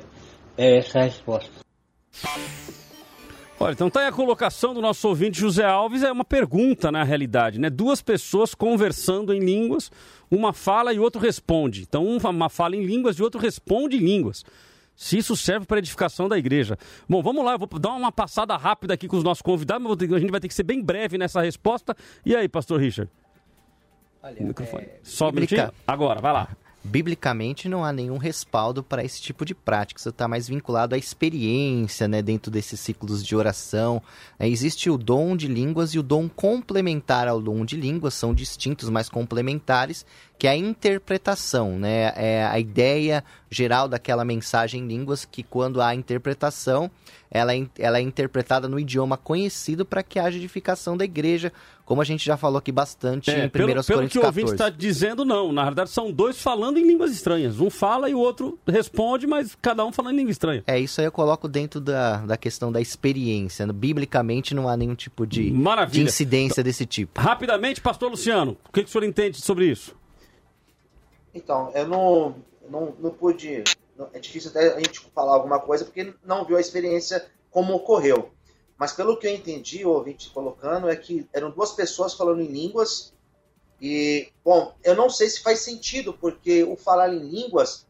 é, 0.58 0.78
essa 0.78 1.02
resposta. 1.02 1.52
Olha, 3.60 3.74
então 3.74 3.90
tá 3.90 4.02
aí 4.02 4.08
a 4.08 4.12
colocação 4.12 4.74
do 4.74 4.82
nosso 4.82 5.08
ouvinte 5.08 5.40
José 5.40 5.66
Alves, 5.66 6.04
é 6.04 6.12
uma 6.12 6.24
pergunta 6.24 6.91
na 6.91 7.04
realidade, 7.04 7.60
né? 7.60 7.70
Duas 7.70 8.02
pessoas 8.02 8.56
conversando 8.56 9.34
em 9.34 9.40
línguas, 9.40 9.91
uma 10.32 10.54
fala 10.54 10.94
e 10.94 10.99
outro 10.99 11.20
responde. 11.20 11.82
Então, 11.82 12.06
uma 12.06 12.49
fala 12.49 12.76
em 12.76 12.86
línguas 12.86 13.18
e 13.18 13.22
o 13.22 13.26
outro 13.26 13.40
responde 13.40 13.98
em 13.98 13.99
línguas. 13.99 14.45
Se 14.95 15.18
isso 15.18 15.36
serve 15.36 15.66
para 15.66 15.78
edificação 15.78 16.28
da 16.30 16.38
igreja. 16.38 16.78
Bom, 17.08 17.22
vamos 17.22 17.44
lá, 17.44 17.54
eu 17.54 17.60
vou 17.60 17.68
dar 17.80 17.94
uma 17.94 18.12
passada 18.12 18.56
rápida 18.56 18.94
aqui 18.94 19.08
com 19.08 19.18
os 19.18 19.24
nossos 19.24 19.41
convidados, 19.41 19.84
mas 19.84 20.12
a 20.12 20.20
gente 20.20 20.32
vai 20.32 20.40
ter 20.40 20.48
que 20.48 20.54
ser 20.54 20.64
bem 20.64 20.82
breve 20.82 21.18
nessa 21.18 21.41
resposta. 21.41 21.95
E 22.26 22.36
aí, 22.36 22.48
pastor 22.48 22.80
Richard? 22.80 23.12
Olha, 24.28 24.44
microfone. 24.44 24.84
É... 24.84 24.99
Só 25.04 25.30
um 25.30 25.32
minutinho? 25.32 25.72
Agora, 25.88 26.20
vai 26.20 26.34
lá 26.34 26.49
biblicamente 26.88 27.68
não 27.68 27.84
há 27.84 27.91
nenhum 27.91 28.18
respaldo 28.18 28.82
para 28.82 29.04
esse 29.04 29.22
tipo 29.22 29.45
de 29.45 29.54
prática. 29.54 29.99
Isso 29.99 30.10
está 30.10 30.28
mais 30.28 30.48
vinculado 30.48 30.95
à 30.95 30.98
experiência, 30.98 32.08
né, 32.08 32.22
dentro 32.22 32.49
desses 32.49 32.80
ciclos 32.80 33.26
de 33.26 33.36
oração. 33.36 34.02
É, 34.40 34.48
existe 34.48 34.90
o 34.90 34.98
dom 34.98 35.36
de 35.36 35.48
línguas 35.48 35.94
e 35.94 35.99
o 35.99 36.04
dom 36.04 36.30
complementar 36.30 37.28
ao 37.28 37.41
dom 37.41 37.66
de 37.66 37.76
línguas, 37.76 38.14
são 38.14 38.34
distintos, 38.34 38.90
mas 38.90 39.10
complementares, 39.10 40.06
que 40.40 40.48
é 40.48 40.52
a 40.52 40.56
interpretação, 40.56 41.78
né? 41.78 42.14
É 42.16 42.45
a 42.45 42.60
ideia 42.60 43.24
geral 43.49 43.88
daquela 43.88 44.24
mensagem 44.24 44.84
em 44.84 44.88
línguas 44.88 45.26
que 45.26 45.44
quando 45.44 45.82
há 45.82 45.95
interpretação, 45.95 46.90
ela 47.30 47.56
é, 47.56 47.68
ela 47.78 47.98
é 47.98 48.02
interpretada 48.02 48.68
no 48.68 48.80
idioma 48.80 49.18
conhecido 49.18 49.86
para 49.86 50.04
que 50.04 50.20
haja 50.20 50.38
edificação 50.38 50.95
da 50.95 51.04
igreja, 51.04 51.52
como 51.88 52.01
a 52.01 52.03
gente 52.03 52.26
já 52.26 52.35
falou 52.35 52.57
aqui 52.57 52.69
bastante 52.69 53.31
é, 53.31 53.45
em 53.45 53.47
1 53.47 53.49
pelo, 53.49 53.68
Coríntios 53.68 53.88
Pelo 53.88 54.09
que 54.09 54.19
o 54.19 54.26
ouvinte 54.26 54.51
está 54.51 54.69
dizendo, 54.69 55.23
não. 55.23 55.53
Na 55.53 55.64
verdade, 55.64 55.89
são 55.89 56.11
dois 56.11 56.38
falando 56.38 56.77
em 56.77 56.85
línguas 56.85 57.11
estranhas. 57.14 57.61
Um 57.61 57.69
fala 57.69 58.09
e 58.09 58.14
o 58.14 58.19
outro 58.19 58.59
responde, 58.68 59.26
mas 59.26 59.57
cada 59.61 59.85
um 59.85 59.91
falando 59.93 60.15
em 60.15 60.18
língua 60.18 60.31
estranha. 60.31 60.61
É, 60.68 60.77
isso 60.77 60.99
aí 60.99 61.07
eu 61.07 61.14
coloco 61.14 61.47
dentro 61.47 61.80
da, 61.80 62.18
da 62.18 62.35
questão 62.35 62.73
da 62.73 62.81
experiência. 62.81 63.65
Biblicamente 63.68 64.53
não 64.53 64.68
há 64.68 64.76
nenhum 64.76 64.95
tipo 64.95 65.26
de, 65.26 65.49
de 65.89 66.01
incidência 66.01 66.61
desse 66.61 66.85
tipo. 66.85 67.22
Rapidamente, 67.22 67.80
pastor 67.80 68.11
Luciano, 68.11 68.57
o 68.68 68.72
que, 68.73 68.84
que 68.84 68.89
o 68.89 68.91
senhor 68.91 69.05
entende 69.05 69.39
sobre 69.39 69.68
isso? 69.72 69.95
Então, 71.34 71.72
eu 71.73 71.88
não, 71.88 72.35
não, 72.69 72.93
não 72.99 73.11
pude. 73.11 73.64
É 74.14 74.19
difícil 74.19 74.49
até 74.49 74.76
a 74.76 74.80
gente 74.80 74.99
falar 75.15 75.35
alguma 75.35 75.57
coisa 75.57 75.85
porque 75.85 76.14
não 76.26 76.43
viu 76.43 76.57
a 76.57 76.59
experiência 76.59 77.26
como 77.49 77.73
ocorreu. 77.73 78.30
Mas 78.78 78.94
pelo 78.94 79.18
que 79.18 79.28
eu 79.28 79.34
entendi, 79.34 79.86
o 79.86 79.90
ouvinte 79.90 80.30
colocando, 80.30 80.90
é 80.90 80.95
que 80.95 81.28
eram 81.34 81.49
duas 81.49 81.72
pessoas 81.72 82.14
falando 82.14 82.41
em 82.41 82.48
línguas. 82.48 83.14
E, 83.82 84.30
bom, 84.44 84.76
eu 84.84 84.95
não 84.95 85.10
sei 85.10 85.30
se 85.30 85.41
faz 85.41 85.60
sentido, 85.60 86.14
porque 86.14 86.64
o 86.64 86.76
falar 86.76 87.14
em 87.14 87.20
línguas, 87.20 87.88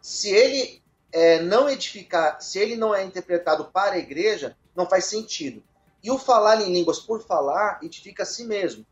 se 0.00 0.30
ele 0.30 0.82
é, 1.12 1.40
não 1.42 1.68
edificar, 1.68 2.40
se 2.40 2.58
ele 2.58 2.76
não 2.76 2.94
é 2.94 3.04
interpretado 3.04 3.66
para 3.66 3.94
a 3.94 3.98
igreja, 3.98 4.56
não 4.74 4.88
faz 4.88 5.04
sentido. 5.04 5.62
E 6.02 6.10
o 6.10 6.18
falar 6.18 6.60
em 6.60 6.72
línguas 6.72 6.98
por 6.98 7.22
falar 7.24 7.78
edifica 7.82 8.22
a 8.22 8.26
si 8.26 8.44
mesmo. 8.44 8.84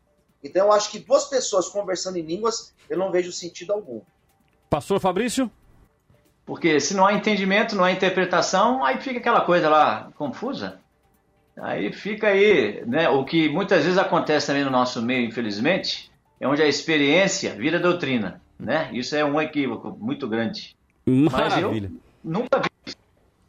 Então 0.43 0.67
eu 0.67 0.71
acho 0.71 0.91
que 0.91 0.99
duas 0.99 1.25
pessoas 1.25 1.67
conversando 1.67 2.17
em 2.17 2.21
línguas, 2.21 2.73
eu 2.89 2.97
não 2.97 3.11
vejo 3.11 3.31
sentido 3.31 3.73
algum. 3.73 4.01
Pastor 4.69 4.99
Fabrício? 4.99 5.49
Porque 6.45 6.79
se 6.79 6.93
não 6.93 7.05
há 7.05 7.13
entendimento, 7.13 7.75
não 7.75 7.83
há 7.83 7.91
interpretação, 7.91 8.83
aí 8.83 9.01
fica 9.01 9.19
aquela 9.19 9.41
coisa 9.41 9.69
lá 9.69 10.11
confusa. 10.17 10.79
Aí 11.61 11.91
fica 11.91 12.27
aí, 12.27 12.83
né? 12.85 13.09
O 13.09 13.23
que 13.25 13.49
muitas 13.49 13.83
vezes 13.83 13.97
acontece 13.97 14.47
também 14.47 14.63
no 14.63 14.69
nosso 14.69 15.01
meio, 15.01 15.25
infelizmente, 15.25 16.11
é 16.39 16.47
onde 16.47 16.61
a 16.61 16.67
experiência 16.67 17.55
vira 17.55 17.79
doutrina, 17.79 18.41
né? 18.59 18.89
Isso 18.93 19.15
é 19.15 19.25
um 19.25 19.41
equívoco 19.41 19.97
muito 19.99 20.27
grande. 20.27 20.75
Maravilha. 21.05 21.89
Mas 22.23 22.33
eu 22.33 22.41
nunca 22.41 22.59
vi. 22.59 22.93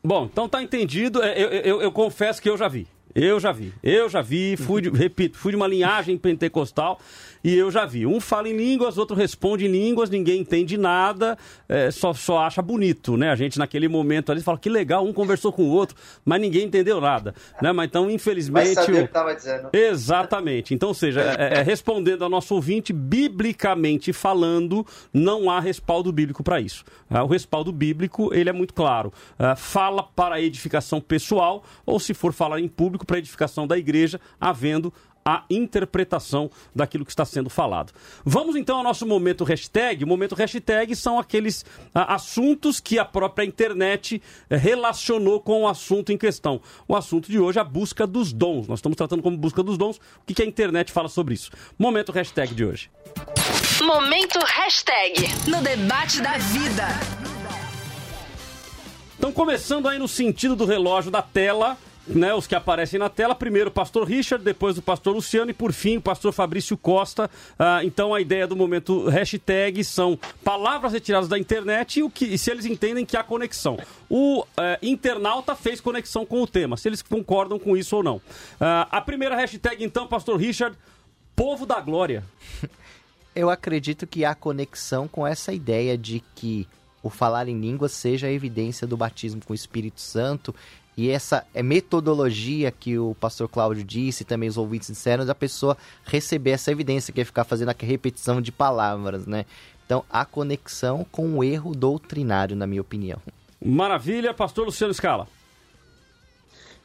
Bom, 0.03 0.25
então 0.25 0.49
tá 0.49 0.63
entendido. 0.63 1.23
Eu, 1.23 1.49
eu, 1.49 1.61
eu, 1.61 1.83
eu 1.83 1.93
confesso 1.93 2.41
que 2.41 2.49
eu 2.49 2.57
já 2.57 2.69
vi. 2.69 2.87
Eu 3.15 3.41
já 3.41 3.53
vi. 3.53 3.75
Eu 3.83 4.09
já 4.09 4.23
vi, 4.23 4.57
fui 4.57 4.81
de, 4.81 4.91
repito, 4.91 5.37
fui 5.37 5.53
de 5.53 5.57
uma 5.57 5.67
linhagem 5.67 6.17
pentecostal 6.17 7.01
e 7.49 7.57
eu 7.57 7.71
já 7.71 7.87
vi. 7.87 8.05
Um 8.05 8.21
fala 8.21 8.47
em 8.47 8.55
línguas, 8.55 8.99
outro 8.99 9.17
responde 9.17 9.65
em 9.65 9.71
línguas, 9.71 10.11
ninguém 10.11 10.43
entende 10.43 10.77
nada, 10.77 11.39
é, 11.67 11.91
só, 11.91 12.13
só 12.13 12.41
acha 12.41 12.61
bonito, 12.61 13.17
né? 13.17 13.31
A 13.31 13.35
gente 13.35 13.59
naquele 13.59 13.89
momento 13.89 14.31
ali 14.31 14.43
fala 14.43 14.59
que 14.59 14.69
legal, 14.69 15.03
um 15.03 15.15
conversou 15.15 15.51
com 15.51 15.63
o 15.63 15.71
outro, 15.71 15.97
mas 16.27 16.39
ninguém 16.43 16.67
entendeu 16.67 17.01
nada, 17.01 17.35
né? 17.63 17.73
Mas 17.73 17.87
então, 17.87 18.11
infelizmente... 18.11 18.75
Vai 18.75 18.85
saber 18.85 19.05
o 19.05 19.07
que 19.07 19.13
tava 19.15 19.35
dizendo. 19.35 19.71
Exatamente. 19.73 20.75
Então, 20.75 20.91
ou 20.91 20.95
seja, 20.95 21.23
é, 21.23 21.61
é, 21.61 21.63
respondendo 21.63 22.23
ao 22.23 22.29
nosso 22.29 22.55
ouvinte, 22.55 22.93
biblicamente 22.93 24.13
falando, 24.13 24.87
não 25.11 25.51
há 25.51 25.59
respaldo 25.59 26.13
bíblico 26.13 26.43
para 26.43 26.61
isso. 26.61 26.85
Ah, 27.09 27.25
o 27.25 27.29
respaldo 27.29 27.73
bíblico, 27.73 28.35
ele 28.35 28.51
é 28.51 28.53
muito 28.53 28.75
claro. 28.75 29.11
Ah, 29.39 29.57
fala 29.57 30.03
para 30.03 30.35
a 30.35 30.41
edificação 30.41 31.01
pessoal, 31.01 31.65
ou 31.87 31.99
se 31.99 32.13
for 32.13 32.35
falar 32.35 32.61
em 32.61 32.69
público, 32.69 33.07
para 33.07 33.17
a 33.17 33.21
edificação 33.21 33.67
da 33.67 33.79
igreja, 33.79 34.21
havendo 34.39 34.93
a 35.29 35.45
interpretação 35.51 36.51
daquilo 36.75 37.05
que 37.05 37.11
está 37.11 37.25
sendo 37.25 37.51
falado. 37.51 37.93
Vamos 38.25 38.57
então 38.57 38.79
ao 38.79 38.83
nosso 38.83 39.07
momento 39.07 39.45
hashtag. 39.45 40.05
O 40.05 40.07
momento 40.07 40.35
hashtag 40.35 40.97
são 40.97 41.19
aqueles 41.19 41.67
ah, 41.95 42.15
assuntos 42.15 42.81
que 42.81 42.99
a 42.99 43.05
própria 43.05 43.45
internet 43.45 44.23
eh, 44.49 44.57
relacionou 44.57 45.41
com 45.41 45.63
o 45.63 45.69
assunto 45.69 46.13
em 46.13 46.17
questão. 46.17 46.61
O 46.87 46.97
assunto 46.97 47.31
de 47.31 47.39
hoje 47.39 47.59
é 47.59 47.61
a 47.61 47.65
busca 47.65 48.07
dos 48.07 48.33
dons. 48.33 48.67
Nós 48.67 48.79
estamos 48.79 48.97
tratando 48.97 49.23
como 49.23 49.37
busca 49.37 49.63
dos 49.63 49.77
dons. 49.77 49.99
O 49.99 50.01
que, 50.27 50.33
que 50.33 50.43
a 50.43 50.47
internet 50.47 50.91
fala 50.91 51.09
sobre 51.09 51.35
isso? 51.35 51.51
Momento 51.79 52.11
hashtag 52.11 52.55
de 52.55 52.65
hoje. 52.65 52.91
Momento 53.83 54.39
hashtag 54.39 55.29
no 55.47 55.61
debate 55.61 56.23
da 56.23 56.39
vida. 56.39 56.87
Então, 59.19 59.33
começando 59.33 59.89
aí 59.89 59.99
no 59.99 60.07
sentido 60.07 60.55
do 60.55 60.65
relógio 60.65 61.11
da 61.11 61.21
tela, 61.21 61.77
né, 62.09 62.35
os 62.35 62.47
que 62.47 62.55
aparecem 62.55 62.99
na 62.99 63.09
tela. 63.09 63.35
Primeiro 63.35 63.69
o 63.69 63.73
pastor 63.73 64.07
Richard, 64.07 64.45
depois 64.45 64.79
o 64.79 64.83
pastor 64.83 65.15
Luciano 65.15 65.51
e 65.51 65.55
por 65.55 65.73
fim 65.73 65.99
o 65.99 66.01
pastor 66.01 66.33
Fabrício 66.33 66.77
Costa. 66.77 67.31
Ah, 67.59 67.81
então 67.85 68.15
a 68.15 68.21
ideia 68.21 68.47
do 68.47 68.57
momento 68.57 69.09
hashtag 69.09 69.83
são 69.85 70.19
palavras 70.43 70.93
retiradas 70.93 71.29
da 71.29 71.39
internet 71.39 72.01
e, 72.01 72.03
o 72.03 72.11
que, 72.11 72.25
e 72.25 72.39
se 72.39 72.51
eles 72.51 72.65
entendem 72.65 73.05
que 73.05 73.17
há 73.17 73.23
conexão. 73.23 73.79
O 74.09 74.45
eh, 74.57 74.79
internauta 74.83 75.55
fez 75.55 75.81
conexão 75.81 76.25
com 76.25 76.43
o 76.43 76.47
tema, 76.47 76.77
se 76.77 76.89
eles 76.89 77.03
concordam 77.03 77.59
com 77.59 77.77
isso 77.77 77.97
ou 77.97 78.03
não. 78.03 78.21
Ah, 78.61 78.89
a 78.91 79.01
primeira 79.01 79.37
hashtag 79.37 79.85
então, 79.85 80.07
pastor 80.07 80.39
Richard, 80.39 80.77
povo 81.37 81.67
da 81.67 81.81
glória. 81.81 82.25
Eu 83.35 83.51
acredito 83.51 84.07
que 84.07 84.25
há 84.25 84.35
conexão 84.35 85.07
com 85.07 85.27
essa 85.27 85.53
ideia 85.53 85.97
de 85.97 86.21
que 86.35 86.67
o 87.03 87.11
falar 87.11 87.49
em 87.49 87.59
línguas 87.59 87.93
seja 87.93 88.27
a 88.27 88.33
evidência 88.33 88.87
do 88.87 88.97
batismo 88.97 89.41
com 89.45 89.53
o 89.53 89.57
Espírito 89.57 90.01
Santo 90.01 90.55
E 90.99 91.13
essa 91.13 91.47
é 91.55 91.63
metodologia 91.63 92.73
que 92.73 92.99
o 92.99 93.15
pastor 93.15 93.49
Cláudio 93.49 93.85
disse, 93.85 94.25
e 94.25 94.27
também 94.27 94.49
os 94.49 94.57
ouvintes 94.57 94.89
disseram, 94.89 95.25
da 95.25 95.33
pessoa 95.33 95.79
receber 96.03 96.51
essa 96.51 96.73
evidência, 96.73 97.15
que 97.15 97.21
é 97.21 97.25
ficar 97.25 97.45
fazendo 97.45 97.69
a 97.69 97.75
repetição 97.79 98.43
de 98.43 98.51
palavras, 98.51 99.25
né? 99.25 99.47
Então, 99.87 100.05
a 100.11 100.25
conexão 100.25 101.07
com 101.13 101.39
o 101.39 101.45
erro 101.45 101.73
doutrinário, 101.73 102.57
na 102.57 102.67
minha 102.67 102.81
opinião. 102.81 103.23
Maravilha, 103.65 104.35
pastor 104.35 104.67
Luciano 104.67 104.93
Scala. 104.93 105.29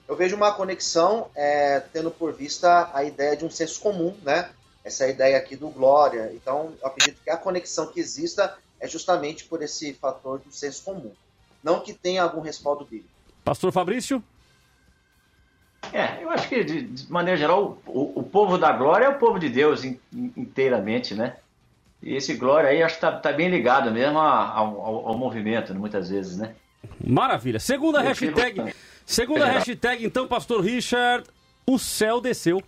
Eu 0.08 0.16
vejo 0.16 0.36
uma 0.36 0.52
conexão 0.52 1.32
é, 1.34 1.80
tendo 1.80 2.12
por 2.12 2.34
vista 2.34 2.92
a 2.94 3.04
ideia 3.04 3.36
de 3.36 3.44
um 3.44 3.50
senso 3.50 3.82
comum, 3.82 4.16
né? 4.22 4.52
Essa 4.84 5.08
ideia 5.08 5.40
aqui 5.40 5.56
do 5.56 5.70
glória. 5.70 6.32
Então, 6.36 6.72
eu 6.80 6.88
acredito 6.88 7.20
que 7.24 7.32
a 7.32 7.38
conexão 7.38 7.88
que 7.88 8.00
exista 8.00 8.56
é 8.80 8.88
justamente 8.88 9.46
por 9.46 9.64
esse 9.64 9.92
fator 9.96 10.38
do 10.38 10.52
senso 10.52 10.84
comum. 10.84 11.12
Não 11.64 11.80
que 11.80 11.94
tenha 11.94 12.22
algum 12.22 12.42
respaldo 12.42 12.86
bíblico. 12.86 13.13
Pastor 13.44 13.72
Fabrício? 13.72 14.24
É, 15.92 16.24
eu 16.24 16.30
acho 16.30 16.48
que, 16.48 16.64
de, 16.64 16.84
de 16.84 17.12
maneira 17.12 17.38
geral, 17.38 17.78
o, 17.86 18.20
o, 18.20 18.24
povo 18.24 18.58
da 18.58 18.72
glória 18.72 19.06
é 19.06 19.10
o 19.10 19.20
povo 19.20 19.38
de 19.38 19.50
Deus 19.50 19.84
in, 19.84 20.00
inteiramente, 20.14 21.14
né? 21.14 21.36
E 22.02 22.16
esse 22.16 22.36
glória 22.36 22.70
aí 22.70 22.82
acho 22.82 22.96
que 22.96 23.02
tá, 23.02 23.12
tá 23.12 23.32
bem 23.32 23.50
ligado 23.50 23.92
mesmo 23.92 24.18
ao, 24.18 24.82
ao, 24.82 25.08
ao, 25.10 25.18
movimento, 25.18 25.74
muitas 25.76 26.10
vezes, 26.10 26.38
né? 26.38 26.56
Maravilha. 27.06 27.60
Segunda 27.60 28.00
eu 28.00 28.04
hashtag. 28.04 28.74
Segunda 29.06 29.46
hashtag, 29.46 30.06
então, 30.06 30.28
pastor 30.28 30.62
Richard, 30.62 31.26
o 31.66 31.78
céu 31.78 32.22
desceu. 32.22 32.64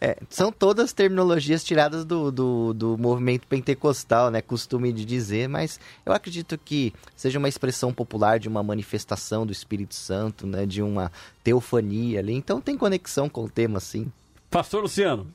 É, 0.00 0.16
são 0.28 0.50
todas 0.52 0.92
terminologias 0.92 1.62
tiradas 1.64 2.04
do, 2.04 2.30
do, 2.30 2.72
do, 2.74 2.98
movimento 2.98 3.46
pentecostal, 3.46 4.30
né? 4.30 4.42
Costume 4.42 4.92
de 4.92 5.04
dizer, 5.04 5.48
mas 5.48 5.78
eu 6.04 6.12
acredito 6.12 6.58
que 6.58 6.92
seja 7.16 7.38
uma 7.38 7.48
expressão 7.48 7.92
popular 7.92 8.38
de 8.38 8.48
uma 8.48 8.62
manifestação 8.62 9.46
do 9.46 9.52
Espírito 9.52 9.94
Santo, 9.94 10.46
né? 10.46 10.66
De 10.66 10.82
uma 10.82 11.10
teofania 11.42 12.18
ali. 12.20 12.34
Então 12.34 12.60
tem 12.60 12.76
conexão 12.76 13.28
com 13.28 13.44
o 13.44 13.50
tema, 13.50 13.80
sim. 13.80 14.12
Pastor 14.50 14.82
Luciano. 14.82 15.32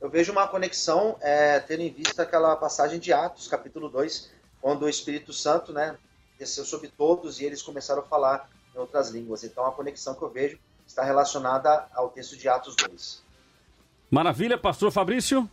Eu 0.00 0.10
vejo 0.10 0.30
uma 0.30 0.46
conexão, 0.46 1.16
é, 1.20 1.58
tendo 1.58 1.80
em 1.80 1.90
vista 1.90 2.22
aquela 2.22 2.54
passagem 2.54 3.00
de 3.00 3.12
Atos, 3.12 3.48
capítulo 3.48 3.88
2, 3.88 4.30
quando 4.60 4.82
o 4.82 4.88
Espírito 4.88 5.32
Santo, 5.32 5.72
né? 5.72 5.96
Desceu 6.38 6.64
sobre 6.66 6.88
todos 6.88 7.40
e 7.40 7.44
eles 7.44 7.62
começaram 7.62 8.02
a 8.02 8.04
falar 8.04 8.50
em 8.74 8.78
outras 8.78 9.08
línguas. 9.08 9.42
Então 9.42 9.66
a 9.66 9.72
conexão 9.72 10.14
que 10.14 10.22
eu 10.22 10.28
vejo 10.28 10.58
está 10.86 11.04
relacionada 11.04 11.86
ao 11.94 12.08
texto 12.08 12.36
de 12.36 12.48
Atos 12.48 12.74
2. 12.76 13.22
Maravilha, 14.10 14.56
pastor 14.56 14.90
Fabrício. 14.90 15.48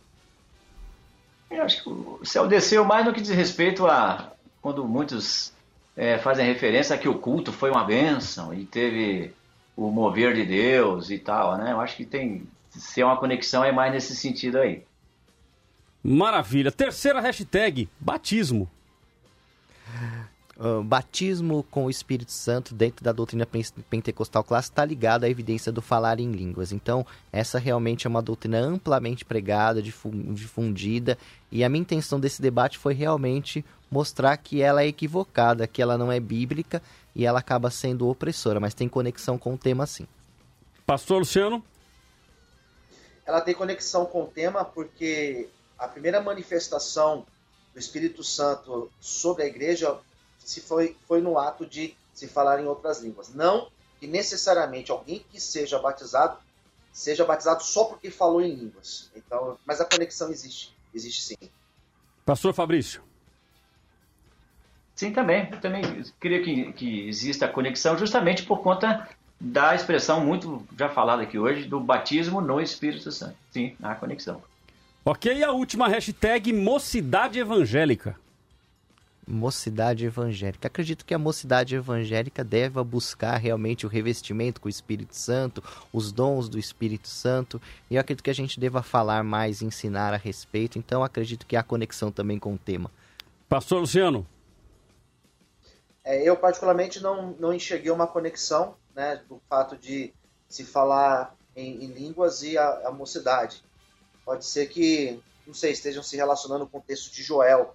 Eu 1.50 1.62
acho 1.62 1.82
que 1.82 1.88
o 1.88 2.20
céu 2.24 2.46
desceu 2.46 2.84
mais 2.84 3.04
no 3.04 3.12
que 3.12 3.20
diz 3.20 3.30
respeito 3.30 3.86
a 3.86 4.32
quando 4.60 4.86
muitos 4.86 5.52
é, 5.96 6.18
fazem 6.18 6.46
referência 6.46 6.96
a 6.96 6.98
que 6.98 7.08
o 7.08 7.18
culto 7.18 7.52
foi 7.52 7.70
uma 7.70 7.84
bênção 7.84 8.52
e 8.54 8.64
teve 8.64 9.34
o 9.76 9.90
mover 9.90 10.34
de 10.34 10.44
Deus 10.44 11.10
e 11.10 11.18
tal, 11.18 11.56
né? 11.58 11.72
Eu 11.72 11.80
acho 11.80 11.96
que 11.96 12.04
tem 12.04 12.46
ser 12.70 13.04
uma 13.04 13.16
conexão 13.16 13.64
é 13.64 13.70
mais 13.70 13.92
nesse 13.92 14.16
sentido 14.16 14.58
aí. 14.58 14.84
Maravilha. 16.02 16.70
Terceira 16.70 17.20
hashtag, 17.20 17.88
batismo. 17.98 18.70
Uh, 20.56 20.84
batismo 20.84 21.64
com 21.68 21.86
o 21.86 21.90
Espírito 21.90 22.30
Santo 22.30 22.76
dentro 22.76 23.04
da 23.04 23.10
doutrina 23.10 23.44
pentecostal 23.90 24.44
clássica 24.44 24.72
está 24.72 24.84
ligado 24.84 25.24
à 25.24 25.28
evidência 25.28 25.72
do 25.72 25.82
falar 25.82 26.20
em 26.20 26.30
línguas. 26.30 26.70
Então, 26.70 27.04
essa 27.32 27.58
realmente 27.58 28.06
é 28.06 28.10
uma 28.10 28.22
doutrina 28.22 28.60
amplamente 28.60 29.24
pregada, 29.24 29.82
difundida, 29.82 31.18
e 31.50 31.64
a 31.64 31.68
minha 31.68 31.80
intenção 31.80 32.20
desse 32.20 32.40
debate 32.40 32.78
foi 32.78 32.94
realmente 32.94 33.64
mostrar 33.90 34.36
que 34.36 34.62
ela 34.62 34.82
é 34.82 34.86
equivocada, 34.86 35.66
que 35.66 35.82
ela 35.82 35.98
não 35.98 36.10
é 36.10 36.20
bíblica 36.20 36.80
e 37.14 37.26
ela 37.26 37.40
acaba 37.40 37.70
sendo 37.70 38.08
opressora, 38.08 38.60
mas 38.60 38.74
tem 38.74 38.88
conexão 38.88 39.36
com 39.36 39.54
o 39.54 39.58
tema 39.58 39.86
sim. 39.86 40.06
Pastor 40.86 41.18
Luciano? 41.18 41.64
Ela 43.26 43.40
tem 43.40 43.54
conexão 43.54 44.06
com 44.06 44.22
o 44.22 44.26
tema 44.26 44.64
porque 44.64 45.48
a 45.78 45.88
primeira 45.88 46.20
manifestação 46.20 47.26
do 47.72 47.80
Espírito 47.80 48.22
Santo 48.22 48.90
sobre 49.00 49.42
a 49.42 49.46
igreja 49.46 49.98
se 50.44 50.60
foi, 50.60 50.96
foi 51.08 51.20
no 51.20 51.38
ato 51.38 51.66
de 51.66 51.96
se 52.12 52.28
falar 52.28 52.60
em 52.60 52.66
outras 52.66 53.00
línguas. 53.00 53.34
Não 53.34 53.68
que 53.98 54.06
necessariamente 54.06 54.90
alguém 54.90 55.24
que 55.30 55.40
seja 55.40 55.78
batizado 55.78 56.38
seja 56.92 57.24
batizado 57.24 57.64
só 57.64 57.84
porque 57.84 58.08
falou 58.08 58.40
em 58.40 58.54
línguas. 58.54 59.10
Então, 59.16 59.58
mas 59.66 59.80
a 59.80 59.84
conexão 59.84 60.30
existe, 60.30 60.72
existe 60.94 61.22
sim. 61.22 61.50
Pastor 62.24 62.54
Fabrício. 62.54 63.02
Sim, 64.94 65.12
também. 65.12 65.48
Eu 65.50 65.60
também 65.60 65.82
queria 66.20 66.42
que, 66.42 66.72
que 66.72 67.08
exista 67.08 67.46
a 67.46 67.48
conexão 67.48 67.98
justamente 67.98 68.44
por 68.44 68.62
conta 68.62 69.08
da 69.40 69.74
expressão 69.74 70.24
muito 70.24 70.64
já 70.78 70.88
falada 70.88 71.22
aqui 71.22 71.36
hoje 71.36 71.64
do 71.64 71.80
batismo 71.80 72.40
no 72.40 72.60
Espírito 72.60 73.10
Santo. 73.10 73.36
Sim, 73.50 73.76
a 73.82 73.96
conexão. 73.96 74.40
Ok, 75.04 75.36
e 75.36 75.42
a 75.42 75.50
última 75.50 75.88
hashtag 75.88 76.52
mocidade 76.52 77.40
evangélica 77.40 78.16
mocidade 79.26 80.04
evangélica. 80.04 80.68
Acredito 80.68 81.04
que 81.04 81.14
a 81.14 81.18
mocidade 81.18 81.74
evangélica 81.74 82.44
deve 82.44 82.82
buscar 82.82 83.36
realmente 83.36 83.86
o 83.86 83.88
revestimento 83.88 84.60
com 84.60 84.66
o 84.66 84.70
Espírito 84.70 85.16
Santo, 85.16 85.62
os 85.92 86.12
dons 86.12 86.48
do 86.48 86.58
Espírito 86.58 87.08
Santo, 87.08 87.60
e 87.90 87.96
eu 87.96 88.00
acredito 88.00 88.22
que 88.22 88.30
a 88.30 88.34
gente 88.34 88.60
deva 88.60 88.82
falar 88.82 89.24
mais, 89.24 89.62
ensinar 89.62 90.12
a 90.12 90.18
respeito, 90.18 90.78
então 90.78 91.02
acredito 91.02 91.46
que 91.46 91.56
há 91.56 91.62
conexão 91.62 92.12
também 92.12 92.38
com 92.38 92.54
o 92.54 92.58
tema. 92.58 92.90
Pastor 93.48 93.80
Luciano. 93.80 94.26
É, 96.04 96.22
eu 96.22 96.36
particularmente 96.36 97.02
não, 97.02 97.34
não 97.38 97.54
enxerguei 97.54 97.90
uma 97.90 98.06
conexão 98.06 98.76
né, 98.94 99.22
do 99.28 99.40
fato 99.48 99.76
de 99.76 100.12
se 100.48 100.64
falar 100.64 101.34
em, 101.56 101.84
em 101.84 101.86
línguas 101.86 102.42
e 102.42 102.58
a, 102.58 102.88
a 102.88 102.90
mocidade. 102.92 103.64
Pode 104.24 104.44
ser 104.44 104.66
que, 104.66 105.20
não 105.46 105.54
sei, 105.54 105.72
estejam 105.72 106.02
se 106.02 106.16
relacionando 106.16 106.66
com 106.66 106.78
o 106.78 106.82
texto 106.82 107.12
de 107.12 107.22
Joel, 107.22 107.74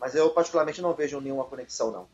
mas 0.00 0.14
eu 0.14 0.30
particularmente 0.30 0.82
não 0.82 0.92
vejo 0.94 1.20
nenhuma 1.20 1.44
conexão, 1.44 1.90
não. 1.90 2.06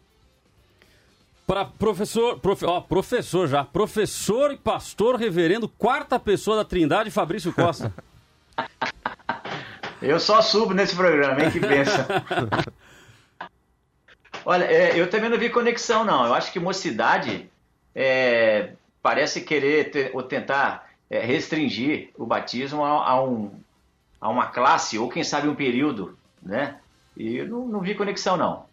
Para 1.46 1.64
professor, 1.64 2.38
profe, 2.38 2.64
ó, 2.64 2.80
professor 2.80 3.48
já, 3.48 3.64
professor 3.64 4.52
e 4.52 4.56
pastor 4.56 5.16
reverendo, 5.16 5.68
quarta 5.68 6.18
pessoa 6.18 6.56
da 6.56 6.64
Trindade, 6.64 7.10
Fabrício 7.10 7.52
Costa. 7.52 7.92
eu 10.00 10.20
só 10.20 10.40
subo 10.40 10.72
nesse 10.72 10.94
programa, 10.94 11.42
hein, 11.42 11.50
que 11.50 11.60
pensa. 11.60 12.06
Olha, 14.44 14.64
é, 14.64 14.98
eu 14.98 15.09
também 15.10 15.28
não 15.28 15.38
vi 15.38 15.50
conexão, 15.50 16.04
não. 16.04 16.26
Eu 16.26 16.34
acho 16.34 16.52
que 16.52 16.59
mocidade 16.59 17.48
é, 17.94 18.72
parece 19.02 19.40
querer 19.40 19.90
ter, 19.90 20.10
ou 20.14 20.22
tentar 20.22 20.88
é, 21.10 21.20
restringir 21.20 22.10
o 22.16 22.24
batismo 22.24 22.84
a, 22.84 23.10
a, 23.10 23.22
um, 23.22 23.52
a 24.20 24.28
uma 24.28 24.46
classe, 24.46 24.98
ou 24.98 25.09
quem 25.09 25.22
sabe 25.22 25.48
um 25.48 25.54
período, 25.54 26.16
né? 26.42 26.76
E 27.16 27.43
não, 27.43 27.68
não 27.68 27.80
vi 27.80 27.94
conexão, 27.94 28.36
não. 28.36 28.64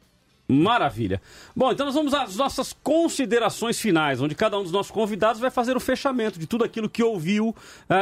Maravilha. 0.52 1.22
Bom, 1.56 1.72
então 1.72 1.86
nós 1.86 1.94
vamos 1.94 2.12
às 2.12 2.36
nossas 2.36 2.74
considerações 2.74 3.80
finais, 3.80 4.20
onde 4.20 4.34
cada 4.34 4.58
um 4.58 4.64
dos 4.64 4.72
nossos 4.72 4.92
convidados 4.92 5.40
vai 5.40 5.52
fazer 5.52 5.78
o 5.78 5.80
fechamento 5.80 6.40
de 6.40 6.48
tudo 6.48 6.64
aquilo 6.64 6.90
que 6.90 7.04
ouviu 7.04 7.50
uh, 7.50 7.56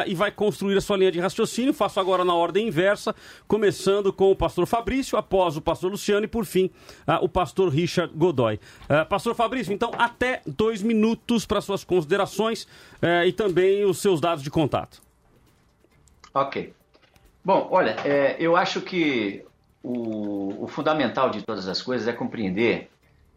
e 0.06 0.16
vai 0.16 0.32
construir 0.32 0.78
a 0.78 0.82
sua 0.82 0.96
linha 0.96 1.12
de 1.12 1.20
raciocínio. 1.20 1.74
Faço 1.74 2.00
agora 2.00 2.24
na 2.24 2.34
ordem 2.34 2.70
inversa, 2.70 3.14
começando 3.50 4.14
com 4.14 4.32
o 4.32 4.36
pastor 4.36 4.66
Fabrício, 4.66 5.18
após 5.18 5.58
o 5.58 5.62
pastor 5.62 5.92
Luciano 5.92 6.24
e, 6.24 6.28
por 6.28 6.46
fim, 6.46 6.72
uh, 7.06 7.22
o 7.22 7.28
pastor 7.28 7.68
Richard 7.68 8.14
Godoy. 8.16 8.62
Uh, 8.90 9.06
pastor 9.10 9.36
Fabrício, 9.36 9.74
então, 9.74 9.92
até 9.98 10.42
dois 10.48 10.82
minutos 10.82 11.46
para 11.46 11.60
suas 11.60 11.84
considerações 11.84 12.66
e 13.26 13.32
também 13.32 13.86
os 13.86 14.00
seus 14.00 14.20
dados 14.22 14.44
de 14.44 14.50
contato. 14.50 15.02
Ok. 16.34 16.74
Bom, 17.44 17.68
olha, 17.72 17.96
é, 18.04 18.36
eu 18.40 18.56
acho 18.56 18.82
que 18.82 19.46
o, 19.88 20.66
o 20.66 20.68
fundamental 20.68 21.30
de 21.30 21.42
todas 21.42 21.66
as 21.68 21.82
coisas 21.82 22.10
é 22.10 22.14
compreender 22.14 22.90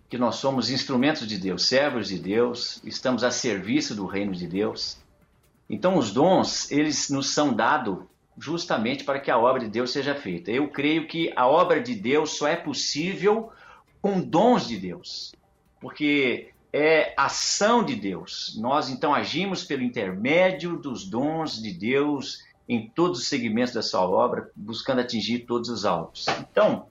que 0.09 0.19
nós 0.19 0.37
somos 0.37 0.69
instrumentos 0.69 1.27
de 1.29 1.39
Deus, 1.39 1.67
servos 1.67 2.09
de 2.09 2.19
Deus, 2.19 2.83
estamos 2.85 3.23
a 3.23 3.31
serviço 3.31 3.95
do 3.95 4.05
reino 4.05 4.33
de 4.33 4.49
Deus. 4.49 4.99
Então, 5.69 5.97
os 5.97 6.13
dons, 6.13 6.69
eles 6.73 7.09
nos 7.09 7.31
são 7.31 7.53
dados 7.53 7.99
justamente 8.37 9.05
para 9.05 9.21
que 9.21 9.31
a 9.31 9.39
obra 9.39 9.61
de 9.61 9.69
Deus 9.69 9.93
seja 9.93 10.13
feita. 10.17 10.51
Eu 10.51 10.69
creio 10.69 11.07
que 11.07 11.33
a 11.37 11.47
obra 11.47 11.81
de 11.81 11.95
Deus 11.95 12.37
só 12.37 12.49
é 12.49 12.57
possível 12.57 13.53
com 14.03 14.21
dons 14.21 14.67
de 14.67 14.77
Deus, 14.77 15.33
porque 15.81 16.51
é 16.73 17.15
ação 17.17 17.85
de 17.85 17.95
Deus. 17.95 18.59
Nós 18.59 18.91
então 18.91 19.15
agimos 19.15 19.63
pelo 19.63 19.83
intermédio 19.83 20.77
dos 20.77 21.09
dons 21.09 21.63
de 21.63 21.73
Deus 21.73 22.43
em 22.71 22.89
todos 22.89 23.19
os 23.19 23.27
segmentos 23.27 23.75
da 23.75 23.83
sua 23.83 24.09
obra, 24.09 24.49
buscando 24.55 25.01
atingir 25.01 25.41
todos 25.41 25.69
os 25.69 25.85
alvos. 25.85 26.25
Então, 26.39 26.87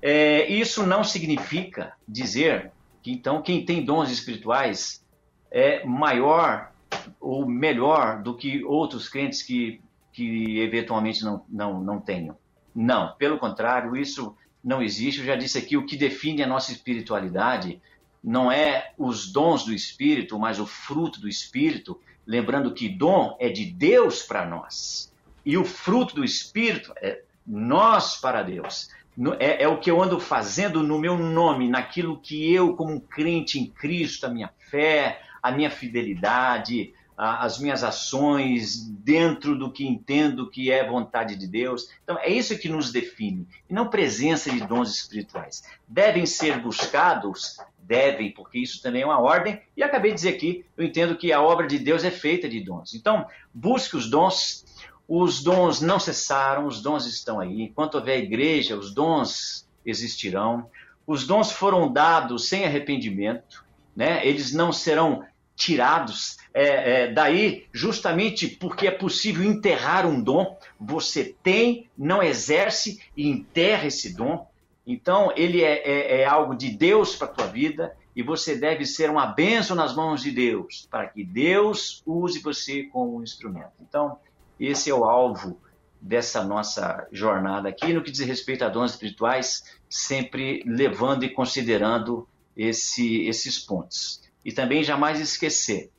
é, 0.00 0.50
isso 0.50 0.86
não 0.86 1.04
significa 1.04 1.92
dizer 2.08 2.72
que 3.02 3.12
então 3.12 3.42
quem 3.42 3.62
tem 3.62 3.84
dons 3.84 4.10
espirituais 4.10 5.04
é 5.50 5.84
maior 5.84 6.72
ou 7.20 7.46
melhor 7.46 8.22
do 8.22 8.34
que 8.34 8.64
outros 8.64 9.06
crentes 9.06 9.42
que, 9.42 9.82
que 10.14 10.60
eventualmente 10.60 11.22
não, 11.22 11.44
não, 11.46 11.78
não 11.78 12.00
tenham. 12.00 12.34
Não, 12.74 13.14
pelo 13.16 13.36
contrário, 13.36 13.94
isso 13.94 14.34
não 14.64 14.82
existe. 14.82 15.20
Eu 15.20 15.26
já 15.26 15.36
disse 15.36 15.58
aqui, 15.58 15.76
o 15.76 15.84
que 15.84 15.98
define 15.98 16.42
a 16.42 16.46
nossa 16.46 16.72
espiritualidade 16.72 17.82
não 18.24 18.50
é 18.50 18.92
os 18.96 19.30
dons 19.30 19.62
do 19.62 19.74
Espírito, 19.74 20.38
mas 20.38 20.58
o 20.58 20.66
fruto 20.66 21.20
do 21.20 21.28
Espírito. 21.28 22.00
Lembrando 22.26 22.72
que 22.72 22.88
dom 22.88 23.36
é 23.38 23.50
de 23.50 23.66
Deus 23.66 24.22
para 24.22 24.46
nós. 24.46 25.12
E 25.44 25.56
o 25.56 25.64
fruto 25.64 26.14
do 26.14 26.24
Espírito 26.24 26.92
é 27.00 27.22
nós 27.46 28.16
para 28.20 28.42
Deus. 28.42 28.90
É, 29.38 29.64
é, 29.64 29.68
o 29.68 29.80
que 29.80 29.90
eu 29.90 30.00
ando 30.00 30.20
fazendo 30.20 30.82
no 30.82 30.98
meu 30.98 31.16
nome, 31.16 31.68
naquilo 31.68 32.20
que 32.20 32.52
eu, 32.52 32.76
como 32.76 32.92
um 32.92 33.00
crente 33.00 33.58
em 33.58 33.66
Cristo, 33.66 34.26
a 34.26 34.28
minha 34.28 34.50
fé, 34.70 35.20
a 35.42 35.50
minha 35.50 35.70
fidelidade, 35.70 36.92
as 37.18 37.58
minhas 37.58 37.82
ações 37.82 38.88
dentro 38.88 39.58
do 39.58 39.72
que 39.72 39.84
entendo 39.84 40.48
que 40.48 40.70
é 40.70 40.86
vontade 40.86 41.34
de 41.34 41.48
Deus. 41.48 41.90
Então, 42.04 42.16
é 42.20 42.28
isso 42.28 42.56
que 42.56 42.68
nos 42.68 42.92
define, 42.92 43.48
e 43.68 43.74
não 43.74 43.88
presença 43.90 44.52
de 44.52 44.64
dons 44.64 44.94
espirituais. 44.94 45.64
Devem 45.88 46.24
ser 46.24 46.60
buscados? 46.60 47.58
Devem, 47.76 48.30
porque 48.30 48.60
isso 48.60 48.80
também 48.80 49.02
é 49.02 49.06
uma 49.06 49.18
ordem, 49.18 49.60
e 49.76 49.82
acabei 49.82 50.12
de 50.12 50.16
dizer 50.16 50.28
aqui, 50.28 50.64
eu 50.76 50.84
entendo 50.84 51.16
que 51.16 51.32
a 51.32 51.42
obra 51.42 51.66
de 51.66 51.78
Deus 51.78 52.04
é 52.04 52.10
feita 52.10 52.48
de 52.48 52.60
dons. 52.60 52.94
Então, 52.94 53.26
busque 53.52 53.96
os 53.96 54.08
dons, 54.08 54.64
os 55.08 55.42
dons 55.42 55.80
não 55.80 55.98
cessaram, 55.98 56.66
os 56.66 56.82
dons 56.82 57.06
estão 57.06 57.40
aí. 57.40 57.62
Enquanto 57.62 57.94
houver 57.94 58.18
igreja, 58.18 58.76
os 58.76 58.92
dons 58.92 59.66
existirão. 59.84 60.68
Os 61.06 61.26
dons 61.26 61.50
foram 61.50 61.90
dados 61.90 62.48
sem 62.48 62.66
arrependimento, 62.66 63.64
né? 63.96 64.26
eles 64.26 64.52
não 64.52 64.70
serão 64.70 65.24
tirados. 65.56 66.36
É, 66.52 67.04
é, 67.04 67.12
daí, 67.12 67.66
justamente 67.72 68.46
porque 68.46 68.86
é 68.86 68.90
possível 68.90 69.42
enterrar 69.42 70.06
um 70.06 70.22
dom, 70.22 70.58
você 70.78 71.34
tem, 71.42 71.88
não 71.96 72.22
exerce 72.22 73.00
e 73.16 73.28
enterra 73.28 73.86
esse 73.86 74.14
dom. 74.14 74.46
Então, 74.86 75.32
ele 75.34 75.62
é, 75.62 75.82
é, 75.88 76.20
é 76.20 76.24
algo 76.26 76.54
de 76.54 76.70
Deus 76.70 77.16
para 77.16 77.28
a 77.28 77.30
tua 77.30 77.46
vida 77.46 77.96
e 78.14 78.22
você 78.22 78.56
deve 78.56 78.84
ser 78.84 79.08
uma 79.08 79.26
bênção 79.26 79.74
nas 79.74 79.94
mãos 79.94 80.22
de 80.22 80.30
Deus, 80.30 80.86
para 80.90 81.06
que 81.06 81.24
Deus 81.24 82.02
use 82.04 82.40
você 82.40 82.82
como 82.84 83.16
um 83.16 83.22
instrumento. 83.22 83.72
Então, 83.80 84.18
esse 84.58 84.90
é 84.90 84.94
o 84.94 85.04
alvo 85.04 85.60
dessa 86.00 86.44
nossa 86.44 87.06
jornada 87.10 87.68
aqui, 87.68 87.92
no 87.92 88.02
que 88.02 88.10
diz 88.10 88.20
respeito 88.20 88.64
a 88.64 88.68
dons 88.68 88.92
espirituais, 88.92 89.64
sempre 89.88 90.62
levando 90.64 91.24
e 91.24 91.30
considerando 91.30 92.28
esse, 92.56 93.22
esses 93.26 93.58
pontos. 93.58 94.22
E 94.44 94.52
também 94.52 94.82
jamais 94.82 95.20
esquecer 95.20 95.90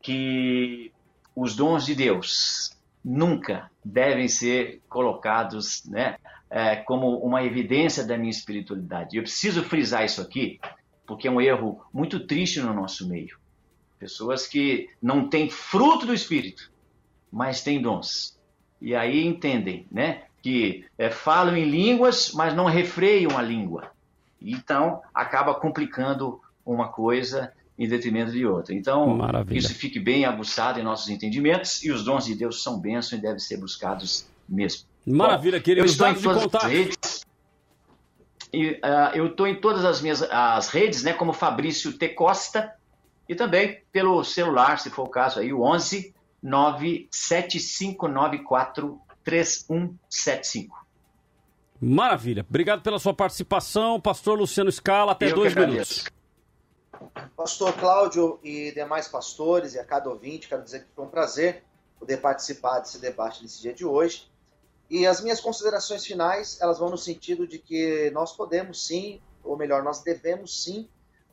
que 0.00 0.92
os 1.34 1.54
dons 1.54 1.86
de 1.86 1.94
Deus 1.94 2.76
nunca 3.04 3.70
devem 3.84 4.28
ser 4.28 4.80
colocados 4.88 5.84
né, 5.86 6.16
é, 6.50 6.76
como 6.76 7.18
uma 7.18 7.42
evidência 7.42 8.04
da 8.04 8.16
minha 8.16 8.30
espiritualidade. 8.30 9.16
Eu 9.16 9.22
preciso 9.22 9.62
frisar 9.62 10.04
isso 10.04 10.20
aqui, 10.20 10.60
porque 11.06 11.28
é 11.28 11.30
um 11.30 11.40
erro 11.40 11.84
muito 11.92 12.26
triste 12.26 12.60
no 12.60 12.72
nosso 12.72 13.08
meio. 13.08 13.38
Pessoas 13.98 14.46
que 14.46 14.88
não 15.00 15.28
têm 15.28 15.48
fruto 15.48 16.06
do 16.06 16.14
Espírito, 16.14 16.71
mas 17.32 17.62
têm 17.62 17.80
dons. 17.80 18.38
E 18.80 18.94
aí 18.94 19.24
entendem 19.24 19.86
né, 19.90 20.24
que 20.42 20.84
é, 20.98 21.08
falam 21.08 21.56
em 21.56 21.64
línguas, 21.64 22.32
mas 22.32 22.54
não 22.54 22.66
refreiam 22.66 23.38
a 23.38 23.42
língua. 23.42 23.90
Então, 24.40 25.00
acaba 25.14 25.54
complicando 25.54 26.40
uma 26.66 26.88
coisa 26.88 27.52
em 27.78 27.88
detrimento 27.88 28.32
de 28.32 28.44
outra. 28.44 28.74
Então, 28.74 29.16
Maravilha. 29.16 29.58
isso 29.58 29.74
fique 29.74 29.98
bem 29.98 30.24
aguçado 30.24 30.78
em 30.78 30.82
nossos 30.82 31.08
entendimentos 31.08 31.82
e 31.82 31.90
os 31.90 32.04
dons 32.04 32.24
de 32.26 32.34
Deus 32.34 32.62
são 32.62 32.78
bênçãos 32.78 33.18
e 33.18 33.22
devem 33.22 33.38
ser 33.38 33.56
buscados 33.56 34.26
mesmo. 34.48 34.84
Maravilha, 35.06 35.58
Bom, 35.58 35.64
querido. 35.64 35.86
Eu 35.86 35.90
estou 35.90 36.08
em 36.08 36.14
todas 36.14 36.54
as 36.54 36.62
redes. 36.64 37.26
E, 38.52 38.72
uh, 38.72 39.14
eu 39.14 39.28
estou 39.28 39.46
em 39.46 39.54
todas 39.54 39.84
as 39.84 40.02
minhas 40.02 40.22
as 40.22 40.68
redes, 40.68 41.02
né, 41.02 41.12
como 41.14 41.32
Fabrício 41.32 41.92
T. 41.94 42.10
Costa, 42.10 42.72
e 43.28 43.34
também 43.34 43.80
pelo 43.90 44.22
celular, 44.22 44.78
se 44.78 44.90
for 44.90 45.04
o 45.04 45.08
caso, 45.08 45.40
aí, 45.40 45.52
o 45.52 45.62
11 45.62 46.12
97594 46.42 49.00
3175. 49.24 50.82
Maravilha. 51.80 52.44
Obrigado 52.48 52.82
pela 52.82 52.98
sua 52.98 53.14
participação, 53.14 54.00
pastor 54.00 54.38
Luciano 54.38 54.70
Scala. 54.70 55.12
Até 55.12 55.30
eu 55.30 55.34
dois 55.34 55.54
minutos. 55.54 56.04
Pastor 57.36 57.72
Cláudio 57.74 58.38
e 58.42 58.72
demais 58.72 59.08
pastores 59.08 59.74
e 59.74 59.78
a 59.78 59.84
cada 59.84 60.08
ouvinte, 60.08 60.48
quero 60.48 60.62
dizer 60.62 60.84
que 60.84 60.94
foi 60.94 61.04
um 61.04 61.08
prazer 61.08 61.64
poder 61.98 62.18
participar 62.18 62.80
desse 62.80 63.00
debate 63.00 63.42
nesse 63.42 63.60
dia 63.60 63.74
de 63.74 63.84
hoje. 63.84 64.30
E 64.88 65.06
as 65.06 65.20
minhas 65.20 65.40
considerações 65.40 66.04
finais, 66.04 66.60
elas 66.60 66.78
vão 66.78 66.90
no 66.90 66.98
sentido 66.98 67.46
de 67.46 67.58
que 67.58 68.10
nós 68.10 68.32
podemos 68.32 68.86
sim, 68.86 69.20
ou 69.42 69.56
melhor, 69.56 69.82
nós 69.82 70.02
devemos 70.02 70.62
sim 70.62 70.88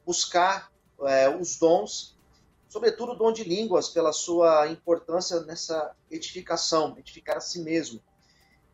buscar 0.06 0.72
é, 1.02 1.30
os 1.30 1.58
dons, 1.58 2.18
sobretudo 2.70 3.14
o 3.14 3.16
dom 3.16 3.34
de 3.34 3.44
línguas, 3.44 3.90
pela 3.90 4.14
sua 4.14 4.68
importância 4.68 5.42
nessa 5.42 5.94
edificação, 6.10 6.96
edificar 6.98 7.38
a 7.38 7.42
si 7.42 7.60
mesmo. 7.60 8.00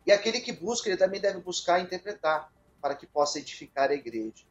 E 0.06 0.12
aquele 0.12 0.40
que 0.40 0.52
busca, 0.52 0.88
ele 0.88 0.98
também 0.98 1.20
deve 1.20 1.40
buscar 1.40 1.80
interpretar, 1.80 2.52
para 2.80 2.94
que 2.94 3.06
possa 3.06 3.38
edificar 3.38 3.90
a 3.90 3.94
igreja. 3.94 4.44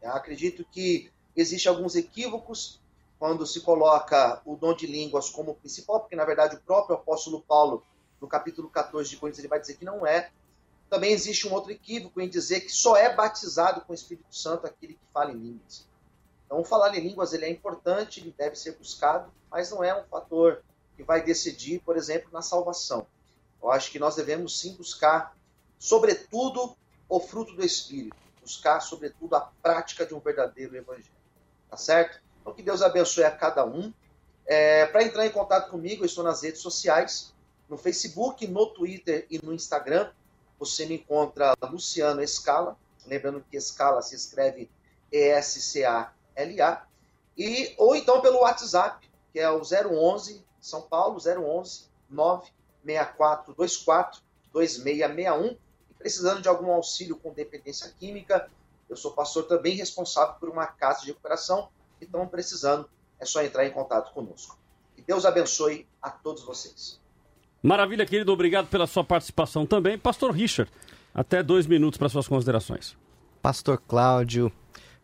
Eu 0.00 0.12
acredito 0.12 0.64
que 0.70 1.10
existem 1.36 1.68
alguns 1.68 1.96
equívocos 1.96 2.80
quando 3.18 3.46
se 3.46 3.60
coloca 3.60 4.40
o 4.44 4.56
dom 4.56 4.74
de 4.74 4.86
línguas 4.86 5.28
como 5.28 5.54
principal, 5.56 6.00
porque 6.00 6.16
na 6.16 6.24
verdade 6.24 6.56
o 6.56 6.60
próprio 6.60 6.96
apóstolo 6.96 7.42
Paulo, 7.42 7.84
no 8.20 8.28
capítulo 8.28 8.70
14 8.70 9.10
de 9.10 9.16
Coríntios, 9.16 9.40
ele 9.40 9.48
vai 9.48 9.60
dizer 9.60 9.76
que 9.76 9.84
não 9.84 10.06
é. 10.06 10.30
Também 10.88 11.12
existe 11.12 11.46
um 11.46 11.52
outro 11.52 11.72
equívoco 11.72 12.20
em 12.20 12.28
dizer 12.28 12.60
que 12.60 12.70
só 12.70 12.96
é 12.96 13.14
batizado 13.14 13.80
com 13.82 13.92
o 13.92 13.94
Espírito 13.94 14.34
Santo 14.34 14.66
aquele 14.66 14.94
que 14.94 15.06
fala 15.12 15.32
em 15.32 15.36
línguas. 15.36 15.86
Então, 16.52 16.62
falar 16.62 16.94
em 16.94 17.00
línguas 17.00 17.32
ele 17.32 17.46
é 17.46 17.48
importante, 17.48 18.20
ele 18.20 18.34
deve 18.36 18.56
ser 18.56 18.72
buscado, 18.72 19.32
mas 19.50 19.70
não 19.70 19.82
é 19.82 19.98
um 19.98 20.04
fator 20.04 20.62
que 20.94 21.02
vai 21.02 21.22
decidir, 21.22 21.80
por 21.80 21.96
exemplo, 21.96 22.28
na 22.30 22.42
salvação. 22.42 23.06
Eu 23.62 23.72
acho 23.72 23.90
que 23.90 23.98
nós 23.98 24.16
devemos 24.16 24.60
sim 24.60 24.74
buscar, 24.74 25.34
sobretudo, 25.78 26.76
o 27.08 27.18
fruto 27.18 27.54
do 27.54 27.64
Espírito, 27.64 28.14
buscar, 28.42 28.80
sobretudo, 28.80 29.34
a 29.34 29.40
prática 29.40 30.04
de 30.04 30.12
um 30.12 30.18
verdadeiro 30.18 30.76
evangelho. 30.76 31.08
Tá 31.70 31.78
certo? 31.78 32.20
Então, 32.42 32.52
que 32.52 32.62
Deus 32.62 32.82
abençoe 32.82 33.24
a 33.24 33.30
cada 33.30 33.64
um. 33.64 33.90
É, 34.44 34.84
Para 34.84 35.04
entrar 35.04 35.24
em 35.24 35.30
contato 35.30 35.70
comigo, 35.70 36.02
eu 36.02 36.06
estou 36.06 36.22
nas 36.22 36.42
redes 36.42 36.60
sociais, 36.60 37.32
no 37.66 37.78
Facebook, 37.78 38.46
no 38.46 38.66
Twitter 38.66 39.26
e 39.30 39.40
no 39.42 39.54
Instagram. 39.54 40.12
Você 40.58 40.84
me 40.84 40.96
encontra 40.96 41.54
Luciano 41.62 42.22
Escala. 42.22 42.76
Lembrando 43.06 43.42
que 43.50 43.56
Escala 43.56 44.02
se 44.02 44.14
escreve 44.14 44.70
E-S-C-A-L-A. 46.36 46.86
E, 47.36 47.74
ou 47.78 47.96
então 47.96 48.20
pelo 48.20 48.40
WhatsApp, 48.40 49.08
que 49.32 49.40
é 49.40 49.50
o 49.50 49.62
011 49.62 50.44
São 50.60 50.82
Paulo, 50.82 51.18
011 51.18 51.86
96424 52.10 54.22
2661. 54.52 55.56
E 55.90 55.94
precisando 55.98 56.42
de 56.42 56.48
algum 56.48 56.70
auxílio 56.70 57.16
com 57.16 57.32
dependência 57.32 57.92
química, 57.98 58.50
eu 58.88 58.96
sou 58.96 59.12
pastor 59.12 59.44
também 59.44 59.74
responsável 59.74 60.34
por 60.34 60.48
uma 60.48 60.66
casa 60.66 61.00
de 61.00 61.06
recuperação 61.06 61.68
que 61.98 62.04
estão 62.04 62.26
precisando. 62.26 62.88
É 63.18 63.24
só 63.24 63.42
entrar 63.42 63.66
em 63.66 63.70
contato 63.70 64.12
conosco. 64.12 64.58
Que 64.94 65.02
Deus 65.02 65.24
abençoe 65.24 65.86
a 66.02 66.10
todos 66.10 66.42
vocês. 66.42 67.00
Maravilha, 67.62 68.04
querido. 68.04 68.32
Obrigado 68.32 68.68
pela 68.68 68.86
sua 68.86 69.04
participação 69.04 69.64
também. 69.64 69.96
Pastor 69.96 70.32
Richard, 70.32 70.70
até 71.14 71.42
dois 71.42 71.66
minutos 71.66 71.96
para 71.96 72.08
suas 72.08 72.26
considerações. 72.26 72.96
Pastor 73.40 73.78
Cláudio, 73.78 74.52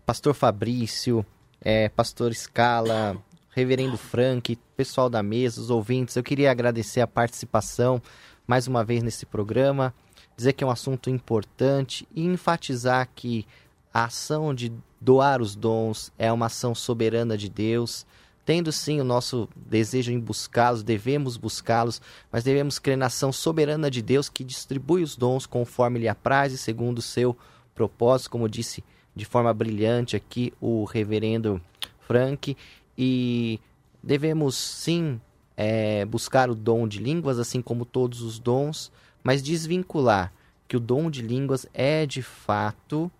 Pastor 0.08 0.32
Fabrício, 0.32 1.22
é, 1.60 1.90
Pastor 1.90 2.34
Scala, 2.34 3.22
Reverendo 3.50 3.98
Frank, 3.98 4.58
pessoal 4.74 5.10
da 5.10 5.22
mesa, 5.22 5.60
os 5.60 5.68
ouvintes, 5.68 6.16
eu 6.16 6.22
queria 6.22 6.50
agradecer 6.50 7.02
a 7.02 7.06
participação 7.06 8.00
mais 8.46 8.66
uma 8.66 8.82
vez 8.82 9.02
nesse 9.02 9.26
programa, 9.26 9.92
dizer 10.34 10.54
que 10.54 10.64
é 10.64 10.66
um 10.66 10.70
assunto 10.70 11.10
importante 11.10 12.08
e 12.14 12.24
enfatizar 12.24 13.06
que 13.14 13.46
a 13.92 14.04
ação 14.06 14.54
de 14.54 14.72
doar 14.98 15.42
os 15.42 15.54
dons 15.54 16.10
é 16.18 16.32
uma 16.32 16.46
ação 16.46 16.74
soberana 16.74 17.36
de 17.36 17.50
Deus. 17.50 18.06
Tendo 18.46 18.72
sim 18.72 19.02
o 19.02 19.04
nosso 19.04 19.46
desejo 19.54 20.10
em 20.10 20.18
buscá-los, 20.18 20.82
devemos 20.82 21.36
buscá-los, 21.36 22.00
mas 22.32 22.42
devemos 22.42 22.78
crer 22.78 22.96
na 22.96 23.06
ação 23.06 23.30
soberana 23.30 23.90
de 23.90 24.00
Deus 24.00 24.30
que 24.30 24.42
distribui 24.42 25.02
os 25.02 25.18
dons 25.18 25.44
conforme 25.44 25.98
lhe 25.98 26.08
apraz 26.08 26.54
e 26.54 26.56
segundo 26.56 26.96
o 26.96 27.02
seu 27.02 27.36
propósito, 27.74 28.30
como 28.30 28.48
disse 28.48 28.82
de 29.18 29.24
forma 29.24 29.52
brilhante 29.52 30.14
aqui 30.14 30.52
o 30.60 30.84
reverendo 30.84 31.60
Frank. 32.00 32.56
E 32.96 33.60
devemos 34.02 34.54
sim 34.54 35.20
é, 35.56 36.04
buscar 36.04 36.48
o 36.48 36.54
dom 36.54 36.86
de 36.86 37.00
línguas, 37.00 37.38
assim 37.38 37.60
como 37.60 37.84
todos 37.84 38.22
os 38.22 38.38
dons, 38.38 38.92
mas 39.22 39.42
desvincular 39.42 40.32
que 40.68 40.76
o 40.76 40.80
dom 40.80 41.10
de 41.10 41.20
línguas 41.20 41.66
é 41.74 42.06
de 42.06 42.22
fato 42.22 43.10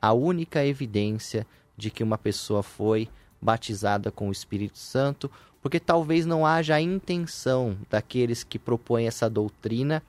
a 0.00 0.12
única 0.14 0.64
evidência 0.64 1.46
de 1.76 1.90
que 1.90 2.02
uma 2.02 2.16
pessoa 2.16 2.62
foi 2.62 3.08
batizada 3.40 4.10
com 4.10 4.28
o 4.28 4.32
Espírito 4.32 4.78
Santo, 4.78 5.30
porque 5.60 5.78
talvez 5.78 6.24
não 6.24 6.46
haja 6.46 6.76
a 6.76 6.80
intenção 6.80 7.76
daqueles 7.90 8.42
que 8.42 8.58
propõem 8.58 9.06
essa 9.06 9.28
doutrina, 9.28 10.02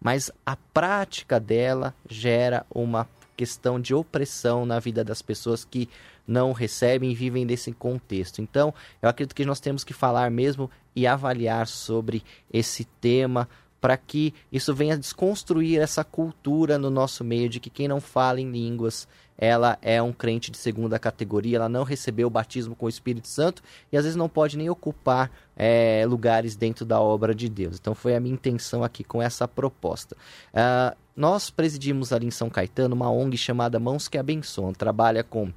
mas 0.00 0.30
a 0.46 0.54
prática 0.54 1.40
dela 1.40 1.94
gera 2.08 2.64
uma 2.72 3.08
questão 3.36 3.80
de 3.80 3.94
opressão 3.94 4.64
na 4.64 4.78
vida 4.78 5.04
das 5.04 5.22
pessoas 5.22 5.64
que 5.64 5.88
não 6.26 6.52
recebem 6.52 7.10
e 7.10 7.14
vivem 7.14 7.46
desse 7.46 7.72
contexto. 7.72 8.40
Então, 8.40 8.72
eu 9.02 9.08
acredito 9.08 9.34
que 9.34 9.44
nós 9.44 9.60
temos 9.60 9.84
que 9.84 9.92
falar 9.92 10.30
mesmo 10.30 10.70
e 10.96 11.06
avaliar 11.06 11.66
sobre 11.66 12.22
esse 12.52 12.84
tema 12.84 13.48
para 13.80 13.98
que 13.98 14.32
isso 14.50 14.74
venha 14.74 14.96
desconstruir 14.96 15.78
essa 15.78 16.02
cultura 16.02 16.78
no 16.78 16.88
nosso 16.88 17.22
meio 17.22 17.50
de 17.50 17.60
que 17.60 17.68
quem 17.68 17.86
não 17.86 18.00
fala 18.00 18.40
em 18.40 18.50
línguas 18.50 19.06
ela 19.36 19.78
é 19.82 20.00
um 20.00 20.12
crente 20.12 20.50
de 20.50 20.56
segunda 20.56 20.98
categoria, 20.98 21.56
ela 21.56 21.68
não 21.68 21.82
recebeu 21.82 22.26
o 22.28 22.30
batismo 22.30 22.74
com 22.76 22.86
o 22.86 22.88
Espírito 22.88 23.28
Santo 23.28 23.62
e 23.92 23.96
às 23.96 24.04
vezes 24.04 24.16
não 24.16 24.28
pode 24.28 24.56
nem 24.56 24.70
ocupar 24.70 25.30
é, 25.56 26.04
lugares 26.06 26.56
dentro 26.56 26.84
da 26.84 27.00
obra 27.00 27.34
de 27.34 27.48
Deus. 27.48 27.76
Então 27.80 27.94
foi 27.94 28.14
a 28.14 28.20
minha 28.20 28.34
intenção 28.34 28.84
aqui 28.84 29.02
com 29.02 29.20
essa 29.20 29.46
proposta. 29.48 30.16
Uh, 30.52 30.96
nós 31.16 31.50
presidimos 31.50 32.12
ali 32.12 32.26
em 32.26 32.30
São 32.30 32.50
Caetano 32.50 32.94
uma 32.94 33.10
ONG 33.10 33.36
chamada 33.36 33.78
Mãos 33.78 34.08
que 34.08 34.18
Abençoam, 34.18 34.72
trabalha 34.72 35.22
com 35.22 35.52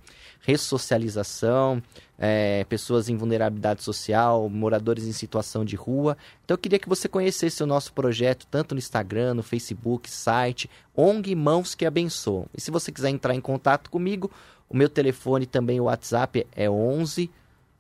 ressocialização, 0.48 1.84
é, 2.18 2.64
pessoas 2.70 3.10
em 3.10 3.18
vulnerabilidade 3.18 3.84
social, 3.84 4.48
moradores 4.48 5.06
em 5.06 5.12
situação 5.12 5.66
de 5.66 5.76
rua. 5.76 6.16
Então 6.46 6.56
eu 6.56 6.58
queria 6.58 6.80
que 6.80 6.88
você 6.88 7.10
conhecesse 7.10 7.62
o 7.62 7.68
nosso 7.68 7.92
projeto 7.92 8.48
tanto 8.50 8.74
no 8.74 8.80
Instagram, 8.80 9.34
no 9.34 9.44
Facebook, 9.44 10.10
site, 10.10 10.70
ONG 10.96 11.36
Mãos 11.36 11.76
que 11.76 11.86
Abençoam. 11.86 12.46
E 12.56 12.62
se 12.62 12.72
você 12.72 12.94
quiser 12.94 13.10
entrar 13.10 13.36
em 13.36 13.42
contato 13.42 13.92
comigo, 13.92 14.32
o 14.70 14.78
meu 14.78 14.88
telefone 14.88 15.46
também, 15.46 15.82
o 15.82 15.86
WhatsApp 15.86 16.48
é 16.56 16.70
11 16.70 17.30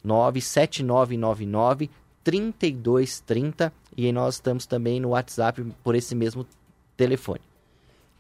97999 0.04 1.90
3230 2.22 3.72
e 3.96 4.12
nós 4.12 4.36
estamos 4.36 4.66
também 4.66 5.00
no 5.00 5.10
WhatsApp 5.10 5.66
por 5.82 5.96
esse 5.96 6.14
mesmo 6.14 6.46
telefone. 6.98 7.40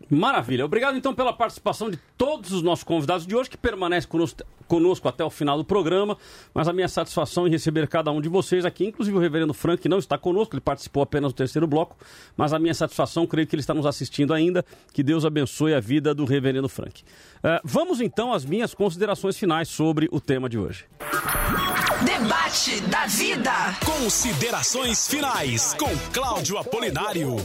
Maravilha. 0.09 0.63
Obrigado 0.63 0.97
então 0.97 1.13
pela 1.13 1.33
participação 1.33 1.89
de 1.89 1.97
todos 2.17 2.51
os 2.51 2.61
nossos 2.61 2.83
convidados 2.83 3.25
de 3.27 3.35
hoje 3.35 3.49
que 3.49 3.57
permanecem 3.57 4.09
conosco, 4.09 4.43
conosco, 4.67 5.07
até 5.07 5.23
o 5.23 5.29
final 5.29 5.57
do 5.57 5.65
programa. 5.65 6.17
Mas 6.53 6.67
a 6.67 6.73
minha 6.73 6.87
satisfação 6.87 7.47
em 7.47 7.49
receber 7.49 7.87
cada 7.87 8.11
um 8.11 8.21
de 8.21 8.29
vocês 8.29 8.63
aqui, 8.63 8.85
inclusive 8.85 9.17
o 9.17 9.19
reverendo 9.19 9.53
Frank, 9.53 9.81
que 9.81 9.89
não 9.89 9.99
está 9.99 10.17
conosco, 10.17 10.55
ele 10.55 10.61
participou 10.61 11.03
apenas 11.03 11.33
do 11.33 11.35
terceiro 11.35 11.67
bloco. 11.67 11.97
Mas 12.37 12.53
a 12.53 12.59
minha 12.59 12.73
satisfação, 12.73 13.27
creio 13.27 13.47
que 13.47 13.55
ele 13.55 13.61
está 13.61 13.73
nos 13.73 13.85
assistindo 13.85 14.33
ainda. 14.33 14.63
Que 14.93 15.03
Deus 15.03 15.25
abençoe 15.25 15.73
a 15.73 15.79
vida 15.79 16.13
do 16.13 16.23
reverendo 16.23 16.69
Frank. 16.69 17.01
Uh, 17.03 17.59
vamos 17.63 17.99
então 17.99 18.31
às 18.31 18.45
minhas 18.45 18.73
considerações 18.73 19.37
finais 19.37 19.67
sobre 19.67 20.07
o 20.11 20.21
tema 20.21 20.47
de 20.47 20.57
hoje. 20.57 20.85
Debate 22.05 22.79
da 22.81 23.07
vida. 23.07 23.51
Considerações 23.85 25.07
finais 25.07 25.73
com 25.73 25.89
Cláudio 26.13 26.57
Apolinário. 26.57 27.35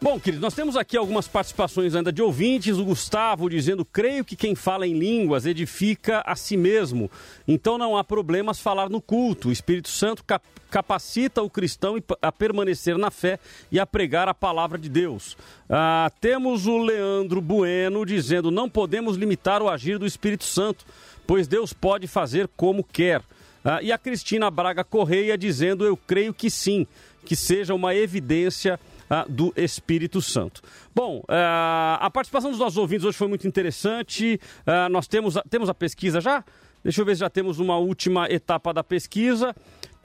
Bom, 0.00 0.20
queridos, 0.20 0.42
nós 0.42 0.54
temos 0.54 0.76
aqui 0.76 0.96
algumas 0.96 1.26
participações 1.26 1.92
ainda 1.92 2.12
de 2.12 2.22
ouvintes. 2.22 2.78
O 2.78 2.84
Gustavo 2.84 3.50
dizendo: 3.50 3.84
creio 3.84 4.24
que 4.24 4.36
quem 4.36 4.54
fala 4.54 4.86
em 4.86 4.96
línguas 4.96 5.44
edifica 5.44 6.22
a 6.24 6.36
si 6.36 6.56
mesmo. 6.56 7.10
Então 7.48 7.76
não 7.76 7.96
há 7.96 8.04
problemas 8.04 8.60
falar 8.60 8.88
no 8.88 9.00
culto. 9.00 9.48
O 9.48 9.52
Espírito 9.52 9.88
Santo 9.88 10.22
cap 10.24 10.46
capacita 10.70 11.42
o 11.42 11.50
cristão 11.50 11.96
a 12.22 12.30
permanecer 12.30 12.96
na 12.96 13.10
fé 13.10 13.40
e 13.72 13.80
a 13.80 13.86
pregar 13.86 14.28
a 14.28 14.34
palavra 14.34 14.78
de 14.78 14.88
Deus. 14.88 15.36
Ah, 15.68 16.12
temos 16.20 16.66
o 16.66 16.78
Leandro 16.78 17.40
Bueno 17.40 18.06
dizendo: 18.06 18.52
não 18.52 18.70
podemos 18.70 19.16
limitar 19.16 19.60
o 19.62 19.68
agir 19.68 19.98
do 19.98 20.06
Espírito 20.06 20.44
Santo, 20.44 20.86
pois 21.26 21.48
Deus 21.48 21.72
pode 21.72 22.06
fazer 22.06 22.48
como 22.56 22.84
quer. 22.84 23.20
Ah, 23.64 23.82
e 23.82 23.90
a 23.90 23.98
Cristina 23.98 24.48
Braga 24.48 24.84
Correia 24.84 25.36
dizendo: 25.36 25.84
eu 25.84 25.96
creio 25.96 26.32
que 26.32 26.48
sim, 26.48 26.86
que 27.24 27.34
seja 27.34 27.74
uma 27.74 27.96
evidência 27.96 28.78
ah, 29.08 29.24
do 29.28 29.52
Espírito 29.56 30.20
Santo. 30.20 30.62
Bom, 30.94 31.22
ah, 31.28 31.98
a 32.00 32.10
participação 32.10 32.50
dos 32.50 32.60
nossos 32.60 32.76
ouvintes 32.76 33.04
hoje 33.04 33.16
foi 33.16 33.28
muito 33.28 33.46
interessante. 33.46 34.40
Ah, 34.66 34.88
nós 34.88 35.06
temos, 35.06 35.34
temos 35.48 35.68
a 35.68 35.74
pesquisa 35.74 36.20
já? 36.20 36.44
Deixa 36.82 37.00
eu 37.00 37.04
ver 37.04 37.14
se 37.14 37.20
já 37.20 37.30
temos 37.30 37.58
uma 37.58 37.76
última 37.76 38.30
etapa 38.30 38.72
da 38.72 38.84
pesquisa. 38.84 39.54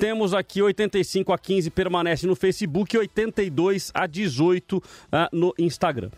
Temos 0.03 0.33
aqui 0.33 0.61
85 0.61 1.31
a 1.31 1.37
15 1.37 1.69
permanece 1.69 2.27
no 2.27 2.35
Facebook 2.35 2.93
e 2.93 2.99
82 2.99 3.89
a 3.93 4.05
18 4.05 4.75
uh, 4.75 4.81
no 5.31 5.53
Instagram. 5.57 6.09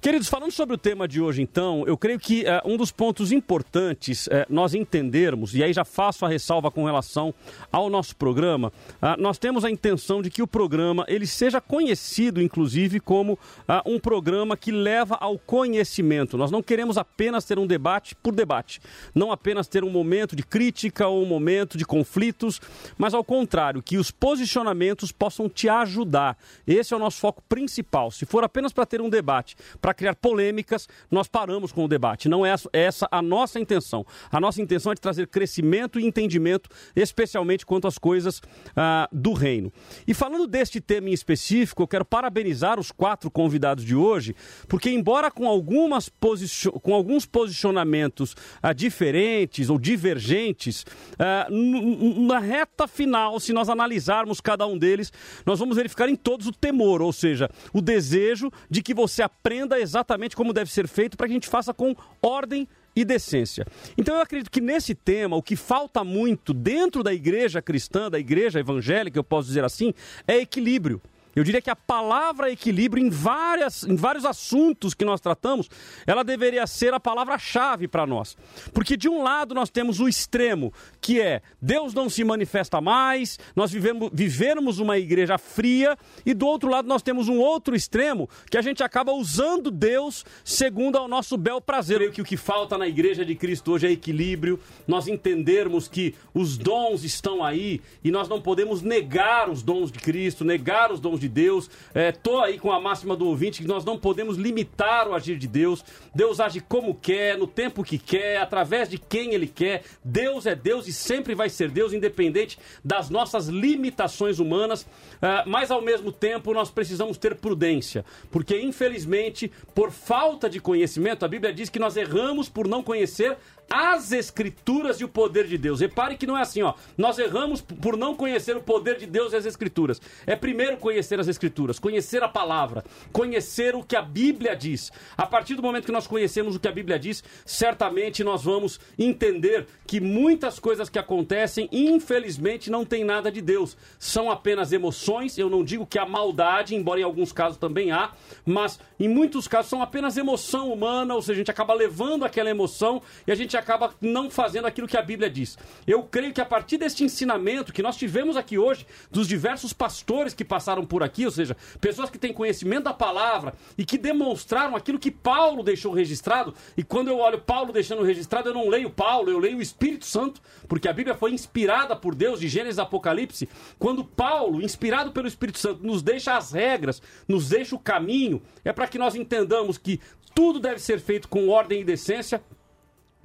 Queridos, 0.00 0.26
falando 0.26 0.50
sobre 0.50 0.74
o 0.74 0.76
tema 0.76 1.06
de 1.06 1.20
hoje, 1.20 1.40
então, 1.40 1.84
eu 1.86 1.96
creio 1.96 2.18
que 2.18 2.42
uh, 2.42 2.68
um 2.68 2.76
dos 2.76 2.90
pontos 2.90 3.30
importantes 3.30 4.26
uh, 4.26 4.44
nós 4.48 4.74
entendermos, 4.74 5.54
e 5.54 5.62
aí 5.62 5.72
já 5.72 5.84
faço 5.84 6.26
a 6.26 6.28
ressalva 6.28 6.68
com 6.68 6.84
relação 6.84 7.32
ao 7.70 7.88
nosso 7.88 8.16
programa, 8.16 8.72
nós 9.16 9.38
temos 9.38 9.64
a 9.64 9.70
intenção 9.70 10.20
de 10.20 10.30
que 10.30 10.42
o 10.42 10.46
programa 10.46 11.04
ele 11.06 11.26
seja 11.26 11.60
conhecido, 11.60 12.42
inclusive, 12.42 12.98
como 12.98 13.38
um 13.86 14.00
programa 14.00 14.56
que 14.56 14.72
leva 14.72 15.14
ao 15.14 15.38
conhecimento. 15.38 16.36
Nós 16.36 16.50
não 16.50 16.62
queremos 16.62 16.98
apenas 16.98 17.44
ter 17.44 17.58
um 17.58 17.66
debate 17.66 18.16
por 18.16 18.34
debate, 18.34 18.80
não 19.14 19.30
apenas 19.30 19.68
ter 19.68 19.84
um 19.84 19.90
momento 19.90 20.34
de 20.34 20.42
crítica 20.42 21.06
ou 21.06 21.22
um 21.22 21.26
momento 21.26 21.78
de 21.78 21.84
conflitos, 21.84 22.60
mas 22.96 23.14
ao 23.14 23.24
contrário, 23.28 23.82
que 23.82 23.98
os 23.98 24.10
posicionamentos 24.10 25.12
possam 25.12 25.50
te 25.50 25.68
ajudar. 25.68 26.38
Esse 26.66 26.94
é 26.94 26.96
o 26.96 26.98
nosso 26.98 27.20
foco 27.20 27.42
principal. 27.46 28.10
Se 28.10 28.24
for 28.24 28.42
apenas 28.42 28.72
para 28.72 28.86
ter 28.86 29.02
um 29.02 29.10
debate, 29.10 29.54
para 29.82 29.92
criar 29.92 30.14
polêmicas, 30.14 30.88
nós 31.10 31.28
paramos 31.28 31.70
com 31.70 31.84
o 31.84 31.88
debate. 31.88 32.26
Não 32.26 32.46
é 32.46 32.54
essa 32.72 33.06
a 33.10 33.20
nossa 33.20 33.60
intenção. 33.60 34.06
A 34.32 34.40
nossa 34.40 34.62
intenção 34.62 34.92
é 34.92 34.94
de 34.94 35.02
trazer 35.02 35.26
crescimento 35.26 36.00
e 36.00 36.06
entendimento, 36.06 36.70
especialmente 36.96 37.66
quanto 37.66 37.86
às 37.86 37.98
coisas 37.98 38.40
ah, 38.74 39.06
do 39.12 39.34
reino. 39.34 39.70
E 40.06 40.14
falando 40.14 40.46
deste 40.46 40.80
tema 40.80 41.10
em 41.10 41.12
específico, 41.12 41.82
eu 41.82 41.86
quero 41.86 42.06
parabenizar 42.06 42.80
os 42.80 42.90
quatro 42.90 43.30
convidados 43.30 43.84
de 43.84 43.94
hoje, 43.94 44.34
porque 44.66 44.88
embora 44.88 45.30
com, 45.30 45.46
algumas 45.46 46.08
posicion... 46.08 46.70
com 46.70 46.94
alguns 46.94 47.26
posicionamentos 47.26 48.34
ah, 48.62 48.72
diferentes 48.72 49.68
ou 49.68 49.78
divergentes, 49.78 50.86
ah, 51.18 51.46
na 51.50 52.38
reta 52.38 52.88
final 52.88 53.07
final, 53.08 53.40
se 53.40 53.52
nós 53.54 53.70
analisarmos 53.70 54.38
cada 54.38 54.66
um 54.66 54.76
deles, 54.76 55.10
nós 55.46 55.58
vamos 55.58 55.76
verificar 55.76 56.08
em 56.10 56.14
todos 56.14 56.46
o 56.46 56.52
temor, 56.52 57.00
ou 57.00 57.12
seja, 57.12 57.50
o 57.72 57.80
desejo 57.80 58.52
de 58.70 58.82
que 58.82 58.92
você 58.92 59.22
aprenda 59.22 59.80
exatamente 59.80 60.36
como 60.36 60.52
deve 60.52 60.70
ser 60.70 60.86
feito 60.86 61.16
para 61.16 61.26
que 61.26 61.32
a 61.32 61.36
gente 61.36 61.48
faça 61.48 61.72
com 61.72 61.96
ordem 62.20 62.68
e 62.94 63.04
decência. 63.04 63.66
Então 63.96 64.14
eu 64.14 64.20
acredito 64.20 64.50
que 64.50 64.60
nesse 64.60 64.94
tema, 64.94 65.36
o 65.36 65.42
que 65.42 65.56
falta 65.56 66.04
muito 66.04 66.52
dentro 66.52 67.02
da 67.02 67.14
igreja 67.14 67.62
cristã, 67.62 68.10
da 68.10 68.18
igreja 68.18 68.60
evangélica, 68.60 69.18
eu 69.18 69.24
posso 69.24 69.48
dizer 69.48 69.64
assim, 69.64 69.94
é 70.26 70.36
equilíbrio. 70.36 71.00
Eu 71.38 71.44
diria 71.44 71.62
que 71.62 71.70
a 71.70 71.76
palavra 71.76 72.50
equilíbrio 72.50 73.04
em, 73.04 73.08
várias, 73.08 73.84
em 73.84 73.94
vários 73.94 74.24
assuntos 74.24 74.92
que 74.92 75.04
nós 75.04 75.20
tratamos, 75.20 75.70
ela 76.04 76.24
deveria 76.24 76.66
ser 76.66 76.92
a 76.92 76.98
palavra-chave 76.98 77.86
para 77.86 78.04
nós. 78.04 78.36
Porque 78.74 78.96
de 78.96 79.08
um 79.08 79.22
lado 79.22 79.54
nós 79.54 79.70
temos 79.70 80.00
o 80.00 80.08
extremo, 80.08 80.72
que 81.00 81.20
é 81.20 81.40
Deus 81.62 81.94
não 81.94 82.10
se 82.10 82.24
manifesta 82.24 82.80
mais, 82.80 83.38
nós 83.54 83.70
vivemos, 83.70 84.10
vivemos 84.12 84.80
uma 84.80 84.98
igreja 84.98 85.38
fria, 85.38 85.96
e 86.26 86.34
do 86.34 86.44
outro 86.44 86.68
lado 86.68 86.88
nós 86.88 87.02
temos 87.02 87.28
um 87.28 87.38
outro 87.38 87.76
extremo, 87.76 88.28
que 88.50 88.58
a 88.58 88.62
gente 88.62 88.82
acaba 88.82 89.12
usando 89.12 89.70
Deus 89.70 90.24
segundo 90.44 90.98
ao 90.98 91.06
nosso 91.06 91.36
bel 91.36 91.60
prazer. 91.60 92.00
Eu 92.02 92.08
creio 92.08 92.12
que 92.12 92.22
o 92.22 92.24
que 92.24 92.36
falta 92.36 92.76
na 92.78 92.88
igreja 92.88 93.24
de 93.24 93.34
Cristo 93.34 93.72
hoje 93.72 93.86
é 93.86 93.90
equilíbrio, 93.90 94.58
nós 94.86 95.06
entendermos 95.06 95.86
que 95.88 96.14
os 96.34 96.56
dons 96.56 97.04
estão 97.04 97.44
aí 97.44 97.80
e 98.02 98.10
nós 98.10 98.28
não 98.28 98.40
podemos 98.40 98.82
negar 98.82 99.48
os 99.48 99.62
dons 99.62 99.92
de 99.92 99.98
Cristo, 99.98 100.44
negar 100.44 100.90
os 100.90 101.00
dons 101.00 101.20
de 101.20 101.27
de 101.28 101.34
Deus. 101.34 101.70
Estou 101.94 102.42
é, 102.42 102.48
aí 102.48 102.58
com 102.58 102.72
a 102.72 102.80
máxima 102.80 103.14
do 103.14 103.26
ouvinte 103.26 103.62
que 103.62 103.68
nós 103.68 103.84
não 103.84 103.98
podemos 103.98 104.36
limitar 104.36 105.08
o 105.08 105.14
agir 105.14 105.36
de 105.36 105.46
Deus. 105.46 105.84
Deus 106.14 106.40
age 106.40 106.60
como 106.60 106.94
quer, 106.94 107.36
no 107.36 107.46
tempo 107.46 107.84
que 107.84 107.98
quer, 107.98 108.38
através 108.38 108.88
de 108.88 108.98
quem 108.98 109.34
Ele 109.34 109.46
quer. 109.46 109.82
Deus 110.02 110.46
é 110.46 110.54
Deus 110.54 110.88
e 110.88 110.92
sempre 110.92 111.34
vai 111.34 111.48
ser 111.48 111.70
Deus, 111.70 111.92
independente 111.92 112.58
das 112.82 113.10
nossas 113.10 113.46
limitações 113.46 114.38
humanas. 114.38 114.86
É, 115.20 115.44
mas 115.46 115.70
ao 115.70 115.82
mesmo 115.82 116.10
tempo 116.10 116.52
nós 116.54 116.70
precisamos 116.70 117.18
ter 117.18 117.34
prudência, 117.36 118.04
porque 118.30 118.60
infelizmente, 118.60 119.50
por 119.74 119.90
falta 119.90 120.48
de 120.48 120.60
conhecimento, 120.60 121.24
a 121.24 121.28
Bíblia 121.28 121.52
diz 121.52 121.68
que 121.68 121.78
nós 121.78 121.96
erramos 121.96 122.48
por 122.48 122.66
não 122.66 122.82
conhecer 122.82 123.36
as 123.70 124.12
escrituras 124.12 125.00
e 125.00 125.04
o 125.04 125.08
poder 125.08 125.46
de 125.46 125.58
Deus. 125.58 125.80
Repare 125.80 126.16
que 126.16 126.26
não 126.26 126.36
é 126.36 126.42
assim, 126.42 126.62
ó. 126.62 126.74
Nós 126.96 127.18
erramos 127.18 127.60
por 127.60 127.96
não 127.96 128.14
conhecer 128.14 128.56
o 128.56 128.62
poder 128.62 128.96
de 128.96 129.06
Deus 129.06 129.32
e 129.32 129.36
as 129.36 129.46
escrituras. 129.46 130.00
É 130.26 130.34
primeiro 130.34 130.76
conhecer 130.76 131.20
as 131.20 131.28
escrituras, 131.28 131.78
conhecer 131.78 132.22
a 132.22 132.28
palavra, 132.28 132.84
conhecer 133.12 133.74
o 133.74 133.82
que 133.82 133.96
a 133.96 134.02
Bíblia 134.02 134.56
diz. 134.56 134.90
A 135.16 135.26
partir 135.26 135.54
do 135.54 135.62
momento 135.62 135.86
que 135.86 135.92
nós 135.92 136.06
conhecemos 136.06 136.56
o 136.56 136.60
que 136.60 136.68
a 136.68 136.72
Bíblia 136.72 136.98
diz, 136.98 137.22
certamente 137.44 138.24
nós 138.24 138.42
vamos 138.44 138.80
entender 138.98 139.66
que 139.86 140.00
muitas 140.00 140.58
coisas 140.58 140.88
que 140.88 140.98
acontecem, 140.98 141.68
infelizmente, 141.72 142.70
não 142.70 142.84
tem 142.84 143.04
nada 143.04 143.30
de 143.30 143.40
Deus. 143.40 143.76
São 143.98 144.30
apenas 144.30 144.72
emoções. 144.72 145.36
Eu 145.36 145.50
não 145.50 145.62
digo 145.62 145.86
que 145.86 145.98
há 145.98 146.06
maldade, 146.06 146.74
embora 146.74 147.00
em 147.00 147.04
alguns 147.04 147.32
casos 147.32 147.58
também 147.58 147.90
há, 147.90 148.12
mas 148.44 148.78
em 148.98 149.08
muitos 149.08 149.46
casos 149.46 149.68
são 149.68 149.82
apenas 149.82 150.16
emoção 150.16 150.72
humana, 150.72 151.14
ou 151.14 151.22
seja, 151.22 151.34
a 151.34 151.36
gente 151.36 151.50
acaba 151.50 151.74
levando 151.74 152.24
aquela 152.24 152.50
emoção 152.50 153.02
e 153.26 153.32
a 153.32 153.34
gente 153.34 153.56
acaba 153.58 153.94
não 154.00 154.30
fazendo 154.30 154.66
aquilo 154.66 154.88
que 154.88 154.96
a 154.96 155.02
Bíblia 155.02 155.28
diz. 155.28 155.58
Eu 155.86 156.02
creio 156.02 156.32
que 156.32 156.40
a 156.40 156.46
partir 156.46 156.78
deste 156.78 157.04
ensinamento 157.04 157.72
que 157.72 157.82
nós 157.82 157.96
tivemos 157.96 158.36
aqui 158.36 158.58
hoje, 158.58 158.86
dos 159.10 159.28
diversos 159.28 159.72
pastores 159.72 160.34
que 160.34 160.44
passaram 160.44 160.84
por 160.84 161.02
aqui, 161.02 161.24
ou 161.24 161.30
seja, 161.30 161.56
pessoas 161.80 162.10
que 162.10 162.18
têm 162.18 162.32
conhecimento 162.32 162.84
da 162.84 162.94
palavra 162.94 163.54
e 163.76 163.84
que 163.84 163.98
demonstraram 163.98 164.76
aquilo 164.76 164.98
que 164.98 165.10
Paulo 165.10 165.62
deixou 165.62 165.92
registrado, 165.92 166.54
e 166.76 166.82
quando 166.82 167.08
eu 167.08 167.18
olho 167.18 167.40
Paulo 167.40 167.72
deixando 167.72 168.02
registrado, 168.02 168.48
eu 168.48 168.54
não 168.54 168.68
leio 168.68 168.90
Paulo, 168.90 169.30
eu 169.30 169.38
leio 169.38 169.58
o 169.58 169.62
Espírito 169.62 170.06
Santo, 170.06 170.40
porque 170.66 170.88
a 170.88 170.92
Bíblia 170.92 171.14
foi 171.14 171.32
inspirada 171.32 171.94
por 171.96 172.14
Deus, 172.14 172.40
de 172.40 172.48
Gênesis 172.48 172.78
a 172.78 172.82
Apocalipse. 172.82 173.48
Quando 173.78 174.04
Paulo, 174.04 174.62
inspirado 174.62 175.12
pelo 175.12 175.28
Espírito 175.28 175.58
Santo, 175.58 175.84
nos 175.84 176.02
deixa 176.02 176.36
as 176.36 176.52
regras, 176.52 177.02
nos 177.26 177.48
deixa 177.48 177.74
o 177.74 177.78
caminho, 177.78 178.42
é 178.64 178.72
para 178.72 178.86
que 178.86 178.98
nós 178.98 179.14
entendamos 179.14 179.78
que 179.78 180.00
tudo 180.34 180.60
deve 180.60 180.78
ser 180.78 181.00
feito 181.00 181.28
com 181.28 181.48
ordem 181.48 181.80
e 181.80 181.84
decência, 181.84 182.42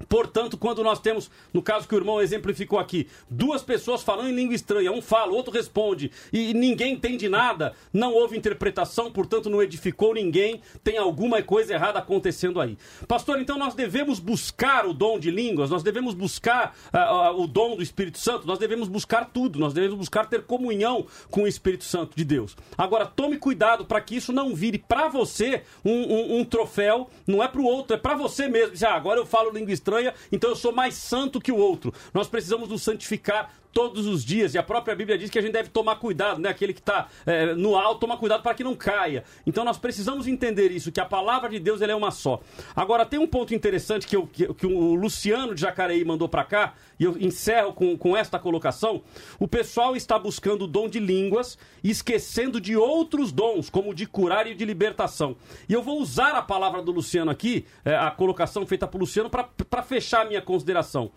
Portanto, 0.08 0.58
quando 0.58 0.84
nós 0.84 1.00
temos, 1.00 1.30
no 1.54 1.62
caso 1.62 1.88
que 1.88 1.96
o 1.96 1.98
irmão 1.98 2.22
exemplificou 2.22 2.80
aqui, 2.80 3.08
duas 3.30 3.62
pessoas 3.62 4.04
falando 4.04 4.30
em 4.30 4.36
língua 4.36 4.56
estranha, 4.56 4.92
um 4.92 5.02
fala, 5.02 5.32
outro 5.32 5.54
responde, 5.54 6.12
e 6.32 6.54
ninguém 6.54 6.94
entende 6.94 7.30
nada, 7.30 7.74
não 7.92 8.14
houve 8.14 8.38
interpretação, 8.38 9.12
portanto 9.12 9.50
não 9.50 9.62
edificou 9.62 10.14
ninguém, 10.14 10.62
tem 10.84 10.98
alguma 10.98 11.42
coisa 11.42 11.74
errada 11.74 12.00
acontecendo 12.00 12.60
aí. 12.60 12.78
Pastor, 13.08 13.40
então 13.40 13.58
nós 13.58 13.76
devemos 13.76 14.20
buscar 14.20 14.86
o 14.86 14.94
dom 14.94 15.20
de 15.20 15.32
línguas, 15.32 15.70
nós 15.70 15.84
devemos 15.84 16.14
buscar 16.14 16.76
uh, 16.94 17.32
uh, 17.36 17.42
o 17.42 17.48
dom 17.48 17.76
do 17.76 17.84
Espírito 17.84 18.18
Santo, 18.18 18.48
nós 18.48 18.60
devemos 18.60 18.88
buscar 18.88 19.30
tudo, 19.32 19.60
nós 19.60 19.74
devemos 19.74 19.98
buscar 19.98 20.26
ter 20.26 20.44
comunhão 20.44 21.06
com 21.30 21.44
o 21.44 21.48
Espírito 21.48 21.84
Santo 21.84 22.16
de 22.16 22.26
Deus. 22.26 22.56
Agora, 22.78 23.06
tome 23.06 23.38
cuidado 23.38 23.86
para 23.86 24.02
que 24.02 24.16
isso 24.16 24.34
não 24.34 24.54
vire 24.54 24.78
para 24.78 25.08
você 25.08 25.64
um, 25.84 25.92
um, 25.92 26.40
um, 26.40 26.46
troféu, 26.46 27.10
não 27.26 27.42
é 27.42 27.48
para 27.48 27.62
o 27.62 27.66
outro, 27.66 27.96
é 27.96 28.00
para 28.00 28.16
você 28.16 28.48
mesmo. 28.48 28.74
Ah, 28.86 28.96
agora 28.96 29.20
eu 29.20 29.26
falo 29.26 29.52
língua 29.52 29.72
estranha 29.72 29.83
estranha, 29.84 30.14
então 30.32 30.50
eu 30.50 30.56
sou 30.56 30.72
mais 30.72 30.96
santo 30.96 31.42
que 31.42 31.52
o 31.52 31.58
outro. 31.58 31.94
Nós 32.14 32.28
precisamos 32.28 32.70
nos 32.70 32.82
santificar 32.82 33.54
todos 33.74 34.06
os 34.06 34.24
dias. 34.24 34.54
E 34.54 34.58
a 34.58 34.64
própria 34.64 34.96
Bíblia 34.96 35.18
diz 35.18 35.30
que 35.30 35.40
a 35.40 35.42
gente 35.42 35.52
deve 35.52 35.70
tomar 35.70 35.96
cuidado, 35.96 36.40
né? 36.40 36.50
Aquele 36.50 36.74
que 36.74 36.80
está 36.80 37.08
é, 37.26 37.54
no 37.56 37.76
alto, 37.76 38.02
toma 38.02 38.18
cuidado 38.18 38.44
para 38.44 38.54
que 38.54 38.64
não 38.64 38.76
caia. 38.76 39.24
Então 39.46 39.66
nós 39.66 39.78
precisamos 39.78 40.28
entender 40.28 40.72
isso, 40.72 40.92
que 40.92 41.00
a 41.00 41.06
palavra 41.06 41.50
de 41.50 41.60
Deus 41.60 41.82
é 41.82 41.96
uma 41.96 42.12
só. 42.12 42.40
Agora, 42.76 43.06
tem 43.06 43.20
um 43.20 43.28
ponto 43.28 43.54
interessante 43.54 44.08
que, 44.08 44.16
eu, 44.16 44.28
que, 44.28 44.54
que 44.54 44.66
o 44.66 44.94
Luciano 44.94 45.56
de 45.56 45.62
Jacareí 45.62 46.06
mandou 46.06 46.30
para 46.30 46.44
cá, 46.44 46.76
e 47.00 47.04
eu 47.04 47.18
encerro 47.20 47.74
com, 47.74 47.98
com 47.98 48.16
esta 48.16 48.38
colocação. 48.38 49.02
O 49.40 49.48
pessoal 49.48 49.96
está 49.96 50.20
buscando 50.20 50.66
o 50.66 50.68
dom 50.68 50.88
de 50.88 51.00
línguas, 51.00 51.58
esquecendo 51.84 52.62
de 52.62 52.76
outros 52.76 53.32
dons, 53.32 53.70
como 53.70 53.94
de 53.94 54.06
curar 54.06 54.46
e 54.48 54.54
de 54.54 54.64
libertação. 54.64 55.36
E 55.68 55.74
eu 55.74 55.82
vou 55.82 56.00
usar 56.00 56.36
a 56.36 56.42
palavra 56.42 56.82
do 56.82 56.92
Luciano 56.92 57.32
aqui, 57.32 57.66
é, 57.84 57.96
a 57.96 58.12
colocação 58.12 58.66
feita 58.66 58.88
por 58.88 59.00
Luciano, 59.00 59.30
para 59.30 59.84
fechar 59.84 60.22
a 60.22 60.26
minha 60.26 60.42
consideração. 60.42 61.12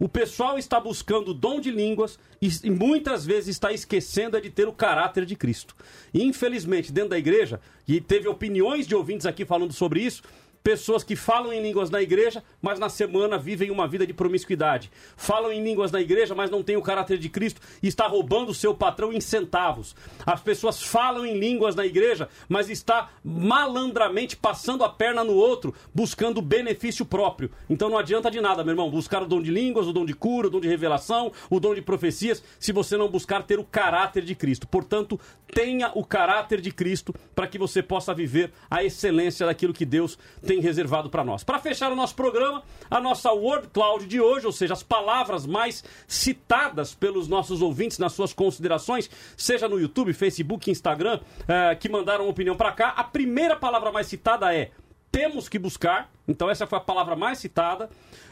O 0.00 0.08
pessoal 0.08 0.58
está 0.58 0.80
buscando 0.80 1.32
o 1.32 1.34
dom 1.34 1.60
de 1.60 1.70
línguas 1.70 2.18
e, 2.40 2.70
muitas 2.70 3.26
vezes 3.26 3.48
está 3.48 3.70
esquecendo 3.70 4.40
de 4.40 4.48
ter 4.48 4.66
o 4.66 4.72
caráter 4.72 5.26
de 5.26 5.36
Cristo. 5.36 5.76
Infelizmente, 6.14 6.90
dentro 6.90 7.10
da 7.10 7.18
igreja, 7.18 7.60
e 7.86 8.00
teve 8.00 8.26
opiniões 8.26 8.86
de 8.86 8.94
ouvintes 8.94 9.26
aqui 9.26 9.44
falando 9.44 9.74
sobre 9.74 10.00
isso, 10.00 10.22
pessoas 10.62 11.02
que 11.02 11.16
falam 11.16 11.52
em 11.52 11.62
línguas 11.62 11.90
na 11.90 12.02
igreja, 12.02 12.42
mas 12.60 12.78
na 12.78 12.88
semana 12.88 13.38
vivem 13.38 13.70
uma 13.70 13.88
vida 13.88 14.06
de 14.06 14.12
promiscuidade. 14.12 14.90
Falam 15.16 15.52
em 15.52 15.62
línguas 15.62 15.90
na 15.90 16.00
igreja, 16.00 16.34
mas 16.34 16.50
não 16.50 16.62
têm 16.62 16.76
o 16.76 16.82
caráter 16.82 17.18
de 17.18 17.28
Cristo 17.28 17.60
e 17.82 17.88
está 17.88 18.06
roubando 18.06 18.50
o 18.50 18.54
seu 18.54 18.74
patrão 18.74 19.12
em 19.12 19.20
centavos. 19.20 19.94
As 20.24 20.40
pessoas 20.40 20.82
falam 20.82 21.24
em 21.24 21.38
línguas 21.38 21.74
na 21.74 21.86
igreja, 21.86 22.28
mas 22.48 22.68
está 22.68 23.10
malandramente 23.24 24.36
passando 24.36 24.84
a 24.84 24.88
perna 24.88 25.24
no 25.24 25.34
outro, 25.34 25.74
buscando 25.94 26.42
benefício 26.42 27.04
próprio. 27.04 27.50
Então 27.68 27.88
não 27.88 27.98
adianta 27.98 28.30
de 28.30 28.40
nada, 28.40 28.62
meu 28.62 28.72
irmão, 28.72 28.90
buscar 28.90 29.22
o 29.22 29.26
dom 29.26 29.40
de 29.40 29.50
línguas, 29.50 29.86
o 29.86 29.92
dom 29.92 30.04
de 30.04 30.14
cura, 30.14 30.48
o 30.48 30.50
dom 30.50 30.60
de 30.60 30.68
revelação, 30.68 31.32
o 31.48 31.58
dom 31.58 31.74
de 31.74 31.82
profecias, 31.82 32.42
se 32.58 32.72
você 32.72 32.96
não 32.96 33.08
buscar 33.08 33.42
ter 33.42 33.58
o 33.58 33.64
caráter 33.64 34.22
de 34.22 34.34
Cristo. 34.34 34.66
Portanto, 34.68 35.18
tenha 35.52 35.90
o 35.94 36.04
caráter 36.04 36.60
de 36.60 36.70
Cristo 36.70 37.14
para 37.34 37.46
que 37.46 37.58
você 37.58 37.82
possa 37.82 38.14
viver 38.14 38.52
a 38.70 38.84
excelência 38.84 39.46
daquilo 39.46 39.72
que 39.72 39.84
Deus 39.84 40.18
tem 40.50 40.58
reservado 40.58 41.08
para 41.08 41.22
nós. 41.22 41.44
Para 41.44 41.60
fechar 41.60 41.92
o 41.92 41.94
nosso 41.94 42.16
programa, 42.16 42.64
a 42.90 43.00
nossa 43.00 43.30
Word 43.30 43.68
Cloud 43.68 44.04
de 44.04 44.20
hoje, 44.20 44.46
ou 44.46 44.52
seja, 44.52 44.72
as 44.72 44.82
palavras 44.82 45.46
mais 45.46 45.84
citadas 46.08 46.92
pelos 46.92 47.28
nossos 47.28 47.62
ouvintes 47.62 47.98
nas 47.98 48.14
suas 48.14 48.32
considerações, 48.32 49.08
seja 49.36 49.68
no 49.68 49.78
YouTube, 49.78 50.12
Facebook, 50.12 50.68
Instagram, 50.68 51.20
eh, 51.46 51.76
que 51.76 51.88
mandaram 51.88 52.28
opinião 52.28 52.56
para 52.56 52.72
cá. 52.72 52.88
A 52.96 53.04
primeira 53.04 53.54
palavra 53.54 53.92
mais 53.92 54.08
citada 54.08 54.52
é 54.52 54.72
temos 55.12 55.48
que 55.48 55.56
buscar. 55.56 56.10
Então, 56.26 56.50
essa 56.50 56.66
foi 56.66 56.78
a 56.78 56.82
palavra 56.82 57.14
mais 57.14 57.38
citada. 57.38 57.88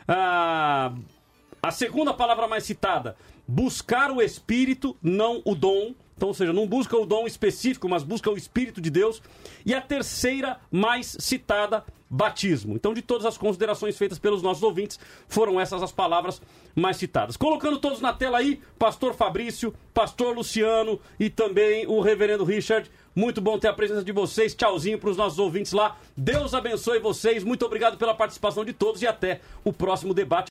Ah, 0.09 0.93
a 1.62 1.70
segunda 1.70 2.12
palavra 2.12 2.49
mais 2.49 2.65
citada, 2.65 3.15
buscar 3.47 4.11
o 4.11 4.20
Espírito, 4.20 4.97
não 5.01 5.40
o 5.45 5.55
dom. 5.55 5.95
Então, 6.19 6.28
ou 6.28 6.35
seja, 6.35 6.53
não 6.53 6.66
busca 6.66 6.97
o 6.97 7.07
dom 7.07 7.28
específico, 7.28 7.89
mas 7.89 8.03
busca 8.03 8.28
o 8.28 8.36
Espírito 8.36 8.81
de 8.81 8.90
Deus. 8.90 9.23
E 9.65 9.73
a 9.73 9.81
terceira 9.81 10.59
mais 10.69 11.16
citada, 11.20 11.85
batismo. 12.11 12.74
Então, 12.74 12.93
de 12.93 13.03
todas 13.03 13.24
as 13.24 13.39
considerações 13.39 13.97
feitas 13.97 14.19
pelos 14.19 14.43
nossos 14.43 14.65
ouvintes, 14.65 14.99
foram 15.28 15.61
essas 15.61 15.81
as 15.81 15.93
palavras 15.93 16.43
mais 16.74 16.97
citadas. 16.97 17.36
Colocando 17.36 17.78
todos 17.78 18.01
na 18.01 18.12
tela 18.12 18.39
aí, 18.39 18.61
Pastor 18.77 19.15
Fabrício, 19.15 19.73
Pastor 19.95 20.35
Luciano 20.35 21.01
e 21.20 21.31
também 21.31 21.86
o 21.86 22.01
Reverendo 22.01 22.45
Richard. 22.45 22.90
Muito 23.15 23.40
bom 23.40 23.59
ter 23.59 23.66
a 23.66 23.73
presença 23.73 24.05
de 24.05 24.12
vocês. 24.12 24.55
Tchauzinho 24.55 24.99
para 24.99 25.11
os 25.11 25.16
nossos 25.16 25.40
ouvintes 25.40 25.73
lá. 25.73 25.97
Deus 26.16 26.55
abençoe 26.55 27.01
vocês. 27.01 27.43
Muito 27.43 27.66
obrigado 27.66 27.99
pela 27.99 28.15
participação 28.15 28.65
de 28.65 28.73
todos 28.73 29.03
e 29.03 29.07
até 29.07 29.40
o 29.65 29.73
próximo 29.73 30.15
debate. 30.15 30.47